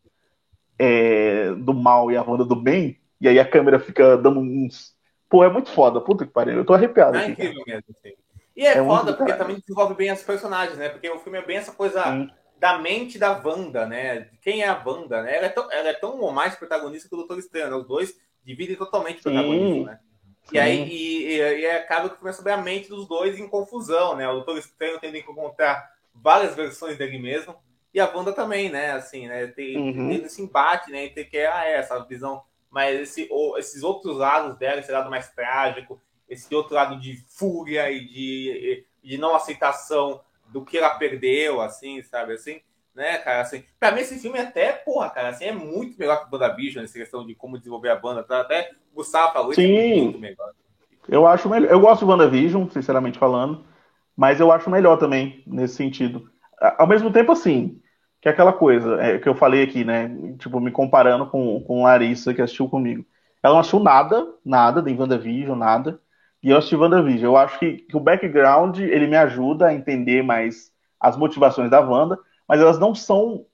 é, 0.77 1.51
do 1.55 1.73
mal 1.73 2.11
e 2.11 2.17
a 2.17 2.23
Wanda 2.23 2.45
do 2.45 2.55
bem, 2.55 2.99
e 3.19 3.27
aí 3.27 3.39
a 3.39 3.47
câmera 3.49 3.79
fica 3.79 4.17
dando 4.17 4.39
uns. 4.39 4.95
Pô, 5.29 5.43
é 5.43 5.49
muito 5.49 5.71
foda, 5.71 5.99
puta 5.99 6.25
que 6.25 6.31
pariu. 6.31 6.55
Eu 6.55 6.65
tô 6.65 6.73
arrepiado 6.73 7.17
É 7.17 7.21
aqui. 7.21 7.35
cara. 7.35 7.49
incrível 7.49 7.63
mesmo, 7.67 7.83
assim. 7.89 8.13
E 8.55 8.65
é, 8.65 8.77
É 8.77 8.83
foda 8.83 9.13
porque 9.13 9.33
também 9.33 9.59
desenvolve 9.59 9.95
bem 9.95 10.09
as 10.09 10.23
personagens, 10.23 10.77
né? 10.77 10.89
Porque 10.89 11.09
o 11.09 11.19
filme 11.19 11.39
é 11.39 11.45
bem 11.45 11.57
essa 11.57 11.71
coisa 11.71 12.03
Sim. 12.03 12.29
da 12.59 12.77
mente 12.77 13.17
da 13.17 13.41
Wanda, 13.43 13.85
né? 13.85 14.29
Quem 14.41 14.61
é 14.61 14.67
a 14.67 14.81
Wanda, 14.85 15.21
né? 15.23 15.37
Ela 15.37 15.45
é 15.47 15.49
tão, 15.49 15.71
ela 15.71 15.89
é 15.89 15.93
tão 15.93 16.19
ou 16.19 16.31
mais 16.31 16.55
protagonista 16.55 17.09
que 17.09 17.15
o 17.15 17.17
Doutor 17.17 17.39
Estranho, 17.39 17.69
né? 17.69 17.75
Os 17.75 17.87
dois 17.87 18.15
dividem 18.43 18.75
totalmente 18.75 19.19
o 19.19 19.23
protagonismo, 19.23 19.85
né? 19.85 19.99
E 20.51 20.59
aí 20.59 20.83
e, 20.89 21.27
e, 21.27 21.59
e 21.61 21.65
acaba 21.67 22.09
que 22.09 22.17
começa 22.17 22.37
sobre 22.37 22.51
a 22.51 22.57
mente 22.57 22.89
dos 22.89 23.07
dois 23.07 23.39
em 23.39 23.47
confusão, 23.47 24.15
né? 24.15 24.27
O 24.27 24.33
Doutor 24.33 24.57
Estranho 24.57 24.99
tendo 24.99 25.13
que 25.13 25.31
encontrar 25.31 25.91
várias 26.13 26.55
versões 26.55 26.97
dele 26.97 27.17
mesmo. 27.17 27.55
E 27.93 27.99
a 27.99 28.11
Wanda 28.13 28.33
também, 28.33 28.69
né? 28.69 28.91
Assim, 28.91 29.27
né? 29.27 29.47
Tem, 29.47 29.77
uhum. 29.77 30.09
tem 30.09 30.23
esse 30.23 30.41
embate, 30.41 30.91
né? 30.91 31.05
Entre 31.05 31.25
que 31.25 31.37
é 31.37 31.47
ah, 31.47 31.65
é, 31.65 31.75
essa 31.75 31.97
visão, 31.99 32.43
mas 32.69 32.99
esse, 32.99 33.27
ou, 33.31 33.57
esses 33.57 33.83
outros 33.83 34.17
lados 34.17 34.57
dela, 34.57 34.79
esse 34.79 34.91
lado 34.91 35.09
mais 35.09 35.29
trágico, 35.29 36.01
esse 36.33 36.53
outro 36.53 36.75
lado 36.75 36.99
de 36.99 37.17
fúria 37.27 37.89
e 37.91 38.05
de, 38.05 38.85
de 39.03 39.17
não 39.17 39.35
aceitação 39.35 40.21
do 40.49 40.63
que 40.63 40.77
ela 40.77 40.91
perdeu, 40.91 41.61
assim, 41.61 42.01
sabe? 42.03 42.33
Assim, 42.33 42.61
né, 42.93 43.17
cara? 43.17 43.41
Assim, 43.41 43.63
pra 43.79 43.91
mim, 43.91 44.01
esse 44.01 44.19
filme 44.19 44.37
é 44.37 44.43
até, 44.43 44.71
porra, 44.71 45.09
cara, 45.09 45.29
assim, 45.29 45.45
é 45.45 45.51
muito 45.51 45.97
melhor 45.97 46.19
que 46.19 46.25
o 46.25 46.37
WandaVision 46.37 46.81
nessa 46.81 46.97
questão 46.97 47.25
de 47.25 47.33
como 47.33 47.57
desenvolver 47.57 47.89
a 47.89 47.95
banda. 47.95 48.23
Tá? 48.23 48.41
Até 48.41 48.71
o 48.91 48.97
Gustavo 48.97 49.33
falou 49.33 49.53
Sim. 49.53 49.61
isso 49.63 49.99
é 49.99 50.03
muito 50.03 50.19
melhor. 50.19 50.51
Eu 51.07 51.27
acho 51.27 51.49
melhor. 51.49 51.71
Eu 51.71 51.79
gosto 51.79 52.05
do 52.05 52.11
WandaVision, 52.11 52.67
sinceramente 52.69 53.17
falando, 53.19 53.65
mas 54.15 54.39
eu 54.39 54.51
acho 54.51 54.69
melhor 54.69 54.97
também 54.97 55.43
nesse 55.45 55.75
sentido. 55.75 56.29
Ao 56.77 56.87
mesmo 56.87 57.11
tempo, 57.11 57.31
assim, 57.31 57.81
que 58.21 58.29
é 58.29 58.31
aquela 58.31 58.53
coisa 58.53 59.01
é, 59.01 59.19
que 59.19 59.27
eu 59.27 59.35
falei 59.35 59.63
aqui, 59.63 59.83
né? 59.83 60.09
Tipo, 60.39 60.61
me 60.61 60.71
comparando 60.71 61.25
com, 61.27 61.61
com 61.61 61.83
Larissa, 61.83 62.33
que 62.33 62.41
assistiu 62.41 62.69
comigo. 62.69 63.05
Ela 63.41 63.55
não 63.55 63.59
assistiu 63.59 63.79
nada, 63.79 64.25
nada 64.45 64.81
de 64.81 64.93
WandaVision, 64.93 65.57
nada. 65.57 65.99
E 66.43 66.49
eu 66.49 66.57
assisti 66.57 66.75
WandaVision. 66.75 67.31
Eu 67.31 67.37
acho 67.37 67.57
que, 67.57 67.77
que 67.77 67.95
o 67.95 68.01
background, 68.01 68.77
ele 68.79 69.07
me 69.07 69.15
ajuda 69.15 69.67
a 69.67 69.73
entender 69.73 70.21
mais 70.21 70.71
as 70.99 71.15
motivações 71.15 71.71
da 71.71 71.79
Wanda, 71.79 72.19
mas 72.47 72.59
elas 72.59 72.77
não 72.77 72.93
são, 72.93 73.45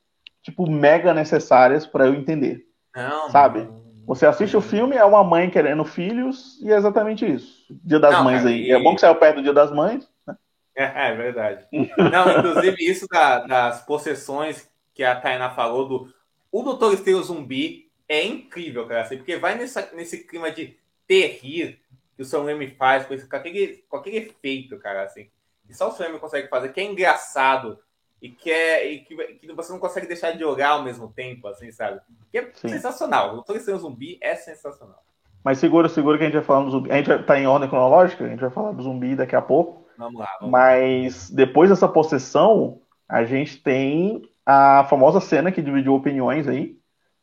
tipo, 0.41 0.69
mega 0.69 1.13
necessárias 1.13 1.85
para 1.85 2.07
eu 2.07 2.15
entender. 2.15 2.65
Não, 2.95 3.29
sabe? 3.29 3.69
Você 4.07 4.25
assiste 4.25 4.57
o 4.57 4.61
filme, 4.61 4.95
é 4.95 5.05
uma 5.05 5.23
mãe 5.23 5.51
querendo 5.51 5.85
filhos, 5.85 6.59
e 6.63 6.71
é 6.71 6.75
exatamente 6.75 7.31
isso. 7.31 7.63
Dia 7.83 7.99
das 7.99 8.11
não, 8.11 8.23
Mães 8.23 8.43
aí. 8.43 8.63
E... 8.63 8.71
É 8.71 8.81
bom 8.81 8.95
que 8.95 9.01
saiu 9.01 9.15
perto 9.15 9.35
do 9.35 9.43
Dia 9.43 9.53
das 9.53 9.71
Mães, 9.71 10.09
né? 10.27 10.35
É, 10.75 11.09
é 11.09 11.13
verdade. 11.13 11.65
Não, 11.73 12.39
inclusive 12.39 12.77
isso 12.79 13.05
da, 13.11 13.39
das 13.39 13.85
possessões 13.85 14.71
que 14.93 15.03
a 15.03 15.13
Tainá 15.13 15.49
falou 15.49 15.85
do 15.85 16.13
o 16.49 16.63
Doutor 16.63 16.93
Estranho 16.93 17.21
Zumbi 17.21 17.91
é 18.07 18.25
incrível, 18.25 18.87
cara, 18.87 19.01
assim, 19.01 19.17
porque 19.17 19.35
vai 19.35 19.55
nessa, 19.55 19.89
nesse 19.93 20.25
clima 20.25 20.49
de 20.49 20.77
terrir 21.05 21.81
que 22.19 22.23
o 22.23 22.25
Sam 22.25 22.43
Raimi 22.43 22.67
faz 22.67 23.05
com, 23.05 23.13
esse, 23.13 23.25
com, 23.29 23.35
aquele, 23.37 23.81
com 23.87 23.95
aquele 23.95 24.17
efeito, 24.17 24.77
cara, 24.77 25.03
assim, 25.03 25.29
que 25.65 25.73
só 25.73 25.87
o 25.87 25.91
Sam 25.93 26.03
Raimi 26.03 26.19
consegue 26.19 26.49
fazer, 26.49 26.73
que 26.73 26.81
é 26.81 26.83
engraçado 26.83 27.79
e 28.21 28.27
que, 28.27 28.51
é, 28.51 28.91
e 28.91 28.99
que, 28.99 29.15
que, 29.15 29.53
você 29.53 29.71
não 29.71 29.79
consegue 29.79 30.05
deixar 30.05 30.31
de 30.31 30.43
olhar 30.43 30.71
ao 30.71 30.83
mesmo 30.83 31.07
tempo, 31.07 31.47
assim, 31.47 31.71
sabe? 31.71 32.01
Que 32.29 32.39
é 32.39 32.51
Sim. 32.55 32.67
sensacional. 32.67 33.29
O 33.29 33.33
Doutor 33.35 33.55
Estranho 33.55 33.79
Zumbi 33.79 34.17
é 34.19 34.35
sensacional. 34.35 35.01
Mas 35.41 35.59
segura, 35.59 35.87
segura 35.87 36.17
que 36.17 36.25
a 36.25 36.27
gente 36.27 36.35
vai 36.35 36.43
falar 36.43 36.65
do 36.65 36.71
zumbi. 36.71 36.91
A 36.91 36.97
gente 36.97 37.23
tá 37.23 37.39
em 37.39 37.47
ordem 37.47 37.69
cronológica, 37.69 38.25
a 38.25 38.27
gente 38.27 38.41
vai 38.41 38.49
falar 38.49 38.73
do 38.73 38.83
zumbi 38.83 39.15
daqui 39.15 39.37
a 39.37 39.41
pouco. 39.41 39.87
Vamos 39.97 40.19
lá. 40.19 40.29
Vamos 40.41 40.51
Mas 40.51 41.29
depois 41.29 41.69
dessa 41.69 41.87
possessão, 41.87 42.81
a 43.07 43.23
gente 43.23 43.63
tem 43.63 44.29
a 44.45 44.83
famosa 44.89 45.21
cena 45.21 45.53
que 45.53 45.61
dividiu 45.61 45.93
opiniões 45.93 46.49
aí, 46.49 46.77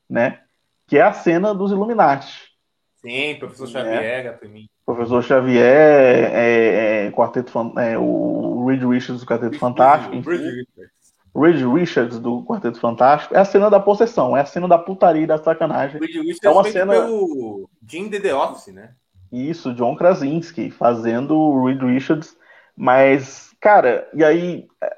né? 0.08 0.40
Que 0.86 0.96
é 0.96 1.02
a 1.02 1.12
cena 1.12 1.54
dos 1.54 1.70
Illuminati. 1.70 2.50
Sim, 2.94 3.36
professor 3.38 3.68
Xavier, 3.68 4.24
né? 4.24 4.32
para 4.32 4.48
mim. 4.48 4.66
Professor 4.86 5.22
Xavier, 5.22 6.32
é, 6.32 7.06
é, 7.06 7.10
quarteto, 7.10 7.52
é, 7.78 7.98
o 7.98 8.64
Reed 8.66 8.82
Richards 8.84 9.20
do 9.20 9.26
Quarteto 9.26 9.58
Fantástico. 9.58 10.14
Reed 10.20 10.66
Reed 11.34 11.66
Richards 11.66 12.18
do 12.18 12.42
Quarteto 12.44 12.80
Fantástico. 12.80 13.34
É 13.34 13.40
a 13.40 13.44
cena 13.44 13.68
da 13.68 13.80
possessão, 13.80 14.36
é 14.36 14.40
a 14.40 14.46
cena 14.46 14.66
da 14.66 14.78
putaria 14.78 15.24
e 15.24 15.26
da 15.26 15.36
sacanagem. 15.36 16.00
Reed 16.00 16.14
Richards 16.14 16.44
é 16.44 16.50
uma 16.50 16.64
cena 16.64 16.92
pelo 16.94 17.68
Jim 17.86 18.08
The 18.08 18.34
Office, 18.34 18.72
né? 18.72 18.92
Isso, 19.30 19.74
John 19.74 19.96
Krasinski 19.96 20.70
fazendo 20.70 21.36
o 21.36 21.66
Reed 21.66 21.82
Richards 21.82 22.36
mas, 22.76 23.54
cara, 23.58 24.06
e 24.12 24.22
aí 24.22 24.68
é, 24.82 24.96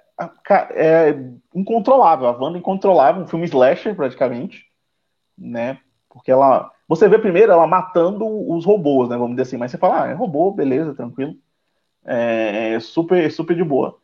é 0.72 1.18
incontrolável, 1.54 2.26
a 2.26 2.32
Wanda 2.32 2.58
incontrolável, 2.58 3.22
um 3.22 3.28
filme 3.28 3.44
slasher 3.46 3.94
praticamente, 3.94 4.66
né? 5.36 5.78
Porque 6.10 6.30
ela. 6.30 6.70
Você 6.86 7.08
vê 7.08 7.18
primeiro 7.18 7.52
ela 7.52 7.66
matando 7.66 8.26
os 8.50 8.64
robôs, 8.64 9.08
né? 9.08 9.16
Vamos 9.16 9.32
dizer 9.32 9.42
assim, 9.42 9.56
mas 9.56 9.70
você 9.70 9.78
fala, 9.78 10.04
ah, 10.04 10.08
é 10.08 10.14
robô, 10.14 10.50
beleza, 10.50 10.94
tranquilo. 10.94 11.34
É, 12.04 12.74
é 12.74 12.80
super, 12.80 13.30
super 13.30 13.54
de 13.54 13.62
boa. 13.62 13.98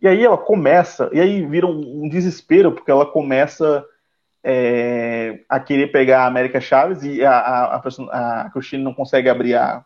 E 0.00 0.06
aí 0.06 0.22
ela 0.22 0.36
começa, 0.36 1.08
e 1.12 1.20
aí 1.20 1.46
vira 1.46 1.66
um, 1.66 2.04
um 2.04 2.08
desespero, 2.08 2.72
porque 2.72 2.90
ela 2.90 3.06
começa 3.06 3.82
é, 4.44 5.40
a 5.48 5.58
querer 5.58 5.90
pegar 5.90 6.24
a 6.24 6.26
América 6.26 6.60
Chaves 6.60 7.02
e 7.02 7.24
a, 7.24 7.32
a, 7.32 7.76
a, 7.76 8.40
a 8.42 8.50
Christine 8.50 8.84
não 8.84 8.92
consegue 8.92 9.30
abrir 9.30 9.54
a, 9.54 9.82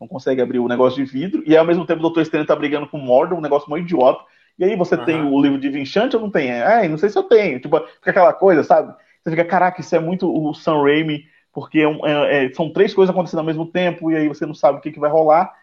não 0.00 0.08
consegue 0.08 0.40
abrir 0.40 0.58
o 0.58 0.66
negócio 0.66 1.04
de 1.04 1.10
vidro, 1.10 1.42
e 1.46 1.54
ao 1.54 1.64
mesmo 1.64 1.84
tempo 1.84 1.98
o 1.98 2.02
Doutor 2.02 2.22
Estranho 2.22 2.46
tá 2.46 2.56
brigando 2.56 2.88
com 2.88 2.96
o 2.96 3.02
Mordor, 3.02 3.36
um 3.36 3.42
negócio 3.42 3.68
muito 3.68 3.84
idiota. 3.84 4.24
E 4.58 4.64
aí 4.64 4.74
você 4.74 4.94
uhum. 4.94 5.04
tem 5.04 5.22
o 5.22 5.40
livro 5.40 5.58
de 5.58 5.68
Vinchante 5.68 6.16
ou 6.16 6.22
não 6.22 6.30
tem? 6.30 6.50
É, 6.50 6.88
não 6.88 6.98
sei 6.98 7.08
se 7.08 7.18
eu 7.18 7.22
tenho. 7.22 7.60
Tipo, 7.60 7.78
fica 7.96 8.10
aquela 8.10 8.32
coisa, 8.32 8.62
sabe? 8.62 8.94
Você 9.22 9.30
fica, 9.30 9.44
caraca, 9.44 9.80
isso 9.80 9.94
é 9.94 10.00
muito 10.00 10.32
o 10.32 10.54
Sam 10.54 10.82
Raimi, 10.82 11.26
porque 11.52 11.80
é, 11.80 11.84
é, 11.84 12.44
é, 12.46 12.54
são 12.54 12.72
três 12.72 12.94
coisas 12.94 13.10
acontecendo 13.12 13.40
ao 13.40 13.44
mesmo 13.44 13.66
tempo, 13.66 14.10
e 14.10 14.16
aí 14.16 14.28
você 14.28 14.46
não 14.46 14.54
sabe 14.54 14.78
o 14.78 14.80
que, 14.80 14.92
que 14.92 15.00
vai 15.00 15.10
rolar. 15.10 15.54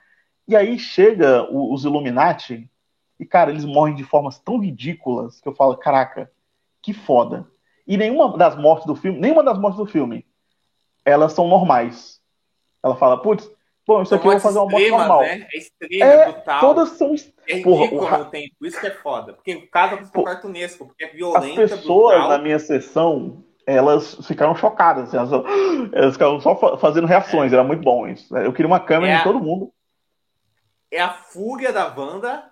E 0.47 0.55
aí 0.55 0.77
chega 0.77 1.43
o, 1.51 1.73
os 1.73 1.83
Illuminati, 1.83 2.69
e, 3.19 3.25
cara, 3.25 3.49
eles 3.49 3.65
morrem 3.65 3.95
de 3.95 4.03
formas 4.03 4.37
tão 4.37 4.59
ridículas 4.59 5.41
que 5.41 5.47
eu 5.47 5.55
falo, 5.55 5.75
caraca, 5.75 6.31
que 6.81 6.93
foda. 6.93 7.47
E 7.85 7.97
nenhuma 7.97 8.37
das 8.37 8.55
mortes 8.55 8.85
do 8.85 8.95
filme, 8.95 9.19
nenhuma 9.19 9.43
das 9.43 9.57
mortes 9.57 9.79
do 9.79 9.85
filme, 9.85 10.25
elas 11.03 11.33
são 11.33 11.47
normais. 11.47 12.21
Ela 12.83 12.95
fala, 12.95 13.21
putz, 13.21 13.49
Bom, 13.87 14.01
isso 14.01 14.13
aqui 14.13 14.27
eu 14.27 14.31
vou 14.31 14.39
fazer 14.41 14.59
uma 14.59 14.69
moto 14.69 14.89
normal. 14.89 15.21
Né? 15.21 15.47
É 15.53 15.57
extrema, 15.57 16.05
é, 16.05 16.31
brutal. 16.33 16.59
Todas 16.59 16.89
são. 16.89 17.15
É 17.47 17.61
Porra, 17.61 18.19
o... 18.19 18.25
tempo, 18.25 18.53
isso 18.63 18.81
que 18.81 18.87
é 18.87 18.91
foda. 18.91 19.31
Porque 19.31 19.55
o 19.55 19.67
caso 19.69 19.93
é 19.95 19.97
Porra, 20.07 20.33
cartunesco, 20.33 20.87
porque 20.87 21.05
é 21.05 21.07
violento. 21.07 21.61
As 21.61 21.69
pessoas 21.71 22.15
brutal. 22.15 22.29
na 22.29 22.37
minha 22.37 22.59
sessão, 22.59 23.45
elas 23.67 24.25
ficaram 24.25 24.55
chocadas. 24.55 25.13
Assim, 25.13 25.17
elas, 25.17 25.45
elas 25.93 26.13
ficaram 26.13 26.39
só 26.39 26.77
fazendo 26.77 27.05
reações, 27.05 27.51
é. 27.51 27.55
era 27.55 27.63
muito 27.63 27.83
bom 27.83 28.07
isso. 28.07 28.35
Eu 28.37 28.53
queria 28.53 28.67
uma 28.67 28.79
câmera 28.79 29.13
é 29.13 29.17
de 29.17 29.23
todo 29.23 29.41
mundo. 29.41 29.73
É 30.89 31.01
a 31.01 31.09
fúria 31.09 31.73
da 31.73 31.93
Wanda 31.93 32.49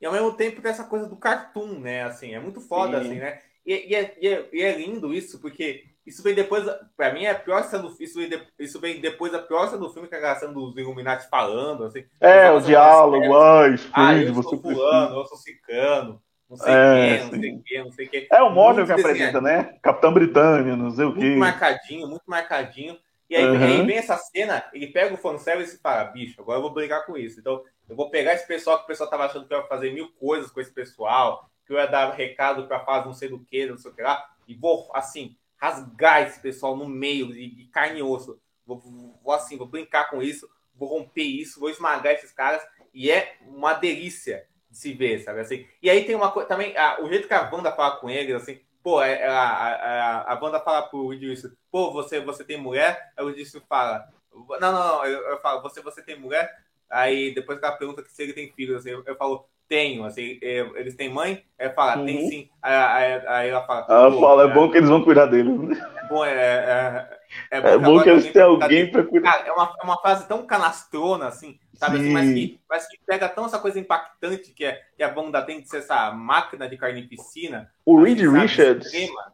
e 0.00 0.04
ao 0.04 0.12
mesmo 0.12 0.32
tempo 0.34 0.60
tem 0.60 0.70
essa 0.70 0.84
coisa 0.84 1.08
do 1.08 1.16
cartoon, 1.16 1.78
né? 1.78 2.02
Assim, 2.02 2.34
é 2.34 2.38
muito 2.38 2.60
foda, 2.60 3.00
Sim. 3.00 3.06
assim, 3.06 3.18
né? 3.18 3.40
E, 3.64 3.92
e, 3.92 3.94
é, 3.94 4.18
e, 4.20 4.28
é, 4.28 4.48
e 4.52 4.62
é 4.62 4.76
lindo 4.76 5.14
isso, 5.14 5.40
porque 5.40 5.84
isso 6.04 6.22
vem 6.22 6.34
depois, 6.34 6.64
pra 6.96 7.14
mim, 7.14 7.24
é 7.24 7.30
a 7.30 7.38
pior 7.38 7.62
cena 7.64 7.84
do 7.84 7.90
filme. 7.90 8.04
Isso 8.04 8.18
vem, 8.18 8.28
de, 8.28 8.46
isso 8.58 8.80
vem 8.80 9.00
depois 9.00 9.30
da 9.30 9.38
pior 9.38 9.66
cena 9.66 9.78
do 9.78 9.90
filme, 9.90 10.08
que 10.08 10.14
é 10.14 10.24
a 10.24 10.34
cena 10.34 10.52
dos 10.52 10.76
Illuminati 10.76 11.28
falando. 11.28 11.84
Assim, 11.84 12.04
é, 12.20 12.50
o 12.50 12.60
diálogo, 12.60 13.34
ai, 13.36 13.76
ah, 13.92 14.14
eu 14.16 14.34
você 14.34 14.50
sou 14.50 14.60
fulano, 14.60 15.16
eu 15.16 15.24
sou 15.26 15.38
cicano, 15.38 16.20
não 16.52 16.58
sei 16.58 16.72
é, 16.74 17.16
quem, 17.16 17.24
não 17.24 17.30
sei 17.30 17.62
quem, 17.64 17.84
não 17.84 17.92
sei 17.92 18.06
quem. 18.08 18.26
É 18.30 18.42
o 18.42 18.50
móvel 18.50 18.84
que 18.84 18.92
apresenta, 18.92 19.40
né? 19.40 19.78
Capitão 19.80 20.12
Britânia, 20.12 20.76
não 20.76 20.90
sei 20.90 21.06
o 21.06 21.14
quê. 21.14 21.20
Muito 21.20 21.38
marcadinho, 21.38 22.08
muito 22.08 22.24
marcadinho. 22.26 22.98
E 23.30 23.36
aí, 23.36 23.46
uhum. 23.46 23.64
aí 23.64 23.86
vem 23.86 23.96
essa 23.96 24.18
cena, 24.18 24.62
ele 24.74 24.88
pega 24.88 25.14
o 25.14 25.16
fanservice 25.16 25.76
e 25.76 25.80
fala, 25.80 26.04
bicho, 26.04 26.38
agora 26.38 26.58
eu 26.58 26.62
vou 26.62 26.74
brigar 26.74 27.06
com 27.06 27.16
isso. 27.16 27.40
Então, 27.40 27.64
eu 27.88 27.96
vou 27.96 28.10
pegar 28.10 28.34
esse 28.34 28.46
pessoal 28.46 28.76
que 28.76 28.84
o 28.84 28.86
pessoal 28.86 29.08
tava 29.08 29.24
achando 29.24 29.46
que 29.46 29.54
eu 29.54 29.60
ia 29.60 29.66
fazer 29.66 29.94
mil 29.94 30.12
coisas 30.12 30.50
com 30.50 30.60
esse 30.60 30.70
pessoal, 30.70 31.48
que 31.66 31.72
eu 31.72 31.78
ia 31.78 31.86
dar 31.86 32.12
recado 32.12 32.66
pra 32.66 32.84
fase 32.84 33.06
não 33.06 33.14
sei 33.14 33.30
do 33.30 33.42
que, 33.42 33.64
não 33.64 33.78
sei 33.78 33.90
o 33.90 33.94
que 33.94 34.02
lá, 34.02 34.22
e 34.46 34.54
vou, 34.54 34.90
assim, 34.92 35.34
rasgar 35.56 36.22
esse 36.24 36.38
pessoal 36.40 36.76
no 36.76 36.86
meio 36.86 37.32
de, 37.32 37.48
de 37.48 37.64
carne 37.68 38.00
e 38.00 38.02
osso. 38.02 38.38
Vou, 38.66 38.78
vou, 39.24 39.32
assim, 39.32 39.56
vou 39.56 39.66
brincar 39.66 40.10
com 40.10 40.22
isso, 40.22 40.46
vou 40.74 40.90
romper 40.90 41.22
isso, 41.22 41.58
vou 41.58 41.70
esmagar 41.70 42.12
esses 42.12 42.32
caras. 42.32 42.62
E 42.92 43.10
é 43.10 43.38
uma 43.46 43.72
delícia 43.72 44.44
de 44.51 44.51
se 44.72 44.92
ver, 44.92 45.20
sabe? 45.20 45.40
Assim, 45.40 45.66
e 45.82 45.90
aí 45.90 46.04
tem 46.04 46.14
uma 46.14 46.30
coisa 46.30 46.48
também, 46.48 46.76
a, 46.76 47.00
o 47.00 47.08
jeito 47.08 47.28
que 47.28 47.34
a 47.34 47.44
banda 47.44 47.70
fala 47.72 47.96
com 47.96 48.08
eles, 48.08 48.34
assim, 48.34 48.58
pô, 48.82 49.02
é, 49.02 49.20
é, 49.20 49.26
a, 49.26 49.42
a, 49.42 50.32
a 50.32 50.36
banda 50.36 50.58
fala 50.60 50.82
pro 50.82 51.12
Edilson, 51.12 51.50
pô, 51.70 51.92
você, 51.92 52.20
você 52.20 52.42
tem 52.42 52.56
mulher? 52.56 53.12
Aí 53.16 53.24
o 53.24 53.30
Edilson 53.30 53.60
fala, 53.68 54.08
não, 54.32 54.58
não, 54.60 54.72
não, 54.72 55.04
eu, 55.04 55.20
eu, 55.28 55.38
falo, 55.40 55.62
você, 55.62 55.80
você 55.80 56.02
tem 56.02 56.18
mulher? 56.18 56.50
Aí 56.90 57.34
depois 57.34 57.58
que 57.58 57.64
ela 57.64 57.76
pergunta 57.76 58.02
se 58.06 58.22
ele 58.22 58.32
tem 58.32 58.52
filhos, 58.52 58.78
assim, 58.78 58.90
eu, 58.90 59.02
eu 59.06 59.16
falo, 59.16 59.46
tenho, 59.68 60.04
assim, 60.04 60.38
é, 60.42 60.58
eles 60.74 60.94
têm 60.94 61.08
mãe? 61.08 61.44
Aí 61.58 61.70
fala, 61.70 61.98
uhum. 61.98 62.06
tem 62.06 62.28
sim. 62.28 62.50
Aí, 62.60 62.74
aí, 62.74 63.26
aí, 63.26 63.48
ela 63.48 63.66
fala. 63.66 63.86
Ela 63.88 64.20
fala, 64.20 64.42
é, 64.42 64.50
é 64.50 64.54
bom 64.54 64.70
que 64.70 64.76
eles 64.76 64.88
vão 64.88 65.02
cuidar 65.02 65.26
dele. 65.26 65.50
É 65.96 66.08
bom, 66.08 66.24
é, 66.24 66.32
é, 66.32 67.18
é 67.50 67.60
bom, 67.60 67.68
é 67.68 67.78
bom 67.78 68.02
que, 68.02 68.10
eles 68.10 68.32
têm 68.32 68.42
alguém 68.42 68.90
para 68.90 69.04
cuidar. 69.04 69.32
Cara, 69.32 69.48
é 69.48 69.52
uma, 69.52 69.74
é 69.80 69.84
uma 69.84 69.96
frase 69.98 70.26
tão 70.26 70.44
canastrona, 70.46 71.26
assim, 71.26 71.58
sabe? 71.74 71.96
Assim, 71.96 72.12
mas, 72.12 72.32
que, 72.32 72.60
mas 72.68 72.88
que 72.88 72.98
pega 73.06 73.28
tão 73.28 73.46
essa 73.46 73.58
coisa 73.58 73.78
impactante 73.78 74.52
que, 74.52 74.64
é, 74.64 74.80
que 74.96 75.02
a 75.02 75.08
banda 75.08 75.42
tem 75.42 75.60
de 75.60 75.68
ser 75.68 75.78
essa 75.78 76.10
máquina 76.12 76.68
de 76.68 76.76
carnificina. 76.76 77.70
O 77.84 77.98
assim, 77.98 78.14
Reed 78.14 78.32
Richards, 78.32 78.86
extrema. 78.86 79.32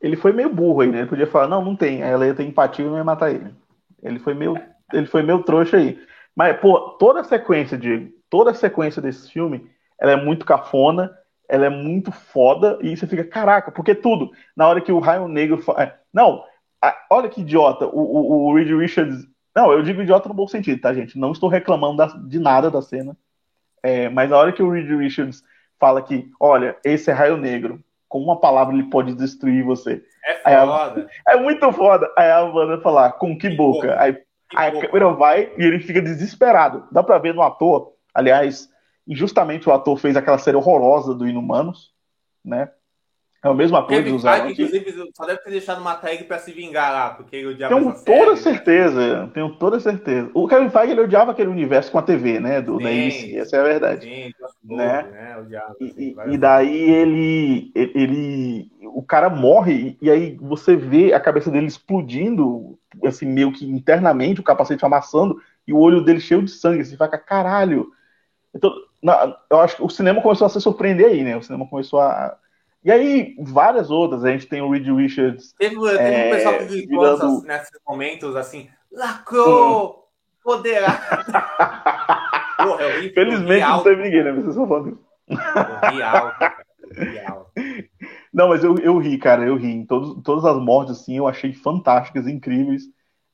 ele 0.00 0.16
foi 0.16 0.32
meio 0.32 0.52
burro 0.52 0.80
aí, 0.80 0.88
né? 0.88 0.98
Ele 0.98 1.08
podia 1.08 1.26
falar, 1.26 1.48
não, 1.48 1.64
não 1.64 1.76
tem. 1.76 2.02
Aí 2.02 2.10
ela 2.10 2.26
ia 2.26 2.34
ter 2.34 2.44
empatia 2.44 2.84
e 2.84 2.88
não 2.88 2.96
ia 2.96 3.04
matar 3.04 3.30
ele. 3.30 3.54
Ele 4.02 4.18
foi 4.18 4.34
meio, 4.34 4.60
ele 4.92 5.06
foi 5.06 5.22
meio 5.22 5.42
trouxa 5.42 5.76
aí. 5.76 6.00
Mas, 6.34 6.58
pô, 6.60 6.90
toda 6.98 7.20
a 7.20 7.24
sequência 7.24 7.76
de 7.76 8.12
toda 8.30 8.50
a 8.50 8.54
sequência 8.54 9.00
desse 9.00 9.30
filme, 9.30 9.70
ela 10.00 10.12
é 10.12 10.16
muito 10.16 10.46
cafona, 10.46 11.10
ela 11.48 11.66
é 11.66 11.70
muito 11.70 12.12
foda, 12.12 12.78
e 12.82 12.96
você 12.96 13.06
fica, 13.06 13.24
caraca, 13.24 13.72
porque 13.72 13.94
tudo, 13.94 14.30
na 14.54 14.68
hora 14.68 14.80
que 14.80 14.92
o 14.92 14.98
Raio 14.98 15.26
Negro 15.26 15.62
fala, 15.62 15.82
é, 15.82 15.94
não, 16.12 16.44
olha 17.10 17.28
que 17.28 17.40
idiota, 17.40 17.86
o, 17.86 18.00
o, 18.00 18.46
o 18.46 18.54
Reed 18.54 18.70
Richards, 18.70 19.26
Não, 19.54 19.72
eu 19.72 19.82
digo 19.82 20.02
idiota 20.02 20.28
no 20.28 20.34
bom 20.34 20.46
sentido, 20.46 20.80
tá, 20.80 20.94
gente? 20.94 21.18
Não 21.18 21.32
estou 21.32 21.48
reclamando 21.48 21.96
da, 21.96 22.06
de 22.06 22.38
nada 22.38 22.70
da 22.70 22.82
cena. 22.82 23.16
É, 23.82 24.08
mas 24.08 24.30
a 24.32 24.36
hora 24.36 24.52
que 24.52 24.62
o 24.62 24.70
Reed 24.70 24.88
Richards 24.88 25.42
fala 25.78 26.02
que, 26.02 26.30
olha, 26.40 26.76
esse 26.84 27.10
é 27.10 27.14
raio 27.14 27.36
negro, 27.36 27.82
com 28.08 28.20
uma 28.20 28.40
palavra 28.40 28.74
ele 28.74 28.90
pode 28.90 29.14
destruir 29.14 29.64
você. 29.64 30.02
É 30.44 30.58
foda. 30.60 31.08
A, 31.26 31.32
é 31.32 31.36
muito 31.36 31.72
foda. 31.72 32.10
Aí 32.16 32.30
a 32.30 32.42
Wanda 32.42 32.80
fala, 32.80 33.12
com 33.12 33.38
que, 33.38 33.50
que 33.50 33.56
boca? 33.56 33.88
boca? 33.88 34.00
Aí, 34.00 34.18
aí 34.54 34.78
a 34.78 34.80
câmera 34.80 35.10
vai 35.10 35.52
e 35.56 35.62
ele 35.62 35.80
fica 35.80 36.00
desesperado. 36.00 36.86
Dá 36.90 37.02
pra 37.02 37.18
ver 37.18 37.34
no 37.34 37.42
ator, 37.42 37.92
aliás, 38.14 38.68
injustamente 39.06 39.68
o 39.68 39.72
ator 39.72 39.96
fez 39.96 40.16
aquela 40.16 40.38
série 40.38 40.56
horrorosa 40.56 41.14
do 41.14 41.28
Inumanos, 41.28 41.92
né? 42.44 42.70
É 43.40 43.48
o 43.48 43.54
mesmo 43.54 43.76
ator 43.76 43.90
Kevin 43.90 44.12
dos 44.12 44.22
Feige, 44.22 44.52
inclusive, 44.52 45.12
só 45.14 45.24
deve 45.24 45.38
ter 45.38 45.50
deixado 45.50 45.80
uma 45.80 45.94
tag 45.94 46.24
pra 46.24 46.40
se 46.40 46.50
vingar 46.50 46.92
lá, 46.92 47.10
porque 47.10 47.36
ele 47.36 47.46
odiava 47.46 47.72
Tenho 47.72 47.94
toda 48.04 48.36
série, 48.36 48.56
certeza, 48.56 49.22
né? 49.22 49.30
tenho 49.32 49.54
toda 49.54 49.78
certeza. 49.78 50.28
O 50.34 50.48
Kevin 50.48 50.70
Feige, 50.70 50.90
ele 50.90 51.02
odiava 51.02 51.30
aquele 51.30 51.48
universo 51.48 51.92
com 51.92 51.98
a 51.98 52.02
TV, 52.02 52.40
né, 52.40 52.60
do, 52.60 52.78
sim, 52.78 52.82
da 52.82 52.88
ABC, 52.88 53.36
essa 53.36 53.56
é 53.56 53.60
a 53.60 53.62
verdade. 53.62 54.06
Sim, 54.06 54.32
né? 54.64 55.02
né? 55.04 55.38
Odiava, 55.38 55.76
e, 55.80 56.16
e, 56.30 56.36
daí 56.36 56.90
ele, 56.90 57.70
ele, 57.76 58.72
o 58.82 59.04
cara 59.04 59.30
morre, 59.30 59.96
e 60.02 60.10
aí 60.10 60.36
você 60.40 60.74
vê 60.74 61.12
a 61.12 61.20
cabeça 61.20 61.48
dele 61.48 61.66
explodindo, 61.66 62.76
assim, 63.04 63.26
meio 63.26 63.52
que 63.52 63.64
internamente, 63.70 64.40
o 64.40 64.44
capacete 64.44 64.84
amassando, 64.84 65.40
e 65.64 65.72
o 65.72 65.78
olho 65.78 66.02
dele 66.02 66.18
cheio 66.18 66.42
de 66.42 66.50
sangue, 66.50 66.80
assim, 66.80 66.96
fica, 66.96 67.16
caralho. 67.16 67.92
Então, 68.52 68.74
eu 69.48 69.60
acho 69.60 69.76
que 69.76 69.82
o 69.84 69.88
cinema 69.88 70.20
começou 70.20 70.44
a 70.44 70.50
se 70.50 70.60
surpreender 70.60 71.06
aí, 71.06 71.22
né, 71.22 71.36
o 71.36 71.42
cinema 71.42 71.68
começou 71.68 72.00
a 72.00 72.36
e 72.84 72.90
aí, 72.90 73.34
várias 73.40 73.90
outras. 73.90 74.24
A 74.24 74.30
gente 74.30 74.46
tem 74.46 74.62
o 74.62 74.70
Reed 74.70 74.86
Richards. 74.86 75.52
Teve, 75.58 75.74
teve 75.74 75.98
é, 75.98 76.26
um 76.26 76.30
pessoal 76.30 76.58
que 76.58 76.64
gritou 76.66 77.00
virando... 77.00 77.42
nesses 77.42 77.80
momentos 77.86 78.36
assim: 78.36 78.68
lacrou! 78.92 79.90
Hum. 79.90 80.08
Poderá! 80.42 80.92
Porra, 82.56 82.84
Felizmente 83.14 83.66
não 83.66 83.82
teve 83.82 84.02
ninguém, 84.02 84.24
né? 84.24 84.32
Vocês 84.32 84.48
estão 84.48 84.66
falando. 84.66 84.98
Não, 88.32 88.48
mas 88.48 88.64
eu, 88.64 88.76
eu 88.78 88.98
ri, 88.98 89.18
cara, 89.18 89.44
eu 89.44 89.56
ri. 89.56 89.70
Em 89.70 89.84
todos, 89.84 90.22
todas 90.22 90.44
as 90.44 90.56
mortes, 90.58 90.98
assim, 90.98 91.16
eu 91.16 91.28
achei 91.28 91.52
fantásticas, 91.52 92.26
incríveis. 92.26 92.84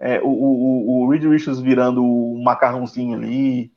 É, 0.00 0.20
o, 0.20 0.28
o, 0.28 1.04
o 1.04 1.10
Reed 1.10 1.24
Richards 1.24 1.60
virando 1.60 2.02
um 2.02 2.42
macarrãozinho 2.42 3.16
ali. 3.16 3.72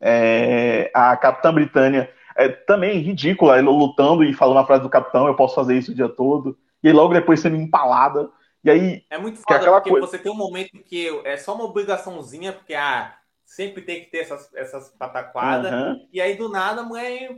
É, 0.00 0.90
a 0.94 1.16
Capitã 1.16 1.52
Britânia 1.52 2.10
é 2.40 2.48
também 2.48 2.98
ridícula, 3.00 3.58
ele 3.58 3.68
lutando 3.68 4.24
e 4.24 4.32
falando 4.32 4.58
a 4.58 4.66
frase 4.66 4.82
do 4.82 4.88
capitão, 4.88 5.26
eu 5.26 5.34
posso 5.34 5.54
fazer 5.54 5.76
isso 5.76 5.92
o 5.92 5.94
dia 5.94 6.08
todo, 6.08 6.56
e 6.82 6.88
aí 6.88 6.94
logo 6.94 7.12
depois 7.12 7.40
sendo 7.40 7.56
empalada. 7.56 8.30
E 8.64 8.70
aí. 8.70 9.04
É 9.10 9.18
muito 9.18 9.40
foda, 9.40 9.64
é 9.64 9.70
porque 9.70 9.90
coisa... 9.90 10.06
você 10.06 10.18
tem 10.18 10.32
um 10.32 10.36
momento 10.36 10.78
que 10.84 11.08
é 11.24 11.36
só 11.36 11.54
uma 11.54 11.64
obrigaçãozinha, 11.64 12.52
porque 12.52 12.74
ah, 12.74 13.14
sempre 13.44 13.82
tem 13.82 14.04
que 14.04 14.10
ter 14.10 14.18
essas, 14.18 14.52
essas 14.54 14.88
pataquadas, 14.90 15.72
uhum. 15.72 16.06
e 16.12 16.20
aí 16.20 16.36
do 16.36 16.48
nada 16.48 16.80
a 16.80 16.84
mulher. 16.84 17.36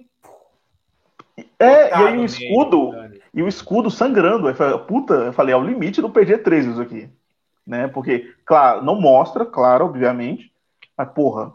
É, 1.59 1.89
e 1.89 1.93
aí 1.93 2.19
o 2.19 2.25
escudo, 2.25 2.91
e 3.33 3.43
o 3.43 3.49
escudo 3.49 3.91
sangrando. 3.91 4.49
Eu 4.49 4.55
falei, 4.55 4.79
puta, 4.79 5.15
eu 5.15 5.33
falei, 5.33 5.55
é 5.55 5.57
o 5.57 5.65
limite 5.65 6.01
do 6.01 6.11
PG-13 6.11 6.73
isso 6.73 6.83
aqui. 6.83 7.09
Né? 7.67 7.89
Porque, 7.89 8.35
claro, 8.45 8.85
não 8.85 9.01
mostra, 9.01 9.47
claro, 9.47 9.87
obviamente, 9.87 10.53
mas 10.97 11.09
porra, 11.13 11.53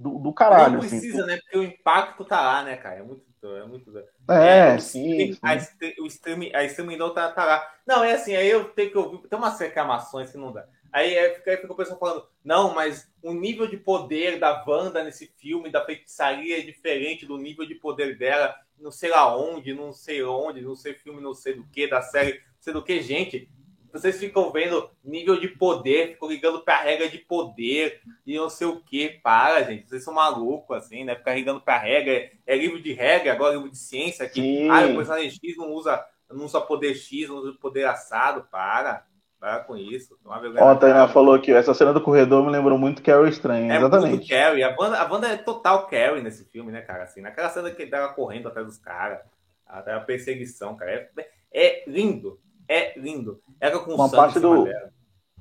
do, 0.00 0.18
do 0.18 0.32
caralho. 0.32 0.74
Não 0.74 0.80
assim, 0.80 0.98
precisa, 0.98 1.18
assim, 1.18 1.26
né? 1.26 1.36
Porque 1.36 1.58
o 1.58 1.62
impacto 1.62 2.24
tá 2.24 2.40
lá, 2.40 2.62
né, 2.62 2.76
cara? 2.76 2.96
É 2.96 3.02
muito. 3.02 3.28
É, 3.42 3.64
muito... 3.64 3.98
é, 4.28 4.74
é 4.74 4.78
sim, 4.78 5.32
sim. 5.32 5.38
A, 5.42 6.02
o 6.02 6.06
streaming, 6.06 6.54
a 6.54 6.64
streaming 6.64 6.98
tá, 7.14 7.30
tá 7.30 7.44
lá. 7.44 7.74
Não, 7.86 8.04
é 8.04 8.12
assim, 8.12 8.34
aí 8.34 8.48
eu 8.48 8.64
tenho 8.64 8.90
que 8.90 8.98
ouvir. 8.98 9.28
Tem 9.28 9.38
umas 9.38 9.58
reclamações 9.58 10.30
que 10.30 10.38
não 10.38 10.52
dá. 10.52 10.66
Aí, 10.92 11.16
aí, 11.18 11.34
fica, 11.34 11.50
aí 11.50 11.56
fica 11.58 11.72
o 11.72 11.76
pessoal 11.76 11.98
falando, 11.98 12.26
não, 12.44 12.74
mas 12.74 13.10
o 13.22 13.32
nível 13.32 13.66
de 13.66 13.76
poder 13.76 14.40
da 14.40 14.64
Wanda 14.66 15.04
nesse 15.04 15.32
filme, 15.38 15.70
da 15.70 15.84
feitiçaria, 15.84 16.58
é 16.58 16.62
diferente 16.62 17.24
do 17.24 17.38
nível 17.38 17.64
de 17.64 17.76
poder 17.76 18.18
dela, 18.18 18.56
não 18.78 18.90
sei 18.90 19.10
lá 19.10 19.36
onde, 19.36 19.72
não 19.72 19.92
sei 19.92 20.24
onde, 20.24 20.60
não 20.60 20.74
sei 20.74 20.94
filme, 20.94 21.20
não 21.20 21.32
sei 21.32 21.54
do 21.54 21.64
que, 21.68 21.86
da 21.86 22.02
série, 22.02 22.32
não 22.32 22.60
sei 22.60 22.72
do 22.72 22.82
que, 22.82 23.00
gente 23.02 23.48
vocês 23.92 24.18
ficam 24.18 24.52
vendo 24.52 24.88
nível 25.04 25.38
de 25.38 25.48
poder, 25.48 26.12
ficam 26.12 26.28
ligando 26.28 26.60
pra 26.62 26.80
regra 26.80 27.08
de 27.08 27.18
poder 27.18 28.00
e 28.26 28.36
não 28.36 28.48
sei 28.48 28.66
o 28.66 28.80
que. 28.80 29.08
Para, 29.22 29.62
gente. 29.64 29.88
Vocês 29.88 30.04
são 30.04 30.14
malucos, 30.14 30.76
assim, 30.76 31.04
né? 31.04 31.16
Ficar 31.16 31.34
ligando 31.34 31.60
pra 31.60 31.78
regra. 31.78 32.30
É 32.46 32.56
livro 32.56 32.80
de 32.80 32.92
regra, 32.92 33.32
agora 33.32 33.54
livro 33.54 33.70
de 33.70 33.78
ciência. 33.78 34.28
Que, 34.28 34.40
Sim. 34.40 34.70
ah, 34.70 34.86
o 34.86 34.96
personagem 34.96 35.30
X 35.30 35.56
não 35.56 35.72
usa, 35.72 36.04
não 36.30 36.44
usa 36.44 36.60
poder 36.60 36.94
X, 36.94 37.28
não 37.28 37.36
usa 37.36 37.52
poder 37.60 37.84
assado. 37.86 38.46
Para. 38.50 39.04
Para 39.40 39.60
com 39.60 39.74
isso. 39.74 40.18
Ó, 40.24 40.68
a 40.68 40.76
Tainá 40.76 41.08
falou 41.08 41.40
que 41.40 41.50
essa 41.50 41.72
cena 41.72 41.94
do 41.94 42.02
corredor 42.02 42.44
me 42.44 42.50
lembrou 42.50 42.76
muito 42.76 43.02
Carrie 43.02 43.30
Estranho. 43.30 43.72
É 43.72 43.76
exatamente. 43.76 44.10
Muito 44.10 44.28
Carrie. 44.28 44.62
A 44.62 44.70
banda, 44.70 45.00
a 45.00 45.04
banda 45.06 45.28
é 45.28 45.36
total 45.38 45.86
Carrie 45.86 46.22
nesse 46.22 46.44
filme, 46.44 46.70
né, 46.70 46.82
cara? 46.82 47.04
Assim, 47.04 47.22
naquela 47.22 47.48
cena 47.48 47.70
que 47.70 47.80
ele 47.80 47.90
tava 47.90 48.12
correndo 48.12 48.48
atrás 48.48 48.66
dos 48.66 48.76
caras. 48.76 49.20
Até 49.66 49.94
a 49.94 50.00
perseguição, 50.00 50.76
cara. 50.76 50.92
É, 50.92 51.08
é 51.52 51.84
lindo 51.86 52.38
é 52.70 52.98
lindo. 52.98 53.40
Era 53.60 53.78
com 53.80 53.92
uma 53.92 54.08
parte 54.08 54.38
do, 54.38 54.68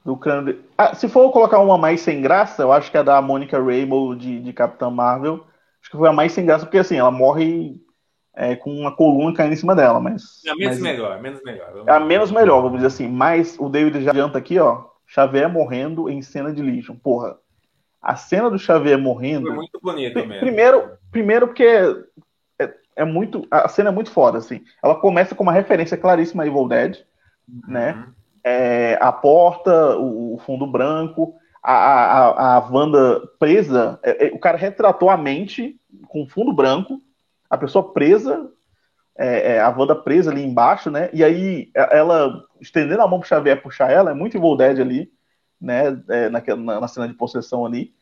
do 0.03 0.17
crânio. 0.17 0.53
De... 0.53 0.61
Ah, 0.75 0.95
se 0.95 1.07
for 1.07 1.31
colocar 1.31 1.59
uma 1.59 1.77
mais 1.77 2.01
sem 2.01 2.21
graça, 2.21 2.63
eu 2.63 2.71
acho 2.71 2.89
que 2.89 2.97
é 2.97 3.03
da 3.03 3.21
Monica 3.21 3.57
Rambeau 3.57 4.15
de, 4.15 4.39
de 4.39 4.51
Capitã 4.51 4.89
Marvel. 4.89 5.45
Acho 5.79 5.91
que 5.91 5.97
foi 5.97 6.09
a 6.09 6.13
mais 6.13 6.31
sem 6.31 6.45
graça, 6.45 6.65
porque 6.65 6.79
assim, 6.79 6.97
ela 6.97 7.11
morre 7.11 7.79
é, 8.35 8.55
com 8.55 8.71
uma 8.71 8.95
coluna 8.95 9.35
caindo 9.35 9.53
em 9.53 9.57
cima 9.57 9.75
dela, 9.75 9.99
mas. 9.99 10.43
É 10.45 10.55
menos 10.55 10.79
mas... 10.79 10.79
melhor, 10.79 11.21
menos 11.21 11.43
melhor. 11.43 11.83
É 11.85 11.91
a 11.91 11.99
menos 11.99 12.31
melhor, 12.31 12.61
vamos 12.61 12.77
dizer 12.77 12.87
assim. 12.87 13.07
Mas 13.07 13.55
o 13.59 13.69
David 13.69 14.03
já 14.03 14.09
adianta 14.09 14.37
aqui, 14.37 14.57
ó. 14.57 14.85
Xavier 15.05 15.49
morrendo 15.49 16.09
em 16.09 16.21
cena 16.21 16.51
de 16.51 16.61
Legion. 16.61 16.95
Porra. 16.95 17.37
A 18.01 18.15
cena 18.15 18.49
do 18.49 18.57
Xavier 18.57 18.97
morrendo. 18.97 19.47
Foi 19.47 19.55
muito 19.55 19.79
bonito 19.81 20.15
mesmo. 20.15 20.39
Primeiro, 20.39 20.91
primeiro 21.11 21.47
porque 21.47 21.65
é, 22.57 22.73
é, 22.95 23.05
muito. 23.05 23.45
A 23.51 23.67
cena 23.67 23.89
é 23.89 23.91
muito 23.91 24.09
foda, 24.09 24.37
assim. 24.37 24.63
Ela 24.81 24.95
começa 24.95 25.35
com 25.35 25.43
uma 25.43 25.51
referência 25.51 25.97
claríssima 25.97 26.43
a 26.43 26.47
Evil 26.47 26.67
Dead 26.67 27.03
né? 27.67 27.93
Uhum. 27.93 28.13
É, 28.43 28.97
a 29.01 29.11
porta, 29.11 29.97
o, 29.97 30.35
o, 30.35 30.37
fundo 30.39 30.65
branco, 30.65 31.35
a, 31.61 31.73
a, 31.73 32.55
a 32.55 32.69
Wanda 32.69 33.21
presa, 33.37 33.99
é, 34.03 34.27
é, 34.27 34.31
o 34.33 34.39
cara 34.39 34.57
retratou 34.57 35.09
a 35.09 35.17
mente 35.17 35.79
com 36.07 36.27
fundo 36.27 36.53
branco, 36.53 37.01
a 37.49 37.57
pessoa 37.57 37.93
presa, 37.93 38.49
é, 39.17 39.55
é, 39.55 39.59
a 39.59 39.69
Wanda 39.69 39.95
presa 39.95 40.31
ali 40.31 40.43
embaixo, 40.43 40.89
né? 40.89 41.09
E 41.11 41.23
aí 41.23 41.69
ela 41.75 42.43
estendendo 42.61 43.01
a 43.01 43.07
mão 43.07 43.19
pro 43.19 43.27
Xavier 43.27 43.61
puxar 43.61 43.91
ela, 43.91 44.11
é 44.11 44.13
muito 44.13 44.37
Evil 44.37 44.55
Dead 44.55 44.79
ali, 44.79 45.11
né? 45.59 45.91
na, 46.31 46.79
na 46.79 46.87
cena 46.87 47.07
de 47.07 47.13
possessão 47.13 47.65
ali. 47.65 47.93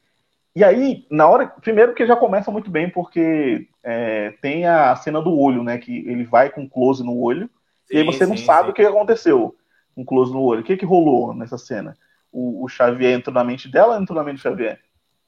E 0.57 0.63
aí, 0.63 1.05
na 1.11 1.27
hora. 1.27 1.45
Primeiro 1.45 1.93
que 1.93 2.03
já 2.03 2.15
começa 2.15 2.49
muito 2.49 2.71
bem, 2.71 2.89
porque 2.89 3.67
é, 3.83 4.31
tem 4.41 4.65
a 4.65 4.95
cena 4.95 5.21
do 5.21 5.37
olho, 5.37 5.61
né? 5.61 5.77
Que 5.77 5.99
ele 6.09 6.23
vai 6.23 6.49
com 6.49 6.67
close 6.67 7.03
no 7.03 7.15
olho. 7.15 7.47
Sim, 7.87 7.95
e 7.95 7.97
aí 7.97 8.05
você 8.05 8.25
sim, 8.25 8.29
não 8.29 8.37
sabe 8.37 8.65
sim. 8.65 8.71
o 8.71 8.73
que 8.73 8.81
aconteceu 8.81 9.55
com 9.95 10.01
um 10.01 10.05
close 10.05 10.31
no 10.31 10.41
olho. 10.41 10.61
O 10.61 10.63
que, 10.63 10.77
que 10.77 10.85
rolou 10.85 11.33
nessa 11.33 11.57
cena? 11.57 11.97
O, 12.31 12.63
o 12.63 12.67
Xavier 12.67 13.17
entrou 13.17 13.33
na 13.33 13.43
mente 13.43 13.69
dela 13.69 13.95
ou 13.95 14.01
entrou 14.01 14.17
na 14.17 14.23
mente 14.23 14.35
do 14.35 14.41
Xavier? 14.41 14.79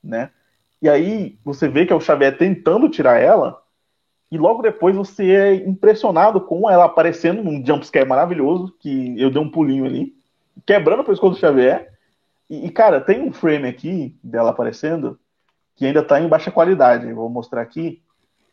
Né? 0.04 0.30
E 0.82 0.88
aí 0.88 1.38
você 1.44 1.68
vê 1.68 1.86
que 1.86 1.94
é 1.94 1.96
o 1.96 2.02
Xavier 2.02 2.38
tentando 2.38 2.90
tirar 2.90 3.20
ela, 3.20 3.62
e 4.32 4.38
logo 4.38 4.62
depois 4.62 4.96
você 4.96 5.32
é 5.32 5.56
impressionado 5.56 6.40
com 6.40 6.70
ela 6.70 6.86
aparecendo 6.86 7.44
num 7.44 7.66
jumpscare 7.66 8.08
maravilhoso, 8.08 8.76
que 8.80 9.20
eu 9.20 9.32
dei 9.32 9.42
um 9.42 9.50
pulinho 9.50 9.86
ali, 9.86 10.16
quebrando 10.66 11.02
o 11.02 11.06
pescoço 11.06 11.34
do 11.34 11.40
Xavier. 11.40 11.92
E, 12.50 12.68
e, 12.68 12.70
cara, 12.70 13.02
tem 13.02 13.22
um 13.22 13.34
frame 13.34 13.68
aqui 13.68 14.16
dela 14.24 14.52
aparecendo 14.52 15.20
que 15.76 15.86
ainda 15.86 16.04
tá 16.04 16.20
em 16.20 16.28
baixa 16.28 16.52
qualidade, 16.52 17.12
vou 17.14 17.30
mostrar 17.30 17.62
aqui, 17.62 18.02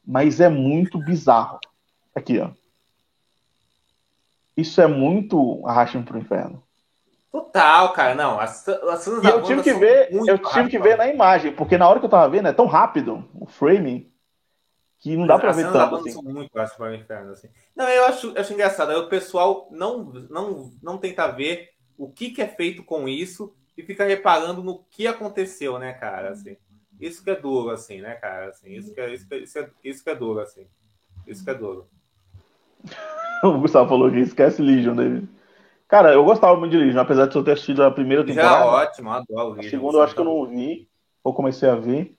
mas 0.06 0.40
é 0.40 0.48
muito 0.48 0.98
bizarro. 0.98 1.58
Aqui, 2.14 2.38
ó. 2.38 2.50
Isso 4.56 4.80
é 4.80 4.86
muito 4.86 5.62
arrastando 5.66 6.06
pro 6.06 6.18
inferno. 6.18 6.62
Total, 7.30 7.92
cara. 7.92 8.14
Não, 8.14 8.40
as, 8.40 8.66
as 8.66 9.06
e 9.06 9.26
eu 9.26 9.42
tive 9.42 9.62
que 9.62 9.74
ver, 9.74 10.08
eu 10.10 10.38
tive 10.38 10.70
que 10.70 10.78
ver 10.78 10.96
na 10.96 11.06
imagem, 11.06 11.52
porque 11.52 11.76
na 11.76 11.86
hora 11.88 12.00
que 12.00 12.06
eu 12.06 12.10
tava 12.10 12.28
vendo 12.30 12.48
é 12.48 12.52
tão 12.52 12.66
rápido 12.66 13.28
o 13.34 13.46
frame 13.46 14.10
que 14.98 15.14
não 15.16 15.26
dá 15.26 15.38
para 15.38 15.52
ver 15.52 15.70
tanto. 15.70 15.96
Assim. 15.96 16.10
São 16.10 16.22
muito 16.22 16.50
para 16.50 16.66
o 16.80 16.94
inferno, 16.94 17.32
assim. 17.32 17.48
Não, 17.74 17.86
eu 17.88 18.06
acho, 18.06 18.28
eu 18.28 18.40
acho 18.40 18.52
engraçado. 18.54 18.90
Aí 18.90 18.96
o 18.96 19.08
pessoal 19.08 19.68
não, 19.70 20.04
não, 20.30 20.72
não 20.82 20.98
tenta 20.98 21.28
ver 21.28 21.70
o 21.98 22.10
que, 22.10 22.30
que 22.30 22.40
é 22.40 22.48
feito 22.48 22.82
com 22.82 23.06
isso 23.06 23.54
e 23.76 23.82
fica 23.82 24.04
reparando 24.04 24.62
no 24.62 24.82
que 24.90 25.06
aconteceu, 25.06 25.78
né, 25.78 25.92
cara? 25.92 26.30
Assim, 26.30 26.56
isso 26.98 27.22
que 27.22 27.30
é 27.30 27.36
duro, 27.36 27.70
assim, 27.70 28.00
né, 28.00 28.14
cara? 28.14 28.48
Assim, 28.48 28.72
isso 28.72 28.94
que 28.94 29.00
é, 29.00 29.12
isso 29.12 29.28
que 29.28 29.34
é, 29.34 29.38
isso, 29.38 29.58
é, 29.58 29.70
isso 29.84 30.02
que 30.02 30.10
é 30.10 30.14
duro, 30.14 30.40
assim. 30.40 30.66
Isso 31.26 31.44
que 31.44 31.50
é 31.50 31.54
duro. 31.54 31.86
o 33.44 33.58
Gustavo 33.58 33.88
falou 33.88 34.10
que 34.10 34.18
esquece 34.18 34.62
Legion, 34.62 34.94
David. 34.94 35.28
Cara, 35.88 36.12
eu 36.12 36.24
gostava 36.24 36.56
muito 36.56 36.72
de 36.72 36.78
Legion, 36.78 37.00
apesar 37.00 37.26
de 37.26 37.36
eu 37.36 37.44
ter 37.44 37.52
assistido 37.52 37.84
a 37.84 37.90
primeira 37.90 38.24
temporada. 38.24 38.56
Já 38.56 38.66
ótimo, 38.66 39.10
adoro 39.10 39.50
Legion. 39.50 39.68
A 39.68 39.70
segunda 39.70 39.98
eu 39.98 40.02
acho 40.02 40.14
que 40.14 40.20
eu 40.20 40.24
não 40.24 40.46
vi, 40.46 40.88
ou 41.22 41.32
comecei 41.32 41.68
a 41.68 41.74
ver. 41.74 42.14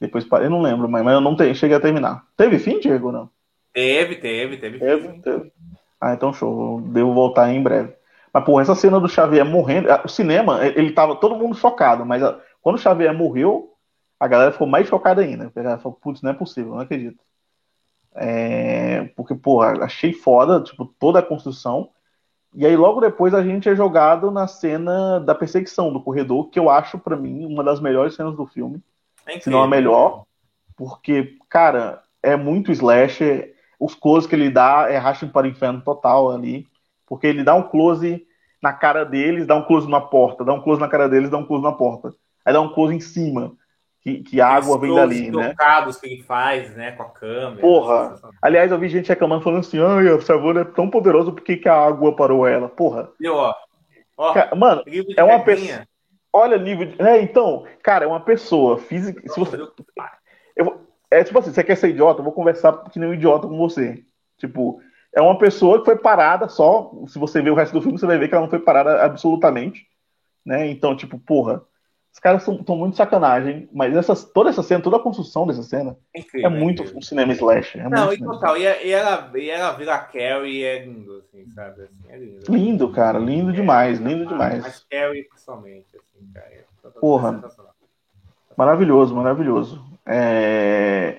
Depois 0.00 0.24
parei, 0.24 0.48
não 0.48 0.60
lembro, 0.60 0.88
mas, 0.88 1.04
mas 1.04 1.14
eu 1.14 1.20
não 1.20 1.36
te, 1.36 1.54
cheguei 1.54 1.76
a 1.76 1.80
terminar. 1.80 2.24
Teve 2.36 2.58
fim, 2.58 2.80
Diego, 2.80 3.12
não? 3.12 3.30
Teve, 3.72 4.16
teve, 4.16 4.56
teve. 4.56 4.78
Teve, 4.78 5.08
teve. 5.20 5.52
Ah, 6.00 6.14
então 6.14 6.32
show. 6.32 6.80
Devo 6.80 7.14
voltar 7.14 7.52
em 7.52 7.62
breve. 7.62 7.94
Mas, 8.32 8.44
pô, 8.44 8.60
essa 8.60 8.74
cena 8.74 9.00
do 9.00 9.08
Xavier 9.08 9.44
morrendo. 9.44 9.88
O 10.04 10.08
cinema, 10.08 10.64
ele 10.66 10.92
tava 10.92 11.16
todo 11.16 11.36
mundo 11.36 11.54
chocado, 11.54 12.04
mas 12.04 12.22
quando 12.60 12.76
o 12.76 12.80
Xavier 12.80 13.14
morreu, 13.14 13.72
a 14.18 14.28
galera 14.28 14.52
ficou 14.52 14.66
mais 14.66 14.88
chocada 14.88 15.22
ainda. 15.22 15.52
A 15.54 15.60
galera 15.62 15.80
falou, 15.80 15.98
putz, 16.00 16.22
não 16.22 16.30
é 16.30 16.34
possível, 16.34 16.72
não 16.72 16.80
acredito. 16.80 17.18
É, 18.14 19.04
porque, 19.16 19.34
porra, 19.34 19.84
achei 19.84 20.12
foda, 20.12 20.62
tipo, 20.62 20.86
toda 20.98 21.18
a 21.18 21.22
construção. 21.22 21.90
E 22.54 22.64
aí, 22.64 22.76
logo 22.76 23.00
depois, 23.00 23.34
a 23.34 23.42
gente 23.42 23.68
é 23.68 23.74
jogado 23.74 24.30
na 24.30 24.46
cena 24.46 25.18
da 25.18 25.34
perseguição 25.34 25.92
do 25.92 26.00
corredor, 26.00 26.48
que 26.50 26.58
eu 26.58 26.70
acho, 26.70 26.98
para 26.98 27.16
mim, 27.16 27.44
uma 27.44 27.64
das 27.64 27.80
melhores 27.80 28.14
cenas 28.14 28.36
do 28.36 28.46
filme. 28.46 28.80
É 29.26 29.40
se 29.40 29.50
não 29.50 29.62
a 29.62 29.68
melhor. 29.68 30.24
Porque, 30.76 31.36
cara, 31.48 32.02
é 32.22 32.36
muito 32.36 32.70
slasher. 32.70 33.54
Os 33.78 33.94
close 33.94 34.28
que 34.28 34.34
ele 34.36 34.50
dá 34.50 34.86
é 34.88 34.96
raching 34.96 35.28
para 35.28 35.46
o 35.46 35.50
inferno 35.50 35.80
total 35.80 36.30
ali. 36.30 36.66
Porque 37.06 37.26
ele 37.26 37.42
dá 37.42 37.54
um 37.54 37.62
close 37.62 38.24
na 38.62 38.72
cara 38.72 39.04
deles, 39.04 39.46
dá 39.46 39.56
um 39.56 39.64
close 39.64 39.88
na 39.90 40.00
porta, 40.00 40.44
dá 40.44 40.52
um 40.52 40.62
close 40.62 40.80
na 40.80 40.88
cara 40.88 41.08
deles, 41.08 41.28
dá 41.28 41.36
um 41.36 41.44
close 41.44 41.62
na 41.62 41.72
porta. 41.72 42.14
Aí 42.44 42.52
dá 42.52 42.60
um 42.60 42.72
close 42.72 42.94
em 42.94 43.00
cima 43.00 43.54
que, 44.04 44.22
que 44.22 44.40
a 44.40 44.48
água 44.48 44.78
vem 44.78 44.94
dali, 44.94 45.30
né? 45.30 45.48
trocados 45.48 45.96
que 45.96 46.06
ele 46.06 46.22
faz, 46.22 46.76
né, 46.76 46.92
com 46.92 47.04
a 47.04 47.08
câmera. 47.08 47.60
Porra. 47.62 48.20
Aliás, 48.42 48.70
eu 48.70 48.78
vi 48.78 48.90
gente 48.90 49.08
reclamando, 49.08 49.42
falando 49.42 49.60
assim, 49.60 49.80
ai, 49.80 50.10
o 50.10 50.20
Savona 50.20 50.60
é 50.60 50.64
tão 50.64 50.90
poderoso, 50.90 51.32
por 51.32 51.42
que, 51.42 51.56
que 51.56 51.68
a 51.68 51.74
água 51.74 52.14
parou 52.14 52.46
ela? 52.46 52.68
Porra. 52.68 53.08
E 53.18 53.26
ó, 53.26 53.54
ó 54.14 54.34
cara, 54.34 54.54
mano, 54.54 54.82
é 55.16 55.24
uma 55.24 55.40
pessoa... 55.40 55.86
Olha 56.30 56.58
nível 56.58 56.86
de... 56.86 57.00
É, 57.00 57.22
então, 57.22 57.64
cara, 57.82 58.04
é 58.04 58.08
uma 58.08 58.20
pessoa 58.20 58.76
física... 58.76 59.22
Se 59.26 59.40
você... 59.40 59.56
Eu... 60.54 60.84
É 61.10 61.22
tipo 61.22 61.38
assim, 61.38 61.52
você 61.52 61.62
quer 61.62 61.76
ser 61.76 61.90
idiota? 61.90 62.20
Eu 62.20 62.24
vou 62.24 62.32
conversar 62.32 62.72
que 62.90 62.98
nem 62.98 63.08
um 63.08 63.14
idiota 63.14 63.46
com 63.46 63.56
você. 63.56 64.04
Tipo, 64.36 64.80
é 65.14 65.22
uma 65.22 65.38
pessoa 65.38 65.78
que 65.78 65.84
foi 65.84 65.96
parada 65.96 66.48
só... 66.48 66.90
Se 67.06 67.18
você 67.20 67.40
ver 67.40 67.50
o 67.50 67.54
resto 67.54 67.72
do 67.72 67.80
filme, 67.80 67.96
você 67.96 68.04
vai 68.04 68.18
ver 68.18 68.28
que 68.28 68.34
ela 68.34 68.42
não 68.42 68.50
foi 68.50 68.58
parada 68.58 69.02
absolutamente. 69.02 69.86
Né? 70.44 70.66
Então, 70.66 70.96
tipo, 70.96 71.18
porra 71.18 71.62
os 72.14 72.20
caras 72.20 72.46
estão 72.46 72.76
muito 72.76 72.96
sacanagem, 72.96 73.68
mas 73.72 73.94
essa, 73.96 74.14
toda 74.14 74.48
essa 74.48 74.62
cena, 74.62 74.80
toda 74.80 74.98
a 74.98 75.00
construção 75.00 75.48
dessa 75.48 75.64
cena 75.64 75.96
é 76.14 76.20
incrível, 76.20 76.48
é 76.48 76.48
muito 76.48 76.82
incrível. 76.82 76.98
um 76.98 77.02
cinema 77.02 77.32
slash. 77.32 77.76
É 77.76 77.88
Não, 77.88 78.12
e 78.12 78.18
total, 78.18 78.56
e, 78.56 78.60
e, 78.60 78.92
ela, 78.92 79.32
e 79.34 79.50
ela 79.50 79.72
vira 79.72 79.98
Carrie 79.98 80.62
é 80.62 80.84
lindo, 80.84 81.16
assim, 81.18 81.50
sabe? 81.50 81.82
Assim, 81.82 82.04
é 82.08 82.16
lindo. 82.16 82.44
Lindo, 82.48 82.92
cara, 82.92 83.18
lindo 83.18 83.50
é, 83.50 83.52
demais, 83.52 83.98
lindo 83.98 84.26
demais. 84.26 84.62
Mas 84.62 84.86
Carrie, 84.88 85.24
principalmente, 85.24 85.88
assim, 85.96 86.32
cara. 86.32 86.46
É 86.46 86.64
Porra. 87.00 87.42
Maravilhoso, 88.56 89.12
maravilhoso. 89.12 89.84
É... 90.06 91.18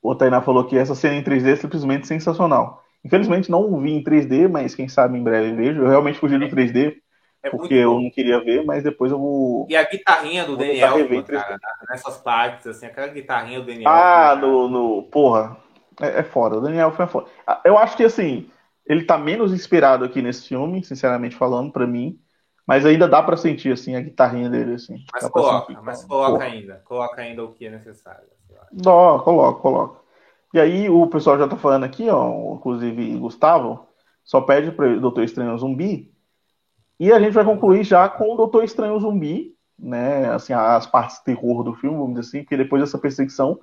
O 0.00 0.14
Tainá 0.14 0.40
falou 0.40 0.64
que 0.64 0.78
essa 0.78 0.94
cena 0.94 1.16
em 1.16 1.22
3D 1.22 1.52
é 1.52 1.56
simplesmente 1.56 2.06
sensacional. 2.06 2.82
Infelizmente 3.04 3.50
não 3.50 3.78
vi 3.78 3.92
em 3.92 4.02
3D, 4.02 4.48
mas 4.48 4.74
quem 4.74 4.88
sabe 4.88 5.18
em 5.18 5.22
breve 5.22 5.52
vejo. 5.52 5.82
Eu 5.82 5.88
realmente 5.88 6.18
fugi 6.18 6.38
do 6.38 6.48
3D 6.48 6.96
é 7.42 7.48
porque 7.48 7.74
eu 7.74 7.98
não 7.98 8.10
queria 8.10 8.38
ver, 8.40 8.64
mas 8.64 8.82
depois 8.82 9.10
eu 9.10 9.18
vou. 9.18 9.66
E 9.68 9.76
a 9.76 9.82
guitarrinha 9.84 10.44
do 10.44 10.56
Daniel, 10.56 10.94
cara, 11.24 11.58
nessas 11.88 12.18
partes, 12.18 12.66
assim, 12.66 12.86
aquela 12.86 13.08
guitarrinha 13.08 13.60
do 13.60 13.66
Daniel. 13.66 13.88
Ah, 13.90 14.36
no, 14.36 14.68
no. 14.68 15.02
Porra, 15.04 15.56
é, 16.00 16.20
é 16.20 16.22
foda. 16.22 16.58
O 16.58 16.60
Daniel 16.60 16.92
foi 16.92 17.06
foda. 17.06 17.30
Ah, 17.46 17.60
eu 17.64 17.78
acho 17.78 17.96
que, 17.96 18.04
assim, 18.04 18.50
ele 18.86 19.04
tá 19.04 19.16
menos 19.16 19.54
inspirado 19.54 20.04
aqui 20.04 20.20
nesse 20.20 20.48
filme, 20.48 20.84
sinceramente 20.84 21.34
falando, 21.34 21.72
pra 21.72 21.86
mim. 21.86 22.20
Mas 22.66 22.84
ainda 22.84 23.08
dá 23.08 23.22
pra 23.22 23.36
sentir, 23.36 23.72
assim, 23.72 23.96
a 23.96 24.00
guitarrinha 24.00 24.50
dele, 24.50 24.74
assim. 24.74 25.02
Mas 25.12 25.26
coloca, 25.28 25.66
sentir, 25.66 25.82
mas 25.82 26.04
coloca 26.04 26.32
porra. 26.32 26.44
ainda. 26.44 26.82
Coloca 26.84 27.22
ainda 27.22 27.44
o 27.44 27.52
que 27.52 27.66
é 27.66 27.70
necessário. 27.70 28.28
Dó, 28.70 29.18
coloca, 29.20 29.60
coloca. 29.60 30.00
E 30.52 30.60
aí 30.60 30.90
o 30.90 31.06
pessoal 31.06 31.38
já 31.38 31.48
tá 31.48 31.56
falando 31.56 31.84
aqui, 31.84 32.08
ó, 32.08 32.54
inclusive 32.54 33.16
Gustavo, 33.16 33.86
só 34.24 34.40
pede 34.40 34.70
pro 34.72 35.00
Doutor 35.00 35.24
Estranho 35.24 35.56
Zumbi 35.56 36.09
e 37.00 37.10
a 37.10 37.18
gente 37.18 37.32
vai 37.32 37.46
concluir 37.46 37.82
já 37.82 38.06
com 38.10 38.34
o 38.34 38.36
Doutor 38.36 38.62
Estranho 38.62 39.00
Zumbi, 39.00 39.56
né? 39.78 40.30
Assim, 40.34 40.52
as 40.52 40.86
partes 40.86 41.18
terror 41.20 41.64
do 41.64 41.72
filme, 41.72 41.96
vamos 41.96 42.10
dizer 42.14 42.28
assim, 42.28 42.42
porque 42.44 42.58
depois 42.58 42.82
dessa 42.82 42.98
perseguição 42.98 43.58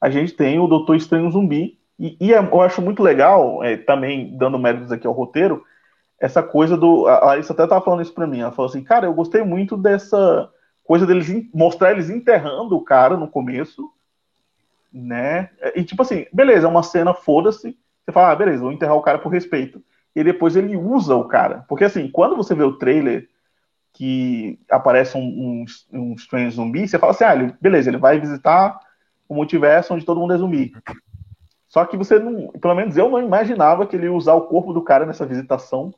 a 0.00 0.08
gente 0.08 0.32
tem 0.34 0.60
o 0.60 0.68
Doutor 0.68 0.94
Estranho 0.94 1.28
Zumbi. 1.32 1.80
E, 1.98 2.16
e 2.20 2.32
é, 2.32 2.38
eu 2.38 2.60
acho 2.60 2.80
muito 2.80 3.02
legal, 3.02 3.64
é, 3.64 3.76
também 3.76 4.36
dando 4.38 4.56
méritos 4.56 4.92
aqui 4.92 5.04
ao 5.04 5.12
roteiro, 5.12 5.64
essa 6.20 6.44
coisa 6.44 6.76
do. 6.76 7.08
A 7.08 7.24
Larissa 7.24 7.52
até 7.52 7.64
estava 7.64 7.84
falando 7.84 8.02
isso 8.02 8.14
para 8.14 8.26
mim. 8.26 8.38
Ela 8.38 8.52
falou 8.52 8.70
assim, 8.70 8.84
cara, 8.84 9.06
eu 9.06 9.14
gostei 9.14 9.42
muito 9.42 9.76
dessa 9.76 10.48
coisa 10.84 11.04
deles 11.04 11.28
mostrar 11.52 11.90
eles 11.90 12.08
enterrando 12.08 12.76
o 12.76 12.84
cara 12.84 13.16
no 13.16 13.26
começo, 13.26 13.90
né? 14.92 15.50
E 15.74 15.82
tipo 15.82 16.02
assim, 16.02 16.26
beleza, 16.32 16.68
é 16.68 16.70
uma 16.70 16.84
cena, 16.84 17.12
foda-se. 17.12 17.76
Você 18.04 18.12
fala, 18.12 18.30
ah, 18.30 18.36
beleza, 18.36 18.62
vou 18.62 18.70
enterrar 18.70 18.94
o 18.94 19.02
cara 19.02 19.18
por 19.18 19.32
respeito 19.32 19.82
e 20.16 20.24
depois 20.24 20.56
ele 20.56 20.74
usa 20.78 21.14
o 21.14 21.28
cara. 21.28 21.66
Porque 21.68 21.84
assim, 21.84 22.10
quando 22.10 22.34
você 22.34 22.54
vê 22.54 22.64
o 22.64 22.78
trailer 22.78 23.28
que 23.92 24.58
aparece 24.70 25.16
um, 25.16 25.20
um, 25.20 25.64
um 25.92 26.14
Strange 26.14 26.56
zumbi, 26.56 26.88
você 26.88 26.98
fala 26.98 27.12
assim, 27.12 27.24
ah, 27.24 27.34
ele, 27.36 27.54
beleza, 27.60 27.90
ele 27.90 27.98
vai 27.98 28.18
visitar 28.18 28.80
o 29.28 29.34
multiverso 29.34 29.92
onde 29.92 30.06
todo 30.06 30.18
mundo 30.18 30.32
é 30.32 30.38
zumbi. 30.38 30.72
Só 31.68 31.84
que 31.84 31.98
você 31.98 32.18
não, 32.18 32.48
pelo 32.48 32.74
menos 32.74 32.96
eu 32.96 33.10
não 33.10 33.20
imaginava 33.20 33.86
que 33.86 33.94
ele 33.94 34.06
ia 34.06 34.12
usar 34.12 34.32
o 34.32 34.46
corpo 34.46 34.72
do 34.72 34.80
cara 34.80 35.04
nessa 35.04 35.26
visitação, 35.26 35.92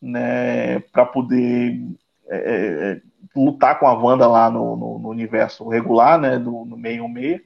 né, 0.00 0.78
para 0.92 1.04
poder 1.04 1.80
é, 2.28 2.36
é, 2.36 2.92
é, 2.92 3.00
lutar 3.34 3.80
com 3.80 3.88
a 3.88 3.92
Wanda 3.92 4.28
lá 4.28 4.48
no, 4.48 4.76
no, 4.76 4.98
no 5.00 5.08
universo 5.08 5.68
regular, 5.68 6.16
né, 6.16 6.38
do, 6.38 6.64
no 6.64 6.76
meio 6.76 7.08
meio. 7.08 7.40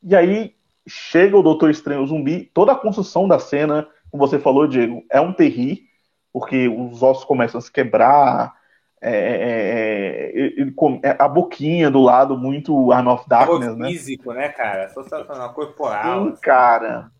E 0.00 0.14
aí 0.14 0.54
chega 0.86 1.36
o 1.36 1.42
Doutor 1.42 1.70
Estranho 1.70 2.06
zumbi, 2.06 2.48
toda 2.54 2.70
a 2.70 2.76
construção 2.76 3.26
da 3.26 3.40
cena, 3.40 3.88
como 4.10 4.26
você 4.26 4.38
falou, 4.38 4.66
Diego, 4.66 5.04
é 5.10 5.20
um 5.20 5.32
terri, 5.32 5.84
porque 6.32 6.68
os 6.68 7.02
ossos 7.02 7.24
começam 7.24 7.58
a 7.58 7.62
se 7.62 7.70
quebrar, 7.70 8.54
é, 9.02 10.32
é, 10.34 10.62
é, 11.02 11.10
é 11.10 11.16
a 11.18 11.26
boquinha 11.26 11.90
do 11.90 12.02
lado 12.02 12.36
muito 12.36 12.92
Arm 12.92 13.08
of 13.08 13.26
Darkness, 13.26 13.74
né? 13.76 13.88
físico, 13.88 14.32
né, 14.32 14.48
cara? 14.50 14.88
Sensacional, 14.90 15.54
corporal. 15.54 16.24
Sim, 16.24 16.32
assim. 16.32 16.40
cara. 16.42 17.10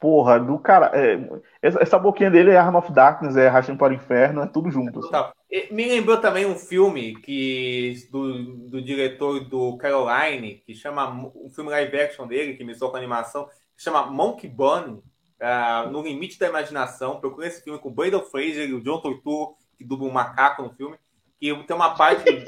Porra, 0.00 0.40
do 0.40 0.58
cara. 0.58 0.90
É, 0.94 1.20
essa 1.62 1.98
boquinha 1.98 2.30
dele 2.30 2.50
é 2.50 2.56
Arm 2.56 2.74
of 2.74 2.90
Darkness, 2.90 3.36
é 3.36 3.48
Rachando 3.48 3.78
para 3.78 3.92
o 3.92 3.96
Inferno, 3.96 4.42
é 4.42 4.46
tudo 4.46 4.70
junto. 4.70 4.98
Assim. 4.98 5.32
Me 5.70 5.86
lembrou 5.88 6.16
também 6.16 6.46
um 6.46 6.56
filme 6.56 7.16
que 7.16 8.08
do, 8.10 8.68
do 8.68 8.82
diretor 8.82 9.40
do 9.40 9.76
Caroline, 9.76 10.54
que 10.66 10.74
chama 10.74 11.10
um 11.10 11.50
filme 11.50 11.70
live 11.70 12.00
action 12.00 12.26
dele, 12.26 12.54
que 12.54 12.64
misturou 12.64 12.90
com 12.90 12.96
animação, 12.96 13.46
que 13.76 13.82
chama 13.82 14.06
Monkey 14.06 14.48
Bunny 14.48 15.02
uh, 15.40 15.90
No 15.90 16.02
Limite 16.02 16.38
da 16.38 16.48
Imaginação. 16.48 17.20
Procure 17.20 17.46
esse 17.46 17.62
filme 17.62 17.78
com 17.78 17.88
o 17.88 17.92
Brandon 17.92 18.22
Fraser 18.22 18.68
e 18.68 18.74
o 18.74 18.80
John 18.80 19.00
Turturro, 19.00 19.56
que 19.76 19.84
dubla 19.84 20.08
um 20.08 20.12
macaco 20.12 20.62
no 20.62 20.70
filme. 20.70 20.96
Que 21.40 21.54
tem 21.64 21.74
uma 21.74 21.94
parte 21.94 22.24
do, 22.24 22.44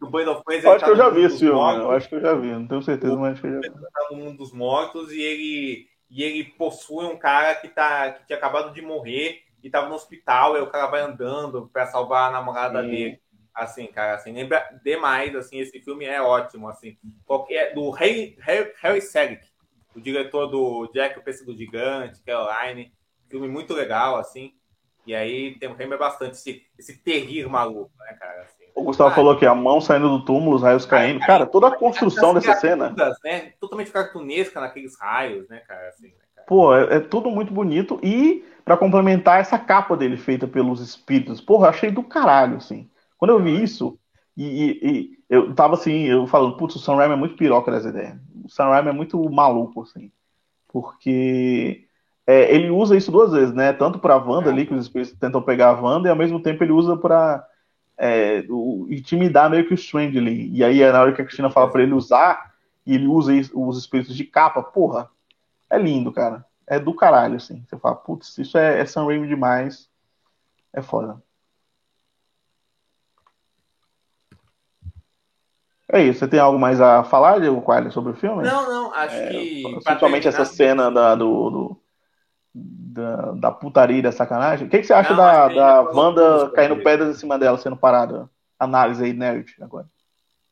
do 0.00 0.10
Brandon 0.10 0.42
Fraser. 0.42 0.70
Acho 0.70 0.80
tá 0.80 0.86
que 0.86 0.92
eu 0.92 0.96
já 0.96 1.08
vi 1.08 1.22
esse 1.22 1.38
filme, 1.38 1.58
eu 1.58 1.90
acho 1.92 2.08
que 2.08 2.14
eu 2.16 2.20
já 2.20 2.34
vi, 2.34 2.48
não 2.48 2.66
tenho 2.66 2.82
certeza, 2.82 3.16
mas 3.16 3.32
acho 3.32 3.42
que 3.42 3.46
eu 3.46 3.52
já 3.54 3.60
vi. 3.60 3.70
Tá 3.70 4.08
no 4.10 4.16
mundo 4.16 4.38
dos 4.38 4.52
mortos 4.52 5.12
e 5.12 5.22
ele, 5.22 5.88
e 6.10 6.22
ele 6.24 6.44
possui 6.44 7.04
um 7.04 7.16
cara 7.16 7.54
que, 7.54 7.68
tá, 7.68 8.10
que 8.10 8.26
tinha 8.26 8.36
acabado 8.36 8.72
de 8.74 8.82
morrer 8.82 9.42
e 9.62 9.68
estava 9.68 9.88
no 9.88 9.94
hospital, 9.94 10.56
e 10.56 10.60
o 10.60 10.66
cara 10.66 10.88
vai 10.88 11.00
andando 11.00 11.70
para 11.72 11.86
salvar 11.86 12.28
a 12.28 12.32
namorada 12.32 12.82
Sim. 12.82 12.90
dele. 12.90 13.20
Assim, 13.54 13.86
cara, 13.86 14.16
assim, 14.16 14.32
lembra 14.32 14.68
demais, 14.84 15.34
assim, 15.36 15.60
esse 15.60 15.80
filme 15.80 16.04
é 16.04 16.20
ótimo, 16.20 16.68
assim. 16.68 16.98
Qualquer, 17.24 17.72
do 17.72 17.88
Harry, 17.90 18.36
Harry, 18.40 18.72
Harry 18.82 19.00
Selick, 19.00 19.46
o 19.94 20.00
diretor 20.00 20.46
do 20.46 20.90
Jack, 20.92 21.18
o 21.18 21.22
Pêssego 21.22 21.56
Gigante, 21.56 22.22
Caroline, 22.22 22.92
filme 23.28 23.48
muito 23.48 23.72
legal, 23.72 24.16
assim. 24.16 24.52
E 25.06 25.14
aí 25.14 25.56
tem, 25.58 25.72
tem 25.74 25.88
bastante 25.88 26.32
esse, 26.32 26.62
esse 26.78 26.98
terrir 26.98 27.48
maluco, 27.48 27.90
né, 27.98 28.16
cara? 28.18 28.42
Assim. 28.42 28.64
O 28.74 28.82
Gustavo 28.82 29.10
ah, 29.10 29.14
falou 29.14 29.36
que 29.36 29.46
a 29.46 29.54
mão 29.54 29.80
saindo 29.80 30.08
do 30.08 30.24
túmulo, 30.24 30.56
os 30.56 30.62
raios 30.62 30.86
caindo. 30.86 31.20
Cara, 31.20 31.46
toda 31.46 31.68
a 31.68 31.76
construção 31.76 32.34
dessa 32.34 32.54
cena. 32.54 32.94
Né? 33.22 33.52
Totalmente 33.60 33.90
cartunesca 33.90 34.60
naqueles 34.60 34.98
raios, 34.98 35.48
né, 35.48 35.58
cara? 35.68 35.88
Assim, 35.88 36.08
né, 36.08 36.24
cara? 36.34 36.46
Pô, 36.46 36.74
é, 36.74 36.96
é, 36.96 37.00
tudo 37.00 37.30
muito 37.30 37.52
bonito. 37.52 38.00
E, 38.02 38.44
para 38.64 38.76
complementar, 38.76 39.40
essa 39.40 39.58
capa 39.58 39.96
dele 39.96 40.16
feita 40.16 40.48
pelos 40.48 40.80
espíritos. 40.80 41.40
Porra, 41.40 41.68
achei 41.68 41.90
do 41.90 42.02
caralho, 42.02 42.56
assim. 42.56 42.90
Quando 43.18 43.30
eu 43.30 43.42
vi 43.42 43.62
isso, 43.62 43.98
e, 44.36 44.44
e, 44.44 44.90
e 44.90 45.18
eu 45.28 45.54
tava 45.54 45.74
assim, 45.74 46.04
eu 46.06 46.26
falando, 46.26 46.56
putz, 46.56 46.74
o 46.74 46.78
Sam 46.78 46.96
Raimi 46.96 47.14
é 47.14 47.16
muito 47.16 47.36
piroca 47.36 47.70
dessa 47.70 47.90
ideia 47.90 48.18
o 48.44 48.48
Sam 48.48 48.68
Raimi 48.68 48.90
é 48.90 48.92
muito 48.92 49.18
maluco, 49.30 49.82
assim. 49.82 50.12
Porque 50.68 51.86
é, 52.26 52.54
ele 52.54 52.70
usa 52.70 52.96
isso 52.96 53.10
duas 53.10 53.32
vezes, 53.32 53.54
né? 53.54 53.72
Tanto 53.72 53.98
para 53.98 54.14
a 54.14 54.18
Wanda 54.18 54.50
ali, 54.50 54.66
que 54.66 54.74
os 54.74 54.84
espíritos 54.86 55.18
tentam 55.18 55.42
pegar 55.42 55.70
a 55.70 55.80
Wanda, 55.80 56.08
e 56.08 56.10
ao 56.10 56.16
mesmo 56.16 56.40
tempo 56.40 56.62
ele 56.62 56.72
usa 56.72 56.96
para 56.96 57.46
é, 57.96 58.44
intimidar 58.88 59.50
meio 59.50 59.66
que 59.66 59.72
o 59.72 59.76
Strange 59.76 60.18
ali. 60.18 60.50
E 60.50 60.62
aí, 60.62 60.80
na 60.92 61.00
hora 61.00 61.12
que 61.12 61.22
a 61.22 61.24
Cristina 61.24 61.50
fala 61.50 61.70
para 61.70 61.82
ele 61.82 61.94
usar, 61.94 62.54
e 62.86 62.94
ele 62.94 63.06
usa 63.06 63.32
os 63.54 63.78
espíritos 63.78 64.14
de 64.14 64.24
capa, 64.24 64.62
porra, 64.62 65.08
é 65.70 65.78
lindo, 65.78 66.12
cara. 66.12 66.44
É 66.66 66.78
do 66.78 66.94
caralho, 66.94 67.36
assim. 67.36 67.64
Você 67.66 67.78
fala, 67.78 67.94
putz, 67.94 68.36
isso 68.38 68.58
é, 68.58 68.80
é 68.80 68.86
Sam 68.86 69.06
Raimi 69.06 69.28
demais. 69.28 69.88
É 70.72 70.82
foda. 70.82 71.22
É 75.94 76.02
isso. 76.02 76.18
Você 76.18 76.28
tem 76.28 76.40
algo 76.40 76.58
mais 76.58 76.80
a 76.80 77.04
falar, 77.04 77.38
Diego 77.38 77.62
Coelho, 77.62 77.92
sobre 77.92 78.10
o 78.10 78.16
filme? 78.16 78.42
Não, 78.42 78.68
não. 78.68 78.92
Acho 78.92 79.14
é, 79.14 79.28
que. 79.28 79.62
Principalmente 79.84 80.26
essa 80.26 80.44
cena 80.44 80.90
da, 80.90 81.14
do, 81.14 81.50
do, 81.50 81.80
da, 82.52 83.30
da 83.30 83.50
putaria 83.52 84.02
da 84.02 84.10
sacanagem. 84.10 84.66
O 84.66 84.70
que, 84.70 84.78
que 84.78 84.84
você 84.84 84.92
acha 84.92 85.10
não, 85.10 85.16
da, 85.18 85.48
da 85.48 85.82
Wanda 85.82 86.50
caindo 86.50 86.82
pedras 86.82 87.14
em 87.14 87.18
cima 87.20 87.38
dela, 87.38 87.56
sendo 87.58 87.76
parada? 87.76 88.28
Análise 88.58 89.04
aí, 89.04 89.12
nerd, 89.12 89.54
agora. 89.60 89.86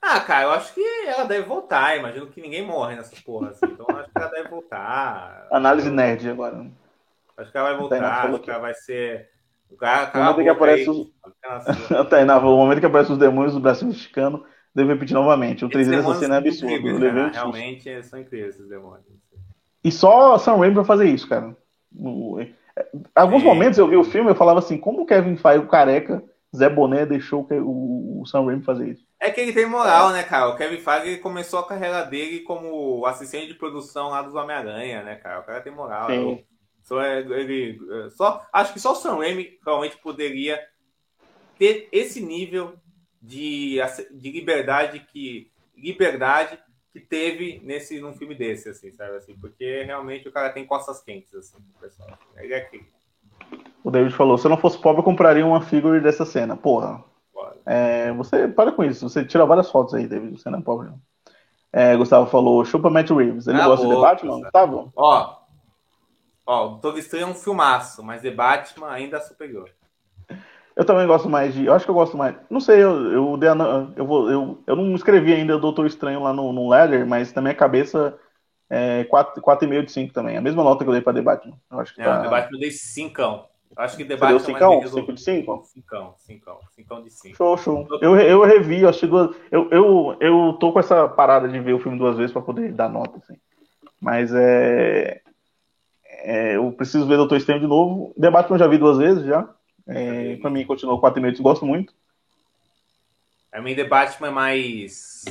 Ah, 0.01 0.21
cara, 0.21 0.45
eu 0.45 0.53
acho 0.53 0.75
que 0.75 0.85
ela 1.09 1.25
deve 1.25 1.43
voltar. 1.43 1.97
Imagino 1.97 2.29
que 2.29 2.41
ninguém 2.41 2.65
morre 2.65 2.95
nessa 2.95 3.17
porra, 3.25 3.49
assim. 3.49 3.67
Então 3.67 3.85
acho 3.97 4.11
que 4.13 4.19
ela 4.19 4.31
deve 4.31 4.49
voltar. 4.49 5.49
Análise 5.51 5.91
nerd 5.91 6.31
agora. 6.31 6.67
Acho 7.37 7.51
que 7.51 7.59
ela 7.59 7.71
vai 7.71 7.79
voltar, 7.79 8.29
acho 8.29 8.39
que 8.39 8.51
ela 8.51 8.61
vai 8.61 8.75
ser. 8.75 9.29
O 9.69 9.77
cara, 9.77 10.13
no 10.15 10.21
momento 10.21 10.43
que 10.43 10.49
aparece 10.51 10.91
os... 10.91 11.11
Tainá, 12.11 12.39
no 12.39 12.57
momento 12.57 12.79
que 12.79 12.87
aparece 12.87 13.11
os 13.11 13.19
demônios 13.19 13.55
do 13.55 13.61
Brasil 13.61 13.89
mexicano, 13.89 14.45
devo 14.75 14.91
repetir 14.91 15.15
novamente. 15.15 15.65
O 15.65 15.69
3 15.69 15.89
dessa 15.89 16.15
cena 16.15 16.37
é 16.37 16.39
absurdo. 16.39 16.75
Incríveis, 16.75 17.15
né? 17.15 17.31
Realmente 17.33 18.03
são 18.05 18.21
incríveis 18.21 18.55
esses 18.55 18.69
demônios. 18.69 19.07
E 19.85 19.91
só 19.91 20.39
Sam 20.39 20.57
Raimi 20.57 20.75
pra 20.75 20.85
fazer 20.85 21.07
isso, 21.07 21.29
cara. 21.29 21.57
Em 21.95 22.55
alguns 23.15 23.43
momentos 23.43 23.79
eu 23.79 23.89
vi 23.89 23.97
o 23.97 24.05
filme 24.05 24.31
e 24.31 24.33
eu 24.33 24.37
falava 24.37 24.59
assim, 24.59 24.79
como 24.79 25.03
o 25.03 25.07
Kevin 25.07 25.37
Feige, 25.37 25.65
o 25.65 25.69
careca, 25.69 26.23
Zé 26.55 26.69
Boné, 26.69 27.05
deixou 27.05 27.47
o, 27.51 28.23
o 28.23 28.27
Sam 28.27 28.47
Raimi 28.47 28.63
fazer 28.63 28.91
isso? 28.91 29.07
É 29.19 29.31
que 29.31 29.41
ele 29.41 29.53
tem 29.53 29.67
moral, 29.67 30.11
né, 30.11 30.23
cara? 30.23 30.49
O 30.49 30.57
Kevin 30.57 30.79
Feige 30.79 31.19
começou 31.19 31.61
a 31.61 31.67
carreira 31.67 32.05
dele 32.05 32.41
como 32.41 33.05
assistente 33.07 33.49
de 33.49 33.55
produção 33.55 34.09
lá 34.09 34.23
dos 34.23 34.35
Homem-Aranha, 34.35 35.03
né, 35.03 35.17
cara? 35.17 35.41
O 35.41 35.45
cara 35.45 35.61
tem 35.61 35.73
moral. 35.73 36.09
Sim. 36.09 36.45
Só 36.83 37.01
é, 37.01 37.21
ele, 37.21 37.79
é, 37.91 38.11
só, 38.11 38.45
acho 38.53 38.73
que 38.73 38.81
só 38.81 38.93
o 38.93 38.97
Sam 38.97 39.17
Raimi 39.19 39.59
realmente 39.65 39.97
poderia 39.99 40.61
ter 41.59 41.89
esse 41.93 42.21
nível 42.21 42.75
de, 43.23 43.79
de 44.11 44.33
liberdade 44.33 45.01
que 45.01 45.51
liberdade 45.77 46.59
que 46.93 47.01
teve 47.01 47.61
nesse 47.65 48.01
num 48.01 48.13
filme 48.13 48.35
desse, 48.35 48.69
assim, 48.69 48.93
sabe 48.93 49.17
assim, 49.17 49.35
porque 49.35 49.85
realmente 49.85 50.29
o 50.29 50.33
cara 50.33 50.51
tem 50.51 50.67
costas 50.67 51.01
quentes, 51.03 51.35
assim, 51.35 51.57
pessoal. 51.81 52.11
Ele 52.37 52.53
é 52.53 52.59
aquele. 52.59 52.87
O 53.83 53.91
David 53.91 54.15
falou: 54.15 54.37
se 54.37 54.47
eu 54.47 54.51
não 54.51 54.59
fosse 54.59 54.79
pobre, 54.79 55.01
eu 55.01 55.05
compraria 55.05 55.47
uma 55.47 55.63
figure 55.63 56.01
dessa 56.01 56.27
cena. 56.27 56.57
Porra. 56.57 57.03
É, 57.65 58.13
você 58.13 58.49
para 58.49 58.73
com 58.73 58.85
isso, 58.85 59.09
você 59.09 59.25
tira 59.25 59.47
várias 59.47 59.71
fotos 59.71 59.95
aí, 59.95 60.07
David. 60.07 60.39
Você 60.39 60.51
não 60.51 60.59
é 60.59 60.63
pobre, 60.63 60.89
não. 60.89 61.01
É, 61.73 61.97
Gustavo 61.97 62.31
falou: 62.31 62.65
chupa 62.65 62.91
Matt 62.91 63.11
Reeves. 63.11 63.47
Ele 63.47 63.61
ah, 63.61 63.67
gosta 63.67 63.87
boa, 63.87 63.95
de 63.95 64.01
debate, 64.01 64.27
mano? 64.27 64.51
Tá 64.53 64.67
bom. 64.67 64.93
Ó, 64.95 65.37
ó, 66.47 66.67
o 66.67 66.69
Doutor 66.73 66.99
Estranho 66.99 67.25
é 67.25 67.31
um 67.31 67.35
filmaço, 67.35 68.03
mas 68.03 68.21
The 68.21 68.31
Batman 68.31 68.91
ainda 68.91 69.17
é 69.17 69.21
superior. 69.21 69.71
Eu 70.75 70.85
também 70.85 71.07
gosto 71.07 71.29
mais 71.29 71.55
de. 71.55 71.67
Eu 71.67 71.75
acho 71.75 71.85
que 71.85 71.91
eu 71.91 71.95
gosto 71.95 72.17
mais. 72.17 72.35
Não 72.49 72.61
sei, 72.61 72.83
eu, 72.83 73.13
eu, 73.13 73.41
eu, 73.97 74.07
vou, 74.07 74.31
eu, 74.31 74.63
eu 74.67 74.77
não 74.77 74.95
escrevi 74.95 75.33
ainda 75.33 75.57
o 75.57 75.61
Doutor 75.61 75.87
Estranho 75.87 76.23
lá 76.23 76.33
no, 76.33 76.53
no 76.53 76.69
Ledger, 76.69 77.07
mas 77.07 77.33
na 77.35 77.43
minha 77.43 77.55
cabeça 77.55 78.19
é 78.71 79.05
4,5 79.05 79.85
de 79.85 79.93
5 79.93 80.15
também. 80.15 80.37
A 80.37 80.41
mesma 80.41 80.65
nota 80.65 80.83
que 80.83 80.89
eu 80.89 80.95
dei 80.95 81.03
pra 81.03 81.13
debate. 81.13 81.53
Eu 81.71 81.79
acho 81.79 81.95
que 81.95 82.01
é, 82.01 82.05
tá... 82.05 82.21
o 82.21 82.23
debate 82.23 82.53
eu 82.53 82.59
dei 82.59 82.71
5. 82.71 83.53
Acho 83.77 83.97
que 83.97 84.05
debate 84.05 84.33
Você 84.33 84.53
deu 84.53 84.61
5? 84.61 84.89
5 84.89 85.13
de 85.13 85.21
5? 85.21 85.63
5, 85.65 86.15
5, 86.19 86.59
5 86.75 87.03
de 87.03 87.11
5. 87.11 87.37
Show, 87.37 87.57
show. 87.59 87.89
Eu, 88.01 88.19
eu 88.19 88.43
revi, 88.43 88.81
eu 88.81 88.89
acho 88.89 89.07
duas. 89.07 89.37
Eu, 89.51 89.69
eu, 89.71 90.17
eu 90.21 90.53
tô 90.55 90.73
com 90.73 90.81
essa 90.81 91.07
parada 91.09 91.49
de 91.49 91.61
ver 91.61 91.75
o 91.75 91.79
filme 91.79 91.99
duas 91.99 92.17
vezes 92.17 92.33
pra 92.33 92.43
poder 92.43 92.73
dar 92.73 92.89
nota, 92.89 93.19
assim. 93.19 93.39
Mas 94.01 94.33
é. 94.35 95.21
é 96.23 96.57
eu 96.57 96.73
preciso 96.73 97.07
ver 97.07 97.17
Doutor 97.17 97.37
Estranho 97.37 97.61
de 97.61 97.67
novo. 97.67 98.15
Debate 98.17 98.51
eu 98.51 98.59
já 98.59 98.67
vi 98.67 98.79
duas 98.79 98.99
vezes 98.99 99.25
já. 99.25 99.49
É, 99.95 100.37
pra 100.37 100.51
mim, 100.51 100.65
continuou 100.65 101.01
4,5, 101.01 101.41
gosto 101.41 101.67
muito. 101.67 101.95
A 103.53 103.61
mim, 103.61 103.75
The 103.75 103.85
Batman 103.85 104.29
é 104.29 104.31
mais. 104.31 105.25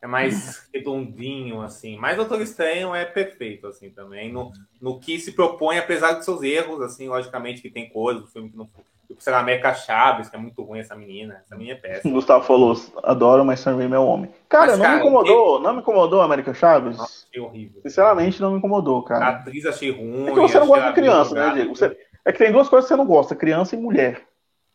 É 0.00 0.06
mais 0.06 0.68
redondinho, 0.72 1.60
assim. 1.60 1.96
Mas 1.96 2.16
Doutor 2.16 2.40
Estranho 2.40 2.94
é 2.94 3.04
perfeito, 3.04 3.66
assim, 3.66 3.90
também. 3.90 4.32
No, 4.32 4.52
no 4.80 5.00
que 5.00 5.18
se 5.18 5.32
propõe, 5.32 5.78
apesar 5.78 6.12
dos 6.12 6.24
seus 6.24 6.42
erros, 6.42 6.80
assim, 6.80 7.08
logicamente 7.08 7.60
que 7.60 7.68
tem 7.68 7.88
coisas 7.88 8.22
do 8.22 8.28
filme 8.28 8.50
que 8.50 8.56
não. 8.56 8.68
Tipo, 9.08 9.22
sei 9.22 9.32
lá, 9.32 9.42
Meca 9.42 9.72
Chaves, 9.72 10.28
que 10.28 10.36
é 10.36 10.38
muito 10.38 10.62
ruim 10.62 10.80
essa 10.80 10.94
menina. 10.94 11.42
Essa 11.44 11.56
menina 11.56 11.76
é 11.76 11.80
péssima. 11.80 12.12
Gustavo 12.12 12.44
falou, 12.44 12.76
adoro, 13.02 13.42
mas 13.42 13.58
Sam 13.58 13.76
Raimi 13.76 13.94
é 13.94 13.98
o 13.98 14.04
homem. 14.04 14.30
Cara, 14.50 14.72
mas, 14.72 14.78
não 14.78 14.84
cara, 14.84 14.96
me 14.96 15.00
incomodou, 15.00 15.60
não 15.60 15.72
me 15.72 15.80
incomodou 15.80 16.20
a 16.20 16.24
América 16.26 16.52
Chaves. 16.52 16.98
Nossa, 16.98 17.26
achei 17.26 17.40
horrível. 17.40 17.80
Sinceramente, 17.82 18.40
não 18.40 18.52
me 18.52 18.58
incomodou, 18.58 19.02
cara. 19.02 19.24
A 19.24 19.28
atriz 19.30 19.64
achei 19.64 19.90
ruim. 19.90 20.28
É 20.28 20.32
que 20.32 20.38
você 20.38 20.60
não 20.60 20.66
gosta 20.66 20.88
de 20.88 20.92
criança, 20.92 21.34
né, 21.34 21.54
Diego? 21.54 21.74
Você, 21.74 21.96
é 22.28 22.32
que 22.32 22.38
tem 22.38 22.52
duas 22.52 22.68
coisas 22.68 22.86
que 22.86 22.94
você 22.94 22.96
não 22.96 23.06
gosta, 23.06 23.34
criança 23.34 23.74
e 23.74 23.78
mulher, 23.78 24.22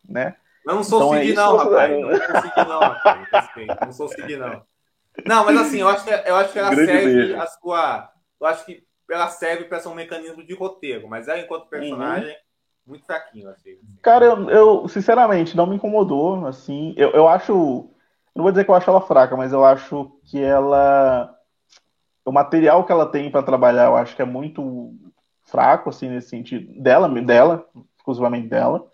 né? 0.08 0.34
Eu 0.66 0.74
não 0.74 0.82
sou 0.82 1.14
então, 1.14 1.22
Cid, 1.22 1.32
é 1.32 1.34
não, 1.36 1.56
rapaz. 1.56 1.90
Não 1.92 2.10
sou 2.10 2.40
Cid, 2.42 2.68
não, 2.68 2.80
rapaz. 2.80 3.48
Não 3.80 3.92
sou 3.92 4.08
Cid, 4.08 4.36
não. 4.36 4.62
Não, 5.24 5.44
mas 5.44 5.56
assim, 5.58 5.80
eu 5.80 5.88
acho 5.88 6.04
que, 6.04 6.10
eu 6.10 6.34
acho 6.34 6.52
que 6.52 6.58
ela 6.58 6.70
Grande 6.70 6.90
serve 6.90 7.14
beijo. 7.14 7.40
a 7.40 7.46
sua. 7.46 8.10
Eu 8.40 8.46
acho 8.48 8.66
que 8.66 8.82
ela 9.08 9.28
serve 9.28 9.66
para 9.66 9.78
ser 9.78 9.86
um 9.86 9.94
mecanismo 9.94 10.44
de 10.44 10.52
roteiro, 10.52 11.06
mas 11.08 11.28
ela, 11.28 11.38
enquanto 11.38 11.68
personagem, 11.68 12.30
uhum. 12.30 12.34
muito 12.88 13.06
fraquinho, 13.06 13.48
achei. 13.50 13.74
Assim. 13.74 13.98
Cara, 14.02 14.24
eu, 14.24 14.50
eu, 14.50 14.88
sinceramente 14.88 15.56
não 15.56 15.68
me 15.68 15.76
incomodou, 15.76 16.44
assim. 16.46 16.92
Eu, 16.96 17.10
eu 17.10 17.28
acho. 17.28 17.88
Não 18.34 18.42
vou 18.42 18.50
dizer 18.50 18.64
que 18.64 18.70
eu 18.70 18.74
acho 18.74 18.90
ela 18.90 19.00
fraca, 19.00 19.36
mas 19.36 19.52
eu 19.52 19.64
acho 19.64 20.10
que 20.24 20.42
ela. 20.42 21.32
O 22.24 22.32
material 22.32 22.84
que 22.84 22.90
ela 22.90 23.06
tem 23.06 23.30
para 23.30 23.44
trabalhar, 23.44 23.84
eu 23.84 23.96
acho 23.96 24.16
que 24.16 24.22
é 24.22 24.24
muito 24.24 24.92
fraco, 25.44 25.90
assim, 25.90 26.08
nesse 26.08 26.28
sentido, 26.28 26.82
dela, 26.82 27.08
dela, 27.22 27.66
exclusivamente 27.96 28.48
dela. 28.48 28.86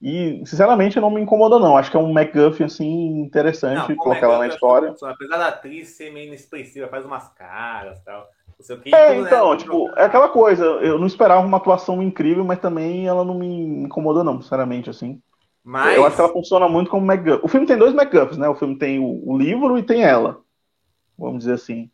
E, 0.00 0.42
sinceramente, 0.46 1.00
não 1.00 1.10
me 1.10 1.20
incomodou, 1.20 1.58
não. 1.58 1.76
Acho 1.76 1.90
que 1.90 1.96
é 1.96 2.00
um 2.00 2.12
MacGuffin, 2.12 2.64
assim, 2.64 3.20
interessante 3.20 3.88
não, 3.88 3.96
colocar 3.96 4.26
ela 4.26 4.38
na 4.38 4.46
história. 4.46 4.94
apesar 5.02 5.38
da 5.38 5.48
atriz 5.48 5.96
ser 5.96 6.12
meio 6.12 6.28
inexpressiva, 6.28 6.86
faz 6.88 7.04
umas 7.04 7.28
caras 7.34 7.98
e 7.98 8.04
tal. 8.04 8.26
Que, 8.82 8.92
é, 8.92 9.16
então, 9.16 9.56
tipo, 9.56 9.88
é 9.96 10.04
aquela 10.04 10.28
coisa. 10.28 10.64
Eu 10.64 10.98
não 10.98 11.06
esperava 11.06 11.46
uma 11.46 11.58
atuação 11.58 12.02
incrível, 12.02 12.44
mas 12.44 12.58
também 12.58 13.06
ela 13.06 13.24
não 13.24 13.34
me 13.34 13.46
incomodou, 13.84 14.24
não, 14.24 14.40
sinceramente, 14.40 14.90
assim. 14.90 15.20
Mas... 15.62 15.96
Eu 15.96 16.04
acho 16.04 16.16
que 16.16 16.22
ela 16.22 16.32
funciona 16.32 16.68
muito 16.68 16.90
como 16.90 17.06
MacGuffin. 17.06 17.40
O 17.44 17.48
filme 17.48 17.66
tem 17.66 17.76
dois 17.76 17.94
MacGuffins, 17.94 18.38
né? 18.38 18.48
O 18.48 18.56
filme 18.56 18.76
tem 18.76 18.98
o, 18.98 19.22
o 19.28 19.36
livro 19.36 19.78
e 19.78 19.82
tem 19.82 20.02
ela. 20.02 20.40
Vamos 21.16 21.40
dizer 21.40 21.54
assim. 21.54 21.90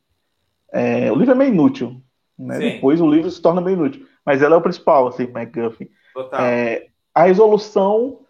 É, 0.72 1.10
o 1.10 1.16
livro 1.16 1.32
é 1.32 1.34
meio 1.34 1.52
inútil, 1.52 2.02
né? 2.38 2.58
Depois 2.58 3.00
o 3.00 3.10
livro 3.10 3.30
se 3.30 3.40
torna 3.40 3.60
bem 3.60 3.74
inútil. 3.74 4.06
Mas 4.24 4.42
ela 4.42 4.54
é 4.54 4.58
o 4.58 4.62
principal, 4.62 5.06
assim, 5.06 5.24
McGuffin. 5.24 5.88
Total. 6.12 6.40
É, 6.40 6.86
a 7.14 7.24
resolução. 7.24 8.20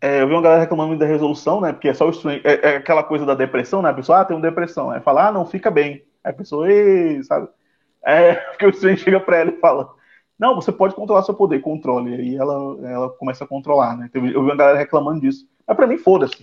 É, 0.00 0.20
eu 0.20 0.26
vi 0.26 0.32
uma 0.32 0.42
galera 0.42 0.62
reclamando 0.62 0.98
da 0.98 1.06
resolução, 1.06 1.60
né? 1.60 1.72
Porque 1.72 1.88
é 1.88 1.94
só 1.94 2.06
o 2.06 2.10
Strange. 2.10 2.42
É, 2.44 2.70
é, 2.70 2.76
aquela 2.76 3.04
coisa 3.04 3.24
da 3.24 3.34
depressão, 3.34 3.82
né? 3.82 3.90
A 3.90 3.94
pessoa, 3.94 4.20
ah, 4.20 4.24
tem 4.24 4.36
uma 4.36 4.42
depressão. 4.42 4.90
Aí 4.90 5.00
fala, 5.00 5.28
ah, 5.28 5.32
não, 5.32 5.46
fica 5.46 5.70
bem. 5.70 6.04
Aí 6.24 6.32
a 6.32 6.34
pessoa, 6.34 6.70
ei, 6.70 7.22
sabe? 7.22 7.48
É, 8.04 8.34
porque 8.50 8.66
o 8.66 8.70
Strange 8.70 9.02
chega 9.02 9.20
pra 9.20 9.38
ela 9.38 9.50
e 9.50 9.60
fala, 9.60 9.94
não, 10.38 10.56
você 10.56 10.72
pode 10.72 10.94
controlar 10.94 11.22
seu 11.22 11.34
poder, 11.34 11.60
controle. 11.60 12.10
E 12.10 12.20
aí 12.20 12.36
ela, 12.36 12.76
ela 12.82 13.10
começa 13.10 13.44
a 13.44 13.46
controlar, 13.46 13.96
né? 13.96 14.10
Eu 14.12 14.22
vi 14.22 14.36
uma 14.36 14.56
galera 14.56 14.78
reclamando 14.78 15.20
disso. 15.20 15.46
Mas 15.66 15.76
pra 15.76 15.86
mim, 15.86 15.98
foda-se. 15.98 16.42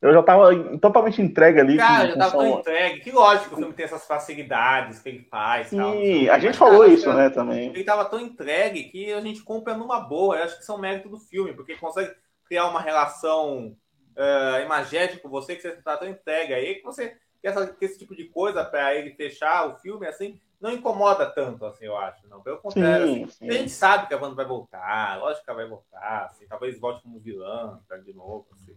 Eu 0.00 0.14
já 0.14 0.22
tava 0.22 0.78
totalmente 0.78 1.20
entregue 1.20 1.60
ali. 1.60 1.76
Cara, 1.76 2.08
já 2.08 2.16
tava 2.16 2.30
tão 2.30 2.58
entregue. 2.58 3.00
Que 3.00 3.12
lógico 3.12 3.48
que 3.48 3.54
o 3.54 3.58
filme 3.58 3.74
tem 3.74 3.84
essas 3.84 4.06
facilidades 4.06 4.98
que 4.98 5.10
ele 5.10 5.26
faz. 5.30 5.66
Sim, 5.68 5.76
tal, 5.76 5.90
a 5.92 6.38
gente 6.38 6.46
Mas, 6.46 6.56
falou 6.56 6.80
cara, 6.80 6.92
isso, 6.92 7.12
né, 7.12 7.28
também. 7.28 7.68
Ele 7.68 7.84
tava 7.84 8.06
tão 8.06 8.18
entregue 8.18 8.84
que 8.84 9.12
a 9.12 9.20
gente 9.20 9.42
compra 9.42 9.76
numa 9.76 10.00
boa. 10.00 10.36
Eu 10.36 10.44
acho 10.44 10.56
que 10.56 10.62
isso 10.62 10.72
é 10.72 10.74
um 10.74 10.78
mérito 10.78 11.10
do 11.10 11.18
filme, 11.18 11.52
porque 11.52 11.72
ele 11.72 11.80
consegue 11.80 12.14
criar 12.46 12.68
uma 12.68 12.80
relação 12.80 13.76
uh, 14.16 14.64
imagética 14.64 15.20
com 15.20 15.28
você 15.28 15.54
que 15.54 15.60
você 15.60 15.72
tá 15.72 15.98
tão 15.98 16.08
entregue 16.08 16.54
aí 16.54 16.76
que 16.76 16.82
você 16.82 17.14
quer 17.42 17.48
essa, 17.48 17.76
esse 17.78 17.98
tipo 17.98 18.16
de 18.16 18.24
coisa 18.24 18.64
para 18.64 18.94
ele 18.94 19.14
fechar 19.14 19.68
o 19.68 19.76
filme, 19.80 20.06
assim, 20.06 20.40
não 20.58 20.72
incomoda 20.72 21.26
tanto, 21.26 21.64
assim, 21.66 21.84
eu 21.84 21.96
acho. 21.96 22.26
Não, 22.26 22.40
pelo 22.40 22.58
contrário, 22.58 23.06
sim, 23.06 23.24
assim, 23.24 23.32
sim. 23.32 23.48
a 23.48 23.52
gente 23.52 23.70
sabe 23.70 24.08
que 24.08 24.14
a 24.14 24.18
banda 24.18 24.34
vai 24.34 24.44
voltar, 24.44 25.18
lógico 25.18 25.44
que 25.44 25.50
ela 25.50 25.60
vai 25.60 25.68
voltar, 25.68 26.24
assim, 26.24 26.46
talvez 26.46 26.78
volte 26.78 27.02
como 27.02 27.20
vilã, 27.20 27.80
tá, 27.88 27.96
de 27.96 28.12
novo, 28.12 28.46
assim 28.52 28.74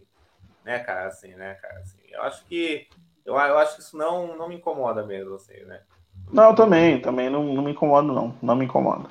né, 0.64 0.78
cara, 0.78 1.08
assim, 1.08 1.34
né, 1.34 1.54
cara, 1.54 1.80
assim, 1.80 1.98
eu 2.10 2.22
acho 2.22 2.44
que 2.46 2.86
eu, 3.24 3.34
eu 3.34 3.58
acho 3.58 3.76
que 3.76 3.82
isso 3.82 3.96
não, 3.96 4.36
não 4.36 4.48
me 4.48 4.56
incomoda 4.56 5.04
mesmo, 5.04 5.34
assim, 5.34 5.58
né. 5.64 5.80
Não, 6.32 6.54
também, 6.54 7.00
também 7.00 7.28
não, 7.30 7.44
não 7.44 7.62
me 7.62 7.72
incomoda, 7.72 8.06
não, 8.06 8.34
não 8.42 8.56
me 8.56 8.64
incomoda. 8.64 9.08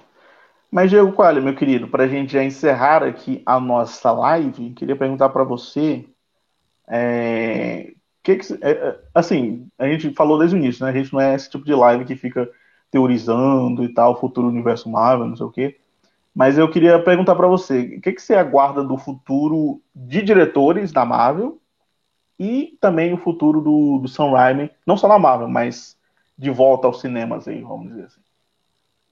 Mas, 0.72 0.90
Diego 0.90 1.14
Coelho, 1.14 1.44
meu 1.44 1.56
querido, 1.56 1.88
para 1.88 2.06
a 2.06 2.08
gente 2.08 2.34
já 2.34 2.44
encerrar 2.44 3.04
aqui 3.04 3.44
a 3.46 3.60
nossa 3.60 4.12
live, 4.12 4.72
queria 4.72 4.96
perguntar 4.96 5.30
para 5.30 5.44
você, 5.44 6.04
é, 6.88 7.94
que, 8.24 8.38
que 8.38 8.54
é, 8.62 8.72
é, 8.72 9.00
assim, 9.14 9.68
a 9.78 9.88
gente 9.88 10.14
falou 10.14 10.40
desde 10.40 10.56
o 10.56 10.60
início, 10.60 10.84
né? 10.84 10.92
A 10.92 10.94
gente 10.94 11.14
não 11.14 11.22
é 11.22 11.36
esse 11.36 11.50
tipo 11.50 11.64
de 11.64 11.76
live 11.76 12.06
que 12.06 12.16
fica 12.16 12.50
teorizando 12.90 13.84
e 13.84 13.94
tal, 13.94 14.20
futuro 14.20 14.48
universo 14.48 14.90
Marvel, 14.90 15.28
não 15.28 15.36
sei 15.36 15.46
o 15.46 15.52
quê. 15.52 15.80
Mas 16.34 16.58
eu 16.58 16.70
queria 16.70 16.98
perguntar 17.00 17.36
para 17.36 17.48
você, 17.48 17.98
o 17.98 18.02
que, 18.02 18.12
que 18.12 18.22
você 18.22 18.36
aguarda 18.36 18.84
do 18.84 18.98
futuro 18.98 19.82
de 19.94 20.22
diretores 20.22 20.92
da 20.92 21.06
Marvel 21.06 21.62
e 22.40 22.78
também 22.82 23.14
o 23.14 23.18
futuro 23.18 23.62
do, 23.62 24.00
do 24.00 24.08
Sam 24.08 24.32
Raimi, 24.32 24.72
não 24.86 24.98
só 24.98 25.08
na 25.08 25.20
Marvel, 25.20 25.48
mas 25.48 25.98
de 26.38 26.50
volta 26.50 26.88
aos 26.88 27.00
cinemas 27.00 27.48
aí, 27.48 27.62
vamos 27.62 27.90
dizer 27.90 28.06
assim. 28.06 28.22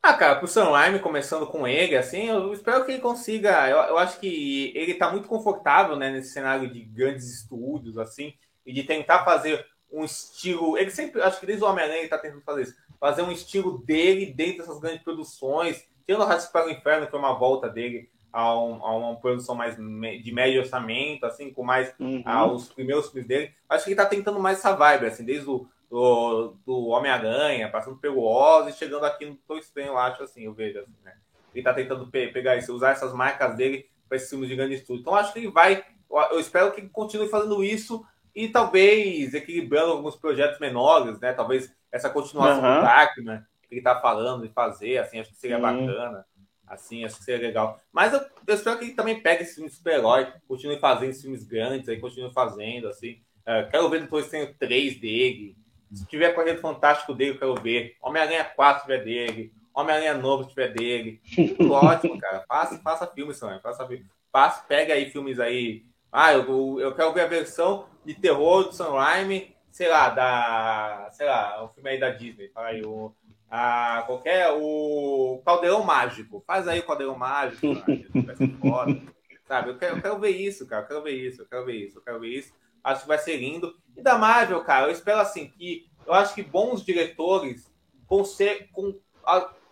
Ah, 0.03 0.15
cara, 0.15 0.37
pro 0.37 0.47
Sam 0.47 0.71
Raimi, 0.71 0.97
começando 0.97 1.45
com 1.45 1.67
ele, 1.67 1.95
assim, 1.95 2.25
eu 2.25 2.51
espero 2.53 2.83
que 2.83 2.91
ele 2.91 3.01
consiga. 3.01 3.69
Eu, 3.69 3.77
eu 3.77 3.97
acho 3.99 4.19
que 4.19 4.71
ele 4.75 4.95
tá 4.95 5.11
muito 5.11 5.27
confortável, 5.27 5.95
né, 5.95 6.09
nesse 6.09 6.33
cenário 6.33 6.73
de 6.73 6.83
grandes 6.83 7.31
estúdios, 7.31 7.99
assim, 7.99 8.33
e 8.65 8.73
de 8.73 8.81
tentar 8.81 9.23
fazer 9.23 9.63
um 9.91 10.03
estilo. 10.03 10.75
Ele 10.75 10.89
sempre, 10.89 11.21
acho 11.21 11.39
que 11.39 11.45
desde 11.45 11.63
o 11.63 11.67
Homem-Aranha 11.67 11.99
ele 11.99 12.09
tá 12.09 12.17
tentando 12.17 12.41
fazer 12.41 12.63
isso. 12.63 12.75
fazer 12.99 13.21
um 13.21 13.31
estilo 13.31 13.77
dele 13.77 14.33
dentro 14.33 14.59
dessas 14.59 14.79
grandes 14.79 15.03
produções. 15.03 15.85
Tendo 16.05 16.21
o 16.21 16.25
Ratos 16.25 16.47
para 16.47 16.67
o 16.67 16.69
Inferno, 16.69 17.05
que 17.05 17.11
foi 17.11 17.19
uma 17.19 17.33
volta 17.33 17.69
dele 17.69 18.09
a, 18.31 18.57
um, 18.57 18.85
a, 18.85 18.95
uma 18.95 19.15
produção 19.19 19.55
mais 19.55 19.75
de 19.75 20.31
médio 20.33 20.61
orçamento, 20.61 21.25
assim, 21.25 21.51
com 21.51 21.63
mais 21.63 21.93
uhum. 21.99 22.23
os 22.53 22.71
primeiros 22.71 23.07
filmes 23.09 23.27
dele. 23.27 23.53
Acho 23.67 23.85
que 23.85 23.91
ele 23.91 23.97
tá 23.97 24.05
tentando 24.05 24.39
mais 24.39 24.59
essa 24.59 24.75
vibe, 24.75 25.05
assim, 25.05 25.25
desde 25.25 25.49
o 25.49 25.67
do, 25.91 26.55
do 26.65 26.87
Homem-Aranha, 26.87 27.69
passando 27.69 27.97
pelo 27.97 28.23
Oz 28.23 28.73
e 28.73 28.77
chegando 28.77 29.03
aqui 29.05 29.25
no 29.25 29.35
Tô 29.35 29.57
Estranho, 29.57 29.89
eu 29.89 29.97
acho, 29.97 30.23
assim, 30.23 30.45
eu 30.45 30.53
vejo, 30.53 30.79
assim, 30.79 30.95
né? 31.03 31.13
Ele 31.53 31.65
tá 31.65 31.73
tentando 31.73 32.07
pe 32.07 32.29
pegar 32.29 32.55
isso, 32.55 32.73
usar 32.73 32.91
essas 32.91 33.13
marcas 33.13 33.57
dele 33.57 33.89
para 34.07 34.15
esses 34.15 34.29
filmes 34.29 34.47
de 34.47 34.55
grande 34.55 34.75
estúdio. 34.75 35.01
Então, 35.01 35.13
acho 35.13 35.33
que 35.33 35.39
ele 35.39 35.51
vai, 35.51 35.83
eu 36.31 36.39
espero 36.39 36.71
que 36.71 36.79
ele 36.79 36.89
continue 36.89 37.27
fazendo 37.27 37.61
isso 37.61 38.05
e 38.33 38.47
talvez 38.47 39.33
equilibrando 39.33 39.91
alguns 39.91 40.15
projetos 40.15 40.59
menores, 40.61 41.19
né? 41.19 41.33
Talvez 41.33 41.75
essa 41.91 42.09
continuação 42.09 42.63
uhum. 42.63 42.75
do 42.75 42.81
Darkman 42.83 43.43
que 43.71 43.75
ele 43.75 43.81
tá 43.81 43.99
falando 43.99 44.45
de 44.45 44.53
fazer, 44.53 44.97
assim, 44.97 45.19
acho 45.19 45.31
que 45.31 45.37
seria 45.37 45.55
Sim. 45.55 45.61
bacana. 45.61 46.25
Assim, 46.67 47.03
acho 47.03 47.17
que 47.17 47.23
seria 47.23 47.47
legal. 47.47 47.79
Mas 47.91 48.13
eu, 48.13 48.21
eu 48.47 48.55
espero 48.55 48.77
que 48.77 48.85
ele 48.85 48.93
também 48.93 49.21
pegue 49.21 49.43
esse 49.43 49.55
filme 49.55 49.69
de 49.69 49.75
super-herói, 49.75 50.31
continue 50.47 50.79
fazendo 50.79 51.13
filmes 51.13 51.43
grandes, 51.43 51.89
aí 51.89 51.99
continue 51.99 52.31
fazendo, 52.31 52.87
assim. 52.87 53.21
Uh, 53.41 53.69
quero 53.69 53.89
ver 53.89 54.01
depois 54.01 54.29
tem 54.29 54.43
o 54.43 54.53
3 54.53 54.99
dele. 54.99 55.57
Se 55.91 56.05
tiver 56.05 56.33
Correio 56.33 56.59
Fantástico 56.59 57.13
dele, 57.13 57.31
eu 57.31 57.39
quero 57.39 57.55
ver. 57.55 57.97
Homem-Aranha 58.01 58.45
4 58.45 58.83
tiver 58.83 59.03
dele. 59.03 59.53
Homem-Aranha 59.73 60.13
Novo 60.13 60.45
tiver 60.45 60.69
dele. 60.69 61.21
Tudo 61.57 61.73
ótimo, 61.73 62.17
cara. 62.17 62.45
Faça, 62.47 62.79
faça 62.79 63.07
filmes, 63.07 63.39
também. 63.39 63.59
Faça 63.59 63.85
filme. 63.85 64.05
Faça, 64.31 64.63
pega 64.65 64.93
aí 64.93 65.09
filmes 65.09 65.39
aí. 65.39 65.83
Ah, 66.09 66.33
eu, 66.33 66.79
eu 66.79 66.95
quero 66.95 67.11
ver 67.13 67.21
a 67.21 67.27
versão 67.27 67.87
de 68.05 68.13
terror 68.13 68.65
do 68.65 68.73
Sam 68.73 68.91
Raimi, 68.91 69.53
sei 69.71 69.89
lá, 69.89 70.09
da. 70.09 71.09
Sei 71.11 71.25
lá, 71.25 71.63
um 71.63 71.69
filme 71.69 71.89
aí 71.89 71.99
da 71.99 72.09
Disney. 72.09 72.49
Fala 72.49 72.67
aí, 72.67 72.81
o 72.85 73.13
a 73.51 74.03
qualquer 74.07 74.49
o 74.53 75.41
caldeirão 75.45 75.83
mágico. 75.83 76.41
Faz 76.47 76.69
aí 76.69 76.79
o 76.79 76.85
caldeirão 76.85 77.17
mágico, 77.17 77.67
foda, 78.61 79.01
sabe? 79.45 79.71
Eu 79.71 79.77
quero, 79.77 79.97
eu 79.97 80.01
quero, 80.01 80.19
ver 80.19 80.29
isso, 80.29 80.65
cara. 80.65 80.83
Eu 80.83 80.87
quero 80.87 81.03
ver 81.03 81.11
isso, 81.11 81.41
eu 81.41 81.45
quero 81.45 81.65
ver 81.65 81.75
isso, 81.75 81.97
eu 81.97 82.01
quero 82.01 82.19
ver 82.21 82.29
isso. 82.29 82.53
Acho 82.81 83.01
que 83.01 83.07
vai 83.09 83.17
ser 83.17 83.35
lindo. 83.35 83.75
E 83.97 84.01
da 84.01 84.17
Marvel, 84.17 84.63
cara, 84.63 84.87
eu 84.87 84.91
espero 84.91 85.19
assim 85.19 85.49
que 85.49 85.85
eu 86.07 86.13
acho 86.13 86.33
que 86.33 86.41
bons 86.41 86.83
diretores 86.83 87.69
vão 88.09 88.23
ser 88.23 88.69
com 88.71 88.97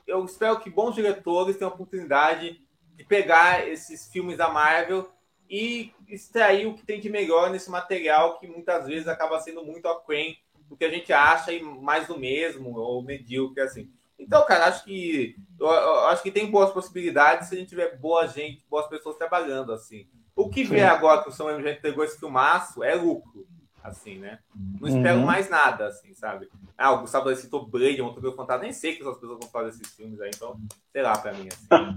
eu 0.06 0.26
espero 0.26 0.60
que 0.60 0.70
bons 0.70 0.96
diretores 0.96 1.56
tenham 1.56 1.72
a 1.72 1.74
oportunidade 1.74 2.62
de 2.96 3.04
pegar 3.04 3.68
esses 3.68 4.12
filmes 4.12 4.38
da 4.38 4.50
Marvel 4.50 5.10
e 5.50 5.94
extrair 6.08 6.68
o 6.68 6.76
que 6.76 6.86
tem 6.86 7.00
de 7.00 7.10
melhor 7.10 7.50
nesse 7.50 7.70
material 7.70 8.38
que 8.40 8.48
muitas 8.48 8.88
vezes 8.88 9.08
acaba 9.08 9.40
sendo 9.40 9.64
muito 9.64 9.88
aquém 9.88 10.38
do 10.70 10.78
que 10.78 10.86
a 10.86 10.90
gente 10.90 11.12
acha 11.12 11.52
e 11.52 11.62
mais 11.62 12.08
do 12.08 12.18
mesmo, 12.18 12.78
ou 12.78 13.04
medíocre, 13.04 13.62
assim. 13.62 13.90
Então, 14.20 14.46
cara, 14.46 14.68
acho 14.68 14.84
que 14.84 15.36
eu, 15.60 15.68
eu 15.68 16.06
acho 16.08 16.22
que 16.22 16.32
tem 16.32 16.52
boas 16.52 16.72
possibilidades 16.72 17.48
se 17.48 17.56
a 17.56 17.58
gente 17.58 17.70
tiver 17.70 17.98
boa 17.98 18.28
gente, 18.28 18.64
boas 18.70 18.88
pessoas 18.88 19.18
trabalhando, 19.18 19.74
assim. 19.74 20.08
O 20.36 20.50
que 20.50 20.64
vem 20.64 20.84
agora 20.84 21.24
que 21.24 21.30
o 21.30 21.32
São 21.32 21.62
já 21.62 21.72
entregou 21.72 22.04
esse 22.04 22.20
filmaço 22.20 22.84
é 22.84 22.96
lucro, 22.96 23.46
assim, 23.84 24.20
né? 24.20 24.40
Não 24.80 24.88
espero 24.88 25.20
uhum. 25.20 25.26
mais 25.26 25.50
nada, 25.50 25.88
assim, 25.88 26.14
sabe? 26.14 26.50
Ah, 26.78 26.92
o 26.92 27.02
Gustavo 27.02 27.34
citou 27.36 27.66
Blade, 27.66 28.02
Motoqueiro 28.02 28.36
Fantasma, 28.36 28.64
nem 28.64 28.72
sei 28.72 28.96
que 28.96 29.02
essas 29.02 29.16
pessoas 29.16 29.40
vão 29.42 29.50
fazer 29.50 29.70
esses 29.70 29.94
filmes 29.94 30.20
aí, 30.22 30.32
então, 30.34 30.58
sei 30.92 31.02
lá 31.02 31.18
pra 31.18 31.34
mim, 31.34 31.48
assim. 31.48 31.94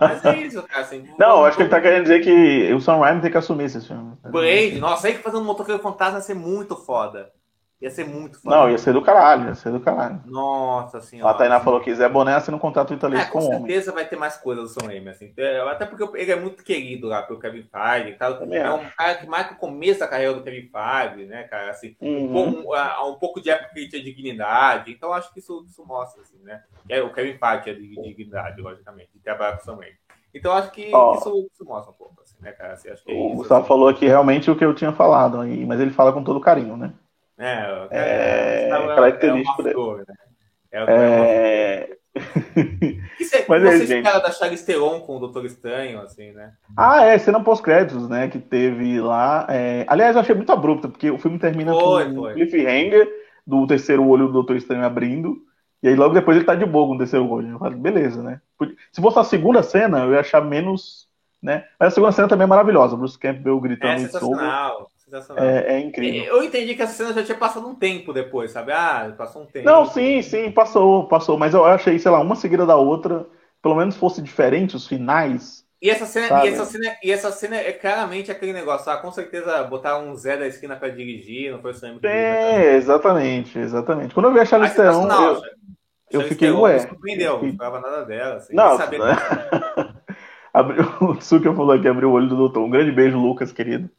Mas 0.00 0.24
é 0.24 0.38
isso, 0.42 0.62
cara, 0.62 0.80
assim. 0.80 1.08
Não, 1.18 1.44
acho 1.44 1.56
que 1.56 1.62
ele 1.62 1.70
tá 1.70 1.80
querendo 1.80 2.02
dizer 2.02 2.22
que 2.22 2.72
o 2.74 2.80
Sam 2.80 2.98
Raimi 2.98 3.22
tem 3.22 3.30
que 3.30 3.38
assumir 3.38 3.64
esses 3.64 3.86
filmes. 3.86 4.18
Blade, 4.24 4.78
nossa, 4.78 5.08
aí 5.08 5.14
que 5.14 5.22
fazendo 5.22 5.44
Motoqueiro 5.44 5.80
Fantasma 5.80 6.14
vai 6.14 6.22
ser 6.22 6.34
muito 6.34 6.76
foda. 6.76 7.32
Ia 7.80 7.90
ser 7.90 8.06
muito 8.06 8.40
foda. 8.40 8.56
Não, 8.56 8.70
ia 8.70 8.78
ser 8.78 8.94
do 8.94 9.02
caralho, 9.02 9.48
ia 9.48 9.54
ser 9.54 9.70
do 9.70 9.80
caralho. 9.80 10.22
Nossa 10.24 10.98
senhora. 11.02 11.30
A 11.30 11.34
Tainá 11.34 11.60
falou 11.60 11.78
que 11.78 11.94
Zé 11.94 12.08
Boné 12.08 12.34
assina 12.34 12.56
um 12.56 12.60
contrato 12.60 12.94
vitalício 12.94 13.26
é, 13.26 13.30
com, 13.30 13.38
com 13.38 13.50
certeza 13.50 13.92
vai 13.92 14.06
ter 14.06 14.16
mais 14.16 14.38
coisas 14.38 14.64
do 14.64 14.80
Sam 14.80 14.86
Raimi, 14.86 15.10
assim. 15.10 15.30
É, 15.36 15.60
até 15.60 15.84
porque 15.84 16.18
ele 16.18 16.32
é 16.32 16.36
muito 16.36 16.64
querido 16.64 17.06
lá 17.06 17.22
pelo 17.22 17.38
Kevin 17.38 17.64
Feige. 17.64 18.16
Tá? 18.16 18.28
É 18.50 18.70
um 18.70 18.88
cara 18.96 19.16
que 19.16 19.26
marca 19.26 19.52
o 19.52 19.58
começo 19.58 20.00
da 20.00 20.08
carreira 20.08 20.32
do 20.32 20.42
Kevin 20.42 20.70
Feige, 20.70 21.26
né, 21.26 21.42
cara? 21.44 21.70
Assim, 21.70 21.94
uhum. 22.00 22.34
um, 22.34 22.70
um, 22.70 23.10
um, 23.10 23.14
pouco 23.16 23.42
de 23.42 23.50
época 23.50 23.74
que 23.74 23.80
ele 23.80 23.88
tinha 23.90 24.02
dignidade. 24.02 24.90
Então 24.90 25.12
acho 25.12 25.30
que 25.34 25.40
isso, 25.40 25.62
isso 25.68 25.84
mostra, 25.84 26.22
assim, 26.22 26.38
né? 26.42 26.62
É, 26.88 27.02
o 27.02 27.12
Kevin 27.12 27.36
Feige 27.36 27.62
tinha 27.62 28.02
dignidade, 28.02 28.62
logicamente, 28.62 29.10
de 29.14 29.20
trabalhar 29.20 29.52
com 29.52 29.62
o 29.62 29.64
Sam 29.66 29.76
Raimi. 29.76 29.96
Então 30.34 30.52
acho 30.52 30.70
que 30.70 30.90
oh. 30.94 31.14
isso, 31.14 31.48
isso, 31.52 31.64
mostra 31.64 31.92
um 31.92 31.96
pouco, 31.96 32.22
assim, 32.22 32.36
né, 32.40 32.52
cara? 32.52 32.72
Assim, 32.72 32.88
acho 32.88 33.04
que 33.04 33.12
é 33.12 33.14
o 33.14 33.34
Gustavo 33.34 33.60
assim. 33.60 33.68
falou 33.68 33.88
aqui 33.88 34.06
realmente 34.06 34.50
o 34.50 34.56
que 34.56 34.64
eu 34.64 34.74
tinha 34.74 34.92
falado, 34.92 35.38
mas 35.66 35.78
ele 35.78 35.90
fala 35.90 36.12
com 36.12 36.24
todo 36.24 36.40
carinho, 36.40 36.76
né? 36.76 36.92
É, 37.38 37.88
é, 37.90 38.68
é 38.70 38.94
característico 38.94 39.68
é, 39.68 39.70
é, 39.70 39.98
né? 39.98 40.14
é, 40.72 40.86
é... 40.88 41.96
que 43.18 43.24
você, 43.24 43.44
Mas 43.46 43.62
você 43.62 43.94
é, 43.94 43.98
espera 43.98 44.18
da 44.20 44.30
Charlize 44.30 44.64
Theron 44.64 45.00
com 45.00 45.16
o 45.16 45.20
Doutor 45.20 45.44
Estranho, 45.44 46.00
assim, 46.00 46.32
né? 46.32 46.54
Ah, 46.76 47.04
é, 47.04 47.18
cena 47.18 47.42
pós-créditos, 47.42 48.08
né, 48.08 48.28
que 48.28 48.38
teve 48.38 49.00
lá. 49.00 49.46
É... 49.50 49.84
Aliás, 49.86 50.16
eu 50.16 50.22
achei 50.22 50.34
muito 50.34 50.50
abrupta, 50.50 50.88
porque 50.88 51.10
o 51.10 51.18
filme 51.18 51.38
termina 51.38 51.72
foi, 51.72 52.12
com 52.12 52.20
um 52.22 52.32
cliffhanger 52.32 53.06
do 53.46 53.66
terceiro 53.66 54.06
olho 54.06 54.26
do 54.26 54.32
Doutor 54.32 54.56
Estranho 54.56 54.84
abrindo, 54.84 55.36
e 55.82 55.88
aí 55.88 55.94
logo 55.94 56.14
depois 56.14 56.36
ele 56.36 56.46
tá 56.46 56.54
de 56.54 56.64
boa 56.64 56.86
com 56.86 56.94
o 56.94 56.98
terceiro 56.98 57.28
olho. 57.28 57.50
Eu 57.50 57.58
falei, 57.58 57.78
beleza, 57.78 58.22
né? 58.22 58.40
Se 58.90 59.00
fosse 59.00 59.18
a 59.18 59.24
segunda 59.24 59.62
cena, 59.62 60.00
eu 60.00 60.12
ia 60.12 60.20
achar 60.20 60.40
menos, 60.40 61.06
né? 61.40 61.64
Mas 61.78 61.88
a 61.88 61.90
segunda 61.90 62.12
cena 62.12 62.28
também 62.28 62.44
é 62.44 62.48
maravilhosa, 62.48 62.96
Bruce 62.96 63.18
Campbell 63.18 63.60
gritando 63.60 63.92
é 63.92 63.98
sensacional. 63.98 64.38
Sensacional. 64.40 64.90
É, 65.36 65.74
é, 65.74 65.80
incrível. 65.80 66.24
Eu 66.24 66.42
entendi 66.42 66.74
que 66.74 66.82
essa 66.82 66.92
cena 66.92 67.12
já 67.12 67.22
tinha 67.22 67.38
passado 67.38 67.66
um 67.68 67.74
tempo 67.76 68.12
depois, 68.12 68.50
sabe? 68.50 68.72
Ah, 68.72 69.14
passou 69.16 69.42
um 69.42 69.46
tempo. 69.46 69.64
Não, 69.64 69.86
sim, 69.86 70.20
sim, 70.20 70.50
passou, 70.50 71.06
passou. 71.06 71.38
Mas 71.38 71.54
eu 71.54 71.64
achei, 71.64 71.96
sei 71.98 72.10
lá, 72.10 72.20
uma 72.20 72.34
seguida 72.34 72.66
da 72.66 72.76
outra, 72.76 73.24
pelo 73.62 73.76
menos 73.76 73.96
fosse 73.96 74.20
diferente 74.20 74.74
os 74.74 74.86
finais. 74.86 75.64
E 75.80 75.90
essa 75.90 76.06
cena, 76.06 76.44
e 76.44 76.48
essa 76.48 76.64
cena, 76.64 76.96
e 77.04 77.12
essa 77.12 77.30
cena 77.30 77.56
é 77.56 77.72
claramente 77.72 78.30
aquele 78.30 78.52
negócio, 78.52 78.90
ah, 78.90 78.96
com 78.96 79.12
certeza 79.12 79.62
botar 79.64 79.98
um 79.98 80.16
Zé 80.16 80.36
da 80.36 80.46
esquina 80.46 80.74
para 80.74 80.88
dirigir, 80.88 81.52
não 81.52 81.60
foi 81.60 81.70
o 81.70 81.74
cinema 81.74 82.00
que 82.00 82.06
É, 82.06 82.74
exatamente, 82.76 83.58
exatamente. 83.58 84.12
Quando 84.12 84.26
eu 84.26 84.32
vi 84.32 84.40
a 84.40 84.44
Charlize 84.44 84.74
Theron, 84.74 85.06
eu, 85.06 85.42
eu 86.10 86.20
fiquei, 86.22 86.50
ué. 86.50 86.74
Me 86.74 86.80
surpreendeu, 86.80 87.42
não 87.42 87.50
ficava 87.50 87.80
nada 87.80 88.04
dela, 88.04 88.36
assim, 88.36 88.54
não, 88.54 88.76
saber 88.76 88.98
né? 89.04 89.16
abriu, 90.52 90.84
o 91.00 91.14
Tsuki 91.16 91.44
falou 91.44 91.72
aqui, 91.72 91.86
abriu 91.86 92.08
o 92.08 92.12
olho 92.12 92.28
do 92.28 92.36
doutor. 92.36 92.64
Um 92.64 92.70
grande 92.70 92.90
beijo, 92.90 93.18
Lucas, 93.18 93.52
querido. 93.52 93.90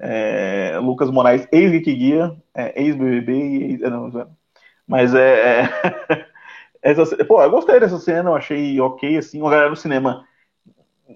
É, 0.00 0.78
Lucas 0.80 1.10
Moraes, 1.10 1.46
ex-Geek 1.52 1.94
Guia, 1.94 2.34
é, 2.54 2.82
ex-BBB 2.82 3.32
e 3.32 3.72
ex... 3.72 3.80
Não, 3.80 4.10
mas 4.86 5.14
é, 5.14 5.60
é 5.60 6.26
essa, 6.82 7.24
pô, 7.24 7.42
eu 7.42 7.50
gostei 7.50 7.78
dessa 7.78 7.98
cena, 7.98 8.30
eu 8.30 8.34
achei 8.34 8.80
ok, 8.80 9.18
assim, 9.18 9.38
a 9.46 9.50
galera 9.50 9.70
do 9.70 9.76
cinema 9.76 10.24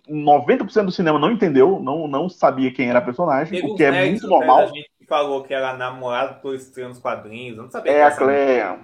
90% 0.09 0.87
do 0.87 0.93
cinema 0.93 1.19
não 1.19 1.31
entendeu, 1.31 1.81
não, 1.81 2.09
não 2.09 2.29
sabia 2.29 2.73
quem 2.73 2.91
era 2.91 2.99
a 2.99 3.03
personagem, 3.03 3.61
Teve 3.61 3.73
o 3.73 3.77
que 3.77 3.85
é 3.85 4.09
muito 4.11 4.27
normal. 4.27 4.61
A 4.61 4.67
gente 4.67 4.91
falou 5.09 5.43
que 5.43 5.55
era 5.55 5.75
namorado 5.75 6.41
por 6.41 6.55
estranho 6.55 6.89
nos 6.89 6.99
quadrinhos, 6.99 7.57
não 7.57 7.71
sabia. 7.71 7.93
É 7.93 8.03
a 8.03 8.11
Cleia. 8.11 8.79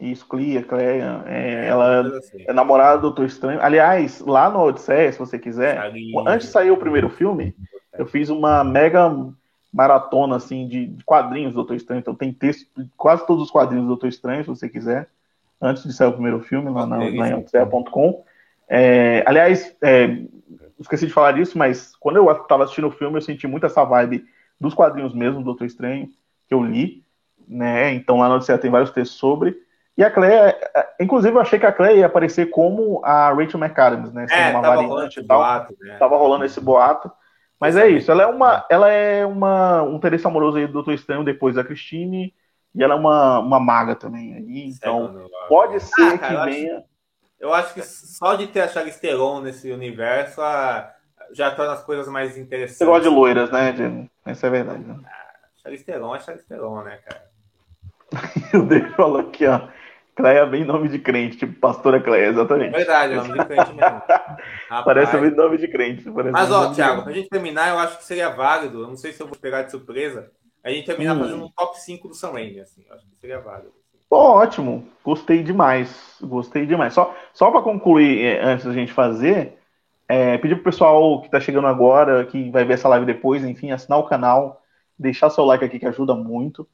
Isso, 0.00 0.26
Cleia, 0.26 0.62
Cleia. 0.62 1.22
É, 1.26 1.66
ela 1.68 2.18
assim. 2.18 2.44
é 2.46 2.52
namorada 2.52 2.98
do 2.98 3.02
Doutor 3.02 3.26
Estranho. 3.26 3.62
Aliás, 3.62 4.20
lá 4.20 4.50
no 4.50 4.60
Odisseia, 4.60 5.10
se 5.12 5.18
você 5.18 5.38
quiser, 5.38 5.78
antes 6.26 6.48
de 6.48 6.52
sair 6.52 6.70
o 6.70 6.76
primeiro 6.76 7.08
filme, 7.08 7.54
eu 7.96 8.06
fiz 8.06 8.28
uma 8.28 8.62
mega 8.62 9.10
maratona 9.76 10.36
assim 10.36 10.66
de, 10.66 10.86
de 10.86 11.04
quadrinhos 11.04 11.52
do 11.52 11.56
Doutor 11.56 11.76
Estranho. 11.76 12.00
Então 12.00 12.14
tem 12.14 12.32
texto 12.32 12.66
de 12.74 12.88
quase 12.96 13.26
todos 13.26 13.44
os 13.44 13.50
quadrinhos 13.50 13.84
do 13.84 13.88
Doutor 13.88 14.08
Estranho, 14.08 14.42
se 14.42 14.48
você 14.48 14.70
quiser, 14.70 15.06
antes 15.60 15.84
de 15.84 15.92
sair 15.92 16.08
o 16.08 16.12
primeiro 16.12 16.40
filme, 16.40 16.70
lá 16.70 16.86
na, 16.86 16.96
na 16.96 17.28
É, 18.66 19.22
aliás, 19.26 19.76
é, 19.82 20.22
esqueci 20.80 21.06
de 21.06 21.12
falar 21.12 21.32
disso, 21.32 21.58
mas 21.58 21.94
quando 21.96 22.16
eu 22.16 22.30
estava 22.32 22.64
assistindo 22.64 22.88
o 22.88 22.90
filme, 22.90 23.18
eu 23.18 23.22
senti 23.22 23.46
muito 23.46 23.66
essa 23.66 23.84
vibe 23.84 24.24
dos 24.58 24.72
quadrinhos 24.72 25.14
mesmo 25.14 25.40
do 25.40 25.44
Doutor 25.44 25.66
Estranho, 25.66 26.08
que 26.48 26.54
eu 26.54 26.64
li, 26.64 27.04
né? 27.46 27.92
Então 27.92 28.18
lá 28.18 28.30
na 28.30 28.36
Odisseia 28.36 28.58
tem 28.58 28.70
vários 28.70 28.90
textos 28.90 29.18
sobre. 29.18 29.54
E 29.94 30.02
a 30.02 30.10
Cleia, 30.10 30.58
é, 30.74 30.88
inclusive 31.00 31.36
eu 31.36 31.40
achei 31.40 31.58
que 31.58 31.66
a 31.66 31.72
Cleia 31.72 31.98
ia 31.98 32.06
aparecer 32.06 32.46
como 32.46 33.02
a 33.04 33.30
Rachel 33.30 33.60
McAdams, 33.60 34.12
né? 34.12 34.26
Sendo 34.26 34.40
é, 34.40 34.50
uma 34.52 34.62
variante 34.62 35.20
e 35.20 35.24
tal. 35.24 35.38
Boato, 35.38 35.76
né? 35.78 35.96
Tava 35.98 36.16
rolando 36.16 36.46
esse 36.46 36.60
boato. 36.60 37.12
Mas 37.60 37.76
é 37.76 37.88
isso, 37.88 38.10
ela 38.10 38.22
é 38.22 38.26
uma, 38.26 38.66
ela 38.70 38.90
é 38.90 39.24
uma 39.24 39.82
um 39.82 39.96
interesse 39.96 40.26
amoroso 40.26 40.58
aí 40.58 40.66
do 40.66 40.74
Doutor 40.74 40.92
Estranho 40.92 41.24
depois 41.24 41.54
da 41.54 41.64
Christine, 41.64 42.34
e 42.74 42.82
ela 42.82 42.94
é 42.94 42.96
uma, 42.96 43.38
uma 43.38 43.58
maga 43.58 43.94
também 43.94 44.34
aí, 44.34 44.68
então 44.68 45.28
pode 45.48 45.80
ser 45.80 46.14
ah, 46.14 46.18
cara, 46.18 46.44
que 46.44 46.50
venha. 46.50 46.76
Acho, 46.76 46.84
eu 47.40 47.54
acho 47.54 47.74
que 47.74 47.82
só 47.82 48.34
de 48.34 48.46
ter 48.46 48.60
a 48.60 48.68
Charlize 48.68 49.00
Theron 49.00 49.40
nesse 49.40 49.70
universo 49.72 50.42
a, 50.42 50.92
já 51.32 51.50
torna 51.50 51.72
as 51.72 51.82
coisas 51.82 52.06
mais 52.08 52.36
interessantes. 52.36 52.78
Você 52.78 52.84
gosta 52.84 53.08
de 53.08 53.14
loiras, 53.14 53.50
né, 53.50 53.72
Diego? 53.72 54.10
Essa 54.24 54.46
é 54.46 54.50
verdade. 54.50 54.84
Né? 54.84 54.96
Ah, 55.06 55.48
Charlize 55.62 55.84
Theron 55.84 56.14
é 56.14 56.20
Charlize 56.20 56.46
Theron, 56.46 56.82
né, 56.82 56.98
cara? 56.98 57.26
o 58.54 58.62
David 58.66 58.94
falou 58.94 59.20
aqui, 59.20 59.46
ó. 59.46 59.68
Cleia 60.16 60.38
é 60.38 60.46
bem 60.46 60.64
nome 60.64 60.88
de 60.88 60.98
crente, 60.98 61.36
tipo 61.36 61.52
pastora 61.60 62.00
Cleia, 62.00 62.28
exatamente. 62.28 62.74
É 62.74 62.78
verdade, 62.78 63.14
nome 63.14 63.38
de 63.38 63.44
crente 63.44 63.74
mesmo. 63.74 64.02
parece 64.84 65.18
bem 65.18 65.30
nome 65.30 65.58
de 65.58 65.68
crente. 65.68 66.10
Mas, 66.32 66.50
ó, 66.50 66.72
Thiago, 66.72 67.02
pra 67.02 67.12
gente 67.12 67.28
terminar, 67.28 67.68
eu 67.68 67.78
acho 67.78 67.98
que 67.98 68.04
seria 68.04 68.30
válido, 68.30 68.80
eu 68.80 68.88
não 68.88 68.96
sei 68.96 69.12
se 69.12 69.22
eu 69.22 69.26
vou 69.26 69.36
pegar 69.36 69.62
de 69.62 69.70
surpresa, 69.70 70.32
a 70.64 70.70
gente 70.70 70.86
terminar 70.86 71.14
hum. 71.14 71.20
fazendo 71.20 71.44
um 71.44 71.50
top 71.50 71.78
5 71.78 72.08
do 72.08 72.14
Sam 72.14 72.32
Raimi, 72.32 72.60
assim, 72.60 72.82
eu 72.88 72.94
acho 72.94 73.06
que 73.06 73.14
seria 73.16 73.38
válido. 73.40 73.68
Assim. 73.68 74.06
Ótimo, 74.10 74.88
gostei 75.04 75.42
demais, 75.42 76.16
gostei 76.22 76.64
demais. 76.64 76.94
Só, 76.94 77.14
só 77.34 77.50
para 77.50 77.60
concluir, 77.60 78.24
é, 78.24 78.42
antes 78.42 78.64
da 78.64 78.72
gente 78.72 78.94
fazer, 78.94 79.58
é, 80.08 80.38
pedir 80.38 80.54
pro 80.54 80.64
pessoal 80.64 81.20
que 81.20 81.26
está 81.26 81.38
chegando 81.38 81.66
agora, 81.66 82.24
que 82.24 82.50
vai 82.50 82.64
ver 82.64 82.72
essa 82.74 82.88
live 82.88 83.04
depois, 83.04 83.44
enfim, 83.44 83.70
assinar 83.70 83.98
o 83.98 84.06
canal, 84.08 84.62
deixar 84.98 85.28
seu 85.28 85.44
like 85.44 85.62
aqui 85.62 85.78
que 85.78 85.86
ajuda 85.86 86.14
muito, 86.14 86.66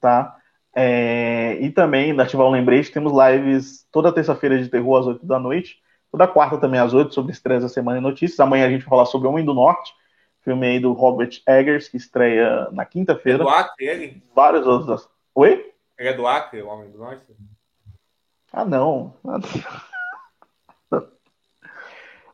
tá? 0.00 0.36
É, 0.74 1.58
e 1.60 1.70
também 1.70 2.18
ativar 2.20 2.46
um 2.46 2.50
lembrete, 2.50 2.92
temos 2.92 3.12
lives 3.12 3.86
toda 3.90 4.12
terça-feira 4.12 4.62
de 4.62 4.68
terror 4.68 5.00
às 5.00 5.06
8 5.06 5.26
da 5.26 5.38
noite, 5.38 5.78
toda 6.10 6.28
quarta 6.28 6.58
também 6.58 6.78
às 6.78 6.94
8 6.94 7.12
sobre 7.12 7.32
estreias 7.32 7.62
da 7.62 7.68
semana 7.68 7.98
e 7.98 8.02
notícias. 8.02 8.38
Amanhã 8.40 8.66
a 8.66 8.70
gente 8.70 8.82
vai 8.82 8.90
falar 8.90 9.06
sobre 9.06 9.28
Homem 9.28 9.44
do 9.44 9.54
Norte, 9.54 9.92
filme 10.42 10.66
aí 10.66 10.78
do 10.78 10.92
Robert 10.92 11.40
Eggers, 11.46 11.88
que 11.88 11.96
estreia 11.96 12.68
na 12.70 12.84
quinta-feira. 12.84 13.42
É 13.42 13.44
do 13.44 13.48
Acre, 13.48 13.86
ele? 13.86 14.22
Vários 14.34 14.66
outros. 14.66 15.08
Oi? 15.34 15.72
Ele 15.98 16.08
é 16.08 16.12
do 16.12 16.26
Acre, 16.26 16.62
o 16.62 16.68
Homem 16.68 16.90
do 16.90 16.98
Norte? 16.98 17.24
Ah, 18.52 18.64
não. 18.64 19.14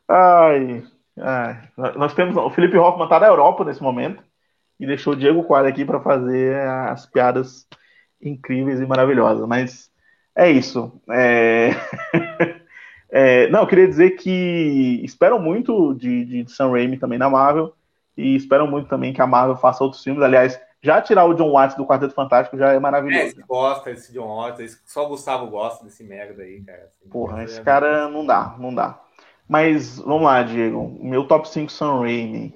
Ai, 0.07 0.83
ai. 1.19 1.69
Nós 1.95 2.13
temos. 2.13 2.37
O 2.37 2.49
Felipe 2.51 2.77
Hoffman 2.77 3.05
está 3.05 3.19
na 3.19 3.27
Europa 3.27 3.65
nesse 3.65 3.81
momento 3.81 4.23
e 4.79 4.85
deixou 4.85 5.13
o 5.13 5.15
Diego 5.15 5.43
Quadro 5.43 5.67
aqui 5.69 5.83
para 5.83 5.99
fazer 5.99 6.55
as 6.67 7.05
piadas 7.05 7.67
incríveis 8.21 8.79
e 8.79 8.85
maravilhosas. 8.85 9.47
Mas 9.47 9.89
é 10.35 10.49
isso. 10.49 10.91
É... 11.09 11.71
é... 13.09 13.47
Não, 13.49 13.61
eu 13.61 13.67
queria 13.67 13.87
dizer 13.87 14.11
que 14.11 15.01
espero 15.03 15.39
muito 15.39 15.93
de, 15.93 16.43
de 16.43 16.51
Sam 16.51 16.71
Raimi 16.71 16.97
também 16.97 17.19
na 17.19 17.29
Marvel 17.29 17.73
e 18.17 18.35
espero 18.35 18.67
muito 18.67 18.87
também 18.87 19.13
que 19.13 19.21
a 19.21 19.27
Marvel 19.27 19.57
faça 19.57 19.83
outros 19.83 20.03
filmes. 20.03 20.23
Aliás, 20.23 20.59
já 20.81 21.01
tirar 21.01 21.25
o 21.25 21.33
John 21.33 21.51
Watts 21.51 21.75
do 21.75 21.85
Quarteto 21.85 22.13
Fantástico 22.13 22.57
já 22.57 22.71
é 22.71 22.79
maravilhoso. 22.79 23.39
É, 23.39 23.43
gosta 23.47 23.89
desse 23.89 24.13
John 24.13 24.37
Watts, 24.37 24.81
só 24.85 25.05
o 25.05 25.09
Gustavo 25.09 25.47
gosta 25.47 25.83
desse 25.83 26.03
merda 26.03 26.43
aí, 26.43 26.61
cara. 26.61 26.83
Assim, 26.85 27.09
Porra, 27.09 27.43
esse 27.43 27.59
é 27.59 27.63
cara 27.63 28.07
não 28.07 28.25
dá, 28.25 28.55
não 28.59 28.73
dá. 28.73 29.01
Mas 29.47 29.97
vamos 29.99 30.23
lá, 30.23 30.43
Diego. 30.43 30.97
Meu 31.01 31.25
top 31.25 31.49
5 31.49 31.71
Sam 31.71 32.01
Raimi. 32.01 32.53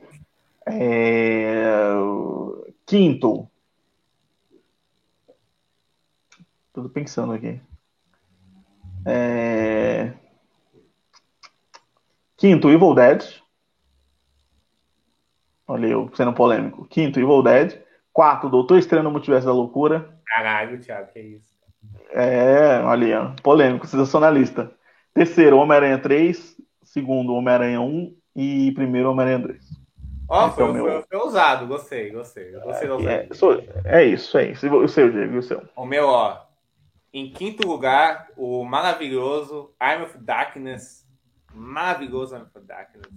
É... 0.66 1.92
Quinto. 2.86 3.49
Tudo 6.80 6.90
pensando 6.90 7.34
aqui. 7.34 7.60
É... 9.06 10.14
Quinto, 12.38 12.70
Evil 12.70 12.96
Dead. 12.96 13.22
Olha 15.68 15.88
eu 15.88 16.10
sendo 16.16 16.32
polêmico. 16.32 16.86
Quinto, 16.86 17.20
Evil 17.20 17.44
Dead. 17.44 17.82
Quarto, 18.14 18.48
Doutor 18.48 18.78
Estranho 18.78 19.04
no 19.04 19.12
Multiverso 19.12 19.48
da 19.48 19.52
Loucura. 19.52 20.22
Caralho, 20.26 20.80
Thiago, 20.80 21.12
que 21.12 21.20
isso. 21.20 21.54
É, 22.12 22.80
olha, 22.80 23.36
polêmico, 23.44 23.86
sensacionalista. 23.86 24.72
Terceiro, 25.14 25.58
Homem-Aranha 25.58 26.00
3 26.00 26.56
segundo 26.82 27.34
Homem-Aranha 27.34 27.82
1 27.82 28.16
e 28.38 28.72
primeiro 28.72 29.12
Homem-Aranha 29.12 29.40
2. 29.40 29.80
Ó, 30.30 30.46
oh, 30.46 30.52
foi, 30.52 30.64
é 30.64 30.72
meu... 30.72 30.86
foi, 30.86 31.04
foi, 31.10 31.20
ousado, 31.20 31.68
gostei, 31.68 32.12
gostei. 32.12 32.52
gostei 32.52 32.90
é, 33.06 33.28
é, 33.30 33.34
sou, 33.34 33.62
é 33.84 34.06
isso, 34.06 34.38
é 34.38 34.52
isso. 34.52 34.74
O 34.74 34.88
seu, 34.88 35.12
Diego, 35.12 35.40
o 35.40 35.44
seu? 35.44 35.62
O 35.76 35.86
meu, 35.86 36.08
ó. 36.08 36.49
Em 37.12 37.32
quinto 37.32 37.68
lugar, 37.68 38.28
o 38.38 38.64
maravilhoso 38.64 39.74
Arm 39.80 40.04
of 40.04 40.18
Darkness. 40.20 41.08
Maravilhoso 41.54 42.36
Arm 42.36 42.46
of 42.46 42.66
Darkness. 42.66 43.08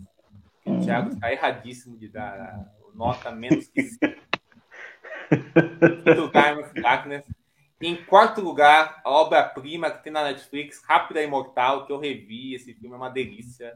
O 0.65 0.81
Thiago 0.81 1.11
está 1.11 1.31
erradíssimo 1.33 1.99
de 1.99 2.09
dar 2.09 2.67
nota 2.95 3.31
menos 3.31 3.69
que 3.69 3.83
5. 3.83 4.01
quinto 6.05 6.21
lugar, 6.21 6.49
Arm 6.49 6.61
of 6.61 6.81
Darkness. 6.81 7.25
Em 7.83 7.97
quarto 7.97 8.41
lugar, 8.41 9.01
a 9.05 9.11
obra-prima 9.11 9.91
que 9.91 10.05
tem 10.05 10.13
na 10.13 10.23
Netflix, 10.23 10.81
Rápida 10.87 11.21
e 11.21 11.27
Imortal, 11.27 11.85
que 11.85 11.93
eu 11.93 11.99
revi. 11.99 12.55
Esse 12.55 12.73
filme 12.75 12.95
é 12.95 12.99
uma 12.99 13.11
delícia. 13.11 13.73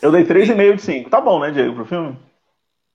Eu 0.00 0.12
dei 0.12 0.24
3,5 0.24 0.76
de 0.76 0.82
5. 0.82 1.10
Tá 1.10 1.20
bom, 1.20 1.40
né, 1.40 1.50
Diego, 1.50 1.74
pro 1.74 1.84
filme? 1.84 2.16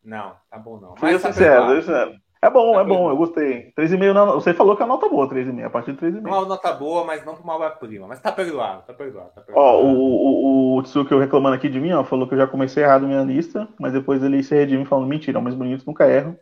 Não, 0.01 0.35
tá 0.49 0.57
bom 0.57 0.79
não. 0.79 0.95
Mas 1.01 1.21
sincero, 1.21 1.75
sincero. 1.81 2.15
É 2.45 2.49
bom, 2.49 2.73
tá 2.73 2.81
é 2.81 2.83
bom, 2.83 3.09
eu 3.09 3.17
gostei. 3.17 3.73
3,5 3.75 4.13
não, 4.13 4.33
você 4.33 4.53
falou 4.53 4.77
que 4.77 4.83
a 4.83 4.85
nota 4.85 5.09
boa, 5.09 5.27
3,5, 5.27 5.65
a 5.65 5.69
partir 5.69 5.93
de 5.93 5.97
3,5. 5.97 6.27
Uma 6.27 6.45
nota 6.45 6.71
boa, 6.73 7.03
mas 7.03 7.25
não 7.25 7.33
pra 7.33 7.43
uma 7.43 7.55
obra-prima. 7.55 8.07
Mas 8.07 8.19
tá 8.19 8.31
perdoado, 8.31 8.83
tá 8.85 8.93
perdoado, 8.93 9.31
tá 9.33 9.41
perdoado. 9.41 9.67
Ó, 9.67 9.81
o, 9.81 10.75
o, 10.75 10.77
o 10.77 10.83
Tsuki 10.83 11.15
reclamando 11.15 11.55
aqui 11.55 11.67
de 11.67 11.79
mim, 11.79 11.91
ó, 11.93 12.03
falou 12.03 12.27
que 12.27 12.35
eu 12.35 12.37
já 12.37 12.45
comecei 12.45 12.83
errado 12.83 13.07
minha 13.07 13.23
lista, 13.23 13.67
mas 13.79 13.93
depois 13.93 14.21
ele 14.21 14.43
se 14.43 14.53
redime 14.53 14.85
falando, 14.85 15.07
mentira, 15.07 15.41
mais 15.41 15.55
bonito 15.55 15.85
nunca 15.87 16.07
erro. 16.07 16.37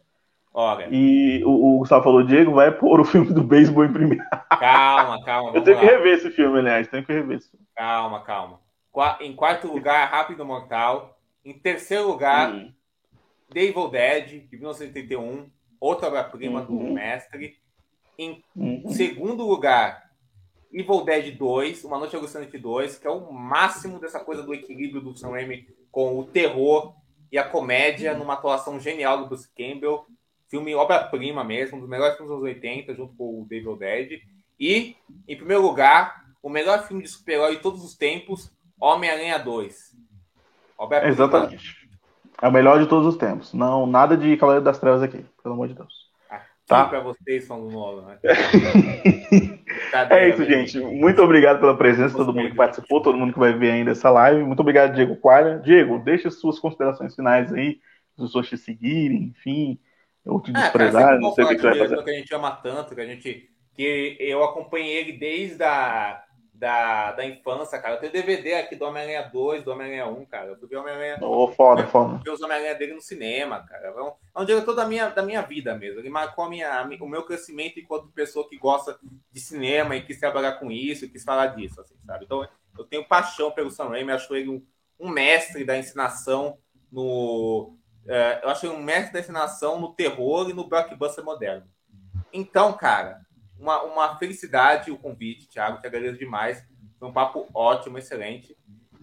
Olha. 0.54 0.90
E 0.92 1.42
o, 1.46 1.76
o, 1.76 1.78
Gustavo 1.80 2.04
falou, 2.04 2.22
Diego, 2.22 2.52
vai 2.52 2.70
pôr 2.70 3.00
o 3.00 3.06
filme 3.06 3.32
do 3.34 3.42
beisebol 3.42 3.86
em 3.86 3.94
primeiro. 3.94 4.26
Calma, 4.60 5.24
calma. 5.24 5.52
Eu 5.56 5.64
tenho 5.64 5.78
lá. 5.78 5.84
que 5.84 5.90
rever 5.90 6.14
esse 6.16 6.30
filme, 6.32 6.60
aliás, 6.60 6.90
tenho 6.90 7.06
que 7.06 7.14
rever 7.14 7.38
esse 7.38 7.50
filme. 7.50 7.66
Calma, 7.78 8.22
calma. 8.24 8.60
Em 9.22 9.34
quarto 9.34 9.68
lugar, 9.68 10.12
Rápido 10.12 10.46
Mortal. 10.46 11.18
Em 11.46 11.54
terceiro 11.54 12.08
lugar, 12.08 12.52
hum. 12.52 12.74
The 13.54 13.62
Evil 13.62 13.90
Dead, 13.90 14.50
de 14.50 14.58
1981, 14.58 15.50
outra 15.84 16.08
obra-prima 16.08 16.62
uhum. 16.62 16.66
do 16.66 16.94
mestre. 16.94 17.58
Em 18.18 18.42
uhum. 18.56 18.90
segundo 18.90 19.46
lugar, 19.46 20.10
Evil 20.72 21.04
Dead 21.04 21.38
2, 21.38 21.84
Uma 21.84 22.00
Noite 22.00 22.16
Alucinante 22.16 22.58
2, 22.58 22.98
que 22.98 23.08
é 23.08 23.10
o 23.10 23.32
máximo 23.32 24.00
dessa 24.00 24.20
coisa 24.20 24.42
do 24.42 24.54
equilíbrio 24.54 25.02
do 25.02 25.18
Sam 25.18 25.32
Raimi 25.32 25.68
com 25.92 26.18
o 26.18 26.24
terror 26.24 26.96
e 27.32 27.38
a 27.38 27.44
comédia, 27.44 28.16
numa 28.16 28.34
atuação 28.34 28.80
genial 28.80 29.20
do 29.20 29.28
Bruce 29.28 29.50
Campbell. 29.56 30.06
Filme 30.48 30.74
obra-prima 30.74 31.44
mesmo, 31.44 31.78
um 31.78 31.82
dos 31.82 31.90
melhores 31.90 32.16
filmes 32.16 32.32
dos 32.32 32.44
anos 32.44 32.56
80, 32.56 32.96
junto 32.96 33.16
com 33.16 33.42
o 33.42 33.46
Devil 33.46 33.76
Dead. 33.76 34.22
E, 34.60 34.96
em 35.28 35.36
primeiro 35.36 35.64
lugar, 35.64 36.24
o 36.42 36.50
melhor 36.50 36.88
filme 36.88 37.04
de 37.04 37.10
super-herói 37.10 37.58
de 37.58 37.62
todos 37.62 37.84
os 37.84 37.96
tempos, 37.96 38.52
Homem-Aranha 38.80 39.38
2. 39.40 39.96
Exatamente. 41.10 41.83
É 42.44 42.48
o 42.48 42.52
melhor 42.52 42.80
de 42.80 42.88
todos 42.88 43.08
os 43.08 43.18
tempos. 43.18 43.54
Não, 43.54 43.88
nada 43.88 44.18
de 44.18 44.36
Cavaleiro 44.36 44.66
das 44.66 44.78
Trevas 44.78 45.02
aqui, 45.02 45.24
pelo 45.42 45.56
amor 45.56 45.68
de 45.68 45.76
Deus. 45.76 46.12
Aqui 46.30 46.46
tá? 46.68 46.86
para 46.86 47.00
vocês 47.00 47.46
são 47.46 47.70
Nolan, 47.70 48.06
né? 48.06 48.20
é 50.10 50.30
isso, 50.30 50.44
gente. 50.44 50.80
Muito 50.80 51.22
obrigado 51.22 51.60
pela 51.60 51.78
presença, 51.78 52.16
todo 52.16 52.34
mundo 52.34 52.50
que 52.50 52.56
participou, 52.56 53.02
todo 53.02 53.18
mundo 53.18 53.34
que 53.34 53.40
vai 53.40 53.54
ver 53.54 53.72
ainda 53.72 53.92
essa 53.92 54.10
live. 54.10 54.44
Muito 54.44 54.60
obrigado, 54.60 54.94
Diego 54.94 55.16
Quara. 55.16 55.60
Diego, 55.60 56.00
deixa 56.00 56.30
suas 56.30 56.60
considerações 56.60 57.16
finais 57.16 57.54
aí, 57.54 57.80
as 58.18 58.26
pessoas 58.26 58.48
te 58.48 58.58
seguirem, 58.58 59.34
enfim 59.36 59.80
ou 60.26 60.42
te 60.42 60.52
desprezar, 60.52 61.16
é, 61.16 61.20
não 61.20 61.34
sei 61.34 61.44
o 61.44 61.50
que 61.50 61.58
vai 61.58 61.78
fazer. 61.78 62.04
Que 62.04 62.10
a 62.10 62.14
gente 62.14 62.34
ama 62.34 62.52
tanto, 62.52 62.96
que 62.96 63.02
a 63.02 63.06
gente. 63.06 63.50
Que 63.76 64.18
eu 64.20 64.44
acompanhei 64.44 64.98
ele 64.98 65.14
desde 65.14 65.64
a 65.64 66.24
da, 66.54 67.12
da 67.14 67.26
infância, 67.26 67.80
cara. 67.80 67.96
Eu 67.96 68.00
tenho 68.00 68.14
DVD 68.14 68.56
aqui 68.56 68.76
do 68.76 68.86
Homem-Aranha 68.86 69.24
2, 69.24 69.64
do 69.64 69.72
Homem-Aranha 69.72 70.08
1, 70.08 70.26
cara. 70.26 70.50
Eu 70.50 70.68
ver 70.68 70.78
Homem-Aranha. 70.78 71.18
Oh, 71.22 71.48
foda, 71.48 71.86
foda. 71.88 72.22
Eu 72.26 72.34
os 72.34 72.42
Homem-Aranha 72.42 72.76
dele 72.76 72.94
no 72.94 73.02
cinema, 73.02 73.66
cara. 73.68 73.88
É 73.88 74.02
um, 74.02 74.12
é 74.36 74.42
um 74.42 74.46
diretor 74.46 74.74
da 74.74 74.86
minha, 74.86 75.10
da 75.10 75.24
minha 75.24 75.42
vida 75.42 75.76
mesmo. 75.76 76.00
Ele 76.00 76.10
marcou 76.10 76.46
a 76.46 76.50
minha, 76.50 76.88
o 77.02 77.08
meu 77.08 77.24
crescimento 77.24 77.80
enquanto 77.80 78.08
pessoa 78.10 78.48
que 78.48 78.58
gosta 78.58 78.98
de 79.32 79.40
cinema 79.40 79.96
e 79.96 80.04
quis 80.04 80.20
trabalhar 80.20 80.54
com 80.54 80.72
isso, 80.72 81.06
e 81.06 81.10
quis 81.10 81.24
falar 81.24 81.48
disso, 81.48 81.82
assim, 81.82 81.96
sabe? 82.06 82.26
Então, 82.26 82.48
eu 82.78 82.84
tenho 82.86 83.08
paixão 83.08 83.52
pelo 83.52 83.72
Sam 83.72 83.90
Raimi, 83.90 84.12
acho 84.12 84.34
ele 84.36 84.50
um, 84.50 84.66
um 85.00 85.10
mestre 85.10 85.66
da 85.66 85.78
ensinação 85.78 86.58
no, 86.92 87.76
é, 88.08 88.42
eu 88.44 88.50
achei 88.50 88.70
um 88.70 88.82
mestre 88.82 89.14
da 89.14 89.20
ensinação 89.20 89.80
no 89.80 89.94
terror 89.94 90.50
e 90.50 90.54
no 90.54 90.68
blockbuster 90.68 91.24
moderno. 91.24 91.66
Então, 92.32 92.74
cara, 92.74 93.22
uma, 93.64 93.82
uma 93.84 94.18
felicidade 94.18 94.92
o 94.92 94.98
convite, 94.98 95.48
Thiago, 95.48 95.80
te 95.80 95.88
agradeço 95.88 96.20
demais. 96.20 96.64
Foi 97.00 97.08
um 97.08 97.14
papo 97.14 97.50
ótimo, 97.54 97.98
excelente. 97.98 98.58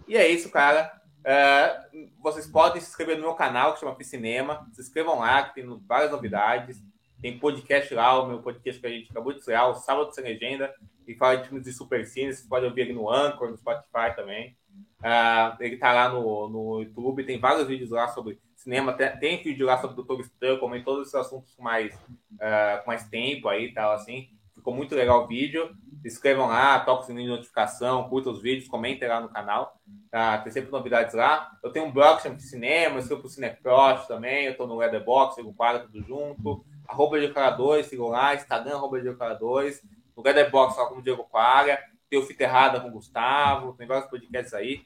E 0.07 0.15
é 0.15 0.27
isso, 0.27 0.51
cara. 0.51 0.91
É, 1.23 1.79
vocês 2.19 2.47
podem 2.47 2.79
se 2.79 2.89
inscrever 2.89 3.17
no 3.17 3.23
meu 3.23 3.33
canal 3.33 3.73
que 3.73 3.79
chama 3.79 3.95
Piscinema. 3.95 4.67
Se 4.71 4.81
inscrevam 4.81 5.19
lá, 5.19 5.43
que 5.43 5.55
tem 5.55 5.83
várias 5.87 6.11
novidades. 6.11 6.81
Tem 7.19 7.37
podcast 7.37 7.93
lá, 7.93 8.21
o 8.21 8.27
meu 8.27 8.41
podcast 8.41 8.79
que 8.79 8.87
a 8.87 8.89
gente 8.89 9.11
acabou 9.11 9.31
de 9.31 9.39
estrear, 9.39 9.69
o 9.69 9.75
Sábado 9.75 10.13
Sem 10.13 10.23
Legenda, 10.23 10.73
e 11.07 11.15
fala 11.15 11.37
de 11.37 11.47
filmes 11.47 11.63
de 11.63 11.73
super. 11.73 12.05
Vocês 12.05 12.47
podem 12.47 12.69
ouvir 12.69 12.81
ele 12.81 12.93
no 12.93 13.11
Anchor, 13.11 13.49
no 13.49 13.57
Spotify 13.57 14.15
também. 14.15 14.57
Uh, 14.99 15.57
ele 15.59 15.77
tá 15.77 15.91
lá 15.91 16.09
no, 16.09 16.49
no 16.49 16.81
YouTube, 16.81 17.23
tem 17.23 17.39
vários 17.39 17.67
vídeos 17.67 17.89
lá 17.89 18.07
sobre 18.07 18.39
cinema, 18.55 18.93
tem, 18.93 19.17
tem 19.17 19.43
vídeo 19.43 19.65
lá 19.65 19.77
sobre 19.77 19.93
o 19.93 19.95
Doutor 20.03 20.21
Estranho, 20.21 20.59
como 20.59 20.75
em 20.75 20.83
todos 20.83 21.03
esses 21.03 21.15
assuntos 21.15 21.53
com 21.55 21.63
mais, 21.63 21.93
uh, 21.95 22.83
com 22.83 22.87
mais 22.87 23.07
tempo 23.09 23.49
aí 23.49 23.65
e 23.65 23.73
tal, 23.73 23.91
assim. 23.93 24.29
Ficou 24.61 24.75
muito 24.75 24.93
legal 24.93 25.23
o 25.23 25.27
vídeo. 25.27 25.75
Se 26.03 26.07
inscrevam 26.07 26.47
lá, 26.47 26.79
toquem 26.79 27.03
o 27.03 27.07
sininho 27.07 27.25
de 27.25 27.35
notificação, 27.35 28.07
curtam 28.07 28.31
os 28.31 28.39
vídeos, 28.39 28.69
comentem 28.69 29.07
lá 29.07 29.19
no 29.19 29.27
canal. 29.27 29.75
Tá? 30.11 30.37
Tem 30.37 30.51
sempre 30.51 30.71
novidades 30.71 31.15
lá. 31.15 31.49
Eu 31.63 31.71
tenho 31.71 31.87
um 31.87 31.91
blog 31.91 32.17
que 32.17 32.23
chama 32.23 32.35
de 32.35 32.43
cinema, 32.43 32.95
eu 32.95 32.99
escrevo 32.99 33.21
pro 33.21 33.29
Cineprost 33.29 34.07
também, 34.07 34.45
eu 34.45 34.55
tô 34.55 34.67
no 34.67 34.77
Leatherbox, 34.77 35.33
sigo 35.33 35.49
o 35.49 35.53
quadro 35.53 35.87
tudo 35.87 36.03
junto. 36.03 36.63
Arroba 36.87 37.19
de 37.19 37.29
cara 37.29 37.49
2, 37.49 37.87
sigam 37.87 38.07
lá, 38.09 38.35
Instagram, 38.35 38.75
arroba 38.75 39.01
de 39.01 39.11
cara 39.15 39.33
2. 39.33 39.81
No 40.15 40.21
Leatherbox, 40.21 40.77
lá 40.77 40.85
como 40.85 41.01
Diego 41.01 41.23
Quara. 41.23 41.79
Tem 42.07 42.19
o 42.19 42.23
Fita 42.23 42.43
Errada 42.43 42.79
com 42.79 42.89
o 42.89 42.91
Gustavo, 42.91 43.73
tem 43.73 43.87
vários 43.87 44.09
podcasts 44.09 44.53
aí. 44.53 44.81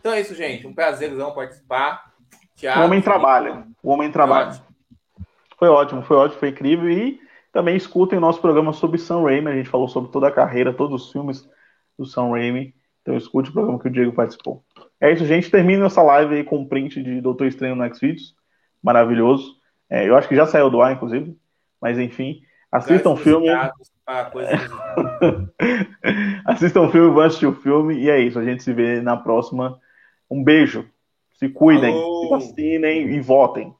Então 0.00 0.12
é 0.12 0.20
isso, 0.20 0.34
gente. 0.34 0.66
Um 0.66 0.74
prazerzão 0.74 1.32
participar. 1.32 2.12
O 2.62 2.80
homem 2.84 3.00
trabalha. 3.00 3.66
O 3.82 3.90
homem 3.90 4.12
trabalha. 4.12 4.60
Foi 5.58 5.68
ótimo, 5.68 6.02
foi 6.02 6.16
ótimo, 6.18 6.40
foi 6.40 6.50
incrível. 6.50 6.90
E 6.90 7.23
Também 7.54 7.76
escutem 7.76 8.18
o 8.18 8.20
nosso 8.20 8.40
programa 8.40 8.72
sobre 8.72 8.98
Sam 8.98 9.22
Raimi. 9.22 9.48
A 9.48 9.54
gente 9.54 9.68
falou 9.68 9.86
sobre 9.86 10.10
toda 10.10 10.26
a 10.26 10.32
carreira, 10.32 10.74
todos 10.74 11.04
os 11.04 11.12
filmes 11.12 11.48
do 11.96 12.04
Sam 12.04 12.30
Raimi. 12.30 12.74
Então 13.00 13.16
escute 13.16 13.48
o 13.48 13.52
programa 13.52 13.78
que 13.78 13.86
o 13.86 13.92
Diego 13.92 14.12
participou. 14.12 14.64
É 15.00 15.12
isso, 15.12 15.24
gente. 15.24 15.48
Termina 15.48 15.86
essa 15.86 16.02
live 16.02 16.34
aí 16.34 16.42
com 16.42 16.58
um 16.58 16.66
print 16.66 17.00
de 17.00 17.20
Doutor 17.20 17.46
Estranho 17.46 17.76
no 17.76 17.94
Xvideos. 17.94 18.34
Maravilhoso. 18.82 19.54
É, 19.88 20.08
eu 20.08 20.16
acho 20.16 20.26
que 20.26 20.34
já 20.34 20.46
saiu 20.46 20.68
do 20.68 20.82
ar, 20.82 20.94
inclusive. 20.94 21.38
Mas 21.80 21.96
enfim, 21.96 22.40
assistam 22.72 23.10
o 23.10 23.16
filme. 23.16 23.46
assistam 26.44 26.80
o 26.80 26.90
filme, 26.90 27.14
vão 27.14 27.22
assistir 27.22 27.46
o 27.46 27.54
filme. 27.54 28.00
E 28.00 28.10
é 28.10 28.18
isso. 28.18 28.36
A 28.36 28.44
gente 28.44 28.64
se 28.64 28.72
vê 28.72 29.00
na 29.00 29.16
próxima. 29.16 29.78
Um 30.28 30.42
beijo. 30.42 30.90
Se 31.34 31.48
cuidem, 31.48 31.94
Alô. 31.94 32.24
se 32.24 32.30
vacinem 32.30 33.14
e 33.14 33.20
votem. 33.20 33.72